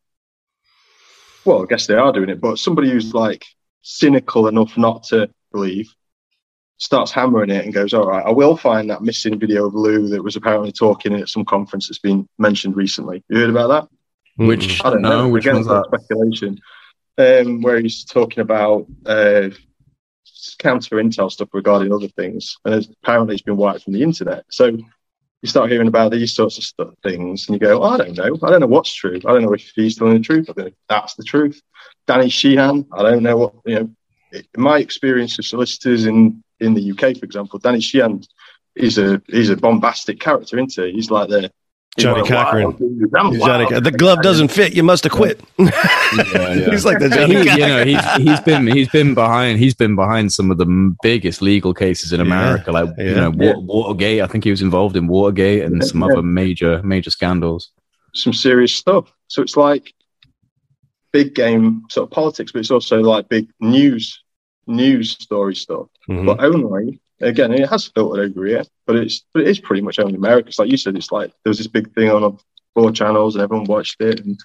Well, 1.45 1.63
I 1.63 1.65
guess 1.67 1.87
they 1.87 1.95
are 1.95 2.11
doing 2.11 2.29
it, 2.29 2.41
but 2.41 2.59
somebody 2.59 2.89
who's 2.89 3.13
like 3.13 3.45
cynical 3.81 4.47
enough 4.47 4.77
not 4.77 5.03
to 5.05 5.29
believe 5.51 5.93
starts 6.81 7.11
hammering 7.11 7.51
it 7.51 7.63
and 7.63 7.73
goes, 7.73 7.93
All 7.93 8.07
right, 8.07 8.25
I 8.25 8.31
will 8.31 8.57
find 8.57 8.89
that 8.89 9.03
missing 9.03 9.39
video 9.39 9.67
of 9.67 9.75
Lou 9.75 10.07
that 10.09 10.23
was 10.23 10.35
apparently 10.35 10.71
talking 10.71 11.13
at 11.13 11.29
some 11.29 11.45
conference 11.45 11.87
that's 11.87 11.99
been 11.99 12.27
mentioned 12.39 12.75
recently. 12.75 13.23
You 13.29 13.37
heard 13.37 13.51
about 13.51 13.67
that? 13.67 14.45
Which 14.45 14.83
I 14.83 14.89
don't 14.89 15.03
know. 15.03 15.29
Which 15.29 15.45
Again, 15.45 15.55
one's 15.55 15.67
that? 15.67 15.85
Speculation. 15.85 16.59
Um, 17.17 17.61
where 17.61 17.79
he's 17.79 18.03
talking 18.03 18.41
about 18.41 18.87
uh, 19.05 19.49
counter 20.57 20.95
intel 20.95 21.31
stuff 21.31 21.49
regarding 21.53 21.93
other 21.93 22.07
things, 22.07 22.57
and 22.65 22.87
apparently 23.03 23.35
it's 23.35 23.43
been 23.43 23.57
wiped 23.57 23.83
from 23.83 23.93
the 23.93 24.01
internet. 24.01 24.45
So 24.49 24.65
you 24.65 25.47
start 25.47 25.69
hearing 25.69 25.87
about 25.87 26.11
these 26.11 26.33
sorts 26.33 26.57
of 26.57 26.63
stuff, 26.63 26.93
things, 27.03 27.47
and 27.47 27.55
you 27.55 27.59
go, 27.59 27.83
oh, 27.83 27.89
I 27.89 27.97
don't 27.97 28.17
know, 28.17 28.37
I 28.41 28.49
don't 28.49 28.61
know 28.61 28.67
what's 28.67 28.93
true. 28.93 29.17
I 29.17 29.33
don't 29.33 29.43
know 29.43 29.53
if 29.53 29.71
he's 29.75 29.97
telling 29.97 30.15
the 30.15 30.19
truth. 30.21 30.49
I 30.49 30.53
don't 30.53 30.65
know 30.65 30.67
if 30.67 30.73
that's 30.89 31.13
the 31.13 31.23
truth. 31.23 31.61
Danny 32.07 32.29
Sheehan, 32.29 32.87
I 32.91 33.03
don't 33.03 33.21
know 33.21 33.37
what 33.37 33.53
you 33.65 33.75
know. 33.75 33.89
In 34.31 34.43
my 34.57 34.79
experience 34.79 35.37
of 35.39 35.45
solicitors 35.45 36.05
in 36.05 36.43
in 36.59 36.73
the 36.73 36.91
UK, 36.91 37.17
for 37.17 37.25
example, 37.25 37.59
Danny 37.59 37.81
Sheehan 37.81 38.23
is 38.75 38.97
a 38.97 39.21
he's 39.27 39.49
a 39.49 39.57
bombastic 39.57 40.19
character, 40.19 40.57
isn't 40.57 40.73
he? 40.73 40.93
He's 40.93 41.11
like 41.11 41.29
the 41.29 41.51
Johnnie 41.97 42.27
Cochran. 42.27 42.71
Johnny, 43.11 43.79
the 43.79 43.93
glove 43.95 44.21
doesn't 44.21 44.47
fit. 44.47 44.73
You 44.73 44.83
must 44.83 45.03
have 45.03 45.11
quit. 45.11 45.41
yeah, 45.57 45.69
yeah. 46.15 46.69
He's 46.69 46.85
like 46.85 46.99
the 46.99 47.09
Johnny. 47.09 47.35
He, 47.35 47.51
you 47.51 47.67
know, 47.67 47.83
he's, 47.83 48.13
he's 48.15 48.39
been 48.39 48.67
he's 48.67 48.89
been 48.89 49.13
behind 49.13 49.59
he's 49.59 49.73
been 49.73 49.95
behind 49.95 50.31
some 50.31 50.51
of 50.51 50.57
the 50.57 50.95
biggest 51.03 51.41
legal 51.41 51.73
cases 51.73 52.13
in 52.13 52.21
America, 52.21 52.65
yeah, 52.67 52.71
like 52.71 52.97
you 52.97 53.15
know 53.15 53.31
Watergate. 53.31 54.21
I 54.21 54.27
think 54.27 54.45
he 54.45 54.51
was 54.51 54.61
involved 54.61 54.95
in 54.95 55.07
Watergate 55.07 55.63
and 55.63 55.83
some 55.85 56.01
other 56.01 56.21
major 56.21 56.81
major 56.83 57.09
scandals. 57.09 57.71
Some 58.13 58.33
serious 58.33 58.73
stuff. 58.73 59.11
So 59.27 59.41
it's 59.41 59.57
like 59.57 59.93
big 61.11 61.35
game 61.35 61.83
sort 61.89 62.07
of 62.07 62.11
politics, 62.11 62.51
but 62.51 62.59
it's 62.59 62.71
also 62.71 63.01
like 63.01 63.29
big 63.29 63.49
news 63.59 64.23
news 64.67 65.11
story 65.11 65.55
stuff, 65.55 65.87
mm-hmm. 66.09 66.25
but 66.25 66.43
only 66.43 66.99
again, 67.21 67.53
it 67.53 67.69
has 67.69 67.87
filtered 67.87 68.31
over 68.31 68.45
here, 68.45 68.63
but 68.85 68.95
it's 68.95 69.25
but 69.33 69.43
it 69.43 69.47
is 69.47 69.59
pretty 69.59 69.81
much 69.81 69.99
only 69.99 70.15
America. 70.15 70.49
It's 70.49 70.59
like 70.59 70.71
you 70.71 70.77
said, 70.77 70.95
it's 70.95 71.11
like 71.11 71.31
there 71.43 71.49
was 71.49 71.57
this 71.57 71.67
big 71.67 71.93
thing 71.93 72.09
on 72.09 72.37
four 72.73 72.91
channels 72.91 73.35
and 73.35 73.43
everyone 73.43 73.65
watched 73.65 74.01
it, 74.01 74.19
and 74.21 74.39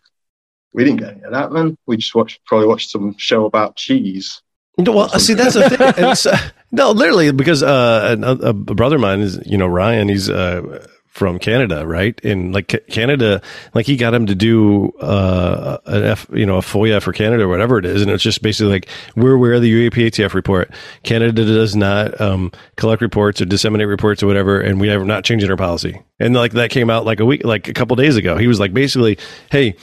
we 0.73 0.85
didn't 0.85 1.01
get 1.01 1.13
any 1.13 1.23
of 1.23 1.33
that, 1.33 1.53
man. 1.53 1.77
We 1.87 1.97
just 1.97 2.15
watched 2.15 2.45
probably 2.47 2.69
watched 2.69 2.91
some 2.91 3.17
show 3.19 3.47
about 3.47 3.77
cheese. 3.77 4.43
No 4.79 4.93
well, 4.93 5.09
see, 5.19 5.35
that's 5.35 5.55
the 5.55 5.71
thing. 5.71 6.33
Uh, 6.33 6.51
no, 6.71 6.91
literally, 6.91 7.33
because 7.33 7.63
uh, 7.63 8.17
a, 8.23 8.49
a, 8.49 8.53
brother 8.53 8.97
of 8.97 9.03
mine 9.03 9.21
is, 9.21 9.41
you 9.47 9.57
know, 9.57 9.67
Ryan. 9.67 10.11
He's 10.11 10.29
uh, 10.29 10.87
from 11.17 11.39
Canada, 11.39 11.87
right? 11.87 12.23
And 12.23 12.53
like 12.53 12.85
Canada, 12.89 13.41
like 13.73 13.87
he 13.87 13.97
got 13.97 14.13
him 14.13 14.27
to 14.27 14.35
do 14.35 14.91
uh, 15.01 15.79
an 15.87 16.05
F, 16.05 16.27
you 16.31 16.45
know, 16.45 16.59
a 16.59 16.61
FOIA 16.61 17.01
for 17.01 17.15
Canada 17.15 17.45
or 17.45 17.49
whatever 17.49 17.79
it 17.79 17.87
is, 17.87 18.03
and 18.03 18.11
it's 18.11 18.23
just 18.23 18.43
basically 18.43 18.71
like 18.71 18.89
we're 19.17 19.33
aware 19.33 19.55
of 19.55 19.63
the 19.63 19.89
UAPATF 19.91 20.35
report. 20.35 20.71
Canada 21.05 21.47
does 21.47 21.75
not 21.75 22.21
um, 22.21 22.53
collect 22.77 23.01
reports 23.01 23.41
or 23.41 23.47
disseminate 23.47 23.89
reports 23.89 24.23
or 24.23 24.27
whatever, 24.27 24.61
and 24.61 24.79
we 24.79 24.91
are 24.91 25.05
not 25.07 25.25
changing 25.25 25.51
our 25.51 25.57
policy. 25.57 25.99
And 26.21 26.35
like 26.35 26.53
that 26.53 26.69
came 26.69 26.91
out 26.91 27.07
like 27.07 27.21
a 27.21 27.25
week, 27.25 27.45
like 27.45 27.67
a 27.69 27.73
couple 27.73 27.97
days 27.97 28.17
ago. 28.17 28.37
He 28.37 28.47
was 28.47 28.61
like 28.61 28.75
basically, 28.75 29.19
hey. 29.51 29.77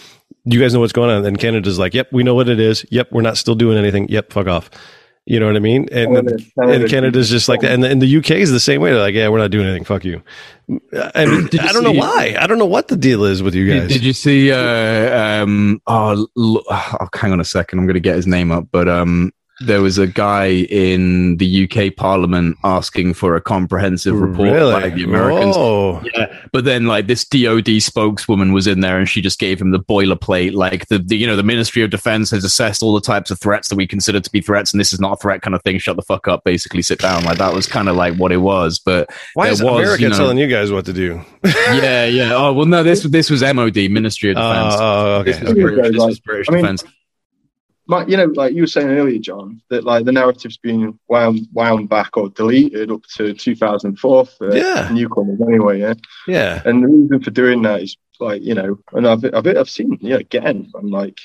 You 0.46 0.60
guys 0.60 0.74
know 0.74 0.82
what's 0.82 0.92
going 0.92 1.10
on, 1.10 1.26
and 1.26 1.40
Canada's 1.40 1.80
like, 1.80 1.94
"Yep, 1.94 2.12
we 2.12 2.22
know 2.22 2.36
what 2.36 2.50
it 2.50 2.60
is. 2.60 2.86
Yep, 2.90 3.14
we're 3.14 3.22
not 3.22 3.38
still 3.38 3.56
doing 3.56 3.78
anything. 3.78 4.10
Yep, 4.10 4.34
fuck 4.34 4.48
off." 4.48 4.70
You 5.26 5.40
know 5.40 5.48
what 5.48 5.56
I 5.56 5.60
mean? 5.60 5.88
And, 5.90 6.16
Canada, 6.16 6.44
Canada, 6.60 6.82
and 6.82 6.90
Canada's 6.90 7.30
just 7.30 7.48
like 7.48 7.62
that. 7.62 7.72
And, 7.72 7.86
and 7.86 8.02
the 8.02 8.18
UK 8.18 8.32
is 8.32 8.52
the 8.52 8.60
same 8.60 8.82
way. 8.82 8.92
They're 8.92 9.00
like, 9.00 9.16
yeah, 9.16 9.30
we're 9.30 9.38
not 9.38 9.52
doing 9.52 9.68
anything. 9.68 9.86
Fuck 9.86 10.04
you. 10.04 10.22
And 10.68 10.82
I 11.16 11.28
don't 11.48 11.50
see, 11.50 11.82
know 11.82 11.94
why. 11.94 12.36
I 12.38 12.46
don't 12.46 12.60
know 12.60 12.66
what 12.66 12.90
the 12.90 12.98
deal 12.98 13.24
is 13.24 13.42
with 13.42 13.56
you 13.56 13.70
guys. 13.70 13.88
Did, 13.88 13.94
did 13.94 14.04
you 14.04 14.12
see, 14.12 14.52
uh, 14.52 15.44
um, 15.44 15.82
oh, 15.88 16.28
oh, 16.38 17.08
hang 17.16 17.32
on 17.32 17.40
a 17.40 17.46
second. 17.46 17.80
I'm 17.80 17.86
going 17.86 17.94
to 17.94 18.02
get 18.02 18.18
his 18.18 18.28
name 18.28 18.52
up. 18.52 18.68
But 18.70 18.90
um, 18.90 19.32
there 19.66 19.82
was 19.82 19.98
a 19.98 20.08
guy 20.08 20.48
in 20.48 21.38
the 21.38 21.64
UK 21.64 21.96
Parliament 21.96 22.58
asking 22.64 23.14
for 23.14 23.36
a 23.36 23.42
comprehensive 23.42 24.20
report 24.20 24.52
really? 24.52 24.74
by 24.74 24.90
the 24.90 25.04
Americans. 25.04 25.56
Whoa. 25.56 26.02
Yeah, 26.14 26.36
but 26.52 26.66
then 26.66 26.86
like 26.86 27.08
this 27.08 27.26
DoD 27.26 27.82
spokeswoman 27.82 28.54
was 28.54 28.68
in 28.68 28.82
there, 28.82 29.00
and 29.00 29.08
she 29.08 29.22
just 29.22 29.40
gave 29.40 29.60
him 29.60 29.72
the 29.72 29.80
boilerplate, 29.80 30.54
like 30.54 30.88
the, 30.88 31.00
the 31.00 31.16
you 31.16 31.28
know 31.28 31.36
the 31.36 31.44
Ministry 31.44 31.82
of 31.82 31.90
Defense 31.90 32.32
has 32.32 32.44
assessed 32.44 32.84
all 32.84 32.94
the 32.94 33.02
types 33.02 33.32
of 33.32 33.40
threats 33.40 33.70
that 33.70 33.76
we 33.76 33.88
consider 33.88 34.20
to 34.20 34.32
be 34.32 34.42
threats, 34.42 34.74
and 34.74 34.80
this 34.80 34.94
is 34.94 35.00
not 35.00 35.14
a 35.14 35.18
threat 35.18 35.42
kind 35.42 35.56
of 35.56 35.64
thing. 35.64 35.78
Shut 35.78 35.96
the 35.96 36.02
fuck 36.02 36.28
up, 36.28 36.44
basically, 36.44 36.82
sit 36.82 37.00
down. 37.00 37.24
Like 37.24 37.38
that 37.38 37.54
was 37.54 37.68
kind 37.68 37.90
of 37.90 37.96
like 37.96 38.16
what 38.16 38.32
it 38.32 38.38
was. 38.38 38.80
But 38.80 39.10
why 39.34 39.50
is 39.50 39.64
was, 39.64 39.80
America 39.80 40.04
you 40.04 40.10
know, 40.10 40.18
telling 40.18 40.38
you 40.38 40.48
guys 40.48 40.72
what 40.72 40.86
to 40.86 40.94
do? 40.94 41.22
yeah, 41.46 42.06
yeah. 42.06 42.34
Oh 42.34 42.54
well, 42.54 42.66
no, 42.66 42.84
this 42.84 43.04
this 43.04 43.30
was 43.30 43.42
MOD, 43.42 43.90
Ministry 43.90 44.32
of 44.32 44.38
oh, 44.38 44.42
Defense. 44.42 44.76
Oh, 44.78 44.82
oh 44.82 45.20
okay. 45.22 45.32
This 45.32 45.42
was 45.42 45.54
British, 45.54 45.92
this 45.92 46.06
was 46.06 46.20
British 46.20 46.50
I 46.50 46.52
mean, 46.52 46.62
Defense 46.62 46.84
my, 47.88 48.06
you 48.06 48.16
know, 48.18 48.26
like 48.26 48.54
you 48.54 48.62
were 48.64 48.68
saying 48.68 48.88
earlier, 48.90 49.20
John, 49.20 49.62
that 49.70 49.84
like 49.84 50.06
the 50.06 50.12
narrative's 50.12 50.58
been 50.58 50.98
wound 51.08 51.48
wound 51.52 51.90
back 51.90 52.16
or 52.16 52.30
deleted 52.30 52.92
up 52.92 53.04
to 53.18 53.34
2004 53.34 54.26
for 54.26 54.56
Yeah. 54.56 54.90
newcomers 54.92 55.42
anyway. 55.42 55.80
Yeah, 55.82 55.94
Yeah. 56.28 56.62
and 56.66 56.82
the 56.84 56.88
reason 56.88 57.22
for 57.22 57.32
doing 57.32 57.62
that 57.64 57.82
is 57.82 57.98
like 58.20 58.42
you 58.42 58.54
know, 58.56 58.80
and 58.94 59.08
I've 59.08 59.26
I've, 59.34 59.46
I've 59.48 59.70
seen 59.70 59.98
yeah 60.02 60.18
again. 60.18 60.72
I'm 60.76 60.90
like, 60.92 61.18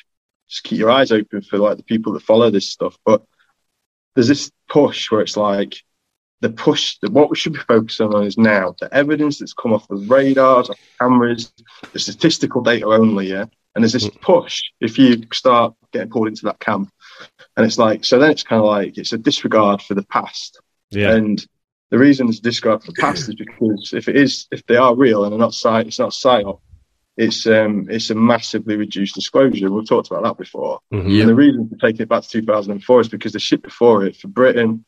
just 0.48 0.64
keep 0.64 0.78
your 0.78 0.90
eyes 0.90 1.12
open 1.12 1.42
for 1.42 1.58
like 1.58 1.76
the 1.76 1.84
people 1.84 2.12
that 2.14 2.22
follow 2.22 2.50
this 2.50 2.70
stuff. 2.70 2.96
But 3.04 3.22
there's 4.14 4.28
this 4.28 4.50
push 4.68 5.10
where 5.10 5.20
it's 5.20 5.36
like 5.36 5.76
the 6.40 6.50
push 6.50 6.98
that 7.02 7.12
what 7.12 7.30
we 7.30 7.36
should 7.36 7.52
be 7.52 7.58
focusing 7.60 8.14
on 8.14 8.24
is 8.24 8.38
now 8.38 8.74
the 8.80 8.92
evidence 8.94 9.38
that's 9.38 9.52
come 9.54 9.72
off 9.72 9.86
the 9.88 9.96
radars, 9.96 10.70
off 10.70 10.78
cameras, 11.00 11.52
the 11.92 11.98
statistical 11.98 12.62
data 12.62 12.86
only. 12.86 13.28
Yeah, 13.28 13.44
and 13.74 13.84
there's 13.84 13.92
this 13.92 14.10
push 14.20 14.62
if 14.80 14.98
you 14.98 15.22
start 15.32 15.74
getting 15.92 16.10
pulled 16.10 16.28
into 16.28 16.46
that 16.46 16.58
camp, 16.60 16.90
and 17.56 17.66
it's 17.66 17.78
like 17.78 18.04
so 18.04 18.18
then 18.18 18.30
it's 18.30 18.42
kind 18.42 18.60
of 18.60 18.66
like 18.66 18.98
it's 18.98 19.12
a 19.12 19.18
disregard 19.18 19.82
for 19.82 19.94
the 19.94 20.04
past. 20.04 20.60
Yeah. 20.90 21.14
And 21.14 21.44
the 21.90 21.98
reason 21.98 22.28
it's 22.28 22.40
disregard 22.40 22.82
for 22.82 22.92
the 22.92 23.00
past 23.00 23.28
is 23.28 23.34
because 23.34 23.92
if 23.94 24.08
it 24.08 24.16
is, 24.16 24.46
if 24.50 24.64
they 24.66 24.76
are 24.76 24.94
real 24.94 25.24
and 25.24 25.32
they're 25.32 25.38
not 25.38 25.54
sci, 25.54 25.80
it's 25.80 25.98
not 25.98 26.10
psyop. 26.10 26.60
It's 27.16 27.46
um, 27.46 27.88
it's 27.90 28.10
a 28.10 28.14
massively 28.14 28.76
reduced 28.76 29.14
disclosure. 29.16 29.70
We've 29.70 29.88
talked 29.88 30.08
about 30.10 30.22
that 30.22 30.38
before. 30.38 30.80
Mhm. 30.92 31.10
Yeah. 31.10 31.20
And 31.22 31.30
the 31.30 31.34
reason 31.34 31.68
for 31.68 31.76
taking 31.76 32.02
it 32.02 32.08
back 32.08 32.22
to 32.22 32.28
2004 32.28 33.00
is 33.00 33.08
because 33.08 33.32
the 33.32 33.40
shit 33.40 33.62
before 33.62 34.04
it 34.04 34.16
for 34.16 34.28
Britain 34.28 34.84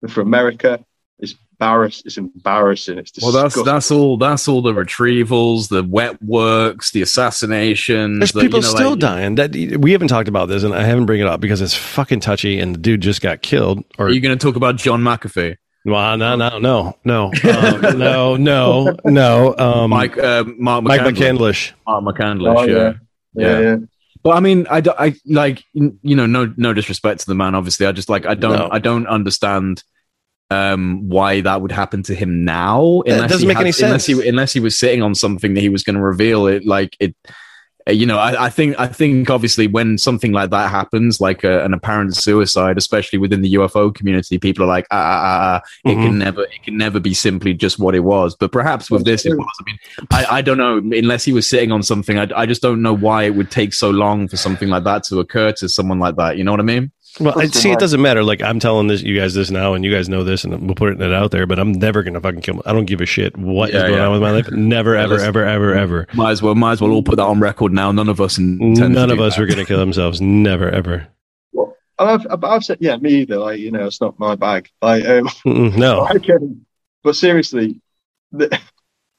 and 0.00 0.12
for 0.12 0.22
America 0.22 0.84
is 1.18 1.34
embarrass. 1.60 2.02
It's 2.04 2.16
embarrassing. 2.16 2.98
It's 2.98 3.12
Well, 3.22 3.32
that's 3.32 3.62
that's 3.64 3.90
all. 3.90 4.16
That's 4.16 4.48
all 4.48 4.62
the 4.62 4.72
retrievals, 4.72 5.68
the 5.68 5.82
wet 5.82 6.22
works, 6.22 6.90
the 6.92 7.02
assassinations. 7.02 8.18
There's 8.18 8.32
the, 8.32 8.40
people 8.40 8.60
you 8.60 8.64
know, 8.66 8.74
still 8.74 8.90
like- 8.90 8.98
dying. 9.00 9.34
That 9.36 9.52
we 9.80 9.92
haven't 9.92 10.08
talked 10.08 10.28
about 10.28 10.48
this, 10.48 10.62
and 10.62 10.74
I 10.74 10.82
haven't 10.84 11.06
bring 11.06 11.20
it 11.20 11.26
up 11.26 11.40
because 11.40 11.60
it's 11.60 11.74
fucking 11.74 12.20
touchy, 12.20 12.58
and 12.60 12.74
the 12.74 12.78
dude 12.78 13.00
just 13.00 13.20
got 13.20 13.42
killed. 13.42 13.84
Or 13.98 14.06
Are 14.06 14.10
you 14.10 14.20
going 14.20 14.36
to 14.36 14.42
talk 14.44 14.56
about 14.56 14.76
John 14.76 15.02
McAfee, 15.02 15.56
well, 15.86 16.16
no, 16.16 16.34
no, 16.36 16.58
no, 16.58 16.96
no, 17.04 17.26
um, 17.26 17.98
no, 17.98 18.36
no, 18.36 18.96
no. 19.04 19.54
Um, 19.58 19.90
Mike, 19.90 20.16
uh, 20.16 20.44
Mark 20.56 20.82
Mike 20.84 21.02
McCandlish? 21.02 21.72
McCandlish. 21.86 22.02
Mark 22.02 22.16
McCandlish, 22.16 22.56
Oh, 22.56 22.64
yeah. 22.64 22.74
yeah. 22.74 22.92
yeah, 23.34 23.60
yeah. 23.60 23.76
But 24.22 24.30
I 24.30 24.40
mean, 24.40 24.66
I, 24.70 24.80
don't- 24.80 24.98
I 24.98 25.14
like 25.26 25.62
you 25.74 26.16
know, 26.16 26.24
no, 26.24 26.52
no 26.56 26.72
disrespect 26.72 27.20
to 27.20 27.26
the 27.26 27.34
man. 27.34 27.54
Obviously, 27.54 27.84
I 27.84 27.92
just 27.92 28.08
like 28.08 28.24
I 28.24 28.34
don't, 28.34 28.56
No. 28.56 28.68
I 28.72 28.78
don't 28.78 29.06
understand 29.06 29.82
um 30.50 31.08
why 31.08 31.40
that 31.40 31.62
would 31.62 31.72
happen 31.72 32.02
to 32.04 32.14
him 32.14 32.44
now. 32.44 33.02
It 33.06 33.28
doesn't 33.28 33.48
make 33.48 33.58
any 33.58 33.72
sense. 33.72 34.08
Unless 34.08 34.24
he, 34.24 34.28
unless 34.28 34.52
he 34.52 34.60
was 34.60 34.78
sitting 34.78 35.02
on 35.02 35.14
something 35.14 35.54
that 35.54 35.60
he 35.60 35.68
was 35.70 35.82
going 35.82 35.96
to 35.96 36.02
reveal 36.02 36.46
it, 36.46 36.66
like 36.66 36.96
it. 37.00 37.14
uh, 37.88 37.92
You 37.92 38.06
know, 38.06 38.18
I, 38.18 38.46
I 38.46 38.50
think 38.50 38.78
I 38.78 38.86
think 38.86 39.30
obviously 39.30 39.66
when 39.66 39.98
something 39.98 40.32
like 40.32 40.50
that 40.50 40.70
happens, 40.70 41.20
like 41.20 41.44
a, 41.44 41.64
an 41.64 41.72
apparent 41.74 42.14
suicide, 42.16 42.76
especially 42.78 43.18
within 43.18 43.40
the 43.42 43.54
UFO 43.54 43.94
community, 43.94 44.38
people 44.38 44.64
are 44.64 44.68
like, 44.68 44.86
ah, 44.90 44.96
ah, 44.96 45.22
ah, 45.24 45.60
ah, 45.62 45.90
it 45.90 45.96
Mhm. 45.96 46.02
can 46.02 46.18
never, 46.18 46.42
it 46.44 46.62
can 46.62 46.76
never 46.76 47.00
be 47.00 47.14
simply 47.14 47.54
just 47.54 47.78
what 47.78 47.94
it 47.94 48.00
was. 48.04 48.36
But 48.36 48.52
perhaps 48.52 48.90
with 48.90 49.04
That's 49.04 49.24
this, 49.24 49.32
it 49.32 49.36
was. 49.36 49.56
I 49.60 49.64
mean, 49.66 49.78
I, 50.10 50.38
I 50.38 50.42
don't 50.42 50.58
know. 50.58 50.76
Unless 50.78 51.24
he 51.24 51.32
was 51.32 51.48
sitting 51.48 51.72
on 51.72 51.82
something, 51.82 52.18
I, 52.18 52.28
I 52.36 52.46
just 52.46 52.62
don't 52.62 52.82
know 52.82 52.94
why 52.94 53.24
it 53.24 53.34
would 53.34 53.50
take 53.50 53.72
so 53.72 53.90
long 53.90 54.28
for 54.28 54.36
something 54.36 54.68
like 54.68 54.84
that 54.84 55.04
to 55.04 55.20
occur 55.20 55.52
to 55.52 55.68
someone 55.68 55.98
like 55.98 56.16
that. 56.16 56.36
You 56.38 56.44
know 56.44 56.52
what 56.52 56.60
I 56.60 56.64
mean? 56.64 56.90
Well, 57.20 57.38
I 57.38 57.46
see. 57.46 57.70
It 57.70 57.78
doesn't 57.78 58.02
matter. 58.02 58.24
Like 58.24 58.42
I'm 58.42 58.58
telling 58.58 58.88
this, 58.88 59.02
you 59.02 59.18
guys 59.18 59.34
this 59.34 59.50
now, 59.50 59.74
and 59.74 59.84
you 59.84 59.92
guys 59.92 60.08
know 60.08 60.24
this, 60.24 60.42
and 60.44 60.66
we'll 60.66 60.74
put 60.74 61.00
it 61.00 61.12
out 61.12 61.30
there. 61.30 61.46
But 61.46 61.58
I'm 61.60 61.72
never 61.72 62.02
gonna 62.02 62.20
fucking 62.20 62.40
kill. 62.40 62.60
I 62.66 62.72
don't 62.72 62.86
give 62.86 63.00
a 63.00 63.06
shit 63.06 63.36
what 63.36 63.70
is 63.70 63.74
Yeah, 63.76 63.82
going 63.82 63.94
yeah. 63.94 64.06
on 64.06 64.12
with 64.12 64.22
my 64.22 64.30
life. 64.32 64.50
Never, 64.52 64.96
ever, 64.96 65.18
ever, 65.20 65.44
ever, 65.44 65.74
ever. 65.74 66.06
Might 66.14 66.32
as 66.32 66.42
well, 66.42 66.54
might 66.54 66.72
as 66.72 66.80
well 66.80 66.90
all 66.90 67.02
put 67.02 67.16
that 67.16 67.22
on 67.24 67.38
record 67.40 67.72
now. 67.72 67.92
None 67.92 68.08
of 68.08 68.20
us 68.20 68.38
intend 68.38 68.94
None 68.94 69.10
of 69.10 69.20
us 69.20 69.36
that. 69.36 69.40
were 69.42 69.46
gonna 69.46 69.64
kill 69.64 69.78
themselves. 69.78 70.20
Never, 70.20 70.68
ever. 70.68 71.06
And 71.96 72.10
I've, 72.10 72.26
I've, 72.28 72.42
I've 72.44 72.64
said, 72.64 72.78
yeah, 72.80 72.96
me 72.96 73.20
either. 73.20 73.38
Like, 73.38 73.60
you 73.60 73.70
know, 73.70 73.86
it's 73.86 74.00
not 74.00 74.18
my 74.18 74.34
bag. 74.34 74.68
Like, 74.82 75.04
um, 75.06 75.28
no. 75.44 76.00
like, 76.12 76.28
um, 76.30 76.66
but 77.04 77.14
seriously, 77.14 77.80
the, 78.32 78.58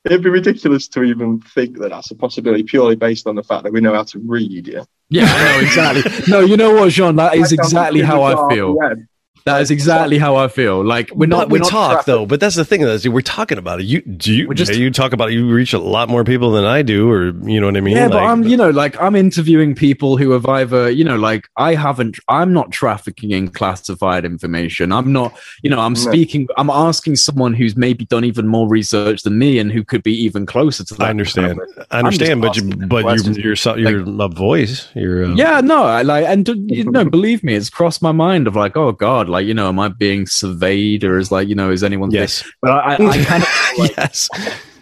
it'd 0.05 0.23
be 0.23 0.29
ridiculous 0.29 0.87
to 0.89 1.03
even 1.03 1.41
think 1.41 1.77
that 1.79 1.89
that's 1.89 2.11
a 2.11 2.15
possibility 2.15 2.63
purely 2.63 2.95
based 2.95 3.27
on 3.27 3.35
the 3.35 3.43
fact 3.43 3.63
that 3.63 3.73
we 3.73 3.81
know 3.81 3.93
how 3.93 4.03
to 4.03 4.19
read. 4.19 4.67
Yeah, 4.67 4.83
Yeah, 5.09 5.25
know 5.25 5.59
exactly. 5.61 6.11
No, 6.27 6.39
you 6.41 6.57
know 6.57 6.73
what, 6.73 6.91
Jean? 6.91 7.15
That 7.15 7.35
is 7.35 7.51
exactly 7.51 8.01
how 8.01 8.23
I 8.23 8.53
feel. 8.53 8.75
web. 8.75 8.99
That 9.45 9.61
is 9.61 9.69
exactly 9.69 10.17
how 10.17 10.37
I 10.37 10.47
feel. 10.47 10.83
Like 10.83 11.11
we're 11.13 11.27
not. 11.27 11.41
But 11.41 11.49
we 11.49 11.59
we're 11.59 11.63
not 11.65 11.69
talk 11.69 12.05
though. 12.05 12.25
But 12.25 12.39
that's 12.39 12.55
the 12.55 12.65
thing. 12.65 12.81
Is 12.81 13.07
we're 13.07 13.21
talking 13.21 13.59
about 13.59 13.79
it. 13.79 13.83
You 13.83 14.01
do 14.01 14.33
you 14.33 14.47
We're 14.47 14.55
just- 14.55 14.73
you 14.73 14.89
talk 14.89 15.13
about 15.13 15.29
it. 15.29 15.33
You 15.33 15.47
reach 15.53 15.71
a 15.71 15.77
lot 15.77 16.09
more 16.09 16.23
people 16.23 16.49
than 16.49 16.65
I 16.65 16.81
do, 16.81 17.11
or 17.11 17.25
you 17.47 17.61
know 17.61 17.67
what 17.67 17.77
I 17.77 17.81
mean? 17.81 17.95
Yeah, 17.95 18.07
but 18.07 18.23
I'm, 18.23 18.41
you 18.41 18.57
know, 18.57 18.71
like 18.71 18.99
I'm 18.99 19.15
interviewing 19.15 19.75
people 19.75 20.17
who 20.17 20.31
have 20.31 20.47
either, 20.47 20.89
you 20.89 21.03
know, 21.03 21.15
like 21.15 21.47
I 21.57 21.75
haven't, 21.75 22.17
I'm 22.27 22.53
not 22.53 22.71
trafficking 22.71 23.29
in 23.29 23.49
classified 23.49 24.25
information. 24.25 24.91
I'm 24.91 25.13
not, 25.13 25.37
you 25.61 25.69
know, 25.69 25.79
I'm 25.79 25.95
speaking, 25.95 26.47
I'm 26.57 26.71
asking 26.71 27.17
someone 27.17 27.53
who's 27.53 27.77
maybe 27.77 28.05
done 28.05 28.25
even 28.25 28.47
more 28.47 28.67
research 28.67 29.21
than 29.21 29.37
me 29.37 29.59
and 29.59 29.71
who 29.71 29.83
could 29.83 30.01
be 30.01 30.13
even 30.23 30.47
closer 30.47 30.83
to 30.85 30.95
that. 30.95 31.03
I 31.05 31.09
understand. 31.11 31.59
I 31.91 31.99
understand. 31.99 32.41
But 32.41 32.57
you, 32.57 32.75
but 32.87 33.03
questions. 33.03 33.37
you're, 33.37 33.45
you're, 33.45 33.55
so- 33.55 33.75
you're 33.75 34.01
a 34.23 34.27
voice. 34.27 34.89
You're 34.95 35.25
uh, 35.25 35.35
Yeah, 35.35 35.61
no, 35.61 35.83
I 35.83 36.01
like, 36.01 36.25
and 36.25 36.47
you 36.71 36.89
know, 36.89 37.05
believe 37.05 37.43
me, 37.43 37.53
it's 37.53 37.69
crossed 37.69 38.01
my 38.01 38.11
mind 38.11 38.47
of 38.47 38.55
like, 38.55 38.75
oh 38.75 38.91
God, 38.91 39.29
like, 39.29 39.34
you 39.39 39.53
know, 39.53 39.67
am 39.67 39.79
I 39.79 39.89
being 39.89 40.25
surveyed 40.25 41.03
or 41.03 41.17
is 41.17 41.31
like, 41.31 41.47
you 41.47 41.55
know, 41.55 41.71
is 41.71 41.83
anyone? 41.83 42.11
Yes. 42.11 42.43
But 42.61 42.71
I, 42.71 42.95
I, 42.95 43.07
I 43.09 43.23
kind 43.25 43.43
of, 43.43 43.49
yes. 43.97 44.29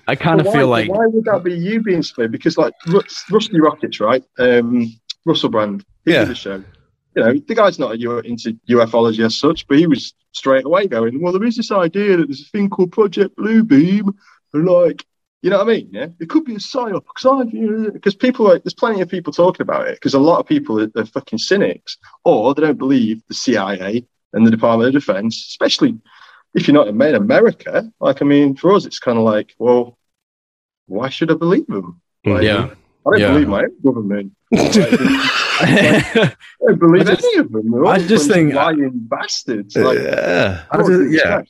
I 0.07 0.15
kind 0.15 0.39
of 0.41 0.47
why- 0.47 0.53
feel 0.53 0.67
like, 0.67 0.89
why 0.89 1.05
would 1.07 1.23
that 1.25 1.43
be 1.43 1.53
you 1.53 1.81
being 1.81 2.03
split? 2.03 2.31
Because 2.31 2.57
like 2.57 2.73
Rus- 2.87 3.23
Rusty 3.31 3.59
Rockets, 3.59 3.99
right? 3.99 4.23
Um, 4.39 4.93
Russell 5.25 5.49
Brand, 5.49 5.85
he 6.05 6.11
Yeah. 6.11 6.19
did 6.19 6.29
the 6.29 6.35
show. 6.35 6.63
You 7.15 7.23
know, 7.23 7.33
the 7.47 7.55
guy's 7.55 7.77
not 7.79 7.91
a 7.93 7.99
U- 7.99 8.19
into 8.19 8.53
ufology 8.69 9.23
as 9.23 9.35
such, 9.35 9.67
but 9.67 9.77
he 9.77 9.85
was 9.87 10.13
straight 10.31 10.65
away 10.65 10.87
going, 10.87 11.21
"Well, 11.21 11.31
there 11.31 11.43
is 11.43 11.55
this 11.55 11.71
idea 11.71 12.17
that 12.17 12.27
there's 12.27 12.41
a 12.41 12.49
thing 12.49 12.69
called 12.69 12.91
Project 12.91 13.37
Bluebeam, 13.37 14.11
and 14.53 14.65
like, 14.65 15.05
you 15.43 15.49
know 15.51 15.59
what 15.59 15.67
I 15.69 15.73
mean? 15.73 15.89
Yeah, 15.93 16.07
it 16.19 16.29
could 16.29 16.43
be 16.43 16.55
a 16.55 16.57
psyop 16.57 17.03
because 17.93 18.15
people 18.15 18.45
like 18.45 18.63
there's 18.63 18.73
plenty 18.73 19.01
of 19.01 19.09
people 19.09 19.31
talking 19.31 19.61
about 19.61 19.87
it 19.87 19.95
because 19.95 20.13
a 20.13 20.19
lot 20.19 20.39
of 20.39 20.47
people 20.47 20.81
are, 20.81 20.89
are 20.95 21.05
fucking 21.05 21.39
cynics 21.39 21.97
or 22.23 22.53
they 22.55 22.61
don't 22.61 22.77
believe 22.77 23.21
the 23.27 23.33
CIA 23.33 24.05
and 24.33 24.45
the 24.45 24.51
Department 24.51 24.87
of 24.87 24.93
Defense, 24.93 25.35
especially 25.49 25.97
if 26.53 26.67
you're 26.67 26.73
not 26.75 26.87
in 26.87 27.15
America. 27.15 27.91
Like, 27.99 28.21
I 28.21 28.25
mean, 28.25 28.55
for 28.55 28.73
us, 28.73 28.85
it's 28.85 28.99
kind 28.99 29.17
of 29.17 29.23
like, 29.23 29.53
well, 29.57 29.97
why 30.87 31.09
should 31.09 31.31
I 31.31 31.35
believe 31.35 31.67
them? 31.67 32.01
Mm, 32.25 32.33
like, 32.33 32.43
yeah. 32.43 32.69
I 33.05 33.09
don't 33.09 33.19
Yeah. 33.19 33.31
believe 33.33 33.47
my 33.47 33.63
own 33.63 33.81
government. 33.83 34.31
Like, 34.51 34.71
I 35.61 36.35
don't 36.67 36.79
believe 36.79 37.01
I 37.09 37.15
just- 37.15 37.25
any 37.25 37.37
of 37.39 37.51
them. 37.51 37.85
I 37.87 37.97
just 37.99 38.25
a 38.25 38.29
bunch 38.29 38.29
of 38.29 38.33
think- 38.35 38.53
lying 38.53 38.91
bastards. 38.95 39.75
Like, 39.75 39.99
yeah. 39.99 40.63
I 40.71 40.77
just- 40.77 41.11
yeah. 41.11 41.41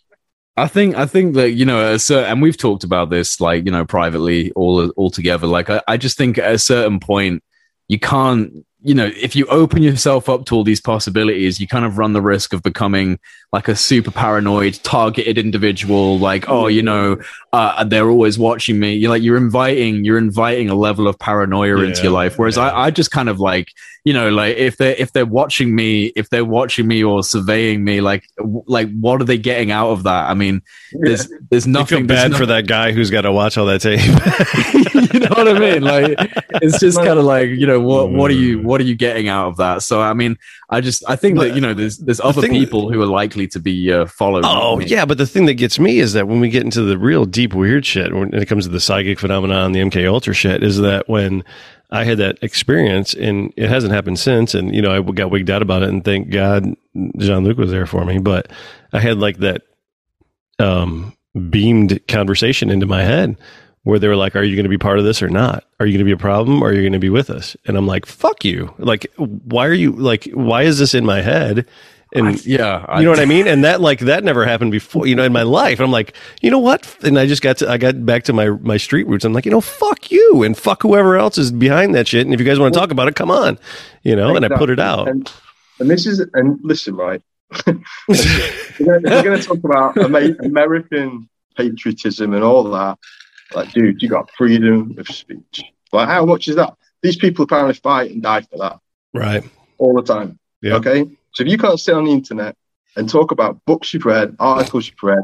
I 0.55 0.67
think 0.67 0.95
I 0.95 1.07
think 1.07 1.33
that 1.33 1.51
you 1.53 1.65
know, 1.65 1.97
cer- 1.97 2.25
and 2.25 2.39
we've 2.39 2.55
talked 2.57 2.83
about 2.83 3.09
this 3.09 3.41
like 3.41 3.65
you 3.65 3.71
know 3.71 3.85
privately 3.85 4.51
all 4.51 4.87
all 4.91 5.09
together. 5.09 5.47
Like 5.47 5.71
I, 5.71 5.81
I 5.87 5.97
just 5.97 6.15
think 6.15 6.37
at 6.37 6.53
a 6.53 6.59
certain 6.59 6.99
point 6.99 7.43
you 7.87 7.97
can't 7.97 8.63
you 8.83 8.93
know 8.93 9.09
if 9.15 9.35
you 9.35 9.45
open 9.47 9.81
yourself 9.81 10.27
up 10.27 10.45
to 10.45 10.55
all 10.55 10.63
these 10.63 10.81
possibilities, 10.81 11.59
you 11.59 11.67
kind 11.67 11.85
of 11.85 11.97
run 11.97 12.13
the 12.13 12.21
risk 12.21 12.53
of 12.53 12.61
becoming 12.61 13.19
like 13.51 13.67
a 13.67 13.75
super 13.75 14.11
paranoid, 14.11 14.75
targeted 14.83 15.37
individual. 15.37 16.19
Like 16.19 16.49
oh, 16.49 16.67
you 16.67 16.83
know, 16.83 17.17
uh, 17.53 17.83
they're 17.85 18.09
always 18.09 18.37
watching 18.37 18.79
me. 18.79 18.93
You're 18.93 19.09
like 19.09 19.23
you're 19.23 19.37
inviting 19.37 20.03
you're 20.03 20.17
inviting 20.17 20.69
a 20.69 20.75
level 20.75 21.07
of 21.07 21.17
paranoia 21.17 21.77
into 21.77 22.03
your 22.03 22.11
life. 22.11 22.37
Whereas 22.37 22.57
yeah. 22.57 22.71
I, 22.71 22.85
I 22.85 22.91
just 22.91 23.11
kind 23.11 23.29
of 23.29 23.39
like 23.39 23.69
you 24.05 24.13
know 24.13 24.29
like 24.29 24.57
if 24.57 24.77
they're 24.77 24.95
if 24.97 25.13
they're 25.13 25.25
watching 25.25 25.73
me 25.75 26.05
if 26.15 26.29
they're 26.29 26.43
watching 26.45 26.87
me 26.87 27.03
or 27.03 27.23
surveying 27.23 27.83
me 27.83 28.01
like 28.01 28.25
w- 28.37 28.63
like 28.67 28.89
what 28.99 29.21
are 29.21 29.25
they 29.25 29.37
getting 29.37 29.71
out 29.71 29.91
of 29.91 30.03
that? 30.03 30.29
I 30.29 30.33
mean 30.33 30.61
there's 30.91 31.29
there's 31.49 31.65
You 31.65 31.71
nothing 31.73 31.99
feel 31.99 32.07
bad 32.07 32.31
no- 32.31 32.37
for 32.37 32.45
that 32.47 32.67
guy 32.67 32.91
who's 32.91 33.09
got 33.09 33.21
to 33.21 33.31
watch 33.31 33.57
all 33.57 33.65
that 33.67 33.79
tape. 33.81 33.99
you 35.13 35.19
know 35.19 35.29
what 35.29 35.47
i 35.47 35.57
mean? 35.57 35.83
Like 35.83 36.15
it's 36.61 36.79
just 36.79 36.97
kind 36.97 37.17
of 37.19 37.25
like 37.25 37.49
you 37.49 37.65
know 37.67 37.79
what 37.79 38.11
what 38.11 38.29
are 38.31 38.35
you 38.35 38.59
what 38.61 38.81
are 38.81 38.83
you 38.83 38.95
getting 38.95 39.27
out 39.29 39.47
of 39.47 39.57
that? 39.57 39.83
So 39.83 40.01
i 40.01 40.13
mean 40.13 40.37
i 40.69 40.81
just 40.81 41.03
i 41.07 41.15
think 41.15 41.37
that 41.39 41.55
you 41.55 41.61
know 41.61 41.73
there's 41.73 41.97
there's 41.99 42.19
other 42.19 42.41
thing- 42.41 42.51
people 42.51 42.91
who 42.91 43.01
are 43.01 43.05
likely 43.05 43.47
to 43.47 43.59
be 43.59 43.91
uh, 43.91 44.05
followed 44.05 44.43
Oh 44.45 44.77
me. 44.77 44.85
yeah, 44.85 45.05
but 45.05 45.17
the 45.17 45.27
thing 45.27 45.45
that 45.45 45.53
gets 45.55 45.79
me 45.79 45.99
is 45.99 46.13
that 46.13 46.27
when 46.27 46.39
we 46.39 46.49
get 46.49 46.63
into 46.63 46.81
the 46.81 46.97
real 46.97 47.25
deep 47.25 47.53
weird 47.53 47.85
shit, 47.85 48.13
when 48.13 48.33
it 48.33 48.47
comes 48.47 48.65
to 48.65 48.71
the 48.71 48.79
psychic 48.79 49.19
phenomenon, 49.19 49.71
the 49.71 49.79
MK 49.79 50.05
Ultra 50.07 50.33
shit, 50.33 50.63
is 50.63 50.79
that 50.79 51.07
when 51.07 51.43
I 51.93 52.05
had 52.05 52.17
that 52.17 52.39
experience, 52.41 53.13
and 53.13 53.53
it 53.55 53.69
hasn't 53.69 53.93
happened 53.93 54.17
since, 54.17 54.55
and 54.55 54.75
you 54.75 54.81
know 54.81 54.91
I 54.91 55.11
got 55.11 55.29
wigged 55.29 55.51
out 55.51 55.61
about 55.61 55.83
it, 55.83 55.89
and 55.89 56.03
thank 56.03 56.31
God 56.31 56.75
Jean 57.19 57.43
Luc 57.43 57.57
was 57.57 57.69
there 57.69 57.85
for 57.85 58.03
me, 58.03 58.17
but 58.17 58.51
I 58.91 58.99
had 58.99 59.19
like 59.19 59.37
that 59.37 59.61
um, 60.57 61.15
beamed 61.51 62.05
conversation 62.07 62.71
into 62.71 62.87
my 62.87 63.03
head 63.03 63.37
where 63.83 63.99
they 63.99 64.07
were 64.07 64.15
like, 64.15 64.35
"Are 64.35 64.43
you 64.43 64.55
going 64.55 64.63
to 64.63 64.69
be 64.69 64.77
part 64.77 64.97
of 64.97 65.05
this 65.05 65.21
or 65.21 65.29
not? 65.29 65.65
Are 65.79 65.85
you 65.85 65.93
going 65.93 65.99
to 65.99 66.05
be 66.05 66.11
a 66.11 66.17
problem 66.17 66.63
or 66.63 66.69
are 66.69 66.73
you 66.73 66.81
going 66.81 66.93
to 66.93 66.99
be 66.99 67.11
with 67.11 67.29
us?" 67.29 67.55
And 67.67 67.77
I'm 67.77 67.85
like, 67.85 68.07
"Fuck 68.07 68.43
you! 68.43 68.73
Like, 68.79 69.05
why 69.17 69.67
are 69.67 69.73
you 69.73 69.91
like? 69.91 70.25
Why 70.33 70.63
is 70.63 70.79
this 70.79 70.95
in 70.95 71.05
my 71.05 71.21
head?" 71.21 71.67
And 72.15 72.27
I- 72.27 72.37
yeah 72.45 72.85
I- 72.87 72.99
you 72.99 73.05
know 73.05 73.09
what 73.11 73.19
I 73.19 73.25
mean? 73.25 73.47
And 73.47 73.63
that 73.63 73.81
like 73.81 73.99
that 74.01 74.23
never 74.23 74.45
happened 74.45 74.71
before, 74.71 75.07
you 75.07 75.15
know, 75.15 75.23
in 75.23 75.33
my 75.33 75.43
life. 75.43 75.79
I'm 75.79 75.91
like, 75.91 76.13
you 76.41 76.51
know 76.51 76.59
what? 76.59 76.95
And 77.03 77.17
I 77.17 77.25
just 77.25 77.41
got 77.41 77.57
to 77.57 77.69
I 77.69 77.77
got 77.77 78.05
back 78.05 78.23
to 78.25 78.33
my 78.33 78.49
my 78.49 78.77
street 78.77 79.07
roots. 79.07 79.25
I'm 79.25 79.33
like, 79.33 79.45
you 79.45 79.51
know, 79.51 79.61
fuck 79.61 80.11
you 80.11 80.43
and 80.43 80.57
fuck 80.57 80.83
whoever 80.83 81.17
else 81.17 81.37
is 81.37 81.51
behind 81.51 81.95
that 81.95 82.07
shit. 82.07 82.25
And 82.25 82.33
if 82.33 82.39
you 82.39 82.45
guys 82.45 82.59
want 82.59 82.73
to 82.73 82.79
talk 82.79 82.91
about 82.91 83.07
it, 83.07 83.15
come 83.15 83.31
on. 83.31 83.57
You 84.03 84.15
know, 84.15 84.35
and 84.35 84.45
I 84.45 84.49
put 84.49 84.69
it 84.69 84.79
out. 84.79 85.07
And 85.07 85.31
and 85.79 85.89
this 85.89 86.05
is 86.05 86.19
and 86.33 86.59
listen, 86.63 86.95
right? 86.95 87.21
we're 87.67 88.99
going 88.99 89.39
to 89.39 89.43
talk 89.43 89.63
about 89.63 89.97
American 89.97 91.29
patriotism 91.55 92.33
and 92.33 92.43
all 92.43 92.63
that. 92.65 92.97
Like, 93.53 93.71
dude, 93.71 94.01
you 94.01 94.09
got 94.09 94.31
freedom 94.31 94.95
of 94.97 95.07
speech. 95.07 95.63
Like, 95.91 96.07
how 96.07 96.25
much 96.25 96.47
is 96.47 96.55
that? 96.55 96.75
These 97.01 97.17
people 97.17 97.43
apparently 97.43 97.75
fight 97.75 98.11
and 98.11 98.21
die 98.23 98.41
for 98.41 98.57
that. 98.57 98.79
Right. 99.13 99.43
All 99.77 99.93
the 99.93 100.01
time. 100.01 100.39
Yep. 100.61 100.85
Okay. 100.85 101.05
So 101.33 101.43
if 101.43 101.49
you 101.49 101.57
can't 101.57 101.79
sit 101.79 101.95
on 101.95 102.05
the 102.05 102.11
internet 102.11 102.55
and 102.95 103.09
talk 103.09 103.31
about 103.31 103.63
books 103.65 103.93
you've 103.93 104.05
read, 104.05 104.35
articles 104.39 104.87
you've 104.87 105.01
read, 105.03 105.23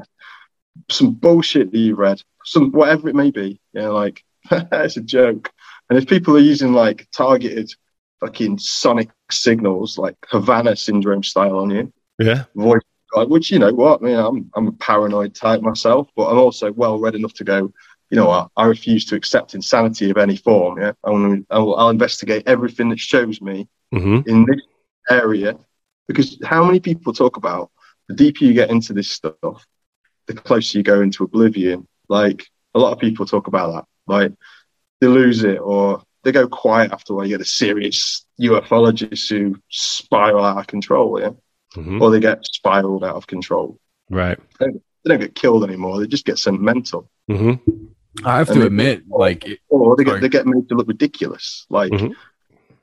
some 0.90 1.12
bullshit 1.14 1.72
that 1.72 1.78
you've 1.78 1.98
read, 2.00 2.22
some 2.46 2.72
whatever 2.72 3.10
it 3.10 3.16
may 3.16 3.32
be, 3.32 3.60
you 3.74 3.82
know, 3.82 3.94
like 3.94 4.24
it's 4.52 4.98
a 4.98 5.02
joke. 5.02 5.52
And 5.90 5.98
if 5.98 6.08
people 6.08 6.36
are 6.36 6.40
using 6.42 6.74
like 6.74 7.08
targeted 7.16 7.72
fucking 8.20 8.58
sonic 8.60 9.10
signals, 9.32 9.98
like 9.98 10.16
Havana 10.30 10.76
syndrome 10.76 11.24
style 11.24 11.58
on 11.58 11.70
you, 11.70 11.94
Yeah. 12.20 12.46
voice, 12.56 12.82
which 13.16 13.52
you 13.52 13.60
know 13.60 13.74
what, 13.74 14.02
I 14.02 14.06
mean, 14.06 14.16
I'm 14.18 14.52
I'm 14.56 14.68
a 14.68 14.72
paranoid 14.74 15.36
type 15.36 15.62
myself, 15.62 16.08
but 16.16 16.30
I'm 16.30 16.38
also 16.38 16.72
well 16.72 17.00
read 17.00 17.16
enough 17.16 17.34
to 17.36 17.44
go. 17.44 17.72
You 18.12 18.16
know 18.18 18.28
what? 18.28 18.50
I 18.58 18.66
refuse 18.66 19.06
to 19.06 19.16
accept 19.16 19.54
insanity 19.54 20.10
of 20.10 20.18
any 20.18 20.36
form. 20.36 20.80
Yeah, 20.80 20.94
I'm, 21.04 21.46
I'll, 21.52 21.76
I'll 21.76 21.90
investigate 21.90 22.44
everything 22.48 22.90
that 22.90 23.00
shows 23.00 23.42
me 23.42 23.68
hmm 23.92 24.20
in 24.26 24.46
this 24.46 24.62
area 25.10 25.58
because 26.10 26.38
how 26.44 26.66
many 26.66 26.80
people 26.80 27.14
talk 27.14 27.38
about 27.38 27.70
the 28.08 28.16
deeper 28.16 28.44
you 28.44 28.54
get 28.54 28.72
into 28.72 28.92
this 28.94 29.10
stuff, 29.12 29.66
the 30.26 30.34
closer 30.34 30.78
you 30.80 30.84
go 30.84 31.02
into 31.02 31.24
oblivion. 31.24 31.88
Like 32.10 32.46
a 32.74 32.80
lot 32.80 32.92
of 32.92 33.00
people 33.00 33.26
talk 33.28 33.46
about 33.48 33.72
that. 33.74 33.86
Like 34.08 34.34
they 35.00 35.08
lose 35.08 35.44
it 35.44 35.60
or 35.60 36.02
they 36.24 36.32
go 36.32 36.48
quiet 36.48 36.92
after 36.92 37.14
a 37.14 37.16
while. 37.16 37.26
You 37.26 37.34
get 37.34 37.38
the 37.38 37.46
serious 37.46 38.26
ufologists 38.42 39.30
who 39.30 39.56
spiral 39.70 40.44
out 40.44 40.58
of 40.58 40.68
control, 40.68 41.20
yeah, 41.22 41.30
hmm 41.76 42.02
or 42.02 42.10
they 42.10 42.20
get 42.20 42.44
spiraled 42.46 43.04
out 43.04 43.16
of 43.16 43.28
control. 43.28 43.78
Right. 44.10 44.40
They 44.60 44.66
don't 45.06 45.20
get 45.22 45.36
killed 45.36 45.64
anymore. 45.64 46.00
They 46.00 46.08
just 46.08 46.26
get 46.26 46.40
sent 46.40 46.60
mental, 46.62 47.10
hmm 47.28 47.54
I 48.26 48.40
have 48.40 48.50
And 48.50 48.56
to 48.56 48.60
they- 48.62 48.66
admit, 48.68 49.04
like, 49.08 49.46
it- 49.48 49.60
or 49.70 49.96
they 49.96 50.04
Sorry. 50.04 50.16
get 50.20 50.22
they 50.24 50.30
get 50.30 50.48
made 50.48 50.68
to 50.70 50.76
look 50.76 50.88
ridiculous. 50.88 51.68
Like, 51.70 51.92
Mhm. 51.92 52.16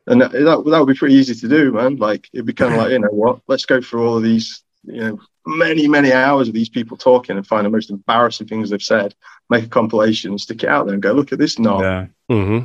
And 0.06 0.20
that, 0.20 0.32
that 0.32 0.44
that 0.44 0.78
would 0.78 0.86
be 0.86 0.98
pretty 0.98 1.14
easy 1.14 1.34
to 1.34 1.48
do, 1.48 1.72
man. 1.72 1.96
Like, 1.96 2.28
it'd 2.32 2.46
be 2.46 2.52
kind 2.52 2.72
of 2.72 2.78
like 2.78 2.92
you 2.92 2.98
know 2.98 3.08
what? 3.08 3.40
Let's 3.48 3.64
go 3.64 3.80
through 3.80 4.06
all 4.06 4.16
of 4.16 4.22
these, 4.22 4.62
you 4.84 5.00
know, 5.00 5.20
many 5.46 5.88
many 5.88 6.12
hours 6.12 6.48
of 6.48 6.54
these 6.54 6.68
people 6.68 6.96
talking 6.96 7.36
and 7.36 7.46
find 7.46 7.66
the 7.66 7.70
most 7.70 7.90
embarrassing 7.90 8.46
things 8.46 8.70
they've 8.70 8.82
said, 8.82 9.14
make 9.50 9.64
a 9.64 9.68
compilation, 9.68 10.30
and 10.30 10.40
stick 10.40 10.62
it 10.62 10.68
out 10.68 10.86
there, 10.86 10.94
and 10.94 11.02
go 11.02 11.12
look 11.12 11.32
at 11.32 11.38
this 11.38 11.58
knob. 11.58 11.82
yeah. 11.82 12.06
hmm 12.28 12.60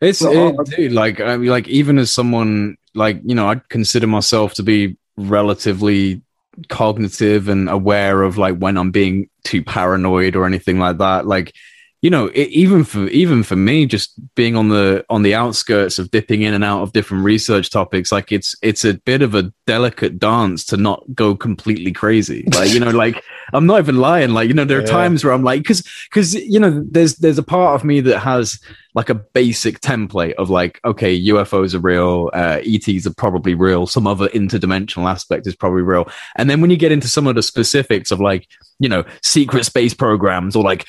It's 0.00 0.22
No, 0.22 0.48
it, 0.48 0.66
dude, 0.76 0.92
like 0.92 1.20
I 1.20 1.36
mean, 1.36 1.50
like 1.50 1.68
even 1.68 1.98
as 1.98 2.10
someone 2.10 2.76
like 2.94 3.20
you 3.24 3.34
know, 3.34 3.48
I'd 3.48 3.68
consider 3.68 4.06
myself 4.06 4.54
to 4.54 4.62
be 4.62 4.96
relatively 5.16 6.22
cognitive 6.68 7.48
and 7.48 7.68
aware 7.68 8.22
of 8.22 8.36
like 8.38 8.56
when 8.56 8.76
I'm 8.76 8.90
being 8.90 9.28
too 9.44 9.62
paranoid 9.62 10.36
or 10.36 10.46
anything 10.46 10.78
like 10.78 10.98
that. 10.98 11.26
Like, 11.26 11.54
you 12.02 12.08
know, 12.08 12.26
it, 12.28 12.48
even 12.48 12.84
for 12.84 13.08
even 13.08 13.42
for 13.42 13.56
me, 13.56 13.84
just 13.84 14.12
being 14.34 14.56
on 14.56 14.68
the 14.68 15.04
on 15.10 15.22
the 15.22 15.34
outskirts 15.34 15.98
of 15.98 16.10
dipping 16.10 16.42
in 16.42 16.54
and 16.54 16.64
out 16.64 16.82
of 16.82 16.92
different 16.92 17.24
research 17.24 17.68
topics, 17.70 18.10
like 18.10 18.32
it's 18.32 18.56
it's 18.62 18.84
a 18.84 18.94
bit 18.94 19.20
of 19.20 19.34
a 19.34 19.52
delicate 19.66 20.18
dance 20.18 20.64
to 20.66 20.76
not 20.76 21.04
go 21.14 21.36
completely 21.36 21.92
crazy. 21.92 22.48
Like, 22.54 22.70
you 22.70 22.80
know, 22.80 22.90
like 22.90 23.22
I'm 23.52 23.66
not 23.66 23.78
even 23.80 23.96
lying. 23.98 24.30
Like, 24.30 24.48
you 24.48 24.54
know, 24.54 24.64
there 24.64 24.78
are 24.78 24.82
Yeah. 24.82 24.86
times 24.86 25.24
where 25.24 25.32
I'm 25.32 25.42
like, 25.44 25.62
because 25.62 25.82
because 26.10 26.34
you 26.34 26.58
know, 26.60 26.84
there's 26.90 27.16
there's 27.16 27.38
a 27.38 27.42
part 27.42 27.74
of 27.74 27.84
me 27.84 28.00
that 28.00 28.20
has 28.20 28.58
like 28.94 29.08
a 29.08 29.14
basic 29.14 29.80
template 29.80 30.32
of 30.34 30.50
like, 30.50 30.80
okay, 30.84 31.16
UFOs 31.26 31.74
are 31.74 31.78
real, 31.78 32.28
uh, 32.34 32.58
ETs 32.64 33.06
are 33.06 33.14
probably 33.14 33.54
real, 33.54 33.86
some 33.86 34.04
other 34.04 34.26
interdimensional 34.30 35.08
aspect 35.08 35.46
is 35.46 35.54
probably 35.54 35.82
real. 35.82 36.08
And 36.36 36.50
then 36.50 36.60
when 36.60 36.70
you 36.70 36.76
get 36.76 36.90
into 36.90 37.06
some 37.06 37.28
of 37.28 37.36
the 37.36 37.42
specifics 37.42 38.10
of 38.10 38.18
like, 38.18 38.48
you 38.80 38.88
know, 38.88 39.04
secret 39.22 39.64
space 39.64 39.94
programs 39.94 40.56
or 40.56 40.64
like 40.64 40.86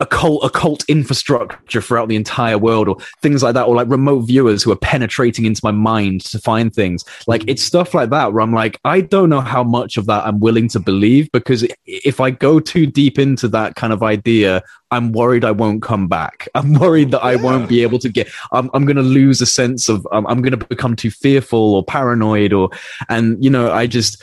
occult 0.00 0.44
occult 0.44 0.84
infrastructure 0.88 1.80
throughout 1.80 2.08
the 2.08 2.16
entire 2.16 2.58
world 2.58 2.88
or 2.88 2.96
things 3.22 3.42
like 3.42 3.54
that, 3.54 3.66
or 3.66 3.74
like 3.76 3.88
remote 3.88 4.22
viewers 4.22 4.62
who 4.62 4.72
are 4.72 4.76
penetrating 4.76 5.44
into 5.44 5.60
my 5.62 5.70
mind 5.70 6.22
to 6.22 6.38
find 6.38 6.74
things. 6.74 7.04
Like 7.26 7.44
it's 7.46 7.62
stuff 7.62 7.94
like 7.94 8.10
that 8.10 8.32
where 8.32 8.42
I'm 8.42 8.52
like, 8.54 8.78
I 8.84 9.02
don't 9.02 9.28
know 9.28 9.40
how 9.40 9.62
much 9.62 9.96
of 9.96 10.06
that 10.06 10.26
I'm 10.26 10.40
willing 10.40 10.68
to 10.68 10.80
believe 10.80 11.30
because 11.32 11.64
if 11.86 12.20
I 12.20 12.30
go 12.30 12.60
too 12.60 12.86
deep 12.86 13.18
into 13.18 13.48
that 13.48 13.74
kind 13.74 13.92
of 13.92 14.02
idea, 14.02 14.62
I'm 14.90 15.12
worried 15.12 15.44
I 15.44 15.50
won't 15.52 15.82
come 15.82 16.08
back. 16.08 16.48
I'm 16.54 16.74
worried 16.74 17.10
that 17.12 17.22
I 17.22 17.36
won't 17.36 17.68
be 17.68 17.82
able 17.82 17.98
to 18.00 18.08
get. 18.08 18.28
I'm, 18.52 18.70
I'm 18.74 18.84
going 18.84 18.96
to 18.96 19.02
lose 19.02 19.40
a 19.40 19.46
sense 19.46 19.88
of. 19.88 20.06
I'm 20.12 20.42
going 20.42 20.58
to 20.58 20.66
become 20.66 20.96
too 20.96 21.10
fearful 21.10 21.74
or 21.74 21.84
paranoid, 21.84 22.52
or 22.52 22.70
and 23.08 23.42
you 23.42 23.50
know, 23.50 23.72
I 23.72 23.86
just 23.86 24.22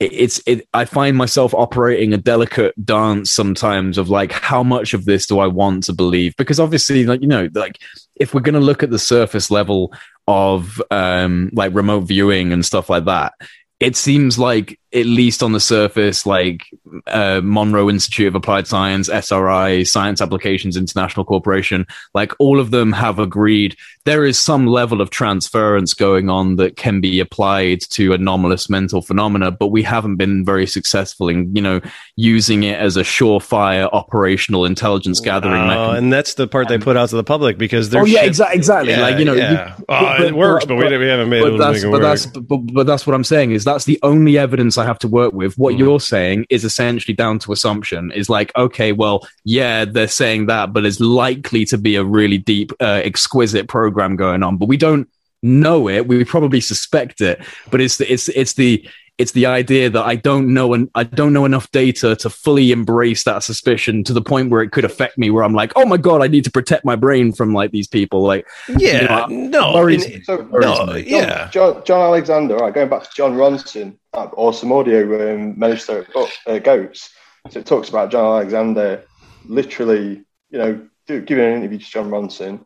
it's 0.00 0.40
it. 0.46 0.68
I 0.74 0.84
find 0.84 1.16
myself 1.16 1.54
operating 1.54 2.12
a 2.12 2.18
delicate 2.18 2.74
dance 2.84 3.32
sometimes 3.32 3.98
of 3.98 4.08
like, 4.08 4.32
how 4.32 4.62
much 4.62 4.94
of 4.94 5.04
this 5.04 5.26
do 5.26 5.40
I 5.40 5.46
want 5.46 5.84
to 5.84 5.92
believe? 5.92 6.36
Because 6.36 6.60
obviously, 6.60 7.04
like 7.04 7.20
you 7.20 7.28
know, 7.28 7.48
like 7.54 7.78
if 8.16 8.34
we're 8.34 8.40
going 8.40 8.54
to 8.54 8.60
look 8.60 8.82
at 8.82 8.90
the 8.90 8.98
surface 8.98 9.50
level 9.50 9.92
of 10.26 10.82
um 10.90 11.48
like 11.54 11.74
remote 11.74 12.00
viewing 12.00 12.52
and 12.52 12.64
stuff 12.64 12.90
like 12.90 13.06
that 13.06 13.32
it 13.80 13.96
seems 13.96 14.38
like 14.38 14.78
at 14.94 15.04
least 15.04 15.42
on 15.42 15.52
the 15.52 15.60
surface 15.60 16.24
like 16.24 16.62
uh, 17.08 17.40
monroe 17.44 17.90
institute 17.90 18.26
of 18.26 18.34
applied 18.34 18.66
science 18.66 19.08
sri 19.22 19.84
science 19.84 20.20
applications 20.22 20.76
international 20.78 21.26
corporation 21.26 21.86
like 22.14 22.32
all 22.38 22.58
of 22.58 22.70
them 22.70 22.92
have 22.92 23.18
agreed 23.18 23.76
there 24.06 24.24
is 24.24 24.38
some 24.38 24.66
level 24.66 25.02
of 25.02 25.10
transference 25.10 25.92
going 25.92 26.30
on 26.30 26.56
that 26.56 26.76
can 26.76 27.02
be 27.02 27.20
applied 27.20 27.82
to 27.82 28.14
anomalous 28.14 28.70
mental 28.70 29.02
phenomena 29.02 29.50
but 29.50 29.66
we 29.66 29.82
haven't 29.82 30.16
been 30.16 30.42
very 30.42 30.66
successful 30.66 31.28
in 31.28 31.54
you 31.54 31.60
know 31.60 31.80
using 32.16 32.62
it 32.62 32.78
as 32.80 32.96
a 32.96 33.02
surefire 33.02 33.90
operational 33.92 34.64
intelligence 34.64 35.20
gathering 35.20 35.52
Oh, 35.62 35.66
mechanism. 35.66 35.96
and 36.04 36.12
that's 36.12 36.34
the 36.34 36.48
part 36.48 36.68
they 36.68 36.78
put 36.78 36.96
out 36.96 37.10
to 37.10 37.16
the 37.16 37.24
public 37.24 37.58
because 37.58 37.90
they're 37.90 38.00
oh 38.02 38.06
yeah 38.06 38.24
exactly 38.24 38.56
exactly 38.56 38.96
like 38.96 39.18
you 39.18 39.24
know 39.26 39.34
you- 39.34 39.42
oh, 39.42 39.84
but- 39.88 40.20
it 40.22 40.34
works, 40.34 40.64
but, 40.64 40.76
we, 40.76 40.84
but- 40.84 40.98
we 40.98 41.06
haven't 41.08 41.28
been 41.28 41.42
but 41.42 41.50
to 41.50 41.58
that's 41.58 41.82
it 41.82 41.90
but 41.90 41.90
work. 41.92 42.00
that's 42.02 42.26
but, 42.26 42.56
but 42.72 42.86
that's 42.86 43.06
what 43.06 43.12
I'm 43.14 43.24
saying 43.24 43.50
is 43.50 43.64
that's 43.64 43.84
the 43.84 43.98
only 44.02 44.38
evidence 44.38 44.77
I 44.78 44.84
have 44.84 44.98
to 45.00 45.08
work 45.08 45.32
with. 45.32 45.56
What 45.58 45.74
Mhm. 45.74 45.78
you're 45.78 46.00
saying 46.00 46.46
is 46.50 46.64
essentially 46.64 47.14
down 47.14 47.38
to 47.40 47.52
assumption. 47.52 48.10
Is 48.12 48.28
like 48.30 48.52
okay, 48.56 48.92
well, 48.92 49.26
yeah, 49.44 49.84
they're 49.84 50.08
saying 50.08 50.46
that, 50.46 50.72
but 50.72 50.86
it's 50.86 51.00
likely 51.00 51.64
to 51.66 51.78
be 51.78 51.96
a 51.96 52.04
really 52.04 52.38
deep, 52.38 52.72
uh, 52.80 53.00
exquisite 53.04 53.68
program 53.68 54.16
going 54.16 54.42
on, 54.42 54.56
but 54.56 54.68
we 54.68 54.76
don't 54.76 55.08
know 55.42 55.88
it. 55.88 56.08
We 56.08 56.24
probably 56.24 56.60
suspect 56.60 57.20
it, 57.20 57.40
but 57.70 57.80
it's 57.80 57.98
the 57.98 58.12
it's 58.12 58.28
it's 58.30 58.54
the 58.54 58.84
it's 59.18 59.32
the 59.32 59.46
idea 59.46 59.90
that 59.90 60.04
I 60.04 60.14
don't 60.14 60.54
know 60.54 60.74
and 60.74 60.88
I 60.94 61.02
don't 61.02 61.32
know 61.32 61.44
enough 61.44 61.68
data 61.72 62.14
to 62.14 62.30
fully 62.30 62.70
embrace 62.70 63.24
that 63.24 63.42
suspicion 63.42 64.04
to 64.04 64.12
the 64.12 64.22
point 64.22 64.48
where 64.50 64.62
it 64.62 64.70
could 64.70 64.84
affect 64.84 65.18
me. 65.18 65.28
Where 65.30 65.42
I'm 65.42 65.54
like, 65.54 65.72
oh 65.74 65.84
my 65.84 65.96
god, 65.96 66.22
I 66.22 66.28
need 66.28 66.44
to 66.44 66.52
protect 66.52 66.84
my 66.84 66.94
brain 66.94 67.32
from 67.32 67.52
like 67.52 67.72
these 67.72 67.88
people. 67.88 68.22
Like, 68.22 68.46
yeah, 68.76 69.26
you 69.26 69.36
no, 69.48 69.74
worries 69.74 70.04
and- 70.04 70.14
me. 70.14 70.22
So, 70.22 70.36
no, 70.52 70.86
me. 70.86 71.02
yeah, 71.04 71.48
John, 71.50 71.82
John 71.84 72.00
Alexander, 72.00 72.54
right, 72.58 72.72
going 72.72 72.88
back 72.88 73.02
to 73.02 73.08
Jon 73.16 73.34
Ronson, 73.36 73.94
that 74.07 74.07
awesome 74.26 74.72
audio 74.72 75.34
um, 75.34 75.58
Minister 75.58 76.06
uh, 76.46 76.58
Goats. 76.58 77.10
So 77.50 77.60
it 77.60 77.66
talks 77.66 77.88
about 77.88 78.10
John 78.10 78.24
Alexander 78.24 79.04
literally, 79.44 80.24
you 80.50 80.58
know, 80.58 80.88
do, 81.06 81.20
giving 81.22 81.44
an 81.44 81.54
interview 81.58 81.78
to 81.78 81.84
Jon 81.84 82.10
Ronson, 82.10 82.64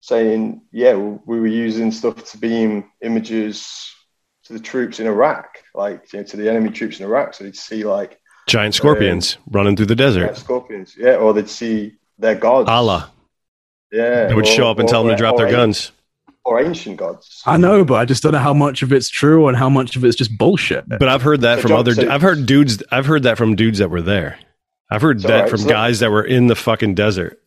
saying, 0.00 0.62
yeah, 0.72 0.94
we 0.94 1.40
were 1.40 1.46
using 1.46 1.92
stuff 1.92 2.30
to 2.32 2.38
beam 2.38 2.84
images 3.02 3.92
to 4.44 4.52
the 4.52 4.60
troops 4.60 5.00
in 5.00 5.06
Iraq, 5.06 5.58
like 5.74 6.12
you 6.12 6.20
know, 6.20 6.24
to 6.24 6.36
the 6.36 6.48
enemy 6.48 6.70
troops 6.70 6.98
in 6.98 7.06
Iraq. 7.06 7.34
So 7.34 7.44
they'd 7.44 7.56
see 7.56 7.84
like 7.84 8.18
giant 8.48 8.74
scorpions 8.74 9.38
running 9.50 9.76
through 9.76 9.86
the 9.86 9.96
desert. 9.96 10.36
scorpions, 10.36 10.94
yeah, 10.96 11.16
or 11.16 11.32
they'd 11.34 11.48
see 11.48 11.98
their 12.18 12.34
gods. 12.34 12.68
Allah, 12.68 13.10
Yeah. 13.92 14.26
they 14.26 14.34
would 14.34 14.46
or- 14.46 14.50
show 14.50 14.70
up 14.70 14.78
and 14.78 14.88
tell 14.88 15.02
them 15.02 15.10
to 15.12 15.16
drop 15.16 15.36
their 15.36 15.50
guns. 15.50 15.92
Or 16.44 16.60
ancient 16.60 16.96
gods. 16.96 17.42
I 17.46 17.56
know, 17.58 17.84
but 17.84 17.94
I 17.94 18.04
just 18.06 18.22
don't 18.22 18.32
know 18.32 18.38
how 18.38 18.54
much 18.54 18.82
of 18.82 18.92
it's 18.92 19.08
true 19.10 19.46
and 19.48 19.56
how 19.56 19.68
much 19.68 19.94
of 19.96 20.04
it's 20.04 20.16
just 20.16 20.36
bullshit. 20.38 20.88
But 20.88 21.06
I've 21.08 21.22
heard 21.22 21.42
that 21.42 21.56
So 21.56 21.62
from 21.62 21.68
John- 21.70 21.78
other. 21.80 21.94
so- 21.94 22.10
I've 22.10 22.22
heard 22.22 22.46
dudes. 22.46 22.82
I've 22.90 23.06
heard 23.06 23.24
that 23.24 23.36
from 23.38 23.54
dudes 23.56 23.78
that 23.78 23.90
were 23.90 24.00
there. 24.02 24.38
I've 24.90 25.02
heard 25.02 25.20
So, 25.20 25.28
that 25.28 25.40
right, 25.42 25.50
from 25.50 25.60
so- 25.60 25.68
guys 25.68 26.00
that 26.00 26.10
were 26.10 26.24
in 26.24 26.46
the 26.46 26.56
fucking 26.56 26.94
desert 26.94 27.38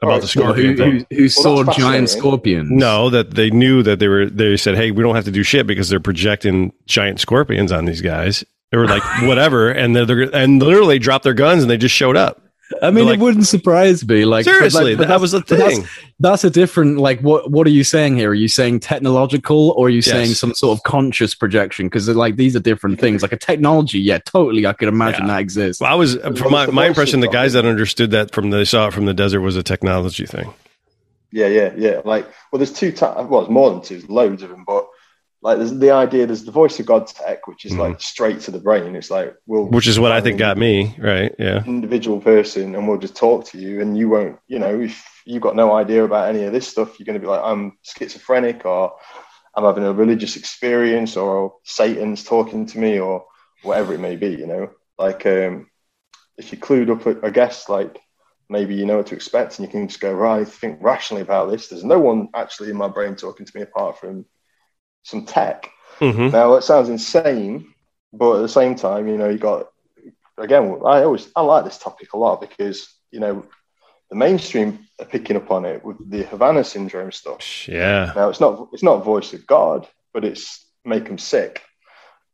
about 0.00 0.08
Alright, 0.12 0.22
the 0.22 0.28
so 0.28 0.40
Well, 0.40 0.48
scorpion 0.54 0.70
who, 0.70 0.76
thing. 0.76 1.06
who, 1.10 1.16
who 1.16 1.28
saw 1.28 1.56
giant 1.64 1.76
fascinating. 1.76 2.06
scorpions? 2.06 2.70
No, 2.70 3.10
that 3.10 3.32
they 3.34 3.50
knew 3.50 3.82
that 3.82 3.98
they 3.98 4.08
were. 4.08 4.26
They 4.26 4.56
said, 4.56 4.76
"Hey, 4.76 4.90
we 4.92 5.02
don't 5.02 5.14
have 5.14 5.24
to 5.26 5.30
do 5.30 5.42
shit 5.42 5.66
because 5.66 5.88
they're 5.88 6.00
projecting 6.00 6.72
giant 6.86 7.20
scorpions 7.20 7.70
on 7.72 7.84
these 7.84 8.00
guys." 8.00 8.44
They 8.70 8.78
were 8.78 8.86
like, 8.88 9.02
"Whatever," 9.22 9.68
and 9.70 9.94
they're, 9.94 10.06
they're 10.06 10.34
and 10.34 10.62
literally 10.62 10.98
dropped 10.98 11.24
their 11.24 11.34
guns 11.34 11.62
and 11.62 11.70
they 11.70 11.76
just 11.76 11.94
showed 11.94 12.16
up. 12.16 12.41
I 12.82 12.90
mean, 12.90 13.06
Like- 13.06 13.18
it 13.18 13.20
wouldn't 13.22 13.46
surprise 13.46 14.06
me. 14.06 14.24
Like 14.24 14.44
Seriously, 14.44 14.80
but 14.80 14.84
like, 14.84 14.98
but 14.98 15.08
that 15.08 15.20
was 15.20 15.32
the 15.32 15.38
that's- 15.40 15.48
but 15.50 15.58
that's- 15.58 15.78
thing. 15.78 16.06
That's, 16.20 16.44
a 16.44 16.50
different. 16.50 16.98
Like, 16.98 17.20
what 17.20 17.50
what 17.50 17.66
are 17.66 17.70
you 17.70 17.82
saying 17.84 18.16
here? 18.16 18.30
Are 18.30 18.34
you 18.34 18.46
saying 18.48 18.80
technological, 18.80 19.70
or 19.76 19.86
are 19.86 19.90
you 19.90 19.96
Yes. 19.96 20.06
saying 20.06 20.34
some 20.34 20.54
sort 20.54 20.78
of 20.78 20.84
conscious 20.84 21.34
projection? 21.34 21.86
Because 21.86 22.08
like 22.08 22.36
these 22.36 22.54
are 22.54 22.60
different 22.60 23.00
things. 23.00 23.22
Like 23.22 23.32
a 23.32 23.36
technology, 23.36 23.98
yeah, 23.98 24.18
totally. 24.24 24.64
I 24.66 24.72
could 24.72 24.88
imagine 24.88 25.26
Yeah. 25.26 25.34
that 25.34 25.40
exists. 25.40 25.80
Well, 25.80 25.90
I 25.90 25.94
was 25.94 26.16
uh, 26.16 26.30
from 26.32 26.52
my, 26.52 26.66
my 26.66 26.86
impression. 26.86 27.20
The 27.20 27.28
guys 27.28 27.54
that 27.54 27.64
understood 27.66 28.12
that 28.12 28.32
from 28.32 28.50
they 28.50 28.64
saw 28.64 28.86
it 28.86 28.92
from 28.94 29.06
the 29.06 29.14
desert 29.14 29.40
was 29.40 29.56
a 29.56 29.62
technology 29.62 30.26
thing. 30.26 30.52
Yeah, 31.32 31.46
yeah, 31.48 31.72
yeah. 31.76 32.00
Like, 32.04 32.26
well, 32.52 32.58
there's 32.58 32.72
two. 32.72 32.92
Ty- 32.92 33.22
well, 33.22 33.40
it's 33.42 33.50
more 33.50 33.70
than 33.70 33.80
two. 33.80 33.96
There's 33.98 34.08
loads 34.10 34.42
of 34.42 34.50
them, 34.50 34.64
but 34.66 34.86
like 35.44 35.58
there's 35.58 35.76
the 35.76 35.90
idea 35.90 36.24
there's 36.26 36.44
the 36.44 36.52
voice 36.52 36.78
of 36.78 36.86
God 36.86 37.06
tech, 37.08 37.46
which 37.48 37.64
is 37.64 37.72
Mhm. 37.72 37.78
like 37.78 38.00
straight 38.00 38.40
to 38.42 38.50
the 38.52 38.60
brain. 38.60 38.94
It's 38.94 39.10
like 39.10 39.34
we'll 39.46 39.66
Which 39.66 39.88
is 39.88 39.98
what 39.98 40.12
I 40.12 40.20
think 40.20 40.38
got 40.38 40.56
me 40.56 40.94
right. 40.98 41.34
Yeah. 41.38 41.64
individual 41.66 42.20
person 42.20 42.74
and 42.74 42.86
we'll 42.86 42.98
just 42.98 43.16
talk 43.16 43.44
to 43.46 43.58
you 43.58 43.80
and 43.80 43.98
you 43.98 44.08
won't 44.08 44.38
you 44.46 44.58
know 44.58 44.80
if 44.80 45.04
you've 45.26 45.42
got 45.42 45.56
no 45.56 45.72
idea 45.74 46.04
about 46.04 46.28
any 46.28 46.44
of 46.44 46.52
this 46.52 46.66
stuff 46.68 46.98
you're 46.98 47.06
going 47.06 47.14
to 47.20 47.24
be 47.26 47.26
like 47.26 47.42
i'm 47.44 47.76
schizophrenic 47.82 48.64
or 48.66 48.92
i'm 49.54 49.64
having 49.64 49.84
a 49.84 49.92
religious 49.92 50.36
experience 50.36 51.16
or 51.16 51.54
satan's 51.64 52.24
talking 52.24 52.66
to 52.66 52.78
me 52.78 52.98
or 52.98 53.24
whatever 53.62 53.94
it 53.94 54.00
may 54.00 54.16
be 54.16 54.28
you 54.30 54.46
know 54.46 54.68
like 54.98 55.24
um 55.26 55.68
if 56.38 56.50
you're 56.52 56.60
clued 56.60 56.90
up 56.90 57.24
i 57.24 57.30
guess 57.30 57.68
like 57.68 57.98
maybe 58.48 58.74
you 58.74 58.84
know 58.86 58.96
what 58.98 59.06
to 59.06 59.14
expect 59.14 59.58
and 59.58 59.66
you 59.66 59.70
can 59.72 59.86
just 59.88 60.00
go 60.00 60.12
right 60.12 60.48
think 60.48 60.78
rationally 60.80 61.22
about 61.22 61.50
this 61.50 61.68
there's 61.68 61.84
no 61.84 61.98
one 62.00 62.28
actually 62.34 62.70
in 62.70 62.76
my 62.76 62.88
brain 62.88 63.14
talking 63.14 63.46
to 63.46 63.52
me 63.56 63.62
apart 63.62 63.98
from 63.98 64.24
some 65.02 65.24
tech 65.24 65.70
hmm 65.98 66.28
now 66.28 66.54
it 66.54 66.62
sounds 66.62 66.88
insane, 66.88 67.72
but 68.12 68.36
at 68.38 68.42
the 68.42 68.48
same 68.48 68.74
time, 68.74 69.06
you 69.06 69.16
know, 69.16 69.28
you 69.28 69.38
got 69.38 69.68
again. 70.36 70.80
I 70.84 71.02
always 71.04 71.28
I 71.36 71.42
like 71.42 71.64
this 71.64 71.78
topic 71.78 72.12
a 72.12 72.18
lot 72.18 72.40
because 72.40 72.92
you 73.10 73.20
know 73.20 73.44
the 74.10 74.16
mainstream 74.16 74.86
are 74.98 75.06
picking 75.06 75.36
up 75.36 75.50
on 75.50 75.64
it 75.64 75.84
with 75.84 75.96
the 76.10 76.24
Havana 76.24 76.64
syndrome 76.64 77.12
stuff. 77.12 77.68
Yeah. 77.68 78.12
Now 78.16 78.28
it's 78.28 78.40
not 78.40 78.68
it's 78.72 78.82
not 78.82 79.04
voice 79.04 79.32
of 79.32 79.46
God, 79.46 79.88
but 80.12 80.24
it's 80.24 80.66
make 80.84 81.04
them 81.06 81.18
sick. 81.18 81.62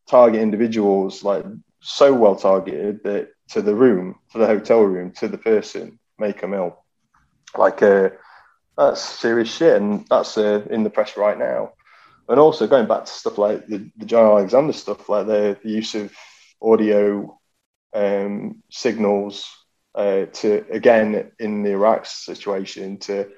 Target 0.09 0.41
individuals 0.41 1.23
like 1.23 1.45
so 1.81 2.14
well 2.14 2.37
targeted 2.37 3.03
that 3.05 3.29
to 3.51 3.62
the 3.62 3.75
room, 3.75 4.16
to 4.33 4.39
the 4.39 4.47
hotel 4.47 4.81
room, 4.81 5.12
to 5.12 5.29
the 5.29 5.39
person, 5.39 5.99
make 6.19 6.41
them 6.41 6.55
ill. 6.55 6.85
Like 7.57 7.83
uh, 7.83 8.11
that's 8.77 9.01
serious 9.01 9.55
shit, 9.55 9.81
and 9.81 10.07
that's 10.09 10.39
uh, 10.39 10.66
in 10.71 10.85
the 10.85 10.91
press 10.91 11.16
right 11.16 11.39
now. 11.39 11.73
And 12.29 12.39
also 12.39 12.66
going 12.66 12.87
back 12.87 13.07
to 13.07 13.12
stuff 13.12 13.39
like 13.39 13.66
the, 13.66 13.91
the 13.97 14.05
John 14.05 14.26
Alexander 14.26 14.72
stuff, 14.72 15.09
like 15.09 15.26
the, 15.26 15.59
the 15.62 15.70
use 15.70 15.95
of 15.95 16.14
audio 16.61 17.39
um, 17.95 18.62
signals 18.70 19.47
uh, 19.95 20.26
to 20.26 20.64
again 20.70 21.33
in 21.39 21.62
the 21.62 21.70
Iraq 21.70 22.07
situation 22.07 22.99
to 22.99 23.29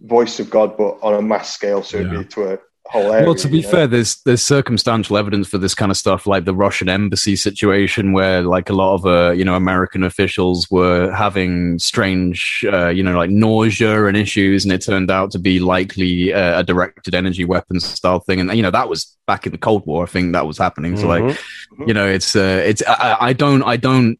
voice 0.00 0.40
of 0.40 0.50
God, 0.50 0.76
but 0.76 0.98
on 1.02 1.14
a 1.14 1.22
mass 1.22 1.54
scale, 1.54 1.82
so 1.82 1.98
it'd 1.98 2.10
be 2.10 2.24
to 2.24 2.54
a 2.54 2.58
whole 2.86 3.12
area. 3.12 3.26
well, 3.26 3.34
to 3.34 3.48
be 3.48 3.58
you 3.58 3.62
know? 3.62 3.68
fair, 3.70 3.86
there's 3.86 4.16
there's 4.24 4.42
circumstantial 4.42 5.16
evidence 5.16 5.48
for 5.48 5.58
this 5.58 5.74
kind 5.74 5.90
of 5.90 5.96
stuff, 5.96 6.26
like 6.26 6.44
the 6.44 6.54
Russian 6.54 6.88
embassy 6.88 7.34
situation, 7.36 8.12
where 8.12 8.42
like 8.42 8.68
a 8.68 8.72
lot 8.72 8.94
of 8.94 9.06
uh, 9.06 9.30
you 9.32 9.44
know 9.44 9.54
American 9.54 10.02
officials 10.04 10.70
were 10.70 11.10
having 11.12 11.78
strange, 11.78 12.64
uh, 12.72 12.88
you 12.88 13.02
know, 13.02 13.16
like 13.16 13.30
nausea 13.30 14.06
and 14.06 14.16
issues, 14.16 14.64
and 14.64 14.72
it 14.72 14.82
turned 14.82 15.10
out 15.10 15.30
to 15.32 15.38
be 15.38 15.58
likely 15.60 16.32
uh, 16.32 16.60
a 16.60 16.62
directed 16.62 17.14
energy 17.14 17.44
weapons 17.44 17.84
style 17.84 18.20
thing, 18.20 18.40
and 18.40 18.54
you 18.54 18.62
know 18.62 18.70
that 18.70 18.88
was 18.88 19.16
back 19.26 19.46
in 19.46 19.52
the 19.52 19.58
Cold 19.58 19.86
War. 19.86 20.04
I 20.04 20.06
think 20.06 20.32
that 20.32 20.46
was 20.46 20.58
happening. 20.58 20.96
So 20.96 21.06
like, 21.08 21.22
Mhm. 21.24 21.88
you 21.88 21.94
know, 21.94 22.06
it's 22.06 22.36
uh, 22.36 22.62
it's 22.66 22.82
I, 22.86 23.16
I 23.20 23.32
don't 23.32 23.62
I 23.62 23.76
don't 23.76 24.18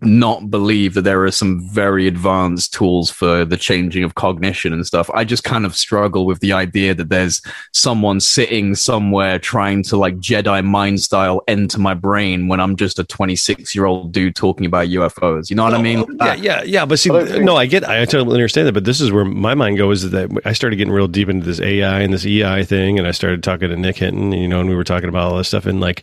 not 0.00 0.50
believe 0.50 0.94
that 0.94 1.02
there 1.02 1.22
are 1.24 1.30
some 1.30 1.68
very 1.70 2.06
advanced 2.06 2.72
tools 2.72 3.10
for 3.10 3.44
the 3.44 3.58
changing 3.58 4.04
of 4.04 4.14
cognition 4.14 4.72
and 4.72 4.86
stuff. 4.86 5.10
I 5.12 5.24
just 5.24 5.44
kind 5.44 5.66
of 5.66 5.76
struggle 5.76 6.24
with 6.24 6.40
the 6.40 6.54
idea 6.54 6.94
that 6.94 7.10
there's 7.10 7.42
someone 7.72 8.20
sitting 8.20 8.74
somewhere 8.74 9.38
trying 9.38 9.82
to 9.84 9.98
like 9.98 10.16
Jedi 10.16 10.64
mind 10.64 11.00
style 11.00 11.42
enter 11.46 11.78
my 11.78 11.92
brain 11.92 12.48
when 12.48 12.58
I'm 12.58 12.76
just 12.76 12.98
a 12.98 13.04
26 13.04 13.74
year 13.74 13.84
old 13.84 14.12
dude 14.12 14.34
talking 14.34 14.64
about 14.64 14.88
UFOs. 14.88 15.50
You 15.50 15.56
know 15.56 15.64
what 15.64 15.74
I 15.74 15.78
oh, 15.78 15.82
mean? 15.82 16.06
Yeah, 16.20 16.34
yeah, 16.34 16.62
yeah. 16.62 16.86
But 16.86 16.98
see, 16.98 17.10
I 17.10 17.38
no, 17.38 17.56
I 17.56 17.66
get, 17.66 17.86
I 17.86 18.06
totally 18.06 18.36
understand 18.36 18.68
that. 18.68 18.72
But 18.72 18.86
this 18.86 19.02
is 19.02 19.12
where 19.12 19.26
my 19.26 19.54
mind 19.54 19.76
goes 19.76 20.04
is 20.04 20.10
that 20.12 20.30
I 20.46 20.54
started 20.54 20.76
getting 20.76 20.92
real 20.92 21.08
deep 21.08 21.28
into 21.28 21.44
this 21.44 21.60
AI 21.60 22.00
and 22.00 22.14
this 22.14 22.24
EI 22.24 22.64
thing, 22.64 22.98
and 22.98 23.06
I 23.06 23.10
started 23.10 23.42
talking 23.42 23.68
to 23.68 23.76
Nick 23.76 23.98
Hinton, 23.98 24.32
you 24.32 24.48
know, 24.48 24.60
and 24.60 24.70
we 24.70 24.74
were 24.76 24.84
talking 24.84 25.10
about 25.10 25.30
all 25.30 25.36
this 25.36 25.48
stuff. 25.48 25.66
And 25.66 25.80
like, 25.82 26.02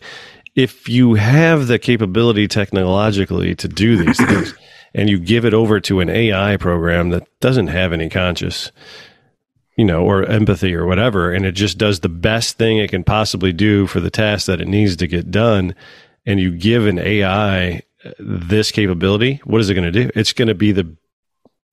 if 0.54 0.88
you 0.88 1.14
have 1.14 1.66
the 1.66 1.78
capability 1.78 2.48
technologically 2.48 3.54
to 3.56 3.68
do 3.68 3.96
these 3.96 4.16
things, 4.24 4.54
and 4.94 5.10
you 5.10 5.18
give 5.18 5.44
it 5.44 5.54
over 5.54 5.80
to 5.80 6.00
an 6.00 6.08
AI 6.08 6.56
program 6.56 7.10
that 7.10 7.26
doesn't 7.40 7.66
have 7.66 7.92
any 7.92 8.08
conscious, 8.08 8.70
you 9.76 9.84
know, 9.84 10.04
or 10.04 10.24
empathy 10.24 10.74
or 10.74 10.86
whatever, 10.86 11.32
and 11.32 11.44
it 11.44 11.52
just 11.52 11.78
does 11.78 12.00
the 12.00 12.08
best 12.08 12.56
thing 12.58 12.78
it 12.78 12.90
can 12.90 13.02
possibly 13.02 13.52
do 13.52 13.86
for 13.86 14.00
the 14.00 14.10
task 14.10 14.46
that 14.46 14.60
it 14.60 14.68
needs 14.68 14.96
to 14.96 15.06
get 15.06 15.30
done, 15.30 15.74
and 16.24 16.38
you 16.38 16.56
give 16.56 16.86
an 16.86 16.98
AI 16.98 17.82
uh, 18.04 18.10
this 18.18 18.70
capability, 18.70 19.40
what 19.44 19.60
is 19.60 19.68
it 19.68 19.74
going 19.74 19.92
to 19.92 20.04
do? 20.04 20.10
It's 20.14 20.32
going 20.32 20.48
to 20.48 20.54
be 20.54 20.72
the 20.72 20.96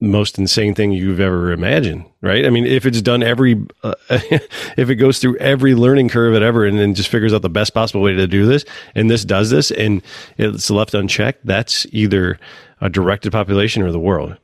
most 0.02 0.38
insane 0.38 0.74
thing 0.74 0.92
you've 0.92 1.20
ever 1.20 1.52
imagined, 1.52 2.04
right? 2.20 2.44
I 2.44 2.50
mean, 2.50 2.66
if 2.66 2.84
it's 2.84 3.00
done 3.00 3.22
every, 3.22 3.64
uh, 3.82 3.94
if 4.10 4.90
it 4.90 4.96
goes 4.96 5.20
through 5.20 5.36
every 5.36 5.74
learning 5.74 6.08
curve 6.08 6.34
it 6.34 6.42
ever 6.42 6.66
and 6.66 6.78
then 6.78 6.94
just 6.94 7.08
figures 7.08 7.32
out 7.32 7.42
the 7.42 7.48
best 7.48 7.72
possible 7.72 8.02
way 8.02 8.12
to 8.12 8.26
do 8.26 8.44
this, 8.44 8.64
and 8.94 9.08
this 9.08 9.24
does 9.24 9.50
this, 9.50 9.70
and 9.70 10.02
it's 10.36 10.68
left 10.70 10.92
unchecked, 10.92 11.46
that's 11.46 11.86
either 11.90 12.38
a 12.80 12.90
directed 12.90 13.30
population 13.30 13.82
or 13.82 13.92
the 13.92 14.00
world. 14.00 14.36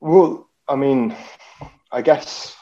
Well, 0.00 0.48
I 0.68 0.76
mean, 0.76 1.14
I 1.90 2.00
guess 2.02 2.54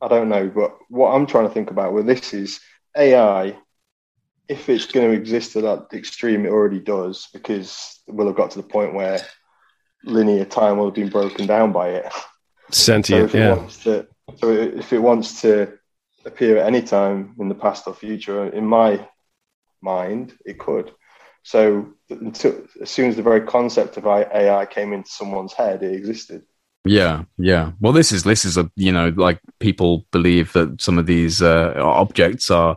I 0.00 0.08
don't 0.08 0.28
know, 0.28 0.48
but 0.48 0.76
what 0.88 1.10
I'm 1.10 1.26
trying 1.26 1.48
to 1.48 1.54
think 1.54 1.70
about 1.70 1.92
with 1.92 2.06
this 2.06 2.32
is 2.32 2.60
AI. 2.96 3.56
If 4.48 4.68
it's 4.68 4.86
going 4.86 5.10
to 5.10 5.16
exist 5.16 5.52
to 5.52 5.62
that 5.62 5.86
extreme, 5.94 6.44
it 6.44 6.50
already 6.50 6.80
does 6.80 7.28
because 7.32 8.00
we'll 8.06 8.26
have 8.26 8.36
got 8.36 8.50
to 8.52 8.58
the 8.58 8.68
point 8.68 8.92
where 8.92 9.18
linear 10.04 10.44
time 10.44 10.78
will 10.78 10.86
have 10.86 10.94
been 10.94 11.10
broken 11.10 11.46
down 11.46 11.72
by 11.72 11.90
it. 11.90 12.12
So 12.70 12.92
Sentient, 12.92 13.24
if 13.24 13.34
it 13.34 13.38
yeah. 13.38 13.54
wants 13.54 13.82
to, 13.84 14.06
so 14.36 14.50
if 14.50 14.92
it 14.92 14.98
wants 14.98 15.40
to 15.42 15.72
appear 16.24 16.58
at 16.58 16.66
any 16.66 16.82
time 16.82 17.34
in 17.38 17.48
the 17.48 17.54
past 17.54 17.86
or 17.86 17.94
future, 17.94 18.48
in 18.48 18.64
my 18.64 19.06
mind, 19.82 20.32
it 20.44 20.58
could. 20.58 20.92
So 21.42 21.92
until, 22.08 22.62
as 22.80 22.90
soon 22.90 23.10
as 23.10 23.16
the 23.16 23.22
very 23.22 23.42
concept 23.42 23.96
of 23.96 24.06
AI 24.06 24.66
came 24.66 24.92
into 24.92 25.10
someone's 25.10 25.52
head, 25.52 25.82
it 25.82 25.94
existed. 25.94 26.42
Yeah, 26.86 27.24
yeah. 27.38 27.72
Well, 27.80 27.92
this 27.92 28.12
is 28.12 28.24
this 28.24 28.44
is 28.44 28.58
a 28.58 28.70
you 28.76 28.92
know 28.92 29.08
like 29.16 29.40
people 29.58 30.06
believe 30.10 30.52
that 30.52 30.80
some 30.80 30.98
of 30.98 31.06
these 31.06 31.40
uh, 31.40 31.74
objects 31.78 32.50
are 32.50 32.76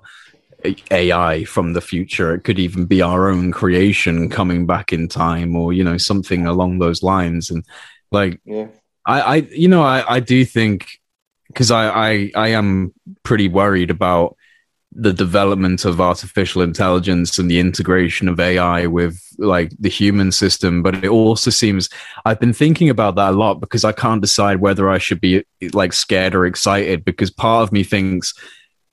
AI 0.92 1.44
from 1.46 1.74
the 1.74 1.82
future. 1.82 2.34
It 2.34 2.44
could 2.44 2.60
even 2.60 2.86
be 2.86 3.02
our 3.02 3.30
own 3.30 3.52
creation 3.52 4.30
coming 4.30 4.66
back 4.66 4.92
in 4.92 5.08
time, 5.08 5.56
or 5.56 5.74
you 5.74 5.84
know 5.84 5.98
something 5.98 6.46
along 6.46 6.80
those 6.80 7.04
lines. 7.04 7.50
And 7.50 7.64
like 8.12 8.40
Yeah. 8.46 8.68
I, 9.06 9.22
I 9.22 9.36
you 9.36 9.68
know 9.68 9.84
I, 9.84 10.16
I 10.16 10.20
do 10.20 10.44
think 10.46 10.88
because 11.48 11.72
I, 11.72 11.90
I 11.90 12.32
I 12.36 12.48
am 12.50 12.94
pretty 13.24 13.48
worried 13.48 13.92
about 13.92 14.36
the 14.92 15.14
development 15.14 15.86
of 15.86 16.02
artificial 16.02 16.62
intelligence 16.62 17.38
and 17.38 17.52
the 17.52 17.60
integration 17.60 18.28
of 18.28 18.40
AI 18.40 18.88
with 18.88 19.22
like 19.38 19.72
the 19.80 19.90
human 19.90 20.32
system. 20.32 20.82
But 20.82 21.04
it 21.04 21.10
also 21.10 21.52
seems 21.52 21.90
I've 22.26 22.40
been 22.40 22.54
thinking 22.54 22.90
about 22.90 23.16
that 23.16 23.34
a 23.34 23.38
lot 23.38 23.56
because 23.60 23.84
I 23.84 23.92
can't 23.92 24.22
decide 24.22 24.60
whether 24.60 24.90
I 24.90 24.98
should 24.98 25.22
be 25.22 25.44
like 25.74 25.94
scared 25.94 26.34
or 26.34 26.46
excited 26.46 27.06
because 27.06 27.30
part 27.30 27.64
of 27.64 27.72
me 27.72 27.84
thinks 27.84 28.34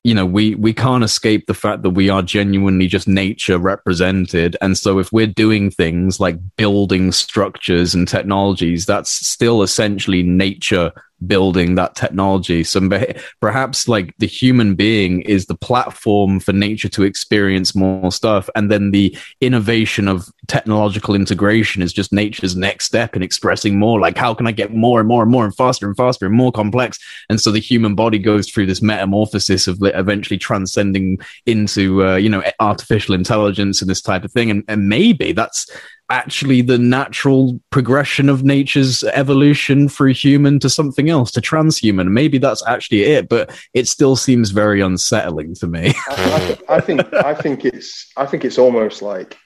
you 0.04 0.14
know 0.14 0.26
we 0.26 0.54
we 0.54 0.72
can't 0.72 1.02
escape 1.02 1.46
the 1.46 1.54
fact 1.54 1.82
that 1.82 1.90
we 1.90 2.10
are 2.10 2.22
genuinely 2.22 2.86
just 2.86 3.08
nature 3.08 3.58
represented. 3.58 4.56
And 4.60 4.76
so 4.78 4.98
if 4.98 5.10
we're 5.10 5.26
doing 5.26 5.70
things 5.70 6.20
like 6.20 6.36
building 6.56 7.10
structures 7.10 7.94
and 7.94 8.06
technologies 8.06 8.86
that's 8.86 9.10
still 9.10 9.62
essentially 9.62 10.22
nature 10.22 10.92
building 11.26 11.74
that 11.74 11.94
technology. 11.94 12.64
So 12.64 12.88
be- 12.88 13.14
perhaps 13.40 13.88
like 13.88 14.14
the 14.18 14.26
human 14.26 14.74
being 14.74 15.22
is 15.22 15.46
the 15.46 15.54
platform 15.54 16.40
for 16.40 16.52
nature 16.52 16.88
to 16.90 17.02
experience 17.02 17.74
more 17.74 18.12
stuff 18.12 18.48
and 18.54 18.70
then 18.70 18.90
the 18.90 19.16
innovation 19.40 20.08
of 20.08 20.28
technological 20.46 21.14
integration 21.14 21.82
is 21.82 21.92
just 21.92 22.12
nature's 22.12 22.56
next 22.56 22.86
step 22.86 23.16
in 23.16 23.22
expressing 23.22 23.78
more. 23.78 24.00
Like 24.00 24.16
how 24.16 24.34
can 24.34 24.46
i 24.46 24.52
get 24.52 24.72
more 24.72 25.00
and 25.00 25.08
more 25.08 25.22
and 25.22 25.30
more 25.30 25.44
and 25.44 25.54
faster 25.54 25.86
and 25.86 25.96
faster 25.96 26.26
and 26.26 26.34
more 26.34 26.52
complex? 26.52 26.98
And 27.28 27.40
so 27.40 27.50
the 27.50 27.58
human 27.58 27.94
body 27.94 28.18
goes 28.18 28.48
through 28.48 28.66
this 28.66 28.82
metamorphosis 28.82 29.66
of 29.66 29.78
eventually 29.80 30.38
transcending 30.38 31.18
into 31.46 32.06
uh, 32.06 32.16
you 32.16 32.28
know 32.28 32.42
artificial 32.60 33.14
intelligence 33.14 33.80
and 33.80 33.90
this 33.90 34.02
type 34.02 34.24
of 34.24 34.32
thing. 34.32 34.50
And, 34.50 34.64
and 34.68 34.88
maybe 34.88 35.32
that's 35.32 35.70
actually 36.10 36.60
the 36.60 36.78
natural 36.78 37.58
progression 37.70 38.28
of 38.28 38.44
nature's 38.44 39.02
evolution 39.04 39.88
through 39.88 40.12
human 40.12 40.58
to 40.60 40.68
something 40.68 41.08
else 41.08 41.30
to 41.32 41.40
transhuman. 41.40 42.08
Maybe 42.08 42.38
that's 42.38 42.66
actually 42.66 43.04
it 43.04 43.28
but 43.28 43.56
it 43.72 43.88
still 43.88 44.16
seems 44.16 44.50
very 44.50 44.80
unsettling 44.80 45.54
to 45.56 45.66
me. 45.66 45.94
I, 46.08 46.58
I, 46.68 46.76
I 46.76 46.80
think 46.80 47.14
I 47.14 47.34
think 47.34 47.64
it's 47.64 48.10
I 48.16 48.26
think 48.26 48.44
it's 48.44 48.58
almost 48.58 49.02
like 49.02 49.38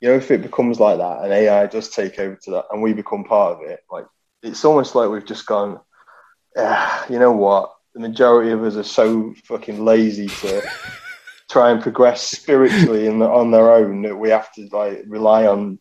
you 0.00 0.08
know 0.08 0.14
if 0.14 0.30
it 0.30 0.42
becomes 0.42 0.80
like 0.80 0.98
that 0.98 1.22
and 1.22 1.32
AI 1.32 1.66
does 1.66 1.88
take 1.88 2.18
over 2.18 2.36
to 2.44 2.50
that 2.52 2.64
and 2.70 2.82
we 2.82 2.92
become 2.92 3.24
part 3.24 3.56
of 3.56 3.70
it 3.70 3.80
like 3.90 4.06
it's 4.42 4.64
almost 4.64 4.94
like 4.94 5.08
we've 5.08 5.24
just 5.24 5.46
gone 5.46 5.80
ah, 6.56 7.06
you 7.08 7.18
know 7.18 7.32
what? 7.32 7.72
The 7.94 8.00
majority 8.00 8.50
of 8.50 8.62
us 8.64 8.76
are 8.76 8.82
so 8.82 9.34
fucking 9.44 9.84
lazy 9.84 10.28
to 10.28 10.62
try 11.50 11.70
and 11.70 11.82
progress 11.82 12.22
spiritually 12.22 13.06
in 13.06 13.18
the, 13.18 13.28
on 13.28 13.50
their 13.50 13.72
own 13.72 14.02
that 14.02 14.16
we 14.16 14.30
have 14.30 14.52
to 14.54 14.68
like 14.72 15.02
rely 15.06 15.46
on 15.46 15.78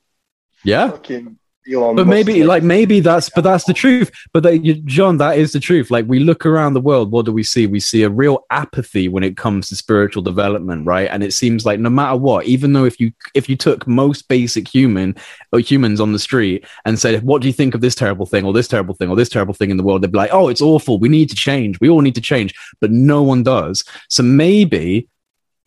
yeah. 0.63 0.89
Fucking 0.91 1.37
Elon 1.71 1.95
but 1.95 2.07
Musk. 2.07 2.15
maybe 2.25 2.43
like 2.43 2.63
maybe 2.63 3.01
that's 3.01 3.29
but 3.29 3.43
that's 3.43 3.65
the 3.65 3.73
truth. 3.73 4.09
But 4.33 4.41
that, 4.41 4.65
you- 4.65 4.81
john 4.81 5.17
that 5.17 5.37
is 5.37 5.51
the 5.51 5.59
truth. 5.59 5.91
Like 5.91 6.05
we 6.07 6.19
look 6.19 6.43
around 6.43 6.73
the 6.73 6.81
world 6.81 7.11
what 7.11 7.25
do 7.27 7.31
we 7.31 7.43
see? 7.43 7.67
We 7.67 7.79
see 7.79 8.01
a 8.01 8.09
real 8.09 8.45
apathy 8.49 9.07
when 9.07 9.23
it 9.23 9.37
comes 9.37 9.69
to 9.69 9.75
spiritual 9.75 10.23
development 10.23 10.87
right? 10.87 11.07
And 11.11 11.23
it 11.23 11.33
seems 11.33 11.63
like 11.63 11.79
no 11.79 11.91
matter 11.91 12.17
what 12.17 12.45
even 12.47 12.73
though 12.73 12.85
if 12.85 12.99
you 12.99 13.11
if 13.35 13.47
you 13.47 13.55
took 13.55 13.85
most 13.85 14.27
basic 14.27 14.67
human 14.67 15.15
or 15.51 15.59
humans 15.59 16.01
on 16.01 16.13
the 16.13 16.19
street 16.19 16.65
and 16.85 16.97
said 16.97 17.21
what 17.21 17.43
do 17.43 17.47
you 17.47 17.53
think 17.53 17.75
of 17.75 17.81
this 17.81 17.93
terrible 17.93 18.25
thing 18.25 18.43
or 18.43 18.53
this 18.53 18.67
terrible 18.67 18.95
thing 18.95 19.09
or 19.11 19.15
this 19.15 19.29
terrible 19.29 19.53
thing 19.53 19.69
in 19.69 19.77
the 19.77 19.83
world? 19.83 20.01
they'd 20.01 20.11
be 20.11 20.17
like 20.17 20.33
oh 20.33 20.47
it's 20.47 20.61
awful. 20.63 20.97
We 20.97 21.09
need 21.09 21.29
to 21.29 21.35
change. 21.35 21.79
We 21.79 21.89
all 21.89 22.01
need 22.01 22.15
to 22.15 22.21
change. 22.21 22.55
But 22.79 22.89
no 22.89 23.21
one 23.21 23.43
does. 23.43 23.83
So 24.09 24.23
maybe 24.23 25.07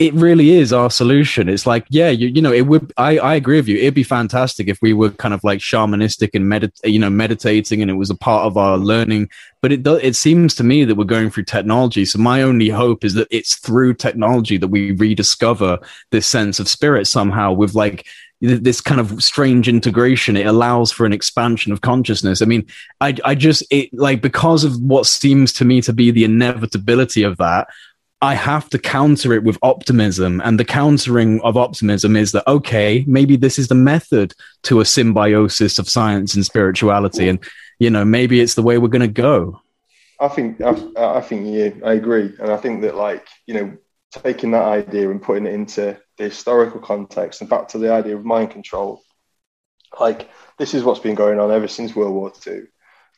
it 0.01 0.13
really 0.15 0.51
is 0.51 0.73
our 0.73 0.91
solution. 0.91 1.49
It's 1.49 1.67
like, 1.67 1.87
yeah, 1.89 2.11
you, 2.11 2.27
you 2.27 2.43
know, 2.43 2.53
it 2.53 2.63
would. 2.63 2.93
I, 2.97 3.19
I 3.19 3.35
agree 3.37 3.59
with 3.59 3.69
you. 3.69 3.77
It'd 3.77 3.95
be 3.95 4.03
fantastic 4.03 4.67
if 4.67 4.79
we 4.83 4.93
were 4.93 5.11
kind 5.11 5.33
of 5.33 5.45
like 5.45 5.61
shamanistic 5.61 6.31
and 6.35 6.47
medit, 6.47 6.73
you 6.83 6.99
know, 6.99 7.11
meditating, 7.11 7.81
and 7.81 7.91
it 7.91 7.95
was 7.95 8.11
a 8.11 8.17
part 8.17 8.45
of 8.45 8.57
our 8.57 8.77
learning. 8.77 9.29
But 9.63 9.71
it 9.71 9.85
does. 9.85 10.01
It 10.03 10.17
seems 10.17 10.57
to 10.57 10.65
me 10.65 10.85
that 10.85 10.97
we're 10.97 11.05
going 11.05 11.31
through 11.31 11.45
technology. 11.45 12.05
So 12.05 12.19
my 12.19 12.43
only 12.43 12.69
hope 12.69 13.05
is 13.05 13.15
that 13.15 13.29
it's 13.31 13.55
through 13.55 13.95
technology 13.95 14.57
that 14.57 14.69
we 14.69 14.93
rediscover 14.93 15.79
this 16.11 16.27
sense 16.27 16.59
of 16.59 16.69
spirit 16.69 17.07
somehow. 17.07 17.53
With 17.53 17.75
like 17.77 18.05
this 18.41 18.81
kind 18.81 19.01
of 19.01 19.23
strange 19.23 19.69
integration, 19.69 20.37
it 20.37 20.47
allows 20.47 20.91
for 20.91 21.07
an 21.07 21.13
expansion 21.13 21.73
of 21.73 21.83
consciousness. 21.83 22.43
I 22.43 22.47
mean, 22.47 22.67
I, 23.01 23.15
I 23.25 23.37
just 23.37 23.63
it 23.71 23.95
like 23.95 24.21
because 24.23 24.65
of 24.65 24.77
what 24.81 25.07
seems 25.07 25.53
to 25.55 25.65
me 25.65 25.81
to 25.83 25.93
be 25.93 26.11
the 26.11 26.25
inevitability 26.25 27.23
of 27.23 27.37
that. 27.37 27.69
I 28.25 28.33
have 28.33 28.71
to 28.71 28.79
counter 28.79 29.35
it 29.35 29.45
with 29.45 29.59
optimism. 29.63 30.41
And 30.41 30.59
the 30.59 30.65
countering 30.65 31.43
of 31.43 31.59
optimism 31.59 32.17
is 32.17 32.33
that, 32.33 32.47
okay, 32.49 33.05
maybe 33.07 33.37
this 33.37 33.59
is 33.59 33.69
the 33.69 33.75
method 33.75 34.33
to 34.63 34.81
a 34.81 34.85
symbiosis 34.87 35.79
of 35.79 35.91
science 35.91 36.35
and 36.35 36.43
spirituality. 36.43 37.29
And, 37.29 37.39
you 37.79 37.91
know, 37.91 38.03
maybe 38.03 38.41
it's 38.41 38.55
the 38.55 38.63
way 38.63 38.79
we're 38.79 38.89
going 38.89 39.03
to 39.03 39.09
go. 39.09 39.61
I 40.19 40.29
think 40.29 40.63
I, 40.63 40.75
I 40.97 41.21
think 41.21 41.47
yeah, 41.47 41.87
I 41.87 41.95
agree, 41.95 42.33
and 42.41 42.51
I 42.51 42.57
think 42.57 42.83
that 42.83 42.95
like 42.95 43.27
you 43.47 43.55
know 43.55 43.77
taking 44.13 44.53
that 44.53 44.65
idea 44.65 45.11
and 45.11 45.21
putting 45.21 45.45
it 45.45 45.53
into 45.53 46.01
the 46.17 46.25
historical 46.25 46.81
context 46.81 47.41
and 47.41 47.51
back 47.51 47.67
to 47.69 47.79
the 47.79 47.93
idea 47.93 48.17
of 48.17 48.25
mind 48.25 48.53
control, 48.53 49.03
like 49.99 50.31
this 50.57 50.73
is 50.73 50.85
what's 50.85 51.01
been 51.01 51.17
going 51.17 51.41
on 51.41 51.51
ever 51.51 51.67
since 51.67 51.97
World 51.97 52.15
War 52.15 52.33
II. 52.47 52.63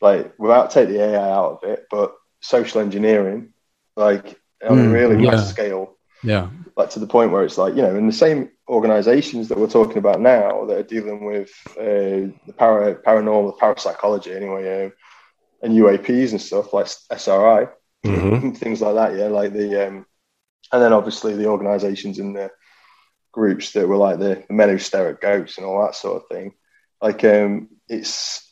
Like 0.01 0.33
without 0.39 0.71
take 0.71 0.89
the 0.89 1.01
AI 1.03 1.31
out 1.31 1.61
of 1.63 1.69
it, 1.69 1.85
but 1.91 2.15
social 2.41 2.81
engineering, 2.81 3.53
like 3.95 4.41
on 4.63 4.79
a 4.79 4.81
Mm, 4.83 4.91
really 4.93 5.23
yeah. 5.23 5.31
mass 5.31 5.49
scale, 5.49 5.97
Yeah. 6.23 6.49
like 6.75 6.89
to 6.91 6.99
the 6.99 7.07
point 7.07 7.31
where 7.31 7.43
it's 7.43 7.57
like 7.57 7.75
you 7.75 7.81
know 7.81 7.95
in 7.95 8.07
the 8.07 8.13
same 8.13 8.49
organizations 8.69 9.47
that 9.47 9.57
we're 9.57 9.67
talking 9.67 9.97
about 9.97 10.19
now 10.21 10.65
that 10.65 10.77
are 10.77 10.83
dealing 10.83 11.25
with 11.25 11.49
uh, 11.79 12.31
the 12.47 12.53
para 12.57 12.95
paranormal 12.95 13.57
parapsychology 13.57 14.33
anyway 14.33 14.85
um, 14.85 14.93
and 15.61 15.73
UAPs 15.73 16.31
and 16.31 16.41
stuff 16.41 16.73
like 16.73 16.87
SRI 17.11 17.67
Mhm. 18.05 18.57
things 18.57 18.81
like 18.81 18.95
that 18.95 19.17
yeah 19.17 19.27
like 19.27 19.53
the 19.53 19.87
um, 19.87 20.05
and 20.71 20.81
then 20.81 20.93
obviously 20.93 21.33
the 21.35 21.47
organizations 21.47 22.19
and 22.19 22.35
the 22.35 22.51
groups 23.31 23.71
that 23.73 23.87
were 23.87 23.97
like 23.97 24.19
the, 24.19 24.43
the 24.47 24.53
men 24.53 24.69
who 24.69 24.77
stare 24.77 25.09
at 25.09 25.21
goats 25.21 25.57
and 25.57 25.65
all 25.65 25.81
that 25.85 25.95
sort 25.95 26.21
of 26.23 26.27
thing 26.29 26.53
like 27.01 27.23
um 27.23 27.69
it's 27.89 28.46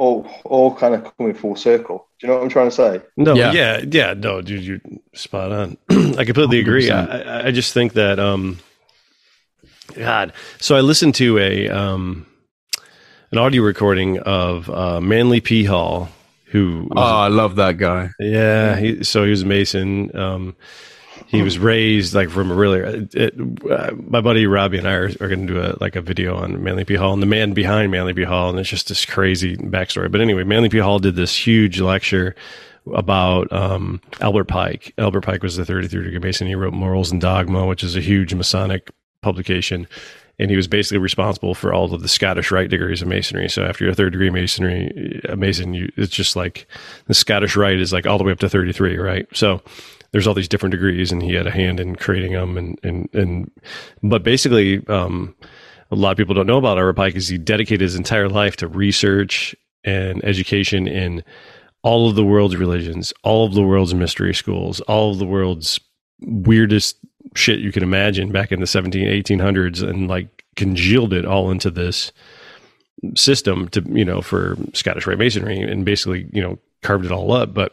all 0.00 0.26
all 0.44 0.74
kind 0.74 0.94
of 0.94 1.00
coming 1.16 1.34
full 1.34 1.54
circle 1.56 1.98
do 2.18 2.26
you 2.26 2.28
know 2.28 2.36
what 2.38 2.44
I'm 2.44 2.48
trying 2.48 2.70
to 2.70 2.76
say 2.82 3.00
No, 3.16 3.34
Yeah. 3.34 3.52
yeah. 3.52 3.80
yeah, 3.98 4.14
no, 4.14 4.40
dude, 4.42 4.64
you're 4.64 4.80
spot 5.14 5.52
on. 5.52 5.76
I 6.20 6.24
completely 6.24 6.58
agree. 6.60 6.90
I, 6.90 7.02
I- 7.04 7.46
I 7.48 7.50
just 7.50 7.72
think 7.74 7.92
that, 7.94 8.18
um, 8.18 8.58
God. 9.94 10.32
So 10.58 10.76
I 10.76 10.80
listened 10.80 11.14
to 11.16 11.38
a 11.38 11.68
um, 11.68 12.26
an 13.32 13.38
audio 13.38 13.62
recording 13.62 14.18
of 14.20 14.68
uh, 14.70 15.00
Manly 15.00 15.40
P. 15.40 15.64
Hall, 15.64 16.08
who, 16.46 16.88
Oh, 16.96 17.00
I 17.00 17.28
love 17.28 17.56
that 17.56 17.76
guy. 17.78 18.10
yeah, 18.18 18.76
he, 18.76 19.02
so 19.04 19.24
he 19.24 19.30
was 19.30 19.42
a 19.42 19.46
Mason. 19.46 20.14
Um, 20.16 20.56
he 21.26 21.42
was 21.42 21.58
raised 21.58 22.14
like 22.14 22.30
from 22.30 22.50
a 22.50 22.54
really. 22.54 22.80
It, 22.80 23.14
it, 23.14 23.34
uh, 23.70 23.92
my 23.94 24.20
buddy 24.20 24.46
Robbie 24.46 24.78
and 24.78 24.88
I 24.88 24.92
are, 24.94 25.10
are 25.20 25.28
going 25.28 25.46
to 25.46 25.52
do 25.52 25.60
a 25.60 25.76
like 25.80 25.96
a 25.96 26.02
video 26.02 26.36
on 26.36 26.62
Manly 26.62 26.84
P. 26.84 26.94
Hall 26.94 27.12
and 27.12 27.22
the 27.22 27.26
man 27.26 27.52
behind 27.52 27.90
Manly 27.90 28.14
P. 28.14 28.24
Hall, 28.24 28.50
and 28.50 28.58
it's 28.58 28.68
just 28.68 28.88
this 28.88 29.04
crazy 29.04 29.56
backstory. 29.56 30.10
But 30.10 30.20
anyway, 30.20 30.44
Manly 30.44 30.68
P. 30.68 30.78
Hall 30.78 30.98
did 30.98 31.16
this 31.16 31.36
huge 31.36 31.80
lecture 31.80 32.34
about 32.94 33.52
um, 33.52 34.00
Albert 34.20 34.46
Pike. 34.46 34.94
Albert 34.98 35.22
Pike 35.22 35.42
was 35.42 35.56
the 35.56 35.64
33 35.64 36.04
degree 36.04 36.18
Mason. 36.18 36.46
He 36.46 36.54
wrote 36.54 36.72
Morals 36.72 37.12
and 37.12 37.20
Dogma, 37.20 37.66
which 37.66 37.82
is 37.82 37.96
a 37.96 38.00
huge 38.00 38.34
Masonic 38.34 38.90
publication. 39.22 39.86
And 40.38 40.50
he 40.50 40.56
was 40.56 40.66
basically 40.66 40.98
responsible 40.98 41.54
for 41.54 41.74
all 41.74 41.92
of 41.92 42.00
the 42.00 42.08
Scottish 42.08 42.50
Rite 42.50 42.70
degrees 42.70 43.02
of 43.02 43.08
Masonry. 43.08 43.48
So 43.50 43.62
after 43.62 43.84
you're 43.84 43.92
a 43.92 43.94
third 43.94 44.12
degree 44.12 44.30
Masonry, 44.30 45.20
a 45.28 45.36
Mason, 45.36 45.74
you, 45.74 45.92
it's 45.96 46.14
just 46.14 46.34
like 46.34 46.66
the 47.06 47.14
Scottish 47.14 47.56
Rite 47.56 47.78
is 47.78 47.92
like 47.92 48.06
all 48.06 48.16
the 48.16 48.24
way 48.24 48.32
up 48.32 48.38
to 48.38 48.48
33, 48.48 48.96
right? 48.96 49.26
So 49.34 49.60
there's 50.12 50.26
all 50.26 50.34
these 50.34 50.48
different 50.48 50.72
degrees, 50.72 51.12
and 51.12 51.22
he 51.22 51.34
had 51.34 51.46
a 51.46 51.50
hand 51.50 51.80
in 51.80 51.96
creating 51.96 52.32
them. 52.32 52.56
And 52.56 52.78
and 52.82 53.08
and 53.12 53.50
but 54.02 54.22
basically, 54.22 54.86
um, 54.88 55.34
a 55.90 55.96
lot 55.96 56.12
of 56.12 56.16
people 56.16 56.34
don't 56.34 56.46
know 56.46 56.58
about 56.58 56.96
Pike 56.96 57.16
is 57.16 57.28
he 57.28 57.38
dedicated 57.38 57.82
his 57.82 57.96
entire 57.96 58.28
life 58.28 58.56
to 58.56 58.68
research 58.68 59.54
and 59.84 60.22
education 60.24 60.86
in 60.86 61.24
all 61.82 62.08
of 62.08 62.14
the 62.14 62.24
world's 62.24 62.56
religions, 62.56 63.12
all 63.22 63.46
of 63.46 63.54
the 63.54 63.62
world's 63.62 63.94
mystery 63.94 64.34
schools, 64.34 64.80
all 64.82 65.12
of 65.12 65.18
the 65.18 65.26
world's 65.26 65.80
weirdest 66.20 66.96
shit 67.34 67.60
you 67.60 67.72
can 67.72 67.82
imagine 67.82 68.32
back 68.32 68.52
in 68.52 68.60
the 68.60 68.66
17 68.66 69.06
1800s 69.06 69.86
and 69.88 70.08
like 70.08 70.44
congealed 70.56 71.12
it 71.12 71.24
all 71.24 71.50
into 71.50 71.70
this 71.70 72.12
system 73.14 73.68
to 73.68 73.82
you 73.88 74.04
know 74.04 74.20
for 74.20 74.56
Scottish 74.74 75.06
Rite 75.06 75.18
Masonry 75.18 75.60
and 75.60 75.84
basically 75.84 76.28
you 76.32 76.42
know 76.42 76.58
carved 76.82 77.04
it 77.04 77.12
all 77.12 77.32
up 77.32 77.54
but 77.54 77.72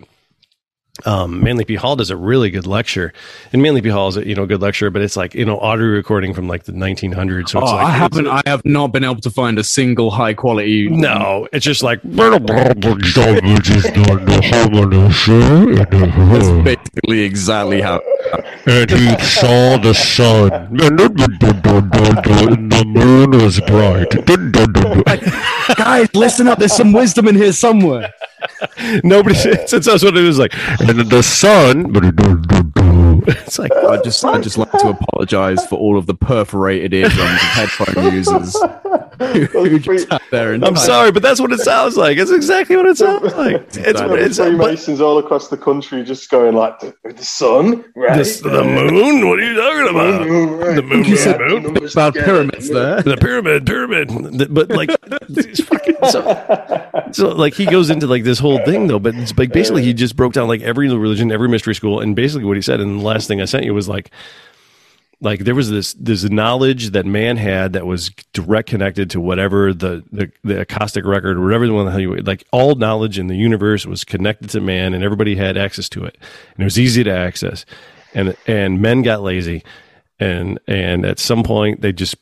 um, 1.06 1.42
Manly 1.44 1.64
P. 1.66 1.76
Hall 1.76 1.96
does 1.96 2.10
a 2.10 2.16
really 2.18 2.50
good 2.50 2.66
lecture, 2.68 3.14
and 3.54 3.62
Manly 3.62 3.82
P. 3.82 3.90
Hall 3.90 4.08
is 4.10 4.18
a 4.18 4.28
you 4.28 4.34
know 4.36 4.46
good 4.46 4.62
lecture, 4.62 4.90
but 4.90 5.02
it's 5.02 5.16
like 5.16 5.36
you 5.36 5.46
know 5.46 5.60
audio 5.60 5.86
recording 5.88 6.34
from 6.34 6.48
like 6.48 6.64
the 6.64 6.72
1900s. 6.72 7.50
So 7.50 7.60
Oh, 7.60 7.64
it's 7.64 7.72
like 7.72 7.86
I 7.86 7.90
haven't. 7.92 8.28
I 8.28 8.42
have 8.46 8.64
not 8.66 8.88
been 8.92 9.04
able 9.04 9.22
to 9.22 9.30
find 9.32 9.58
a 9.60 9.64
single 9.64 10.12
high 10.12 10.34
quality. 10.34 10.90
no, 10.90 11.48
it's 11.54 11.64
just 11.66 11.84
like 11.84 12.00
That's 15.64 16.50
basically 16.64 17.22
exactly 17.22 17.82
how. 17.82 18.02
and 18.66 18.90
he 18.90 19.08
saw 19.24 19.78
the 19.78 19.94
sun, 19.94 20.52
and 20.52 20.98
the 22.72 22.84
moon 22.86 23.32
was 23.32 23.60
bright. 23.62 24.10
Guys, 25.78 26.08
listen 26.14 26.48
up. 26.48 26.60
There's 26.60 26.74
some 26.76 26.94
wisdom 26.94 27.28
in 27.28 27.36
here 27.36 27.52
somewhere. 27.54 28.14
Nobody. 29.04 29.36
Uh, 29.36 29.56
it's 29.62 29.72
that's 29.72 30.04
what 30.04 30.18
it 30.18 30.22
was 30.22 30.40
like. 30.40 30.54
And 30.80 31.00
the 31.10 31.22
sun, 31.22 31.92
It's 33.28 33.60
like 33.60 33.72
I 33.74 34.02
just, 34.02 34.24
I 34.24 34.40
just 34.40 34.58
like 34.58 34.72
to 34.72 34.90
apologize 34.90 35.66
for 35.68 35.78
all 35.78 35.98
of 35.98 36.06
the 36.06 36.14
perforated 36.14 36.94
eardrums 36.94 37.34
of 37.34 37.38
headphone 37.40 38.14
users 38.14 38.56
who, 39.20 39.46
who 39.46 39.80
just 39.80 40.08
sat 40.10 40.22
there 40.32 40.54
and. 40.54 40.64
I'm 40.66 40.76
sorry, 40.78 41.12
but 41.12 41.22
that's 41.24 41.40
what 41.42 41.52
it 41.52 41.60
sounds 41.60 41.98
like. 41.98 42.18
It's 42.18 42.32
exactly 42.32 42.76
what 42.78 42.86
it 42.86 42.98
sounds 42.98 43.34
like. 43.36 43.56
It's, 43.68 43.78
Exactly. 43.78 44.20
it's, 44.22 44.38
Freemasons 44.38 45.02
all 45.02 45.18
across 45.18 45.48
the 45.50 45.58
country 45.58 46.04
just 46.04 46.30
going 46.30 46.56
like 46.56 46.80
the, 46.80 46.94
the 47.04 47.24
sun 47.24 47.84
right 47.96 48.18
this, 48.18 48.40
the 48.42 48.64
moon. 48.64 49.28
What 49.28 49.40
are 49.40 49.44
you 49.44 49.56
talking 49.56 49.90
about? 49.90 50.76
The 50.76 50.82
moon, 50.84 51.04
You 51.06 51.18
said 51.18 51.40
moon, 51.40 51.50
moon. 51.50 51.64
Numbers 51.64 51.94
about 51.94 52.14
pyramids 52.14 52.70
there. 52.70 53.02
the 53.02 53.18
pyramid, 53.18 53.66
pyramid. 53.66 54.54
But 54.54 54.70
like, 54.70 54.90
fucking, 54.92 55.96
so, 56.10 57.10
so 57.12 57.30
like 57.30 57.54
he 57.56 57.66
goes 57.66 57.90
into 57.90 58.08
like 58.08 58.24
this 58.24 58.40
whole 58.40 58.60
thing 58.66 58.88
though. 58.88 59.00
But 59.00 59.16
it's 59.16 59.36
like 59.38 59.52
basically 59.52 59.84
he 59.84 59.94
just 59.94 60.16
broke 60.16 60.34
down 60.34 60.48
like 60.48 60.62
every 60.62 60.88
religion, 60.90 61.32
every 61.32 61.50
mystery 61.50 61.76
school, 61.76 62.00
and 62.00 62.16
basically 62.16 62.46
what 62.46 62.56
he 62.58 62.62
said. 62.62 62.80
And 62.80 63.00
the 63.00 63.04
last 63.04 63.17
thing 63.26 63.42
I 63.42 63.46
sent 63.46 63.66
you 63.66 63.74
was 63.74 63.90
like, 63.90 64.12
like 65.20 65.40
there 65.40 65.56
was 65.56 65.72
this 65.72 65.94
this 65.94 66.24
knowledge 66.24 66.92
that 66.92 67.06
man 67.06 67.38
had 67.38 67.74
that 67.74 67.88
was 67.88 68.10
direct 68.34 68.70
connected 68.70 69.10
to 69.12 69.22
whatever 69.22 69.74
the 69.74 70.04
the, 70.12 70.32
the 70.44 70.62
akashic 70.62 71.06
record, 71.06 71.38
or 71.38 71.42
whatever 71.44 71.66
the 71.66 71.74
one 71.74 71.86
the 71.86 71.92
hell 71.92 72.00
you 72.00 72.16
like 72.18 72.44
all 72.52 72.76
knowledge 72.76 73.18
in 73.18 73.28
the 73.28 73.36
universe 73.36 73.86
was 73.86 74.04
connected 74.04 74.50
to 74.52 74.62
man, 74.62 74.94
and 74.94 75.04
everybody 75.04 75.36
had 75.36 75.58
access 75.58 75.90
to 75.90 76.04
it, 76.04 76.18
and 76.54 76.62
it 76.62 76.66
was 76.66 76.78
easy 76.78 77.04
to 77.04 77.12
access, 77.12 77.66
and 78.14 78.38
and 78.46 78.80
men 78.80 79.02
got 79.02 79.24
lazy, 79.24 79.64
and 80.20 80.60
and 80.68 81.04
at 81.04 81.18
some 81.18 81.42
point 81.42 81.82
they 81.82 81.92
just 81.92 82.16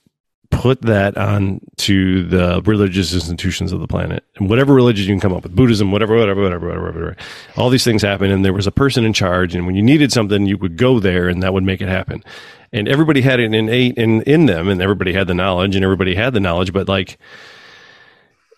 put 0.50 0.82
that 0.84 1.18
on 1.18 1.60
to 1.78 2.24
the 2.26 2.62
religious 2.66 3.14
institutions 3.14 3.72
of 3.72 3.80
the 3.80 3.88
planet 3.88 4.24
and 4.36 4.50
whatever 4.50 4.74
religion 4.74 5.06
you 5.06 5.14
can 5.14 5.20
come 5.20 5.34
up 5.34 5.44
with 5.44 5.56
buddhism 5.56 5.92
whatever 5.92 6.18
whatever 6.18 6.42
whatever 6.42 6.68
whatever, 6.68 6.86
whatever. 6.86 7.18
all 7.58 7.70
these 7.70 7.84
things 7.84 8.02
happen 8.02 8.32
and 8.32 8.44
there 8.44 8.54
was 8.54 8.68
a 8.68 8.72
person 8.72 9.06
in 9.06 9.14
charge 9.14 9.56
and 9.56 9.66
when 9.66 9.76
you 9.76 9.82
needed 9.82 10.12
something 10.12 10.46
you 10.46 10.58
would 10.58 10.78
go 10.78 11.00
there 11.00 11.28
and 11.28 11.42
that 11.42 11.54
would 11.54 11.64
make 11.64 11.82
it 11.82 11.88
happen 11.88 12.24
and 12.72 12.88
everybody 12.88 13.22
had 13.22 13.40
it 13.40 13.54
innate 13.54 13.98
in 13.98 14.22
in 14.24 14.46
them 14.46 14.68
and 14.68 14.82
everybody 14.82 15.14
had 15.14 15.28
the 15.28 15.34
knowledge 15.34 15.76
and 15.76 15.84
everybody 15.84 16.16
had 16.16 16.34
the 16.34 16.40
knowledge 16.40 16.74
but 16.74 16.88
like 16.88 17.18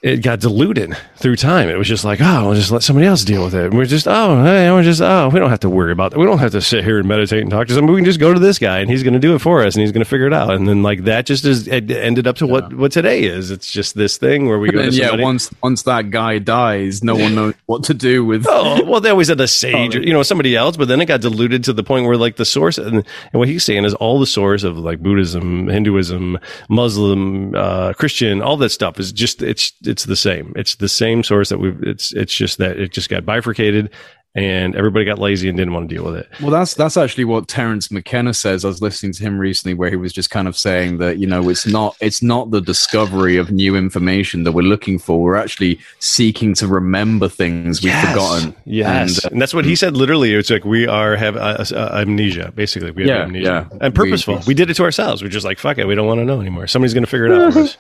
it 0.02 0.18
got 0.22 0.40
diluted 0.40 0.96
through 1.16 1.36
time. 1.36 1.70
It 1.70 1.78
was 1.78 1.88
just 1.88 2.06
like, 2.06 2.20
oh, 2.22 2.46
we'll 2.46 2.54
just 2.54 2.72
let 2.72 2.84
somebody 2.84 3.08
else 3.08 3.24
deal 3.24 3.44
with 3.44 3.56
it. 3.56 3.66
And 3.66 3.78
we're 3.78 3.86
just, 3.86 4.08
oh, 4.08 4.44
hey, 4.44 4.72
we're 4.72 4.84
just, 4.84 5.02
oh, 5.02 5.30
we 5.30 5.40
don't 5.40 5.50
have 5.50 5.62
to 5.62 5.70
worry 5.70 5.92
about 5.92 6.12
that. 6.12 6.20
We 6.20 6.26
don't 6.26 6.38
have 6.38 6.52
to 6.52 6.62
sit 6.62 6.84
here 6.84 7.00
and 7.00 7.08
meditate 7.08 7.42
and 7.42 7.50
talk 7.50 7.68
to 7.68 7.74
somebody. 7.74 7.96
We 7.96 8.02
can 8.02 8.06
just 8.06 8.20
go 8.20 8.32
to 8.32 8.40
this 8.40 8.60
guy 8.60 8.80
and 8.80 8.90
he's 8.92 9.02
going 9.02 9.16
to 9.16 9.20
do 9.20 9.34
it 9.34 9.40
for 9.40 9.64
us 9.64 9.76
and 9.76 9.82
he's 9.82 9.92
going 9.92 10.04
to 10.04 10.10
figure 10.10 10.28
it 10.28 10.34
out. 10.34 10.52
And 10.52 10.68
then 10.68 10.84
like 10.84 11.06
that 11.06 11.26
just 11.26 11.46
is 11.46 11.68
it 11.68 11.90
ended 11.90 12.28
up 12.28 12.36
to 12.38 12.48
what 12.48 12.74
what 12.74 12.92
today 12.92 13.24
is. 13.24 13.50
It's 13.50 13.72
just 13.72 13.96
this 13.96 14.18
thing 14.18 14.48
where 14.48 14.60
we 14.60 14.70
go 14.70 14.82
yeah, 14.92 15.16
once 15.16 15.50
once 15.64 15.82
that 15.84 16.12
guy 16.12 16.38
dies, 16.38 17.04
no 17.04 17.16
one 17.16 17.34
knows 17.34 17.56
what 17.66 17.84
to 17.86 17.94
do 17.94 18.24
with. 18.24 18.46
Oh 18.60 18.84
well, 18.86 19.02
they 19.02 19.10
always 19.10 19.28
had 19.28 19.40
a 19.40 19.48
sage, 19.48 19.96
or, 19.96 20.02
you 20.02 20.14
know, 20.14 20.24
somebody 20.24 20.56
else, 20.56 20.78
but 20.78 20.88
then 20.88 21.02
it 21.02 21.06
got 21.06 21.22
diluted 21.22 21.64
to 21.66 21.74
the 21.74 21.84
point 21.84 22.06
where 22.06 22.18
like 22.18 22.38
the 22.38 22.46
source, 22.46 22.78
and, 22.78 22.96
and 22.98 23.06
what 23.34 23.48
he's 23.48 23.64
saying 23.64 23.86
is 23.86 23.94
all 23.96 24.20
the 24.20 24.26
source 24.26 24.64
of 24.64 24.78
like 24.78 25.02
Buddhism, 25.02 25.68
Hinduism, 25.68 26.40
Muslim, 26.70 27.54
uh, 27.56 27.94
Christian, 27.94 28.42
all 28.42 28.58
that 28.58 28.70
stuff 28.70 29.00
is 29.00 29.12
just 29.12 29.42
it's 29.42 29.74
it's 29.88 30.06
the 30.06 30.16
same. 30.16 30.54
It's 30.56 30.76
the 30.76 30.90
same 30.90 31.24
source 31.24 31.50
that 31.50 31.60
we've. 31.60 31.82
It's 31.84 32.14
it's 32.14 32.34
just 32.34 32.58
that 32.60 32.78
it 32.80 32.92
just 32.92 33.10
got 33.10 33.26
bifurcated, 33.26 33.90
and 34.36 34.76
everybody 34.76 35.04
got 35.06 35.18
lazy 35.18 35.50
and 35.50 35.58
didn't 35.58 35.74
want 35.74 35.90
to 35.90 35.96
deal 35.96 36.04
with 36.06 36.16
it. 36.16 36.28
Well, 36.42 36.52
that's 36.52 36.74
that's 36.76 36.98
actually 36.98 37.26
what 37.26 37.48
Terence 37.48 37.90
McKenna 37.90 38.34
says. 38.34 38.64
I 38.64 38.68
was 38.68 38.82
listening 38.82 39.14
to 39.14 39.24
him 39.24 39.40
recently, 39.40 39.74
where 39.74 39.90
he 39.90 39.96
was 39.96 40.14
just 40.14 40.30
kind 40.30 40.48
of 40.48 40.56
saying 40.58 40.98
that 41.00 41.18
you 41.18 41.26
know 41.28 41.50
it's 41.50 41.66
not 41.66 41.96
it's 42.02 42.22
not 42.22 42.52
the 42.52 42.62
discovery 42.62 43.38
of 43.38 43.52
new 43.52 43.76
information 43.76 44.44
that 44.44 44.52
we're 44.52 44.62
looking 44.62 45.00
for. 45.00 45.22
We're 45.24 45.36
actually 45.38 45.80
seeking 46.00 46.54
to 46.56 46.68
remember 46.68 47.28
things 47.30 47.82
we've 47.84 47.94
forgotten. 47.94 48.56
Yes, 48.66 49.24
And, 49.24 49.34
and, 49.34 49.42
that's 49.42 49.54
what 49.54 49.66
he 49.66 49.76
said. 49.76 49.96
Literally, 49.98 50.34
it's 50.34 50.50
like 50.50 50.66
we 50.66 50.86
are 50.88 51.16
have 51.16 51.36
uh, 51.36 51.64
uh, 51.74 51.90
amnesia. 52.02 52.52
Basically, 52.54 52.92
we 52.92 53.04
have 53.04 53.10
Yeah, 53.10 53.24
amnesia, 53.24 53.68
yeah. 53.72 53.78
and 53.82 53.96
purposeful. 53.96 54.36
We- 54.36 54.44
We, 54.48 54.54
did 54.54 54.70
it 54.70 54.76
to 54.76 54.84
ourselves. 54.84 55.24
We're 55.24 55.30
just 55.30 55.46
like, 55.46 55.58
fuck 55.60 55.78
it, 55.78 55.86
we 55.88 55.96
don't 55.96 56.08
want 56.08 56.20
to 56.20 56.26
know 56.26 56.40
anymore. 56.42 56.68
Somebody's 56.68 56.94
going 56.94 57.04
to 57.06 57.10
figure 57.10 57.26
it 57.28 57.32
out 57.32 57.54
for 57.54 57.60
us. 57.68 57.78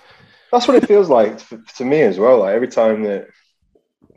That's 0.52 0.68
what 0.68 0.78
it 0.78 0.88
feels 0.88 1.10
like 1.10 1.38
to, 1.50 1.62
to 1.78 1.86
me 1.86 2.02
as 2.02 2.18
well. 2.18 2.40
Like 2.40 2.56
every 2.56 2.68
time 2.68 3.04
that 3.04 3.28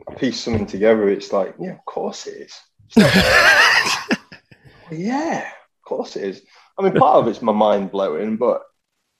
I 0.07 0.13
piece 0.15 0.39
something 0.39 0.65
together, 0.65 1.09
it's 1.09 1.33
like, 1.33 1.55
yeah, 1.59 1.71
of 1.73 1.85
course 1.85 2.27
it 2.27 2.47
is. 2.47 2.59
Not- 2.95 3.13
yeah, 4.91 5.39
of 5.39 5.85
course 5.85 6.15
it 6.15 6.23
is. 6.23 6.41
I 6.77 6.83
mean, 6.83 6.93
part 6.93 7.17
of 7.17 7.27
it's 7.27 7.41
my 7.41 7.51
mind 7.51 7.91
blowing, 7.91 8.37
but 8.37 8.61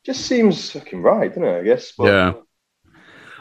it 0.04 0.06
just 0.06 0.26
seems 0.26 0.72
fucking 0.72 1.02
right, 1.02 1.30
doesn't 1.30 1.44
it? 1.44 1.60
I 1.60 1.64
guess. 1.64 1.92
But, 1.98 2.06
Yeah. 2.06 2.34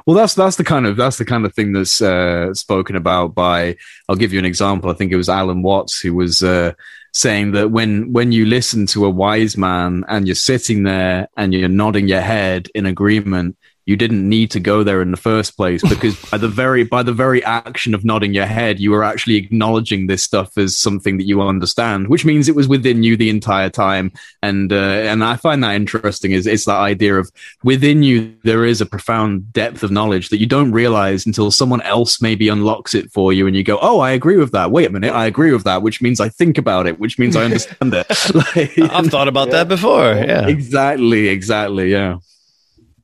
Well, 0.06 0.16
that's 0.16 0.34
that's 0.34 0.56
the 0.56 0.64
kind 0.64 0.86
of 0.86 0.97
that's 0.97 1.18
the 1.18 1.24
kind 1.24 1.44
of 1.44 1.55
thing 1.55 1.72
that's 1.72 2.01
uh, 2.01 2.52
spoken 2.55 2.97
about 2.97 3.34
by. 3.34 3.76
I'll 4.09 4.16
give 4.16 4.32
you 4.32 4.38
an 4.38 4.44
example. 4.44 4.90
I 4.90 4.94
think 4.94 5.12
it 5.12 5.16
was 5.16 5.28
Alan 5.28 5.62
Watts 5.62 6.01
who 6.01 6.14
was 6.14 6.42
uh, 6.42 6.72
saying 7.12 7.52
that 7.52 7.70
when 7.70 8.12
when 8.12 8.32
you 8.32 8.47
listen 8.47 8.86
to 8.86 9.05
a 9.05 9.10
wise 9.10 9.56
man 9.56 10.05
and 10.09 10.26
you're 10.26 10.34
sitting 10.34 10.84
there 10.84 11.28
and 11.36 11.52
you're 11.52 11.68
nodding 11.68 12.09
your 12.09 12.22
head 12.22 12.68
in 12.74 12.86
agreement, 12.86 13.56
you 13.90 13.96
didn't 13.96 14.26
need 14.36 14.50
to 14.52 14.60
go 14.60 14.76
there 14.84 15.02
in 15.02 15.10
the 15.10 15.16
first 15.30 15.50
place 15.56 15.82
because 15.92 16.14
by 16.30 16.38
the 16.38 16.48
very 16.62 16.82
by 16.84 17.02
the 17.02 17.12
very 17.24 17.42
action 17.44 17.92
of 17.94 18.04
nodding 18.04 18.32
your 18.32 18.46
head, 18.46 18.78
you 18.78 18.90
were 18.94 19.04
actually 19.04 19.36
acknowledging 19.36 20.06
this 20.06 20.22
stuff 20.22 20.56
as 20.56 20.76
something 20.86 21.18
that 21.18 21.24
you 21.30 21.42
understand, 21.42 22.08
which 22.08 22.24
means 22.24 22.48
it 22.48 22.54
was 22.54 22.68
within 22.68 23.02
you 23.02 23.16
the 23.16 23.30
entire 23.30 23.68
time. 23.70 24.12
And 24.42 24.72
uh, 24.72 24.76
and 25.10 25.24
I 25.24 25.34
find 25.36 25.62
that 25.64 25.74
interesting. 25.74 26.30
Is 26.32 26.46
it's 26.46 26.66
that 26.66 26.78
idea 26.94 27.16
of 27.18 27.30
within 27.64 28.02
you 28.02 28.18
there 28.44 28.64
is 28.64 28.80
a 28.80 28.86
profound 28.86 29.52
depth 29.52 29.82
of 29.82 29.90
knowledge 29.90 30.28
that 30.30 30.38
you 30.38 30.46
don't 30.46 30.72
realize 30.72 31.26
until 31.26 31.50
someone 31.50 31.82
else 31.82 32.22
maybe 32.22 32.48
unlocks 32.48 32.94
it 32.94 33.10
for 33.12 33.32
you, 33.32 33.46
and 33.48 33.56
you 33.56 33.64
go, 33.64 33.78
"Oh, 33.82 33.98
I 34.00 34.12
agree 34.12 34.36
with 34.36 34.52
that. 34.52 34.70
Wait 34.70 34.86
a 34.86 34.90
minute, 34.90 35.12
I 35.12 35.26
agree 35.26 35.52
with 35.52 35.64
that," 35.64 35.82
which 35.82 36.00
means 36.00 36.20
I 36.20 36.28
think 36.28 36.56
about 36.58 36.86
it, 36.86 37.00
which 37.00 37.18
means 37.18 37.34
I 37.36 37.44
understand 37.44 37.92
it. 37.94 38.06
Like, 38.34 38.78
I've 38.96 39.08
thought 39.08 39.28
about 39.28 39.48
Yeah. 39.48 39.54
that 39.64 39.68
before. 39.68 40.14
Yeah. 40.14 40.46
exactly, 40.46 41.28
exactly, 41.28 41.90
yeah. 41.90 42.18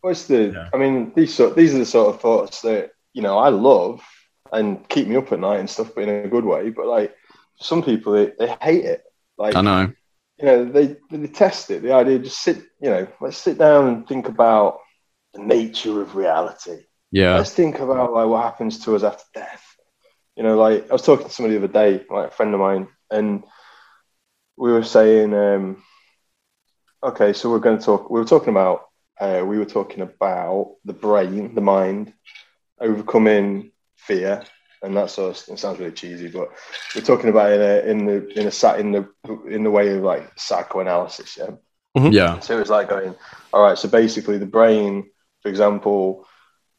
What's 0.00 0.26
the? 0.26 0.52
Yeah. 0.54 0.68
I 0.72 0.76
mean, 0.76 1.12
these 1.14 1.34
sort 1.34 1.56
these 1.56 1.74
are 1.74 1.78
the 1.78 1.86
sort 1.86 2.14
of 2.14 2.20
thoughts 2.20 2.62
that 2.62 2.92
you 3.12 3.22
know 3.22 3.38
I 3.38 3.48
love 3.48 4.02
and 4.52 4.88
keep 4.88 5.08
me 5.08 5.16
up 5.16 5.32
at 5.32 5.40
night 5.40 5.60
and 5.60 5.68
stuff, 5.70 5.92
but 5.94 6.04
in 6.08 6.24
a 6.24 6.28
good 6.28 6.44
way. 6.44 6.70
But 6.70 6.86
like 6.86 7.14
some 7.60 7.82
people, 7.82 8.12
they, 8.12 8.32
they 8.38 8.54
hate 8.60 8.84
it. 8.84 9.02
Like 9.38 9.54
I 9.56 9.60
know. 9.60 9.92
you 10.38 10.46
know, 10.46 10.64
they 10.64 10.96
they 11.10 11.18
detest 11.18 11.70
it. 11.70 11.82
The 11.82 11.92
idea, 11.92 12.18
just 12.18 12.40
sit, 12.42 12.58
you 12.80 12.90
know, 12.90 13.06
let's 13.20 13.38
sit 13.38 13.58
down 13.58 13.88
and 13.88 14.06
think 14.08 14.28
about 14.28 14.78
the 15.34 15.42
nature 15.42 16.00
of 16.00 16.14
reality. 16.16 16.84
Yeah, 17.12 17.36
Let's 17.36 17.52
think 17.52 17.78
about 17.78 18.12
like 18.12 18.26
what 18.28 18.42
happens 18.42 18.80
to 18.84 18.96
us 18.96 19.02
after 19.02 19.24
death. 19.34 19.64
You 20.36 20.42
know, 20.42 20.56
like 20.58 20.88
I 20.90 20.92
was 20.92 21.02
talking 21.02 21.26
to 21.26 21.32
somebody 21.32 21.56
the 21.56 21.64
other 21.64 21.72
day, 21.72 22.04
like 22.10 22.28
a 22.28 22.30
friend 22.30 22.52
of 22.54 22.60
mine, 22.60 22.88
and 23.10 23.44
we 24.56 24.72
were 24.72 24.82
saying, 24.84 25.32
um, 25.34 25.82
okay, 27.02 27.32
so 27.32 27.50
we're 27.50 27.58
going 27.58 27.78
to 27.78 27.84
talk. 27.84 28.10
We 28.10 28.20
were 28.20 28.26
talking 28.26 28.50
about, 28.50 28.85
uh, 29.20 29.42
we 29.46 29.58
were 29.58 29.64
talking 29.64 30.02
about 30.02 30.76
the 30.84 30.92
brain, 30.92 31.54
the 31.54 31.60
mind, 31.60 32.12
overcoming 32.80 33.72
fear, 33.96 34.42
and 34.82 34.96
that 34.96 35.10
sort 35.10 35.36
of. 35.36 35.54
It 35.54 35.58
sounds 35.58 35.78
really 35.78 35.92
cheesy, 35.92 36.28
but 36.28 36.48
we're 36.94 37.02
talking 37.02 37.30
about 37.30 37.50
it 37.50 37.60
in 37.60 37.62
a 37.62 37.90
in 37.90 38.06
the 38.06 38.40
in 38.40 38.46
a 38.46 38.50
sat 38.50 38.78
in 38.78 38.92
the 38.92 39.08
in 39.48 39.64
the 39.64 39.70
way 39.70 39.96
of 39.96 40.02
like 40.02 40.30
psychoanalysis. 40.36 41.38
Yeah. 41.38 42.08
yeah, 42.10 42.40
So 42.40 42.60
it's 42.60 42.70
like 42.70 42.90
going, 42.90 43.14
all 43.52 43.62
right. 43.62 43.78
So 43.78 43.88
basically, 43.88 44.38
the 44.38 44.46
brain, 44.46 45.08
for 45.42 45.48
example, 45.48 46.26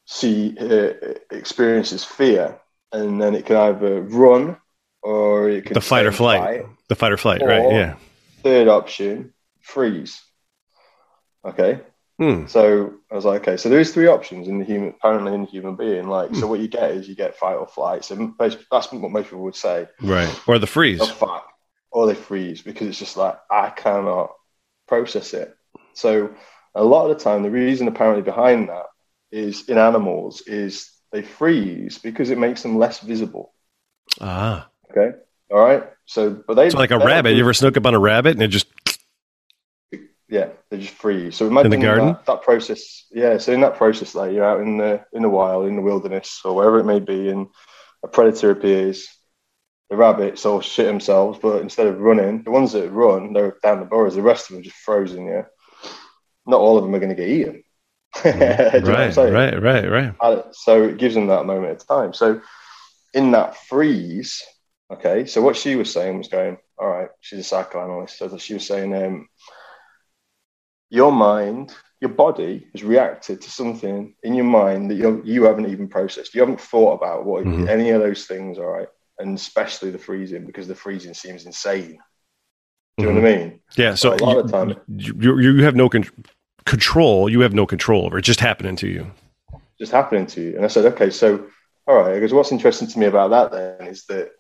see 0.06 0.56
uh, 0.60 0.94
experiences 1.32 2.04
fear, 2.04 2.60
and 2.92 3.20
then 3.22 3.34
it 3.36 3.46
can 3.46 3.58
either 3.58 4.02
run 4.02 4.58
or 5.02 5.50
it 5.50 5.66
can 5.66 5.74
The 5.74 5.82
fight 5.82 6.06
or 6.06 6.12
stay 6.12 6.18
flight. 6.18 6.66
The 6.88 6.96
fight 6.96 7.12
or 7.12 7.18
flight, 7.18 7.42
right? 7.42 7.72
Yeah. 7.72 7.96
Third 8.44 8.68
option, 8.68 9.34
freeze. 9.62 10.22
Okay. 11.44 11.82
Hmm. 12.20 12.48
So 12.48 12.96
I 13.12 13.16
was 13.16 13.26
like, 13.26 13.42
okay, 13.42 13.58
so 13.58 13.70
there's 13.70 13.94
three 13.94 14.08
options 14.08 14.48
in 14.48 14.58
the 14.58 14.66
human, 14.66 14.90
apparently 14.90 15.34
in 15.36 15.42
the 15.42 15.48
human 15.48 15.76
being. 15.76 16.08
Like, 16.08 16.34
so 16.34 16.48
what 16.48 16.60
you 16.60 16.68
get 16.68 16.92
is 16.92 17.08
you 17.08 17.16
get 17.16 17.36
fight 17.36 17.56
or 17.56 17.68
flight. 17.68 18.06
So 18.06 18.34
that's 18.40 18.56
what 18.92 19.12
most 19.12 19.26
people 19.26 19.44
would 19.44 19.56
say. 19.56 19.88
Right. 20.02 20.34
Or 20.48 20.58
the 20.58 20.66
freeze. 20.66 21.00
Or 21.00 21.08
fight, 21.08 21.44
or 21.92 22.08
they 22.08 22.16
freeze 22.16 22.62
because 22.62 22.88
it's 22.88 22.98
just 22.98 23.18
like 23.18 23.38
I 23.52 23.70
cannot 23.70 24.32
process 24.88 25.34
it. 25.34 25.56
So 25.94 26.34
a 26.74 26.84
lot 26.84 27.10
of 27.10 27.18
the 27.18 27.24
time, 27.24 27.44
the 27.44 27.52
reason 27.52 27.88
apparently 27.88 28.24
behind 28.24 28.70
that 28.70 28.86
is 29.32 29.70
in 29.70 29.78
animals 29.78 30.42
is 30.42 30.92
they 31.12 31.22
freeze 31.22 32.00
because 32.00 32.30
it 32.30 32.38
makes 32.38 32.64
them 32.64 32.78
less 32.78 33.00
visible. 33.00 33.54
Ah. 34.20 34.70
Okay, 34.90 35.18
all 35.52 35.60
right. 35.60 35.84
So, 36.06 36.42
but 36.48 36.56
they 36.56 36.70
So 36.70 36.78
like 36.78 36.92
a 36.92 36.98
rabbit. 36.98 37.32
You 37.32 37.42
ever 37.42 37.54
snuck 37.54 37.78
up 37.78 37.86
on 37.86 37.94
a 37.94 38.00
rabbit 38.00 38.32
and 38.32 38.42
it 38.42 38.48
just 38.48 38.68
yeah, 40.30 40.50
they 40.70 40.80
just 40.80 40.94
freeze. 40.94 41.36
So 41.36 41.48
imagine 41.48 41.74
In 41.74 41.80
the 41.80 41.86
garden? 41.86 42.08
That, 42.08 42.26
that 42.26 42.42
process. 42.42 43.06
Yeah, 43.12 43.38
so 43.38 43.54
in 43.54 43.62
that 43.62 43.78
process, 43.78 44.14
like 44.14 44.34
you're 44.34 44.46
out 44.46 44.62
in 44.62 44.78
the 44.78 45.06
in 45.14 45.22
the 45.22 45.30
wild, 45.30 45.68
in 45.68 45.76
the 45.76 45.82
wilderness, 45.82 46.42
or 46.44 46.54
wherever 46.54 46.80
it 46.80 46.86
may 46.86 47.00
be, 47.00 47.30
and 47.30 47.48
a 48.04 48.08
predator 48.08 48.52
appears. 48.52 49.08
The 49.90 49.96
rabbits 49.96 50.46
all 50.46 50.60
shit 50.60 50.86
themselves, 50.86 51.40
but 51.42 51.62
instead 51.62 51.88
of 51.88 52.02
running, 52.02 52.44
the 52.44 52.52
ones 52.52 52.74
that 52.74 52.92
run, 52.92 53.32
they're 53.32 53.56
down 53.64 53.80
the 53.80 53.86
burrows. 53.86 54.16
The 54.16 54.22
rest 54.22 54.50
of 54.50 54.56
them 54.56 54.60
are 54.60 54.64
just 54.64 54.76
frozen. 54.76 55.26
Yeah, 55.26 55.44
not 56.46 56.60
all 56.60 56.78
of 56.78 56.84
them 56.84 56.94
are 56.94 57.00
going 57.00 57.10
to 57.10 57.16
get 57.16 57.30
eaten. 57.30 57.64
Do 58.24 58.30
you 58.30 58.36
know 58.36 58.48
what 58.80 59.18
I'm 59.18 59.34
right, 59.34 59.62
right, 59.62 59.90
right, 59.90 60.16
right. 60.20 60.44
So 60.52 60.84
it 60.84 60.98
gives 60.98 61.16
them 61.16 61.28
that 61.28 61.46
moment 61.46 61.82
of 61.82 61.88
time. 61.88 62.14
So 62.14 62.42
in 63.14 63.32
that 63.32 63.56
freeze, 63.68 64.44
okay. 64.92 65.26
So 65.26 65.42
what 65.42 65.56
she 65.56 65.76
was 65.76 65.92
saying 65.92 66.18
was 66.18 66.28
going, 66.28 66.58
all 66.78 66.90
right. 66.90 67.10
She's 67.22 67.40
a 67.40 67.44
psychoanalyst, 67.44 68.18
so 68.18 68.38
she 68.38 68.56
was 68.56 68.66
saying, 68.66 68.94
um, 68.94 69.28
your 70.90 71.12
mind, 71.12 71.74
your 72.02 72.10
body 72.12 72.68
has 72.74 72.84
reacted 72.84 73.42
to 73.42 73.50
something 73.50 74.14
in 74.24 74.34
your 74.36 74.46
mind 74.46 74.90
that 74.92 74.96
you 74.96 75.22
you 75.26 75.44
haven't 75.44 75.70
even 75.70 75.88
processed. 75.88 76.34
You 76.36 76.42
haven't 76.42 76.62
thought 76.62 76.94
about 76.94 77.26
what 77.26 77.44
Mhm. 77.46 77.68
any 77.68 77.90
of 77.90 78.02
those 78.02 78.26
things, 78.26 78.58
all 78.58 78.66
right, 78.68 78.88
and 79.20 79.36
especially 79.38 79.92
the 79.92 79.98
freezing 79.98 80.46
because 80.46 80.68
the 80.68 80.76
freezing 80.76 81.14
seems 81.14 81.46
insane. 81.46 82.00
Do 82.98 83.06
you 83.06 83.12
know 83.14 83.22
what 83.22 83.30
I 83.32 83.38
mean? 83.38 83.60
Yeah. 83.76 83.94
So 83.96 84.14
A 84.14 84.18
lot 84.18 84.34
you, 84.34 84.40
of 84.40 84.52
time- 84.52 84.76
you, 84.88 85.14
you, 85.20 85.40
you 85.40 85.64
have 85.64 85.76
no 85.76 85.88
con- 85.90 86.10
control. 86.66 87.30
You 87.30 87.42
have 87.42 87.54
no 87.54 87.66
control 87.68 88.06
over 88.06 88.18
it. 88.18 88.24
Just 88.24 88.40
happening 88.40 88.76
to 88.78 88.88
you. 88.88 89.12
just 89.80 89.92
happening 89.92 90.26
to 90.26 90.42
you. 90.42 90.56
And 90.56 90.66
I 90.66 90.68
said, 90.70 90.86
okay, 90.94 91.12
so 91.12 91.46
all 91.86 91.96
right, 91.96 92.16
because 92.16 92.34
what's 92.34 92.52
interesting 92.52 92.88
to 92.88 93.00
me 93.00 93.06
about 93.06 93.30
that 93.30 93.52
then 93.52 93.88
is 93.88 94.06
that 94.08 94.32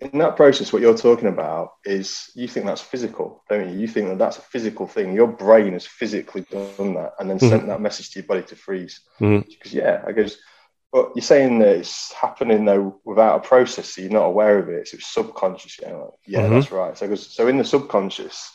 in 0.00 0.18
that 0.18 0.36
process, 0.36 0.72
what 0.72 0.82
you're 0.82 0.96
talking 0.96 1.28
about 1.28 1.72
is 1.84 2.30
you 2.34 2.46
think 2.48 2.66
that's 2.66 2.82
physical, 2.82 3.42
don't 3.48 3.70
you? 3.70 3.78
You 3.78 3.88
think 3.88 4.08
that 4.08 4.18
that's 4.18 4.36
a 4.36 4.42
physical 4.42 4.86
thing. 4.86 5.14
Your 5.14 5.26
brain 5.26 5.72
has 5.72 5.86
physically 5.86 6.42
done 6.42 6.94
that 6.94 7.12
and 7.18 7.30
then 7.30 7.38
sent 7.38 7.66
that 7.66 7.80
message 7.80 8.10
to 8.10 8.18
your 8.20 8.26
body 8.26 8.42
to 8.42 8.56
freeze. 8.56 9.00
Mhm. 9.20 9.46
Because 9.46 9.72
yeah, 9.72 10.02
I 10.06 10.12
guess. 10.12 10.36
But 10.92 11.12
you're 11.14 11.22
saying 11.22 11.58
that 11.60 11.76
it's 11.76 12.12
happening 12.12 12.64
though 12.64 13.00
without 13.04 13.36
a 13.36 13.48
process, 13.48 13.88
so 13.94 14.02
you're 14.02 14.10
not 14.10 14.26
aware 14.26 14.58
of 14.58 14.68
it. 14.68 14.88
So 14.88 14.96
it's 14.96 15.06
subconscious. 15.12 15.78
Yeah, 15.80 15.94
like, 15.94 16.10
yeah, 16.26 16.42
Mhm. 16.42 16.50
that's 16.50 16.70
right. 16.72 16.96
So, 16.96 17.08
'cause- 17.08 17.34
so 17.34 17.48
in 17.48 17.56
the 17.56 17.64
subconscious, 17.64 18.50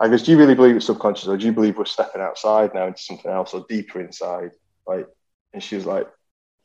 I 0.00 0.08
guess, 0.08 0.22
do 0.22 0.32
you 0.32 0.38
really 0.38 0.54
believe 0.54 0.76
it's 0.76 0.86
subconscious, 0.86 1.28
or 1.28 1.36
do 1.36 1.44
you 1.46 1.52
believe 1.52 1.78
we're 1.78 1.84
stepping 1.84 2.20
outside 2.22 2.74
now 2.74 2.86
into 2.86 3.00
something 3.02 3.30
else, 3.30 3.54
or 3.54 3.64
deeper 3.68 4.00
inside? 4.00 4.50
Like, 4.86 5.06
and 5.52 5.62
she 5.62 5.76
was 5.76 5.86
like, 5.86 6.08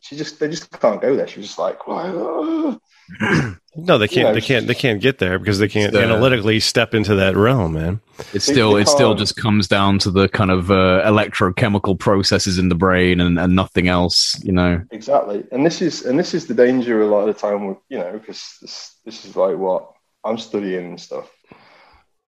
she 0.02 0.16
just 0.16 0.40
they 0.40 0.48
just 0.48 0.72
can't 0.80 1.02
go 1.02 1.16
there. 1.16 1.28
She 1.28 1.40
was 1.40 1.48
just 1.48 1.60
like, 1.60 1.88
"Whoa." 1.88 2.80
No, 3.76 3.98
they 3.98 4.08
can't. 4.08 4.28
Yeah, 4.28 4.32
they 4.34 4.42
can't. 4.42 4.68
They 4.68 4.76
can't 4.76 5.00
get 5.00 5.20
there 5.20 5.40
because 5.40 5.60
they 5.60 5.68
can't 5.68 5.94
So- 5.94 6.02
analytically 6.02 6.60
step 6.60 6.94
into 6.94 7.16
that 7.16 7.38
realm, 7.38 7.74
man. 7.74 8.02
It's 8.34 8.44
still. 8.44 8.76
It 8.76 8.88
still 8.88 9.16
just 9.16 9.36
comes 9.36 9.68
down 9.68 10.00
to 10.00 10.12
the 10.12 10.28
kind 10.28 10.52
of 10.52 10.70
uh, 10.70 11.04
electrochemical 11.06 11.98
processes 11.98 12.58
in 12.58 12.68
the 12.70 12.76
brain 12.76 13.22
and, 13.22 13.40
and 13.40 13.56
nothing 13.56 13.88
else, 13.88 14.42
you 14.44 14.52
know. 14.52 14.82
Exactly, 14.92 15.46
and 15.52 15.66
this 15.66 15.82
is 15.82 16.06
and 16.06 16.20
this 16.20 16.34
is 16.34 16.48
the 16.48 16.54
danger 16.54 17.02
a 17.04 17.08
lot 17.08 17.28
of 17.28 17.34
the 17.34 17.40
time 17.40 17.68
with 17.68 17.78
you 17.90 18.00
know 18.00 18.12
because 18.14 18.58
this 18.62 18.98
this 19.06 19.26
is 19.26 19.36
like 19.36 19.56
what 19.56 19.92
I'm 20.24 20.38
studying 20.38 20.88
and 20.88 21.00
stuff. 21.00 21.32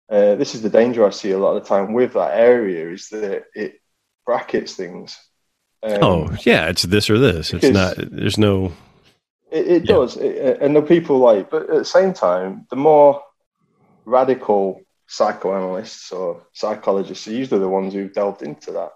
Uh, 0.09 0.35
this 0.35 0.55
is 0.55 0.61
the 0.61 0.69
danger 0.69 1.05
I 1.05 1.09
see 1.09 1.31
a 1.31 1.39
lot 1.39 1.55
of 1.55 1.63
the 1.63 1.67
time 1.69 1.93
with 1.93 2.13
that 2.13 2.37
area 2.37 2.91
is 2.91 3.09
that 3.09 3.45
it 3.55 3.81
brackets 4.25 4.75
things. 4.75 5.17
Um, 5.83 6.03
oh, 6.03 6.35
yeah, 6.45 6.67
it's 6.67 6.83
this 6.83 7.09
or 7.09 7.17
this. 7.17 7.53
It's 7.53 7.69
not. 7.69 7.95
There's 7.97 8.37
no. 8.37 8.71
It, 9.51 9.67
it 9.67 9.89
Yeah. 9.89 9.95
does, 9.95 10.17
It- 10.17 10.59
and 10.61 10.75
the 10.75 10.81
people 10.81 11.17
like, 11.19 11.49
but 11.49 11.63
at 11.63 11.69
the 11.69 11.85
same 11.85 12.13
time, 12.13 12.65
the 12.69 12.75
more 12.75 13.21
radical 14.05 14.81
psychoanalysts 15.07 16.11
or 16.11 16.41
psychologists 16.53 17.27
are 17.27 17.31
usually 17.33 17.59
the 17.59 17.67
ones 17.69 17.93
who've 17.93 18.13
delved 18.13 18.41
into 18.41 18.71
that. 18.71 18.91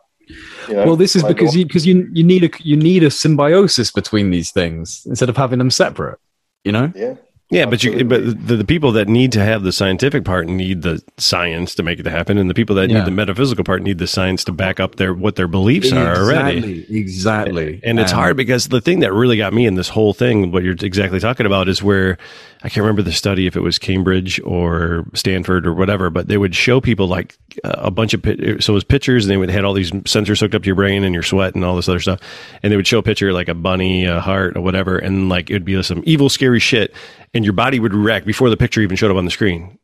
You 0.67 0.75
know, 0.75 0.85
Well, 0.85 0.95
this 0.95 1.15
is 1.15 1.23
like 1.23 1.35
because 1.35 1.55
you 1.55 1.65
because 1.65 1.85
you 1.85 2.09
you 2.13 2.23
need 2.23 2.43
a 2.43 2.49
you 2.63 2.75
need 2.75 3.03
a 3.03 3.11
symbiosis 3.11 3.91
between 3.91 4.31
these 4.31 4.51
things 4.51 5.05
instead 5.05 5.29
of 5.29 5.37
having 5.37 5.59
them 5.59 5.69
separate. 5.69 6.17
You 6.63 6.71
know. 6.71 6.91
yeah, 6.95 7.15
Yeah, 7.51 7.67
but 7.67 7.83
you. 7.83 8.03
But 8.03 8.47
the, 8.47 8.55
the 8.57 8.65
people 8.65 8.91
that 8.93 9.07
need 9.07 9.31
to 9.33 9.43
have 9.43 9.61
the 9.61 9.71
scientific 9.71 10.25
part 10.25 10.47
need 10.47 10.81
the 10.81 11.01
science 11.17 11.75
to 11.75 11.83
make 11.83 11.99
it 11.99 12.07
happen, 12.07 12.39
and 12.39 12.49
the 12.49 12.55
people 12.55 12.75
that 12.77 12.89
Yeah. 12.89 12.97
need 12.99 13.05
the 13.05 13.11
metaphysical 13.11 13.63
part 13.63 13.83
need 13.83 13.99
the 13.99 14.07
science 14.07 14.43
to 14.45 14.51
back 14.51 14.79
up 14.79 14.95
their 14.95 15.13
what 15.13 15.35
their 15.35 15.47
beliefs 15.47 15.91
are 15.91 16.15
already. 16.17 16.57
Exactly. 16.57 16.97
Exactly. 16.99 17.79
And 17.83 17.99
it's 17.99 18.11
Um, 18.11 18.17
hard 18.19 18.37
because 18.37 18.69
the 18.69 18.81
thing 18.81 18.99
that 19.01 19.13
really 19.13 19.37
got 19.37 19.53
me 19.53 19.67
in 19.67 19.75
this 19.75 19.89
whole 19.89 20.11
thing, 20.13 20.51
what 20.51 20.63
you're 20.63 20.75
exactly 20.81 21.19
talking 21.19 21.45
about, 21.45 21.69
is 21.69 21.83
where 21.83 22.17
I 22.63 22.69
can't 22.69 22.83
remember 22.83 23.03
the 23.03 23.11
study 23.11 23.45
if 23.45 23.55
it 23.55 23.59
was 23.61 23.77
Cambridge 23.77 24.41
or 24.43 25.05
Stanford 25.13 25.67
or 25.67 25.73
whatever, 25.75 26.09
but 26.09 26.27
they 26.27 26.37
would 26.37 26.55
show 26.55 26.81
people 26.81 27.07
like 27.07 27.37
a 27.63 27.91
bunch 27.91 28.15
of 28.15 28.21
so 28.59 28.73
it 28.73 28.73
was 28.73 28.83
pictures, 28.83 29.23
and 29.25 29.31
they 29.31 29.37
would 29.37 29.51
had 29.51 29.63
all 29.63 29.73
these 29.73 29.91
sensors 29.91 30.39
hooked 30.39 30.55
up 30.55 30.63
to 30.63 30.67
your 30.67 30.75
brain 30.75 31.03
and 31.03 31.13
your 31.13 31.21
sweat 31.23 31.53
and 31.53 31.63
all 31.63 31.75
this 31.75 31.87
other 31.87 31.99
stuff, 31.99 32.19
and 32.63 32.71
they 32.73 32.75
would 32.75 32.87
show 32.87 32.97
a 32.97 33.03
picture 33.03 33.31
like 33.33 33.49
a 33.49 33.53
bunny, 33.53 34.05
a 34.05 34.19
heart, 34.19 34.57
or 34.57 34.61
whatever, 34.61 34.97
and 34.97 35.29
like 35.29 35.51
it 35.51 35.53
would 35.53 35.65
be 35.65 35.81
some 35.83 36.01
evil, 36.07 36.27
scary 36.27 36.59
shit, 36.59 36.91
and 37.35 37.43
your 37.45 37.53
body 37.53 37.79
would 37.79 37.93
react 37.93 38.25
before 38.25 38.49
the 38.49 38.57
picture 38.57 38.81
even 38.81 38.95
showed 38.97 39.11
up 39.11 39.17
on 39.17 39.25
the 39.25 39.31
screen. 39.31 39.77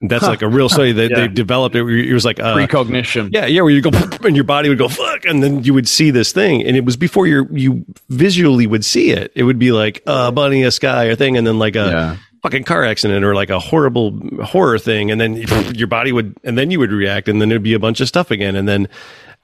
That's 0.00 0.22
like 0.22 0.42
a 0.42 0.48
real 0.48 0.68
study 0.68 0.92
that 0.92 1.10
Yeah. 1.10 1.16
they 1.22 1.26
developed. 1.28 1.74
It, 1.74 1.82
it 1.84 2.14
was 2.14 2.24
like 2.24 2.38
uh, 2.38 2.54
precognition. 2.54 3.30
yeah, 3.32 3.46
yeah, 3.46 3.62
where 3.62 3.72
you 3.72 3.80
go 3.82 3.90
and 4.24 4.36
your 4.36 4.44
body 4.44 4.68
would 4.68 4.78
go 4.78 4.86
fuck, 4.86 5.24
and 5.24 5.42
then 5.42 5.64
you 5.64 5.74
would 5.74 5.88
see 5.88 6.12
this 6.12 6.30
thing, 6.30 6.62
and 6.64 6.76
it 6.76 6.84
was 6.84 6.96
before 6.96 7.26
you 7.26 7.48
you 7.50 7.84
visually 8.08 8.68
would 8.68 8.84
see 8.84 9.10
it. 9.10 9.32
It 9.34 9.42
would 9.42 9.58
be 9.58 9.72
like 9.72 10.00
a 10.06 10.30
bunny, 10.30 10.62
a 10.62 10.70
sky, 10.70 11.04
a 11.06 11.16
thing, 11.16 11.36
and 11.36 11.44
then 11.44 11.58
like 11.58 11.74
a 11.74 11.78
Yeah. 11.90 12.16
fucking 12.44 12.62
car 12.62 12.84
accident 12.84 13.24
or 13.24 13.34
like 13.34 13.50
a 13.50 13.58
horrible 13.58 14.16
horror 14.44 14.78
thing, 14.78 15.10
and 15.10 15.20
then 15.20 15.34
your 15.74 15.88
body 15.88 16.12
would, 16.12 16.36
and 16.44 16.56
then 16.56 16.70
you 16.70 16.78
would 16.78 16.92
react, 16.92 17.26
and 17.28 17.42
then 17.42 17.50
it'd 17.50 17.64
be 17.64 17.74
a 17.74 17.80
bunch 17.80 18.00
of 18.00 18.06
stuff 18.06 18.30
again, 18.30 18.54
and 18.54 18.68
then 18.68 18.86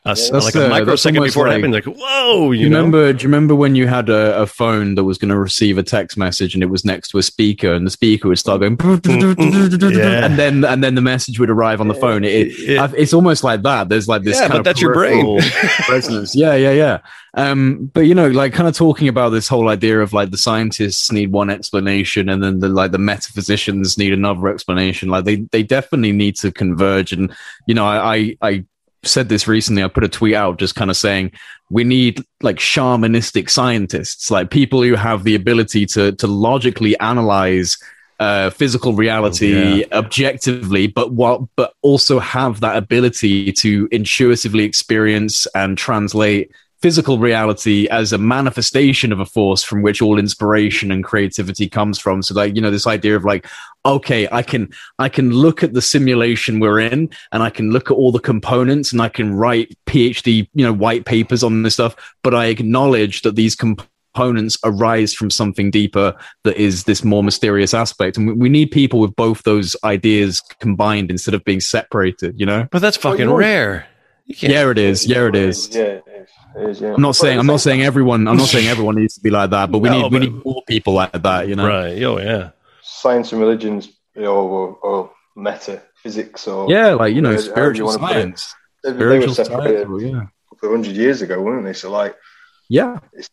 a, 0.07 0.11
s- 0.11 0.29
That's, 0.31 0.45
like 0.45 0.55
a 0.55 0.69
microsecond 0.69 1.17
almost 1.19 1.33
before 1.35 1.47
it 1.47 1.51
like- 1.51 1.57
happened, 1.57 1.73
like 1.73 1.85
whoa, 1.85 2.51
you, 2.53 2.65
You 2.65 2.69
know. 2.69 2.77
remember? 2.79 3.13
Do 3.15 3.23
you 3.23 3.29
remember 3.29 3.55
when 3.55 3.75
you 3.75 3.87
had 3.87 4.11
a, 4.11 4.43
a 4.43 4.47
phone 4.47 4.97
that 4.97 5.05
was 5.05 5.17
going 5.17 5.31
to 5.31 5.39
receive 5.39 5.79
a 5.79 5.83
text 5.83 6.19
message 6.19 6.53
and 6.55 6.63
it 6.63 6.67
was 6.67 6.85
next 6.85 7.09
to 7.13 7.19
a 7.19 7.23
speaker, 7.23 7.73
and 7.73 7.87
the 7.87 7.91
speaker 7.91 8.29
would 8.29 8.39
start 8.39 8.61
going, 8.61 8.77
Yeah. 8.79 10.25
and 10.27 10.39
then 10.39 10.65
and 10.65 10.85
then 10.85 10.95
the 10.95 11.01
message 11.01 11.39
would 11.39 11.51
arrive 11.51 11.81
on 11.81 11.89
the 11.89 11.95
phone. 11.95 12.25
It, 12.25 12.49
It- 12.59 12.79
I've- 12.79 12.97
it's 12.97 13.13
almost 13.15 13.45
like 13.45 13.63
that. 13.63 13.89
There's 13.89 14.09
like 14.09 14.23
this. 14.23 14.37
Yeah, 14.37 14.49
kind 14.49 14.53
but 14.53 14.59
of 14.59 14.65
that's 14.65 14.81
your 14.81 14.93
brain. 14.95 15.25
peripheral 15.25 15.95
resonance. 15.95 16.35
Yeah, 16.37 16.55
yeah, 16.55 16.73
yeah. 16.73 16.99
Um, 17.37 17.91
but 17.95 18.01
you 18.03 18.15
know, 18.15 18.29
like 18.29 18.53
kind 18.53 18.69
of 18.69 18.77
talking 18.77 19.09
about 19.09 19.31
this 19.31 19.49
whole 19.49 19.69
idea 19.69 20.01
of 20.01 20.13
like 20.13 20.31
the 20.31 20.39
scientists 20.39 21.11
need 21.11 21.33
one 21.33 21.51
explanation, 21.51 22.29
and 22.29 22.43
then 22.43 22.61
the 22.61 22.69
like 22.69 22.93
the 22.93 22.99
metaphysicians 22.99 23.99
need 23.99 24.13
another 24.13 24.49
explanation. 24.49 25.09
Like 25.09 25.25
they 25.25 25.37
they 25.51 25.63
definitely 25.63 26.13
need 26.13 26.37
to 26.37 26.53
converge. 26.53 27.13
And 27.13 27.35
you 27.67 27.75
know, 27.75 27.87
I 27.87 28.15
I, 28.17 28.37
I 28.43 28.65
said 29.07 29.29
this 29.29 29.47
recently. 29.49 29.83
I 29.83 29.89
put 29.89 30.05
a 30.05 30.09
tweet 30.09 30.35
out 30.35 30.59
just 30.59 30.75
kind 30.75 30.91
of 30.91 30.97
saying 30.97 31.33
we 31.71 31.85
need 31.85 32.23
like 32.43 32.57
shamanistic 32.57 33.51
scientists, 33.51 34.31
like 34.31 34.51
people 34.51 34.83
who 34.83 34.95
have 34.95 35.25
the 35.25 35.35
ability 35.35 35.87
to 35.87 36.13
to 36.13 36.27
logically 36.27 36.99
analyze 37.01 37.77
uh, 38.21 38.51
physical 38.51 38.93
reality 38.95 39.81
Yeah. 39.81 39.87
objectively, 39.93 40.87
but 40.87 41.13
what 41.13 41.43
but 41.57 41.75
also 41.83 42.19
have 42.21 42.61
that 42.61 42.77
ability 42.77 43.53
to 43.53 43.89
intuitively 43.91 44.65
experience 44.65 45.47
and 45.55 45.77
translate 45.77 46.51
physical 46.85 47.19
reality 47.19 47.89
as 47.91 48.13
a 48.13 48.19
manifestation 48.19 49.11
of 49.11 49.19
a 49.19 49.25
force 49.25 49.63
from 49.63 49.81
which 49.81 50.03
all 50.03 50.19
inspiration 50.19 50.91
and 50.93 51.03
creativity 51.03 51.67
comes 51.67 51.99
from. 51.99 52.23
So 52.23 52.35
like 52.35 52.55
you 52.55 52.61
know 52.61 52.71
this 52.71 52.87
idea 52.87 53.17
of 53.17 53.25
like 53.25 53.47
okay 53.87 54.27
i 54.33 54.43
can 54.43 54.71
i 54.99 55.11
can 55.11 55.31
look 55.31 55.63
at 55.63 55.75
the 55.75 55.83
simulation 55.83 56.59
we're 56.59 56.81
in 56.81 57.11
and 57.33 57.43
i 57.43 57.51
can 57.51 57.71
look 57.71 57.91
at 57.91 57.95
all 57.95 58.11
the 58.11 58.19
components 58.19 58.93
and 58.93 59.03
i 59.03 59.11
can 59.11 59.35
write 59.35 59.77
phd 59.87 60.27
you 60.55 60.65
know 60.65 60.73
white 60.73 61.05
papers 61.05 61.43
on 61.43 61.63
this 61.65 61.75
stuff 61.75 61.95
but 62.23 62.35
i 62.35 62.47
acknowledge 62.47 63.21
that 63.21 63.37
these 63.37 63.55
components 63.55 64.57
arise 64.65 65.13
from 65.13 65.31
something 65.31 65.71
deeper 65.71 66.17
that 66.45 66.57
is 66.57 66.85
this 66.85 67.03
more 67.03 67.23
mysterious 67.23 67.75
aspect. 67.75 68.17
And 68.17 68.29
we, 68.29 68.33
we 68.33 68.49
need 68.49 68.71
people 68.71 69.01
with 69.01 69.15
both 69.17 69.43
those 69.43 69.77
ideas 69.83 70.41
combined 70.61 71.11
instead 71.11 71.35
of 71.35 71.45
being 71.45 71.61
separated 71.61 72.39
you 72.39 72.47
know? 72.47 72.69
But 72.71 72.81
that's 72.81 72.97
fucking 72.97 73.29
you 73.29 73.35
rare. 73.35 73.87
You 74.27 74.35
can't- 74.35 74.53
yeah 74.53 74.71
it 74.71 74.79
is 74.79 75.07
yeah 75.07 75.27
it 75.29 75.35
is 75.37 75.69
Yeah, 75.75 75.83
it 75.83 76.05
is. 76.07 76.29
It 76.57 76.71
is, 76.71 76.81
yeah. 76.81 76.95
I'm 76.95 77.03
not 77.03 77.17
saying 77.17 77.39
I'm 77.39 77.47
not 77.47 77.61
saying 77.61 77.83
everyone 77.83 78.27
I'm 78.29 78.37
not 78.37 78.49
saying 78.49 78.69
everyone 78.75 78.97
needs 78.97 79.15
to 79.15 79.21
be 79.21 79.31
like 79.31 79.51
that, 79.51 79.71
but 79.71 79.79
we 79.79 79.89
No, 79.91 80.03
need 80.09 80.13
we 80.13 80.19
need 80.21 80.45
more 80.45 80.63
people 80.67 80.95
like 80.95 81.13
that, 81.13 81.49
you 81.49 81.57
know. 81.57 81.67
Right. 81.67 82.03
Oh 82.03 82.19
yeah. 82.19 82.51
science 82.83 83.33
and 83.33 83.41
religions, 83.41 83.89
you 84.15 84.23
know, 84.23 84.37
or, 84.37 84.77
or 84.77 85.11
metaphysics, 85.37 86.47
or 86.49 86.71
Yeah, 86.71 86.95
like 86.95 87.15
you 87.15 87.21
know, 87.21 87.31
However 87.31 87.45
you 87.45 87.51
spiritual 87.53 87.87
wanna 87.89 87.99
put 87.99 88.11
it. 88.11 88.15
science. 88.15 88.55
they, 88.83 88.91
they 88.91 88.97
Spiritual 88.97 89.29
were 89.29 89.35
separated 89.35 89.87
science. 89.89 90.03
Yeah. 90.03 90.09
a 90.09 90.55
couple 90.55 90.69
of 90.69 90.75
hundred 90.75 90.97
years 90.97 91.23
ago, 91.23 91.41
weren't 91.41 91.65
they? 91.65 91.73
So, 91.73 91.91
like, 91.91 92.15
Yeah. 92.69 92.99
it's- 93.13 93.31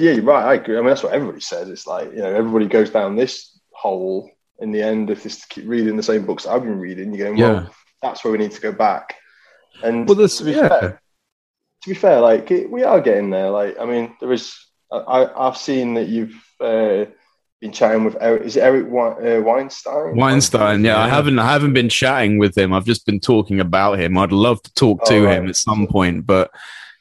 yeah, 0.00 0.12
you're 0.12 0.22
right. 0.22 0.44
I 0.44 0.54
agree. 0.54 0.76
I 0.76 0.80
mean, 0.80 0.88
that's 0.88 1.02
what 1.02 1.12
everybody 1.12 1.40
says. 1.40 1.68
It's 1.68 1.86
like 1.88 2.10
you 2.12 2.18
know, 2.18 2.32
everybody 2.32 2.66
goes 2.66 2.90
down 2.90 3.16
this 3.16 3.58
hole. 3.72 4.30
In 4.60 4.70
the 4.70 4.80
end, 4.82 5.10
if 5.10 5.24
this 5.24 5.44
keep 5.46 5.66
reading 5.66 5.96
the 5.96 6.02
same 6.04 6.24
books 6.24 6.46
I've 6.46 6.62
been 6.62 6.78
reading, 6.78 7.12
you're 7.12 7.26
going, 7.26 7.38
Yeah. 7.38 7.66
that's 8.00 8.22
where 8.22 8.30
we 8.30 8.38
need 8.38 8.52
to 8.52 8.60
go 8.60 8.70
back. 8.70 9.16
And 9.82 10.06
Well, 10.06 10.16
this 10.16 10.38
to 10.38 10.44
be 10.44 10.52
yeah. 10.52 10.68
fair, 10.68 11.00
to 11.82 11.88
be 11.88 11.94
fair, 11.94 12.20
like 12.20 12.50
it, 12.50 12.70
we 12.70 12.84
are 12.84 13.00
getting 13.00 13.30
there. 13.30 13.50
Like, 13.50 13.78
I 13.80 13.84
mean, 13.84 14.14
there 14.20 14.32
is. 14.32 14.54
I, 14.92 15.26
I've 15.36 15.56
seen 15.56 15.94
that 15.94 16.08
you've 16.08 16.34
uh, 16.60 17.06
been 17.60 17.72
chatting 17.72 18.04
with 18.04 18.16
Eric. 18.20 18.42
Is 18.42 18.56
it 18.56 18.60
Eric 18.62 18.86
Wein- 18.90 19.26
uh, 19.26 19.40
Weinstein? 19.40 20.16
Weinstein, 20.16 20.84
yeah, 20.84 20.98
I 21.00 21.08
haven't 21.08 21.38
I 21.38 21.50
haven't 21.50 21.72
been 21.72 21.88
chatting 21.88 22.38
with 22.38 22.56
him. 22.56 22.72
I've 22.72 22.84
just 22.84 23.06
been 23.06 23.20
talking 23.20 23.58
about 23.60 23.98
him. 23.98 24.18
I'd 24.18 24.32
love 24.32 24.62
to 24.62 24.74
talk 24.74 25.04
to 25.06 25.16
Oh, 25.16 25.24
right. 25.24 25.38
him 25.38 25.48
at 25.48 25.56
some 25.56 25.86
point, 25.86 26.26
but 26.26 26.50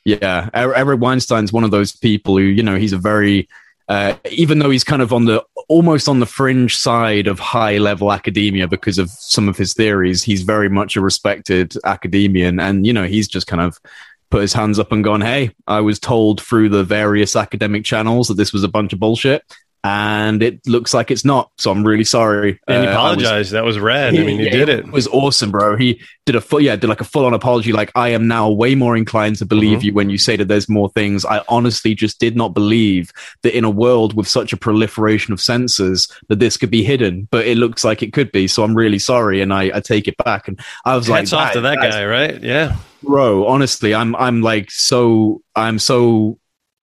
yeah, 0.05 0.49
Er- 0.55 0.73
Eric 0.73 0.99
Weinstein's 1.01 1.51
one 1.53 1.63
of 1.65 1.71
those 1.71 1.91
people 1.95 2.37
who, 2.37 2.43
you 2.43 2.63
know, 2.63 2.75
he's 2.77 2.93
a 2.93 2.97
very 2.97 3.47
uh, 3.91 4.15
even 4.29 4.59
though 4.59 4.69
he's 4.69 4.85
kind 4.85 5.01
of 5.01 5.11
on 5.11 5.25
the 5.25 5.43
almost 5.67 6.07
on 6.07 6.21
the 6.21 6.25
fringe 6.25 6.77
side 6.77 7.27
of 7.27 7.39
high 7.39 7.77
level 7.77 8.13
academia 8.13 8.65
because 8.65 8.97
of 8.97 9.09
some 9.09 9.49
of 9.49 9.57
his 9.57 9.73
theories, 9.73 10.23
he's 10.23 10.43
very 10.43 10.69
much 10.69 10.95
a 10.95 11.01
respected 11.01 11.73
academian, 11.83 12.57
and 12.57 12.87
you 12.87 12.93
know, 12.93 13.03
he's 13.05 13.27
just 13.27 13.47
kind 13.47 13.61
of 13.61 13.81
put 14.29 14.39
his 14.39 14.53
hands 14.53 14.79
up 14.79 14.93
and 14.93 15.03
gone, 15.03 15.19
"Hey, 15.19 15.51
I 15.67 15.81
was 15.81 15.99
told 15.99 16.39
through 16.39 16.69
the 16.69 16.85
various 16.85 17.35
academic 17.35 17.83
channels 17.83 18.29
that 18.29 18.35
this 18.35 18.53
was 18.53 18.63
a 18.63 18.69
bunch 18.69 18.93
of 18.93 18.99
bullshit." 19.01 19.43
And 19.83 20.43
it 20.43 20.59
looks 20.67 20.93
like 20.93 21.09
it's 21.09 21.25
not, 21.25 21.49
so 21.57 21.71
I'm 21.71 21.83
really 21.85 22.03
sorry. 22.03 22.59
And 22.67 22.83
he 22.83 22.87
Uh, 22.87 22.91
was- 22.91 22.95
apologized. 22.95 23.51
that 23.53 23.63
was 23.63 23.79
rad. 23.79 24.13
I 24.15 24.23
mean, 24.23 24.37
he 24.39 24.45
yeah, 24.45 24.51
did 24.51 24.69
it. 24.69 24.79
It 24.79 24.91
was 24.91 25.07
awesome, 25.07 25.49
bro. 25.49 25.75
He 25.75 25.99
did 26.27 26.35
a 26.35 26.41
full, 26.41 26.61
yeah, 26.61 26.75
did 26.75 26.87
like 26.87 27.01
a 27.01 27.05
full 27.05 27.25
on 27.25 27.33
apology. 27.33 27.71
Like, 27.73 27.91
I 27.95 28.09
am 28.09 28.27
now 28.27 28.47
way 28.51 28.75
more 28.75 28.95
inclined 28.95 29.37
to 29.37 29.45
believe 29.45 29.79
Mhm. 29.79 29.83
you 29.83 29.93
when 29.93 30.09
you 30.11 30.19
say 30.19 30.35
that 30.35 30.47
there's 30.47 30.69
more 30.69 30.89
things. 30.89 31.25
I 31.25 31.41
honestly 31.49 31.95
just 31.95 32.19
did 32.19 32.35
not 32.35 32.53
believe 32.53 33.11
that 33.41 33.57
in 33.57 33.63
a 33.63 33.71
world 33.71 34.13
with 34.15 34.27
such 34.27 34.53
a 34.53 34.57
proliferation 34.57 35.33
of 35.33 35.39
sensors 35.39 36.11
that 36.29 36.37
this 36.37 36.57
could 36.57 36.69
be 36.69 36.83
hidden, 36.83 37.27
but 37.31 37.47
it 37.47 37.57
looks 37.57 37.83
like 37.83 38.03
it 38.03 38.13
could 38.13 38.31
be. 38.31 38.47
So 38.47 38.63
I'm 38.63 38.75
really 38.75 38.99
sorry, 38.99 39.41
and 39.41 39.51
I, 39.51 39.71
I 39.73 39.79
take 39.79 40.07
it 40.07 40.15
back. 40.23 40.47
And 40.47 40.59
I 40.85 40.95
was 40.95 41.07
Hats 41.07 41.31
like, 41.31 41.47
off 41.47 41.53
to 41.53 41.61
that 41.61 41.77
guy, 41.79 42.05
right? 42.05 42.39
Yeah. 42.43 42.75
bro 43.03 43.47
honestly 43.47 43.95
i'm 43.95 44.15
i'm 44.17 44.43
like 44.43 44.69
so 44.69 45.41
i'm 45.55 45.79
so 45.79 46.37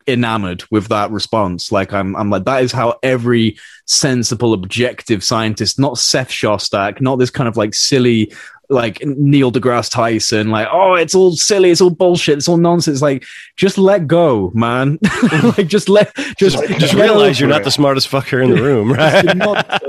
enamored 0.09 0.65
with 0.71 0.89
that 0.89 1.11
response. 1.11 1.71
Like 1.71 1.93
i'm 1.93 2.17
i'm 2.17 2.31
like 2.31 2.45
that 2.45 2.63
is 2.63 2.73
how 2.73 2.99
every 3.03 3.59
sensible 3.87 4.53
objective 4.53 5.23
scientist 5.23 5.79
not 5.79 5.99
seth 5.99 6.31
shostak 6.31 7.01
not 7.01 7.17
this 7.17 7.31
kind 7.31 7.49
of 7.49 7.57
like 7.57 7.75
silly 7.75 8.33
like 8.70 9.01
Neil 9.05 9.51
deGrasse 9.51 9.90
Tyson, 9.90 10.51
like, 10.51 10.69
oh, 10.70 10.95
it's 10.95 11.15
all 11.15 11.32
silly, 11.32 11.70
it's 11.70 11.81
all 11.81 11.90
bullshit, 11.90 12.39
it's 12.39 12.49
all 12.49 12.57
nonsense. 12.57 13.01
Like, 13.01 13.24
just 13.57 13.78
let 13.78 14.07
go, 14.07 14.51
man. 14.55 14.99
like, 15.57 15.66
just 15.66 15.89
let, 15.89 16.15
just, 16.36 16.59
Just, 16.59 16.81
just 16.81 16.95
realize 16.95 17.40
you're 17.40 17.49
not 17.57 17.65
the 17.65 17.70
smartest 17.70 18.11
fucker 18.11 18.43
in 18.43 18.51
the 18.55 18.62
room, 18.62 18.93
right? 18.93 19.24
You're 19.24 19.35
not 19.35 19.82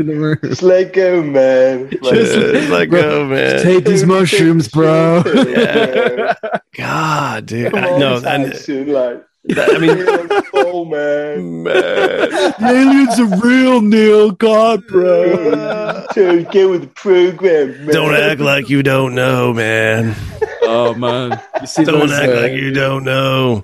in 0.00 0.06
the 0.06 0.14
room. 0.16 0.38
just 0.42 0.62
let 0.62 0.92
go, 0.92 1.22
man. 1.22 1.90
Like, 2.02 2.14
Just 2.14 2.70
let 2.70 2.86
go, 2.86 3.26
man. 3.26 3.62
Take 3.62 3.84
these 3.84 4.04
mushrooms, 4.04 4.68
bro. 4.68 5.22
Yeah. 5.26 6.34
God, 6.76 7.46
dude. 7.46 7.74
I, 7.74 7.98
no, 7.98 8.16
and 8.24 8.52
Tyson, 8.52 8.92
like, 8.92 9.24
I 9.56 9.78
mean, 9.78 10.06
oh 10.54 10.84
man, 10.84 11.64
man. 11.64 11.74
the 11.74 12.54
aliens 12.64 13.18
are 13.18 13.44
real, 13.44 13.80
Neil. 13.80 14.30
God, 14.30 14.86
bro. 14.86 16.06
so 16.12 16.44
get 16.44 16.70
with 16.70 16.82
the 16.82 16.90
program. 16.94 17.70
Man. 17.86 17.88
Don't 17.88 18.14
act 18.14 18.40
like 18.40 18.70
you 18.70 18.84
don't 18.84 19.14
know, 19.16 19.52
man. 19.52 20.14
Oh 20.62 20.94
man, 20.94 21.40
you 21.60 21.66
see 21.66 21.84
Don't 21.84 22.00
those, 22.00 22.12
act 22.12 22.32
uh, 22.32 22.40
like 22.42 22.52
you 22.52 22.70
don't 22.72 23.02
know. 23.02 23.62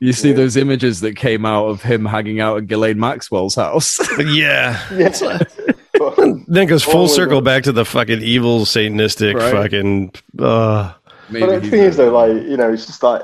you 0.00 0.12
see 0.12 0.32
those 0.32 0.56
images 0.56 1.00
that 1.02 1.14
came 1.14 1.46
out 1.46 1.66
of 1.66 1.80
him 1.80 2.04
hanging 2.04 2.40
out 2.40 2.56
at 2.58 2.66
Ghislaine 2.66 2.98
Maxwell's 2.98 3.54
house. 3.54 4.00
Yeah. 4.18 4.80
Yeah. 4.92 5.38
Then 6.48 6.66
goes 6.66 6.82
full 6.82 7.04
Oh, 7.04 7.06
circle 7.06 7.38
God. 7.40 7.44
back 7.44 7.62
to 7.64 7.72
the 7.72 7.84
fucking 7.84 8.20
evil 8.20 8.60
satanistic 8.64 9.34
Right. 9.34 9.52
fucking 9.52 10.12
uh 10.40 10.92
Maybe 11.30 11.46
but 11.46 11.54
the 11.54 11.60
he's 11.60 11.70
thing 11.70 11.82
is, 11.84 11.96
though, 11.96 12.12
like 12.12 12.42
you 12.48 12.56
know, 12.56 12.72
it's 12.72 12.84
just 12.86 13.02
like 13.02 13.22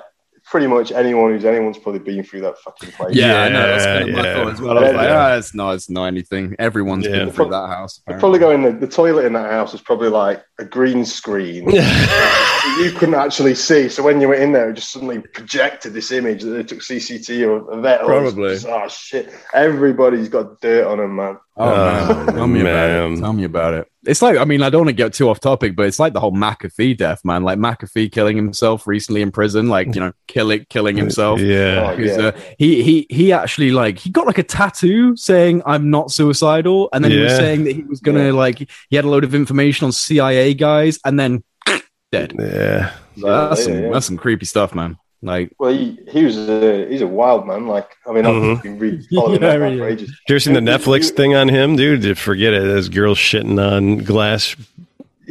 pretty 0.51 0.67
much 0.67 0.91
anyone 0.91 1.31
who's 1.31 1.45
anyone's 1.45 1.79
probably 1.79 2.01
been 2.01 2.25
through 2.25 2.41
that 2.41 2.59
fucking 2.59 2.91
place. 2.93 3.15
yeah, 3.15 3.43
I 3.45 3.49
know. 3.49 3.67
That's 3.69 3.85
kind 3.85 4.03
of 4.03 4.09
Yeah, 4.09 4.15
my 4.17 4.25
yeah. 4.29 4.35
thought 4.35 4.53
as 4.53 4.61
well. 4.61 4.79
I 4.79 4.83
was 4.83 4.93
like, 4.95 5.09
Yeah. 5.09 5.17
ah, 5.19 5.37
it's 5.37 5.55
not, 5.55 5.75
it's 5.77 5.89
not 5.91 6.05
anything. 6.07 6.57
Everyone's 6.59 7.07
Yeah. 7.07 7.13
been 7.25 7.31
through 7.31 7.51
that 7.51 7.69
house. 7.69 8.03
They're 8.07 8.17
apparently. 8.17 8.39
probably 8.41 8.59
going. 8.65 8.81
The, 8.81 8.87
the 8.87 8.93
toilet 8.93 9.27
in 9.27 9.33
that 9.35 9.51
house 9.51 9.73
is 9.75 9.81
probably 9.81 10.09
like 10.09 10.43
a 10.61 10.65
green 10.65 11.05
screen. 11.05 11.69
you 11.71 12.93
couldn't 12.93 13.15
actually 13.15 13.55
see. 13.55 13.89
So 13.89 14.03
when 14.03 14.21
you 14.21 14.29
were 14.29 14.35
in 14.35 14.53
there, 14.53 14.71
it 14.71 14.75
just 14.75 14.91
suddenly 14.93 15.19
projected 15.21 15.93
this 15.93 16.13
image 16.13 16.43
that 16.43 16.51
they 16.51 16.63
took 16.63 16.81
CCT 16.81 17.45
of, 17.57 17.69
of 17.69 17.83
that. 17.83 18.03
Probably. 18.03 18.57
Oh 18.69 18.89
shit! 18.89 19.33
Everybody's 19.55 20.29
got 20.29 20.61
dirt 20.61 20.87
on 20.87 20.99
them, 20.99 21.17
man. 21.17 21.39
Oh, 21.57 21.67
man. 21.77 22.29
Oh, 22.29 22.33
Tell 22.33 22.47
me 22.47 22.61
about 22.61 22.73
man. 22.91 23.13
it. 23.13 23.21
Tell 23.21 23.33
me 23.35 23.45
about 23.45 23.75
it. 23.75 23.87
It's 24.07 24.23
like, 24.23 24.39
I 24.39 24.47
mean, 24.47 24.63
I 24.63 24.71
don't 24.71 24.81
want 24.87 24.89
to 24.89 24.95
get 24.95 25.13
too 25.13 25.29
off 25.29 25.41
topic, 25.41 25.77
but 25.77 25.85
it's 25.85 25.99
like 25.99 26.15
the 26.15 26.21
whole 26.21 26.33
McAfee 26.33 26.97
death, 26.97 27.23
man. 27.23 27.43
Like 27.43 27.59
McAfee 27.59 28.11
killing 28.11 28.35
himself 28.35 28.87
recently 28.87 29.21
in 29.21 29.31
prison, 29.31 29.69
like, 29.69 29.95
you 29.95 30.01
know, 30.01 30.13
killing, 30.27 30.65
killing 30.71 30.97
himself. 31.05 31.39
Yeah. 31.39 31.95
Oh, 31.95 32.01
yeah. 32.01 32.13
uh, 32.29 32.33
he 32.59 32.83
he 32.83 33.07
he 33.11 33.31
actually 33.31 33.73
like 33.73 33.99
he 33.99 34.09
got 34.09 34.27
like 34.27 34.39
a 34.39 34.43
tattoo 34.43 35.17
saying 35.17 35.63
I'm 35.67 35.91
not 35.91 36.11
suicidal, 36.11 36.89
and 36.95 37.05
then 37.05 37.11
he 37.11 37.19
was 37.19 37.37
saying 37.37 37.65
that 37.65 37.77
he 37.77 37.83
was 37.83 38.01
gonna 38.01 38.27
Yeah. 38.27 38.33
like 38.33 38.67
he 38.89 38.97
had 38.97 39.05
a 39.05 39.09
load 39.11 39.25
of 39.25 39.35
information 39.35 39.85
on 39.85 39.93
CIA 39.93 40.50
guys, 40.55 40.99
and 41.05 41.19
then 41.19 41.43
dead. 42.13 42.35
Yeah. 42.39 42.93
So 43.19 43.27
that's 43.27 43.61
Yeah, 43.61 43.65
some 43.67 43.83
yeah. 43.83 43.91
that's 43.93 44.07
some 44.07 44.17
creepy 44.17 44.47
stuff, 44.47 44.75
man. 44.75 44.97
Like 45.23 45.53
Well, 45.59 45.71
he, 45.73 45.99
he 46.09 46.25
was 46.25 46.37
a, 46.49 46.89
he's 46.89 47.03
a 47.03 47.07
wild 47.07 47.47
man. 47.47 47.67
Like 47.67 47.91
I 48.07 48.13
mean, 48.13 48.25
Mhm. 48.25 48.57
I've 48.57 48.63
been 48.63 48.79
really 48.79 49.03
following 49.15 49.33
Yeah, 49.43 49.49
that 49.51 49.61
man 49.61 49.61
really. 49.61 49.79
for 49.79 49.89
ages. 49.89 50.09
Have 50.09 50.17
you 50.29 50.35
ever 50.35 50.41
seen 50.41 50.55
the 50.55 50.61
Netflix 50.61 51.05
you- 51.11 51.17
thing 51.17 51.35
on 51.35 51.49
him, 51.49 51.77
dude? 51.77 52.17
Forget 52.19 52.55
it. 52.55 52.63
There's 52.63 52.89
girls 52.89 53.19
shitting 53.19 53.59
on 53.61 53.99
glass 53.99 54.57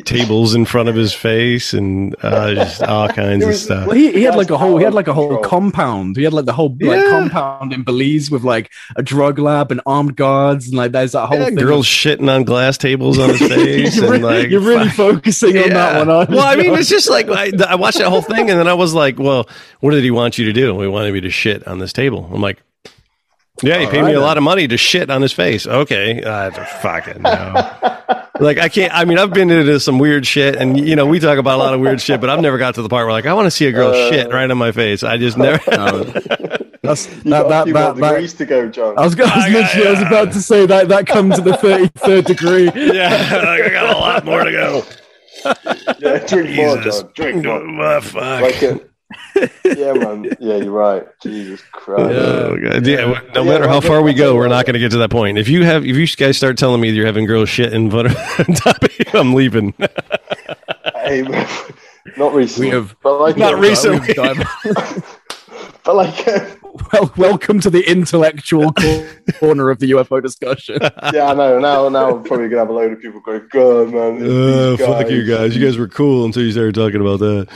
tables 0.05 0.55
in 0.55 0.63
front 0.63 0.87
of 0.87 0.95
his 0.95 1.13
face 1.13 1.73
and 1.73 2.15
uh, 2.23 2.53
just 2.53 2.81
all 2.81 3.09
kinds 3.13 3.43
It 3.43 3.49
of 3.49 3.55
stuff. 3.55 3.87
Well, 3.87 3.97
he, 3.97 4.11
he 4.13 4.23
had 4.23 4.35
like 4.35 4.49
a 4.49 4.57
whole 4.57 4.77
he 4.77 4.83
had 4.85 4.93
like 4.93 5.07
a 5.09 5.13
whole 5.13 5.39
compound. 5.39 6.15
He 6.15 6.23
had 6.23 6.31
like 6.31 6.45
the 6.45 6.53
whole 6.53 6.75
like 6.79 7.03
compound 7.09 7.73
in 7.73 7.83
Belize 7.83 8.31
with 8.31 8.43
like 8.43 8.71
a 8.95 9.03
drug 9.03 9.39
lab 9.39 9.71
and 9.71 9.81
armed 9.85 10.15
guards 10.15 10.67
and 10.67 10.77
like 10.77 10.93
there's 10.93 11.11
that 11.11 11.27
whole 11.27 11.37
Yeah, 11.39 11.45
thing. 11.45 11.55
girls 11.55 11.85
shitting 11.85 12.33
on 12.33 12.43
glass 12.45 12.77
tables 12.77 13.19
on 13.19 13.29
his 13.31 13.39
face 13.49 13.97
you're, 13.97 14.13
and 14.13 14.23
like 14.23 14.49
you're 14.49 14.61
really 14.61 14.87
fuck. 14.89 14.95
focusing 15.15 15.57
on 15.57 15.69
that 15.71 15.97
one, 15.99 16.09
aren't 16.09 16.29
you? 16.29 16.35
well, 16.37 16.45
I 16.47 16.55
mean, 16.55 16.73
it's 16.75 16.89
just 16.89 17.09
like 17.09 17.27
I, 17.27 17.51
I 17.67 17.75
watched 17.75 17.97
that 17.97 18.07
whole 18.09 18.21
thing, 18.21 18.49
and 18.49 18.57
then 18.59 18.67
I 18.69 18.75
was 18.75 18.93
like, 18.93 19.19
"Well, 19.19 19.49
what 19.81 19.91
did 19.91 20.03
he 20.05 20.11
want 20.11 20.37
you 20.37 20.45
to 20.45 20.53
do? 20.53 20.79
He 20.79 20.87
wanted 20.87 21.13
me 21.13 21.21
to 21.21 21.29
shit 21.29 21.67
on 21.67 21.79
this 21.79 21.91
table." 21.91 22.29
I'm 22.33 22.41
like, 22.41 22.61
"Yeah, 23.63 23.79
he 23.79 23.85
All 23.85 23.91
paid 23.91 24.01
right, 24.01 24.07
me 24.09 24.13
a 24.13 24.19
lot 24.21 24.37
of 24.37 24.43
money 24.43 24.67
to 24.67 24.77
shit 24.77 25.09
on 25.09 25.21
his 25.21 25.33
face." 25.33 25.65
Okay, 25.67 26.23
I 26.23 26.47
uh, 26.47 26.65
fucking 26.81 27.21
no. 27.21 27.53
like 28.39 28.57
I 28.57 28.69
can't. 28.69 28.93
I 28.93 29.05
mean, 29.05 29.17
I've 29.17 29.33
been 29.33 29.49
into 29.51 29.79
some 29.79 29.99
weird 29.99 30.25
shit, 30.25 30.55
and 30.55 30.79
you 30.79 30.95
know, 30.95 31.05
we 31.05 31.19
talk 31.19 31.37
about 31.37 31.55
a 31.55 31.63
lot 31.63 31.73
of 31.73 31.79
weird 31.79 32.01
shit, 32.01 32.21
but 32.21 32.29
I've 32.29 32.41
never 32.41 32.57
got 32.57 32.75
to 32.75 32.81
the 32.81 32.89
part 32.89 33.05
where 33.05 33.13
like 33.13 33.25
I 33.25 33.33
want 33.33 33.45
to 33.47 33.51
see 33.51 33.67
a 33.67 33.71
girl 33.71 33.89
Uh, 33.89 34.09
shit 34.09 34.31
right 34.31 34.49
on 34.49 34.57
my 34.57 34.71
face. 34.71 35.03
I 35.03 35.17
just 35.17 35.37
never. 35.37 35.59
No. 35.71 36.03
That's 36.81 37.07
You 37.23 37.31
that 37.31 37.41
got 37.49 37.67
a 37.67 37.73
that 37.73 37.95
that, 37.97 38.21
that 38.21 38.37
to 38.37 38.45
go, 38.45 38.69
John. 38.69 38.97
I 38.97 39.01
was, 39.03 39.13
gonna, 39.13 39.31
I 39.31 39.35
was 39.35 39.45
I 39.45 39.51
got- 39.51 39.61
literally 39.75 39.87
I 39.87 39.91
was 39.91 40.01
about 40.01 40.31
to 40.33 40.41
say 40.41 40.65
that 40.65 40.87
that 40.87 41.07
comes 41.07 41.35
to 41.35 41.41
the 41.41 41.57
thirty 41.57 41.87
third 41.89 42.25
degree. 42.33 42.71
yeah, 42.73 43.09
like, 43.09 43.61
I 43.63 43.69
got 43.69 43.95
a 43.95 43.99
lot 43.99 44.25
more 44.25 44.43
to 44.45 44.51
go. 44.51 44.83
yeah, 45.99 46.25
drink 46.25 46.55
more, 46.55 46.77
Jesus. 46.77 47.01
John. 47.03 47.11
Drink 47.15 47.45
more. 47.45 47.83
Oh, 47.83 48.01
fuck. 48.01 48.41
Like 48.41 48.63
it. 48.63 48.88
Yeah, 49.65 49.93
man. 49.93 50.29
Yeah, 50.39 50.57
you're 50.57 50.71
right. 50.71 51.05
Jesus 51.21 51.61
Christ. 51.71 52.11
Oh, 52.15 52.57
God. 52.61 52.85
Yeah, 52.85 53.21
no 53.33 53.43
Yeah, 53.43 53.49
matter 53.49 53.67
how 53.67 53.81
far 53.81 54.01
we 54.01 54.13
go, 54.13 54.35
we're 54.35 54.47
not 54.47 54.65
going 54.65 54.73
to 54.73 54.79
get 54.79 54.91
to 54.91 54.97
that 54.99 55.09
point. 55.09 55.37
If 55.37 55.47
you 55.47 55.63
have, 55.63 55.85
if 55.85 55.95
you 55.95 56.07
guys 56.07 56.37
start 56.37 56.57
telling 56.57 56.81
me 56.81 56.89
you're 56.91 57.05
having 57.05 57.25
girls 57.25 57.49
shit 57.49 57.73
in 57.73 57.89
front 57.89 58.07
of 58.09 58.15
top 58.57 58.83
of 58.83 58.97
you, 58.99 59.05
I'm 59.19 59.33
leaving. 59.33 59.73
Hey, 60.95 61.21
not 62.17 62.33
recently. 62.33 62.67
We 62.69 62.73
have- 62.75 62.95
but 63.01 63.19
like, 63.19 63.37
Not 63.37 63.59
recently. 63.59 63.99
We've 63.99 65.05
But 65.85 65.95
like, 65.95 66.27
uh, 66.27 66.45
well, 66.93 67.11
welcome 67.17 67.59
to 67.61 67.69
the 67.69 67.81
intellectual 67.89 68.73
corner 69.39 69.69
of 69.69 69.79
the 69.79 69.91
UFO 69.91 70.21
discussion. 70.21 70.77
yeah, 71.13 71.27
I 71.31 71.33
know. 71.33 71.57
Now, 71.57 71.89
now 71.89 72.15
I'm 72.17 72.23
probably 72.23 72.47
gonna 72.49 72.61
have 72.61 72.69
a 72.69 72.73
load 72.73 72.91
of 72.93 72.99
people 72.99 73.21
going, 73.21 73.47
"God, 73.49 73.91
man, 73.91 74.21
Uh, 74.21 74.77
fuck 74.77 75.09
you 75.09 75.25
guys. 75.25 75.55
You 75.55 75.65
guys 75.65 75.77
were 75.77 75.87
cool 75.87 76.25
until 76.25 76.43
you 76.43 76.51
started 76.51 76.75
talking 76.75 77.01
about 77.01 77.19
that. 77.19 77.47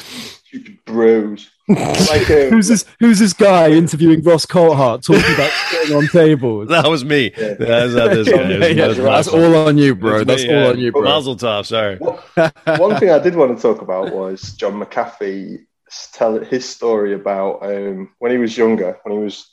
Stupid 0.53 0.79
bros." 0.85 1.49
like, 1.69 2.29
um, 2.29 2.49
who's 2.49 2.67
this? 2.67 2.85
Who's 2.99 3.19
this 3.19 3.33
guy 3.33 3.69
interviewing 3.71 4.21
Ross 4.23 4.45
Coulthart 4.45 5.03
talking 5.05 5.33
about 5.33 5.51
sitting 5.71 5.95
on 5.95 6.07
tables? 6.07 6.69
That 6.69 6.87
was 6.89 7.03
me. 7.05 7.31
Yeah. 7.37 7.53
That's 7.53 7.93
not 7.93 8.09
this 8.11 8.27
Yeah, 8.27 8.35
guy. 8.37 8.41
yeah, 8.43 8.57
That's- 8.59 8.75
yeah, 8.75 8.87
that's 8.87 8.97
that's 8.99 9.31
my 9.33 9.43
all 9.43 9.55
on 9.67 9.77
you, 9.77 9.95
bro. 9.95 10.17
It's 10.17 10.27
That's 10.27 10.43
me, 10.43 10.49
all 10.53 10.61
yeah. 10.63 10.69
on 10.69 10.79
you, 10.79 10.91
bro. 10.91 11.01
Mazel 11.03 11.35
tov. 11.35 11.65
Sorry. 11.65 11.97
One 12.79 12.99
thing 12.99 13.09
I 13.11 13.19
did 13.19 13.35
want 13.35 13.55
to 13.57 13.61
talk 13.61 13.81
about 13.81 14.13
was 14.13 14.53
John 14.53 14.73
McAfee 14.73 15.65
tell 16.13 16.39
his 16.39 16.67
story 16.67 17.13
about 17.13 17.63
um, 17.63 18.09
when 18.19 18.31
he 18.31 18.37
was 18.37 18.57
younger, 18.57 18.97
when 19.03 19.17
he 19.17 19.23
was 19.23 19.49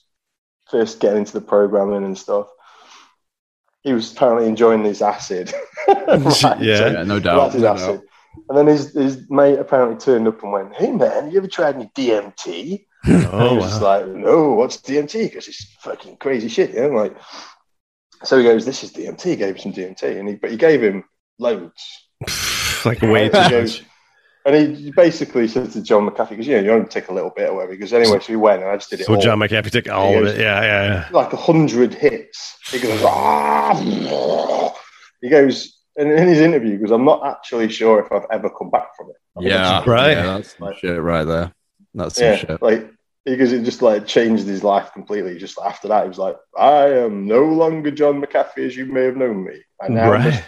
first 0.70 1.00
getting 1.00 1.18
into 1.18 1.32
the 1.32 1.40
programming 1.40 2.04
and 2.04 2.16
stuff. 2.16 2.48
He 3.82 3.92
was 3.94 4.12
apparently 4.12 4.46
enjoying 4.46 4.84
his 4.84 5.00
acid. 5.00 5.52
Right, 5.88 6.18
Yeah. 6.18 6.28
so 6.30 6.56
Yeah, 6.60 7.02
no 7.04 7.18
doubt. 7.18 7.54
no 7.54 7.66
acid. 7.68 7.86
doubt. 7.96 8.02
And 8.50 8.58
then 8.58 8.66
his, 8.66 8.92
his 8.92 9.30
mate 9.30 9.60
apparently 9.60 9.96
turned 9.96 10.26
up 10.26 10.42
and 10.42 10.50
went, 10.50 10.74
Hey 10.74 10.90
man, 10.90 11.30
you 11.30 11.38
ever 11.38 11.46
tried 11.46 11.76
any 11.76 11.86
DMT? 11.96 12.84
and 13.04 13.20
he 13.22 13.26
Oh, 13.30 13.54
was 13.54 13.64
just 13.66 13.80
wow. 13.80 13.98
like, 14.00 14.06
No, 14.08 14.52
what's 14.54 14.76
DMT? 14.78 15.22
Because 15.28 15.46
it's 15.46 15.64
fucking 15.82 16.16
crazy 16.16 16.48
shit, 16.48 16.70
you 16.74 16.80
know? 16.80 16.88
Like, 16.88 17.16
so 18.24 18.36
he 18.38 18.42
goes, 18.42 18.66
This 18.66 18.82
is 18.82 18.92
DMT. 18.92 19.22
He 19.22 19.36
gave 19.36 19.54
him 19.54 19.62
some 19.62 19.72
DMT, 19.72 20.18
and 20.18 20.28
he, 20.28 20.34
but 20.34 20.50
he 20.50 20.56
gave 20.56 20.82
him 20.82 21.04
loads. 21.38 22.08
like 22.84 23.00
way 23.02 23.28
too 23.28 23.38
much. 23.38 23.84
And 24.44 24.74
he 24.76 24.90
basically 24.90 25.46
said 25.46 25.70
to 25.72 25.82
John 25.82 26.08
McAfee, 26.08 26.30
because, 26.30 26.46
you 26.48 26.56
know, 26.56 26.62
you 26.62 26.70
only 26.72 26.88
take 26.88 27.08
a 27.08 27.14
little 27.14 27.30
bit 27.30 27.50
or 27.50 27.54
whatever. 27.54 27.72
He 27.72 27.78
goes, 27.78 27.92
Anyway, 27.92 28.18
so 28.18 28.26
he 28.26 28.36
went, 28.36 28.62
and 28.62 28.70
I 28.72 28.76
just 28.78 28.90
did 28.90 28.98
it 29.00 29.06
So 29.06 29.14
all. 29.14 29.20
John 29.20 29.38
McAfee 29.38 29.70
took 29.70 29.88
all 29.88 30.18
of 30.18 30.26
it. 30.26 30.40
Yeah, 30.40 30.60
yeah, 30.62 30.84
yeah. 30.92 31.08
like 31.12 31.32
a 31.32 31.36
hundred 31.36 31.94
hits. 31.94 32.56
He 32.72 32.80
goes, 32.80 33.00
"Ah." 33.04 34.74
he 35.22 35.28
goes, 35.28 35.79
and 35.96 36.10
in 36.12 36.28
his 36.28 36.40
interview, 36.40 36.76
because 36.78 36.90
I'm 36.92 37.04
not 37.04 37.26
actually 37.26 37.68
sure 37.68 38.00
if 38.00 38.10
I've 38.12 38.26
ever 38.30 38.50
come 38.50 38.70
back 38.70 38.96
from 38.96 39.10
it. 39.10 39.16
I 39.36 39.42
Yeah, 39.42 39.82
Right. 39.86 40.16
Yeah, 40.16 40.22
that's 40.38 40.56
some 40.56 40.72
shit 40.78 41.00
right 41.00 41.24
there. 41.24 41.52
That's 41.94 42.14
some 42.16 42.24
yeah, 42.28 42.36
shit. 42.36 42.62
like 42.62 42.90
because 43.24 43.52
it 43.52 43.64
just 43.64 43.82
like 43.82 44.06
changed 44.06 44.46
his 44.46 44.64
life 44.64 44.92
completely. 44.92 45.38
Just 45.38 45.58
after 45.64 45.88
that, 45.88 46.04
he 46.04 46.08
was 46.08 46.18
like, 46.18 46.36
"I 46.56 46.86
am 46.88 47.26
no 47.26 47.44
longer 47.44 47.90
John 47.90 48.20
McAfee 48.22 48.66
as 48.66 48.76
you 48.76 48.86
may 48.86 49.04
have 49.04 49.16
known 49.16 49.44
me. 49.44 49.60
I 49.80 49.88
now 49.88 50.10
Right. 50.10 50.22
just 50.32 50.42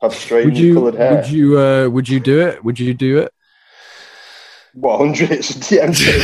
have 0.00 0.12
Would 0.12 0.18
strange 0.18 0.58
you? 0.60 0.74
coloured 0.74 0.94
hair." 0.94 1.16
Would 1.16 1.28
you? 1.30 1.58
Uh, 1.58 1.88
would 1.88 2.08
you 2.08 2.20
do 2.20 2.40
it? 2.40 2.64
Would 2.64 2.78
you 2.80 2.94
do 2.94 3.18
it? 3.18 3.32
What 4.74 4.98
hundred 4.98 5.28
hits 5.30 5.50
of 5.50 5.56
DMT? 5.62 6.20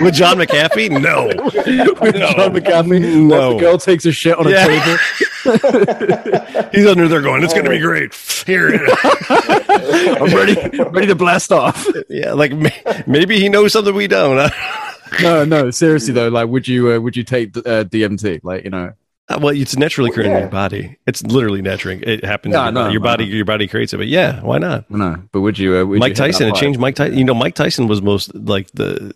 With 0.00 0.14
John 0.14 0.38
McAfee? 0.38 0.90
No. 1.00 1.26
With 2.00 2.14
No. 2.14 2.32
John 2.32 2.54
McAfee, 2.54 3.22
No. 3.26 3.52
the 3.54 3.60
girl 3.60 3.76
takes 3.78 4.06
a 4.06 4.12
shit 4.12 4.36
on 4.38 4.46
a 4.46 4.50
Yeah. 4.50 4.66
table. 4.66 4.96
He's 6.72 6.86
under 6.86 7.06
there 7.08 7.20
going, 7.20 7.42
it's 7.42 7.52
going 7.52 7.64
to 7.64 7.70
be 7.70 7.78
great. 7.80 8.14
Here. 8.46 8.70
I'm 8.72 10.34
ready, 10.34 10.56
ready 10.90 11.06
to 11.08 11.14
blast 11.14 11.52
off. 11.52 11.86
yeah, 12.08 12.32
like 12.32 12.52
maybe 13.06 13.38
he 13.38 13.48
knows 13.48 13.72
something 13.72 13.94
we 13.94 14.06
don't. 14.06 14.50
No, 15.22 15.44
no, 15.44 15.70
seriously 15.70 16.14
though, 16.14 16.28
like, 16.28 16.48
would 16.48 16.66
you? 16.68 16.92
Uh, 16.92 16.98
would 17.00 17.16
you 17.16 17.24
take 17.24 17.56
uh, 17.58 17.84
DMT? 17.84 18.40
Like, 18.42 18.64
you 18.64 18.70
know, 18.70 18.92
well, 19.38 19.54
it's 19.54 19.76
naturally 19.76 20.10
occurring 20.10 20.28
in 20.30 20.32
Yeah. 20.32 20.40
your 20.40 20.48
body. 20.48 20.96
It's 21.06 21.22
literally 21.22 21.62
naturally. 21.62 22.02
It 22.02 22.24
happens. 22.24 22.54
In 22.54 22.60
your, 22.60 22.72
know, 22.72 22.80
body. 22.82 22.92
Your 22.92 23.00
body, 23.00 23.24
your 23.26 23.44
body 23.44 23.66
creates 23.68 23.92
it. 23.92 23.98
But 23.98 24.08
yeah, 24.08 24.40
why 24.42 24.58
not? 24.58 24.90
no. 24.90 25.22
But 25.32 25.40
would 25.42 25.58
you? 25.58 25.76
Uh, 25.76 25.84
would 25.84 26.00
Mike 26.00 26.10
you 26.10 26.14
Tyson. 26.16 26.48
It 26.48 26.54
changed 26.56 26.80
Mike 26.80 26.96
Tyson. 26.96 27.16
You 27.16 27.24
know, 27.24 27.34
Mike 27.34 27.54
Tyson 27.54 27.86
was 27.86 28.02
most 28.02 28.34
like 28.34 28.70
the. 28.72 29.14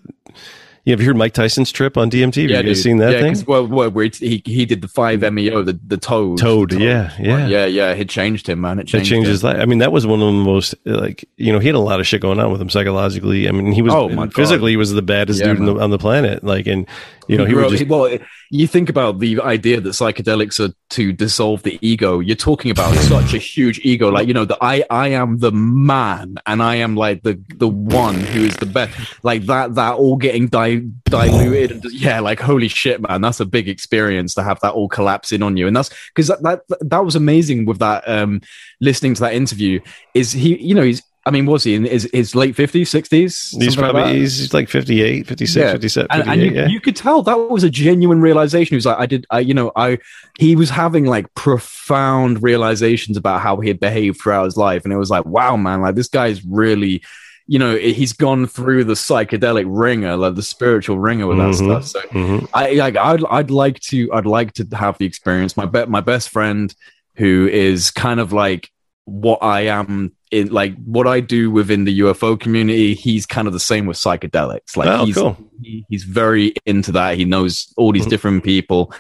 You 0.85 0.93
have 0.93 1.01
you 1.01 1.07
heard 1.07 1.17
Mike 1.17 1.33
Tyson's 1.33 1.73
trip 1.73 1.97
on 1.97 2.11
DMT? 2.11 2.51
Have 2.55 2.67
you 2.67 2.75
seen 2.75 2.99
that 2.99 3.13
thing? 3.13 3.25
yeah, 3.29 3.35
thing? 3.35 3.45
Well, 3.47 3.67
well, 3.67 3.91
where 3.91 4.05
he 4.13 4.43
he 4.45 4.67
did 4.67 4.83
the 4.83 4.89
five 4.89 5.21
mm. 5.21 5.33
MEO, 5.33 5.63
the 5.63 5.79
the 5.87 5.97
toad. 5.97 6.39
Toad, 6.39 6.71
The 6.71 6.81
yeah, 6.81 7.11
yeah. 7.19 7.47
yeah, 7.47 7.65
yeah. 7.65 7.91
It 7.93 8.11
changed 8.11 8.47
him, 8.47 8.61
man. 8.61 8.79
It 8.79 8.83
It 8.83 8.87
changed 8.89 9.09
changed 9.09 9.27
him. 9.27 9.31
his 9.33 9.43
life. 9.43 9.57
I 9.59 9.65
mean, 9.65 9.79
that 9.79 9.93
was 9.93 10.07
one 10.07 10.21
of 10.21 10.27
the 10.27 10.33
most 10.33 10.75
like 10.85 11.25
you 11.39 11.53
know 11.55 11.59
he 11.59 11.69
had 11.69 11.75
a 11.75 11.79
lot 11.81 12.01
of 12.01 12.07
shit 12.07 12.21
going 12.21 12.39
on 12.39 12.53
with 12.53 12.61
him 12.61 12.69
psychologically. 12.69 13.49
I 13.49 13.53
mean, 13.53 13.73
he 13.73 13.81
was 13.81 13.95
Oh, 13.95 14.11
my 14.11 14.25
God. 14.27 14.35
physically 14.35 14.73
he 14.73 14.77
was 14.77 14.93
the 14.93 15.01
baddest 15.01 15.41
Yeah, 15.41 15.47
dude 15.49 15.59
in 15.61 15.65
the, 15.65 15.79
on 15.81 15.89
the 15.89 15.99
planet. 15.99 16.45
Like, 16.45 16.67
and 16.67 16.87
you 17.29 17.39
know 17.39 17.47
he, 17.47 17.55
would 17.55 17.65
up- 17.65 17.71
just 17.71 17.87
well, 17.89 18.19
you 18.51 18.67
think 18.67 18.91
about 18.91 19.19
the 19.21 19.41
idea 19.41 19.81
that 19.81 19.89
psychedelics 19.89 20.61
are 20.61 20.75
to 20.91 21.13
dissolve 21.15 21.63
the 21.63 21.79
ego. 21.81 22.21
You're 22.21 22.37
talking 22.37 22.71
about 22.71 22.95
such 23.09 23.33
a 23.33 23.39
huge 23.39 23.81
ego, 23.83 24.11
like 24.11 24.29
you 24.29 24.35
know, 24.35 24.45
the 24.45 24.59
I 24.61 24.85
I 24.91 25.09
am 25.09 25.39
the 25.39 25.51
man, 25.51 26.35
and 26.45 26.63
I 26.63 26.75
am 26.77 26.95
like 26.95 27.23
the 27.23 27.43
the 27.57 27.69
one 27.69 28.17
who 28.17 28.45
is 28.45 28.55
the 28.59 28.67
best. 28.67 28.95
Like 29.25 29.47
that, 29.47 29.77
that 29.77 29.95
all 29.95 30.17
getting 30.17 30.49
di- 30.81 31.29
diluted. 31.29 31.71
And 31.71 31.83
just, 31.83 31.95
yeah, 31.95 32.21
like 32.21 32.41
holy 32.41 32.69
shit, 32.69 33.01
man, 33.01 33.21
that's 33.21 33.41
a 33.41 33.47
big 33.47 33.69
experience 33.69 34.35
to 34.35 34.43
have 34.43 34.61
that 34.61 34.73
all 34.73 34.89
collapse 34.89 35.33
in 35.33 35.43
on 35.43 35.57
you. 35.57 35.67
And 35.67 35.77
that's 35.77 35.91
because 36.15 36.29
that, 36.29 36.43
that 36.43 36.63
that 36.81 37.05
was 37.05 37.17
amazing 37.17 37.67
with 37.67 37.79
that. 37.79 38.09
Um, 38.09 38.41
listening 38.81 39.15
to 39.15 39.21
that 39.23 39.35
interview, 39.35 39.81
is 40.15 40.33
he? 40.33 40.57
You 40.61 40.75
know, 40.75 40.83
he's. 40.83 41.03
I 41.27 41.31
mean, 41.31 41.47
was 41.47 41.65
he 41.65 41.75
in 41.75 41.85
his, 41.85 42.07
his 42.13 42.35
late 42.35 42.55
fifties, 42.55 42.91
sixties? 42.91 43.57
He's 43.59 43.77
probably 43.77 44.19
he's 44.19 44.53
like 44.53 44.69
58, 44.69 45.27
56, 45.27 45.57
Yeah. 45.57 45.73
57, 45.73 46.09
and, 46.11 46.29
and 46.29 46.43
you, 46.43 46.51
yeah. 46.51 46.67
you 46.67 46.83
could 46.83 46.97
tell 46.97 47.23
that 47.23 47.39
was 47.49 47.65
a 47.65 47.71
genuine 47.71 48.21
realization. 48.21 48.75
He 48.75 48.77
was 48.77 48.85
like, 48.85 48.99
I 48.99 49.07
did, 49.07 49.25
I, 49.31 49.41
you 49.41 49.55
know, 49.55 49.73
I, 49.75 50.01
he 50.39 50.55
was 50.55 50.69
having 50.69 51.07
like 51.07 51.33
profound 51.35 52.43
realizations 52.43 53.17
about 53.17 53.41
how 53.41 53.59
he 53.59 53.69
had 53.69 53.81
behaved 53.81 54.21
throughout 54.21 54.45
his 54.45 54.59
life. 54.59 54.85
And 54.85 54.93
it 54.93 54.99
was 54.99 55.09
like, 55.09 55.25
wow, 55.25 55.57
man, 55.57 55.81
like 55.81 55.95
this 55.95 56.09
guy's 56.09 56.45
really, 56.45 57.03
you 57.47 57.59
know, 57.59 57.77
he's 57.77 58.13
gone 58.15 58.47
through 58.47 58.85
the 58.85 58.95
psychedelic 58.95 59.65
ringer, 59.69 60.17
like 60.17 60.35
the 60.35 60.43
spiritual 60.43 60.99
ringer 60.99 61.27
with 61.27 61.37
that 61.39 61.51
Mhm. 61.51 61.55
stuff. 61.83 61.85
So 61.85 62.01
Mhm. 62.09 62.49
I, 62.55 62.73
like, 62.75 62.97
I'd, 62.97 63.25
I'd 63.31 63.51
like 63.51 63.81
to, 63.81 64.11
I'd 64.13 64.25
like 64.27 64.53
to 64.55 64.67
have 64.75 64.97
the 64.99 65.05
experience. 65.05 65.57
My 65.57 65.67
bet, 65.67 65.91
my 65.91 66.01
best 66.01 66.31
friend 66.31 66.75
who 67.17 67.47
is 67.53 67.91
kind 67.91 68.19
of 68.19 68.33
like 68.33 68.71
what 69.05 69.43
I 69.43 69.67
am 69.67 70.13
in, 70.31 70.49
like 70.49 70.75
what 70.85 71.07
I 71.07 71.21
do 71.21 71.51
within 71.51 71.85
the 71.85 72.01
UFO 72.01 72.41
community. 72.41 72.95
He's 72.95 73.27
kind 73.27 73.47
of 73.47 73.53
the 73.53 73.61
same 73.61 73.85
with 73.85 73.99
psychedelics. 73.99 74.77
Like 74.77 74.89
Oh, 74.89 75.05
he's, 75.05 75.15
cool. 75.15 75.37
he, 75.63 75.85
he's 75.91 76.05
very 76.05 76.55
into 76.65 76.93
that. 76.93 77.19
He 77.19 77.27
knows 77.27 77.73
all 77.77 77.93
these 77.93 78.07
Mhm. 78.07 78.11
different 78.11 78.45
people, 78.45 78.93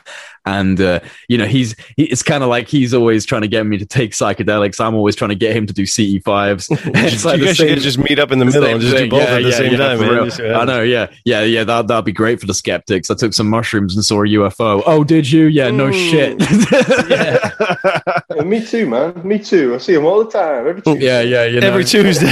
and 0.46 0.80
uh, 0.80 1.00
you 1.28 1.36
know, 1.38 1.46
he's 1.46 1.74
he, 1.96 2.04
it's 2.04 2.22
kind 2.22 2.42
of 2.44 2.48
like 2.48 2.68
he's 2.68 2.94
always 2.94 3.24
trying 3.26 3.42
to 3.42 3.48
get 3.48 3.66
me 3.66 3.78
to 3.78 3.86
take 3.86 4.12
psychedelics. 4.12 4.80
I'm 4.80 4.94
always 4.94 5.16
trying 5.16 5.30
to 5.30 5.34
get 5.34 5.56
him 5.56 5.66
to 5.66 5.72
do 5.72 5.86
CE 5.86 6.22
fives. 6.24 6.68
it's 6.70 7.24
like 7.24 7.40
you 7.40 7.46
guys 7.46 7.58
same- 7.58 7.68
should 7.70 7.78
just 7.80 7.98
meet 7.98 8.18
up 8.20 8.30
in 8.30 8.38
the 8.38 8.44
the 8.44 8.60
middle 8.60 8.68
and 8.68 8.80
just 8.80 8.96
do 8.96 9.08
both 9.08 9.22
Yeah, 9.22 9.34
at 9.36 9.42
the 9.42 9.48
yeah, 9.48 9.56
same 9.56 9.72
yeah, 9.72 9.78
time, 9.78 10.00
man. 10.00 10.10
real. 10.10 10.24
Just, 10.26 10.40
uh, 10.40 10.44
I 10.60 10.64
know, 10.64 10.82
yeah, 10.82 11.06
yeah, 11.24 11.42
yeah. 11.42 11.64
That 11.64 11.88
that'd 11.88 12.04
be 12.04 12.12
great 12.12 12.40
for 12.40 12.46
the 12.46 12.52
skeptics. 12.54 13.10
I 13.10 13.14
took 13.14 13.32
some 13.32 13.48
mushrooms 13.48 13.94
and 13.96 14.04
saw 14.04 14.22
a 14.22 14.26
UFO. 14.26 14.82
Oh, 14.86 15.02
did 15.04 15.30
you? 15.30 15.46
Yeah, 15.46 15.70
no 15.70 15.88
Mm. 15.90 16.10
shit. 16.10 17.10
Yeah, 18.34 18.42
me 18.42 18.64
too, 18.64 18.86
man. 18.88 19.20
Me 19.24 19.38
too. 19.38 19.74
I 19.74 19.78
see 19.78 19.94
him 19.94 20.04
all 20.04 20.24
the 20.24 20.30
time. 20.30 20.66
Every 20.66 20.82
Tuesday. 20.82 21.04
yeah, 21.04 21.20
yeah. 21.20 21.44
You 21.44 21.60
know. 21.60 21.68
Every 21.68 21.84
Tuesday. 21.84 22.26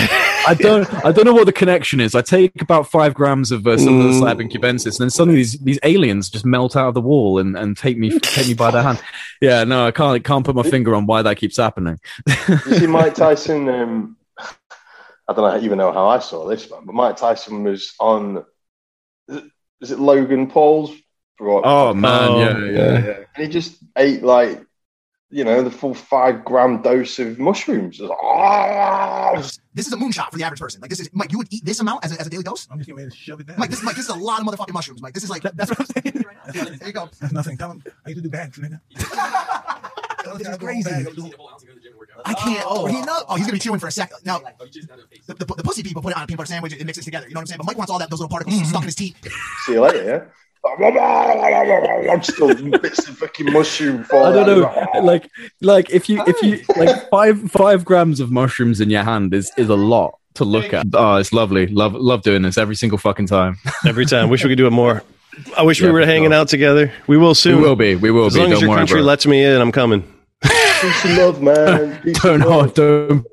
I 0.47 0.55
don't, 0.59 0.93
I 1.05 1.12
don't 1.12 1.24
know 1.24 1.32
what 1.34 1.47
the 1.47 1.52
connection 1.52 2.01
is. 2.01 2.14
I 2.16 2.22
take 2.22 2.60
about 2.60 2.89
five 2.90 3.14
grams 3.14 3.52
of 3.52 3.66
uh, 3.66 3.76
psilocybin 3.76 4.51
cubensis, 4.51 4.98
and 4.98 5.05
then 5.05 5.10
suddenly 5.10 5.36
these, 5.36 5.59
these 5.60 5.78
aliens 5.84 6.28
just 6.28 6.44
melt 6.44 6.74
out 6.76 6.89
of 6.89 6.94
the 6.94 7.01
wall 7.01 7.39
and, 7.39 7.56
and 7.56 7.76
take 7.76 7.97
me 8.02 8.18
take 8.20 8.46
me 8.48 8.54
by 8.54 8.70
the 8.70 8.82
hand. 8.82 9.02
Yeah, 9.40 9.64
no, 9.64 9.86
I 9.86 9.90
can't 9.90 10.22
can't 10.24 10.44
put 10.44 10.54
my 10.54 10.62
finger 10.62 10.94
on 10.94 11.06
why 11.06 11.22
that 11.22 11.36
keeps 11.38 11.56
happening. 11.56 11.98
You 12.48 12.58
see, 12.78 12.86
Mike 12.86 13.14
Tyson. 13.22 13.68
Um, 13.68 14.16
I 15.28 15.32
don't 15.34 15.64
even 15.64 15.78
know 15.78 15.92
how 15.92 16.08
I 16.08 16.18
saw 16.18 16.46
this 16.46 16.68
one, 16.68 16.84
but 16.84 16.94
Mike 16.94 17.16
Tyson 17.16 17.64
was 17.64 17.94
on. 17.98 18.44
Is 19.28 19.36
it, 19.38 19.44
is 19.80 19.90
it 19.92 19.98
Logan 19.98 20.48
Paul's? 20.48 20.92
bro- 21.38 21.62
Oh 21.64 21.94
man, 21.94 22.28
Oh, 22.30 22.40
yeah, 22.40 22.58
yeah. 22.70 23.04
yeah. 23.04 23.16
And 23.34 23.46
he 23.46 23.48
just 23.48 23.78
ate 23.96 24.22
like, 24.22 24.64
you 25.32 25.44
know, 25.44 25.62
the 25.62 25.70
full 25.70 25.94
five 25.94 26.44
gram 26.44 26.82
dose 26.82 27.18
of 27.18 27.38
mushrooms. 27.38 27.98
Like, 27.98 28.18
"Ah!" 28.22 29.34
This 29.74 29.86
is 29.86 29.92
a 29.92 29.96
moonshot 29.96 30.30
for 30.30 30.36
the 30.36 30.44
average 30.44 30.60
person. 30.60 30.80
Like 30.80 30.90
this 30.90 31.00
is 31.00 31.09
Mike. 31.12 31.32
You 31.32 31.38
would 31.38 31.48
eat 31.50 31.64
this 31.64 31.80
amount 31.80 32.04
as 32.04 32.14
a, 32.14 32.20
as 32.20 32.26
a 32.26 32.30
daily 32.30 32.42
dose. 32.44 32.68
I'm 32.70 32.78
just 32.78 32.86
getting 32.86 32.98
ready 32.98 33.10
to 33.10 33.16
shove 33.16 33.40
it 33.40 33.46
down. 33.46 33.59
Mike, 33.59 33.70
this, 33.70 33.82
Mike, 33.82 33.96
this 33.96 34.04
is 34.04 34.14
a 34.14 34.18
lot 34.18 34.40
of 34.40 34.46
motherfucking 34.46 34.74
mushrooms. 34.74 35.00
Mike, 35.00 35.14
this 35.14 35.24
is 35.24 35.30
like 35.30 35.42
That- 35.42 35.56
that's 35.56 35.70
what 35.70 35.80
I'm 35.80 35.86
saying. 35.86 36.24
there 36.78 36.86
you 36.88 36.92
go. 36.92 37.09
That's 37.20 37.32
nothing. 37.32 37.56
Tell 37.56 37.70
him 37.70 37.82
I 38.04 38.10
used 38.10 38.18
to 38.18 38.22
do 38.22 38.30
bags, 38.30 38.59
nigga. 38.59 38.80
This 40.38 40.48
is 40.48 40.56
crazy. 40.59 40.90
I 42.24 42.34
can't. 42.34 42.64
Oh, 42.66 42.86
he 42.86 43.00
knows. 43.02 43.24
Oh, 43.28 43.34
he's 43.34 43.44
gonna 43.44 43.54
be 43.54 43.59
chewing 43.59 43.80
for 43.80 43.88
a 43.88 43.92
second. 43.92 44.18
Now, 44.24 44.38
the, 44.38 45.34
the, 45.34 45.44
the 45.44 45.62
pussy 45.64 45.82
people 45.82 46.00
put 46.00 46.12
it 46.12 46.16
on 46.16 46.22
a 46.22 46.26
peanut 46.26 46.38
butter 46.38 46.46
sandwich 46.48 46.72
and 46.74 46.84
mix 46.86 46.96
it 46.98 47.02
together. 47.02 47.26
You 47.26 47.34
know 47.34 47.38
what 47.38 47.42
I'm 47.42 47.46
saying? 47.48 47.59
But 47.59 47.66
Mike 47.66 47.76
wants 47.76 47.90
all 47.90 47.98
that 47.98 48.09
those 48.09 48.20
little 48.20 48.30
particles 48.30 48.68
stuck 48.68 48.82
in 48.82 48.86
his 48.88 48.94
teeth. 48.94 49.16
See 49.66 49.72
you 49.72 49.80
later, 49.80 50.04
yeah. 50.04 50.24
I'm 50.64 52.22
still 52.22 52.55
bits 52.78 53.09
of 53.09 53.18
fucking 53.18 53.52
mushroom 53.52 54.06
I 54.12 54.32
don't 54.32 54.47
know, 54.47 55.01
like 55.02 55.28
like 55.60 55.90
if 55.90 56.09
you 56.09 56.22
if 56.26 56.40
you 56.43 56.62
like 56.76 57.09
five 57.10 57.51
five 57.51 57.84
grams 57.84 58.20
of 58.20 58.30
mushrooms 58.30 58.80
in 58.80 58.89
your 58.90 59.02
hand 59.02 59.34
is 59.34 59.51
is 59.56 59.68
a 59.68 59.74
lot 59.74 60.18
to 60.34 60.44
look 60.44 60.72
at. 60.72 60.86
Oh, 60.94 61.16
it's 61.16 61.32
lovely. 61.32 61.66
Love 61.66 61.94
love 61.94 62.22
doing 62.22 62.43
this 62.43 62.56
every 62.59 62.76
single 62.76 62.97
fucking 62.98 63.26
time. 63.26 63.59
Every 63.86 64.06
time. 64.06 64.30
Wish 64.30 64.44
we 64.44 64.51
could 64.51 64.56
do 64.56 64.66
it 64.66 64.70
more. 64.70 65.02
I 65.56 65.62
wish 65.62 65.80
Yeah, 65.80 65.89
we 65.89 65.93
were 65.93 66.06
hanging 66.06 66.30
sure. 66.30 66.39
out 66.39 66.48
together. 66.48 66.93
We 67.06 67.16
will 67.18 67.34
soon. 67.34 67.56
We 67.56 67.62
will 67.62 67.76
be. 67.76 67.97
We 67.97 68.10
will 68.10 68.26
As 68.26 68.34
be. 68.34 68.40
long 68.40 68.52
as 68.52 68.55
Don't 68.55 68.60
your 68.62 68.70
worry, 68.70 68.78
country 68.80 68.97
bro. 69.01 69.05
lets 69.05 69.26
me 69.26 69.44
in, 69.44 69.60
I'm 69.60 69.72
coming. 69.72 70.02
Peace 70.43 71.05
and 71.05 71.16
love, 71.18 71.43
man. 71.43 72.01
Peace 72.05 72.24
and 72.24 72.43
don't 72.43 72.48
love. 72.51 72.74
don't 72.74 73.26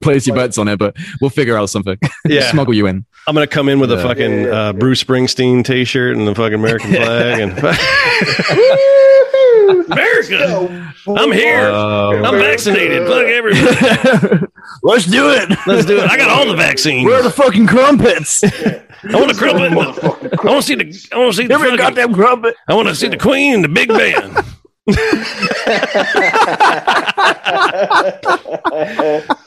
place 0.00 0.26
your 0.26 0.36
bets 0.36 0.56
on 0.58 0.68
it, 0.68 0.78
but 0.78 0.96
we'll 1.20 1.30
figure 1.30 1.56
out 1.56 1.70
something. 1.70 1.98
Yeah. 2.26 2.50
smuggle 2.50 2.74
you 2.74 2.86
in. 2.86 3.06
I'm 3.28 3.34
gonna 3.34 3.46
come 3.48 3.68
in 3.68 3.80
with 3.80 3.90
a 3.90 4.00
fucking 4.00 4.30
Yeah, 4.30 4.46
yeah, 4.46 4.50
uh, 4.50 4.66
yeah. 4.66 4.72
Bruce 4.72 5.02
Springsteen 5.02 5.64
T-shirt 5.64 6.16
and 6.16 6.28
the 6.28 6.34
fucking 6.34 6.54
American 6.54 6.92
flag 6.92 7.40
and 7.40 7.58
America. 9.90 10.92
I'm 11.08 11.32
here. 11.32 11.68
Uh, 11.70 12.22
I'm 12.22 12.38
vaccinated. 12.38 13.06
Fuck 13.08 13.26
everybody. 13.26 14.46
Let's 14.82 15.06
do 15.06 15.30
it. 15.30 15.50
Let's 15.66 15.86
do 15.86 15.98
it. 15.98 16.08
I 16.10 16.16
got 16.16 16.30
all 16.30 16.46
the 16.46 16.54
vaccines. 16.56 17.04
Where 17.04 17.18
are 17.20 17.22
the 17.22 17.30
fucking 17.30 17.66
crumpets? 17.66 18.42
I 18.44 18.84
want 19.14 19.30
to 19.30 19.36
crumpet. 19.36 19.72
I 19.72 19.74
want 19.74 19.96
to 19.96 20.62
see 20.62 20.74
the. 20.76 21.08
I 21.12 21.18
want 21.18 21.32
to 21.32 21.36
see 21.36 21.42
the. 21.44 21.48
Give 21.48 21.60
me 21.60 21.64
fucking- 21.70 21.76
goddamn 21.78 22.14
crumpet. 22.14 22.54
I 22.68 22.74
want 22.74 22.88
to 22.88 22.94
see 22.94 23.08
the 23.08 23.18
Queen 23.18 23.54
and 23.54 23.64
the 23.64 23.68
Big 23.68 23.88
Ben. 23.88 24.34
Let 24.86 24.96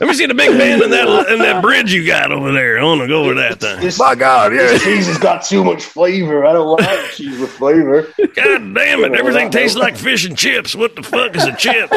me 0.01 0.13
see 0.13 0.25
the 0.25 0.33
Big 0.35 0.57
Ben 0.57 0.83
in 0.83 0.89
that 0.89 1.25
and 1.29 1.39
that 1.39 1.61
bridge 1.61 1.93
you 1.93 2.05
got 2.05 2.33
over 2.33 2.51
there. 2.51 2.77
I 2.77 2.83
want 2.83 2.99
to 3.01 3.07
go 3.07 3.23
over 3.23 3.33
that 3.35 3.61
thing. 3.61 3.79
This, 3.79 3.97
My 3.97 4.15
God, 4.15 4.51
this 4.51 4.83
yeah. 4.83 4.91
cheese 4.91 5.07
has 5.07 5.17
got 5.17 5.45
too 5.45 5.63
much 5.63 5.83
flavor. 5.83 6.45
I 6.45 6.51
don't 6.51 6.67
like 6.77 7.11
cheese 7.11 7.39
with 7.39 7.51
flavor. 7.51 8.01
God 8.35 8.73
damn 8.73 9.05
it! 9.05 9.13
Everything 9.13 9.49
tastes 9.59 9.77
like 9.77 9.95
fish 9.95 10.25
and 10.25 10.37
chips. 10.37 10.75
What 10.75 10.97
the 10.97 11.03
fuck 11.03 11.33
is 11.37 11.45
a 11.45 11.55
chip? 11.55 11.89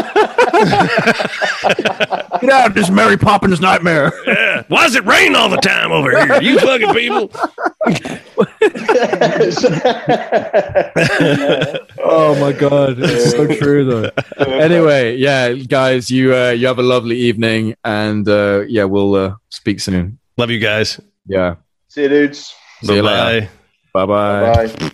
Get 2.41 2.51
out 2.51 2.69
of 2.69 2.75
this 2.75 2.91
Mary 2.91 3.17
Poppins 3.17 3.61
nightmare. 3.61 4.13
Yeah. 4.25 4.63
Why 4.69 4.85
does 4.85 4.95
it 4.95 5.05
rain 5.05 5.35
all 5.35 5.49
the 5.49 5.57
time 5.57 5.91
over 5.91 6.11
here? 6.11 6.41
You 6.41 6.61
fucking 6.61 6.95
people. 6.95 7.33
Oh 12.05 12.35
my 12.41 12.53
God, 12.53 12.97
it's 12.99 13.32
so 13.37 13.47
true 13.61 13.85
though. 13.85 14.11
Anyway, 14.45 15.17
yeah, 15.17 15.53
guys, 15.53 16.11
you 16.11 16.35
uh, 16.35 16.51
you 16.51 16.67
have 16.67 16.79
a 16.79 16.83
lovely 16.83 17.17
evening, 17.17 17.75
and 17.85 18.29
uh, 18.29 18.65
yeah, 18.69 18.85
we'll 18.85 19.15
uh, 19.15 19.35
speak 19.51 19.81
soon. 19.81 20.19
Love 20.37 20.51
you 20.51 20.59
guys. 20.59 21.01
Yeah, 21.27 21.57
See 21.89 22.03
you, 22.03 22.09
dudes. 22.09 22.55
See 22.83 22.95
you 22.97 23.03
Bye-bye. 23.03 23.33
later. 23.33 23.49
bye 23.93 24.07
bye. 24.07 24.67
Bye. 24.67 24.93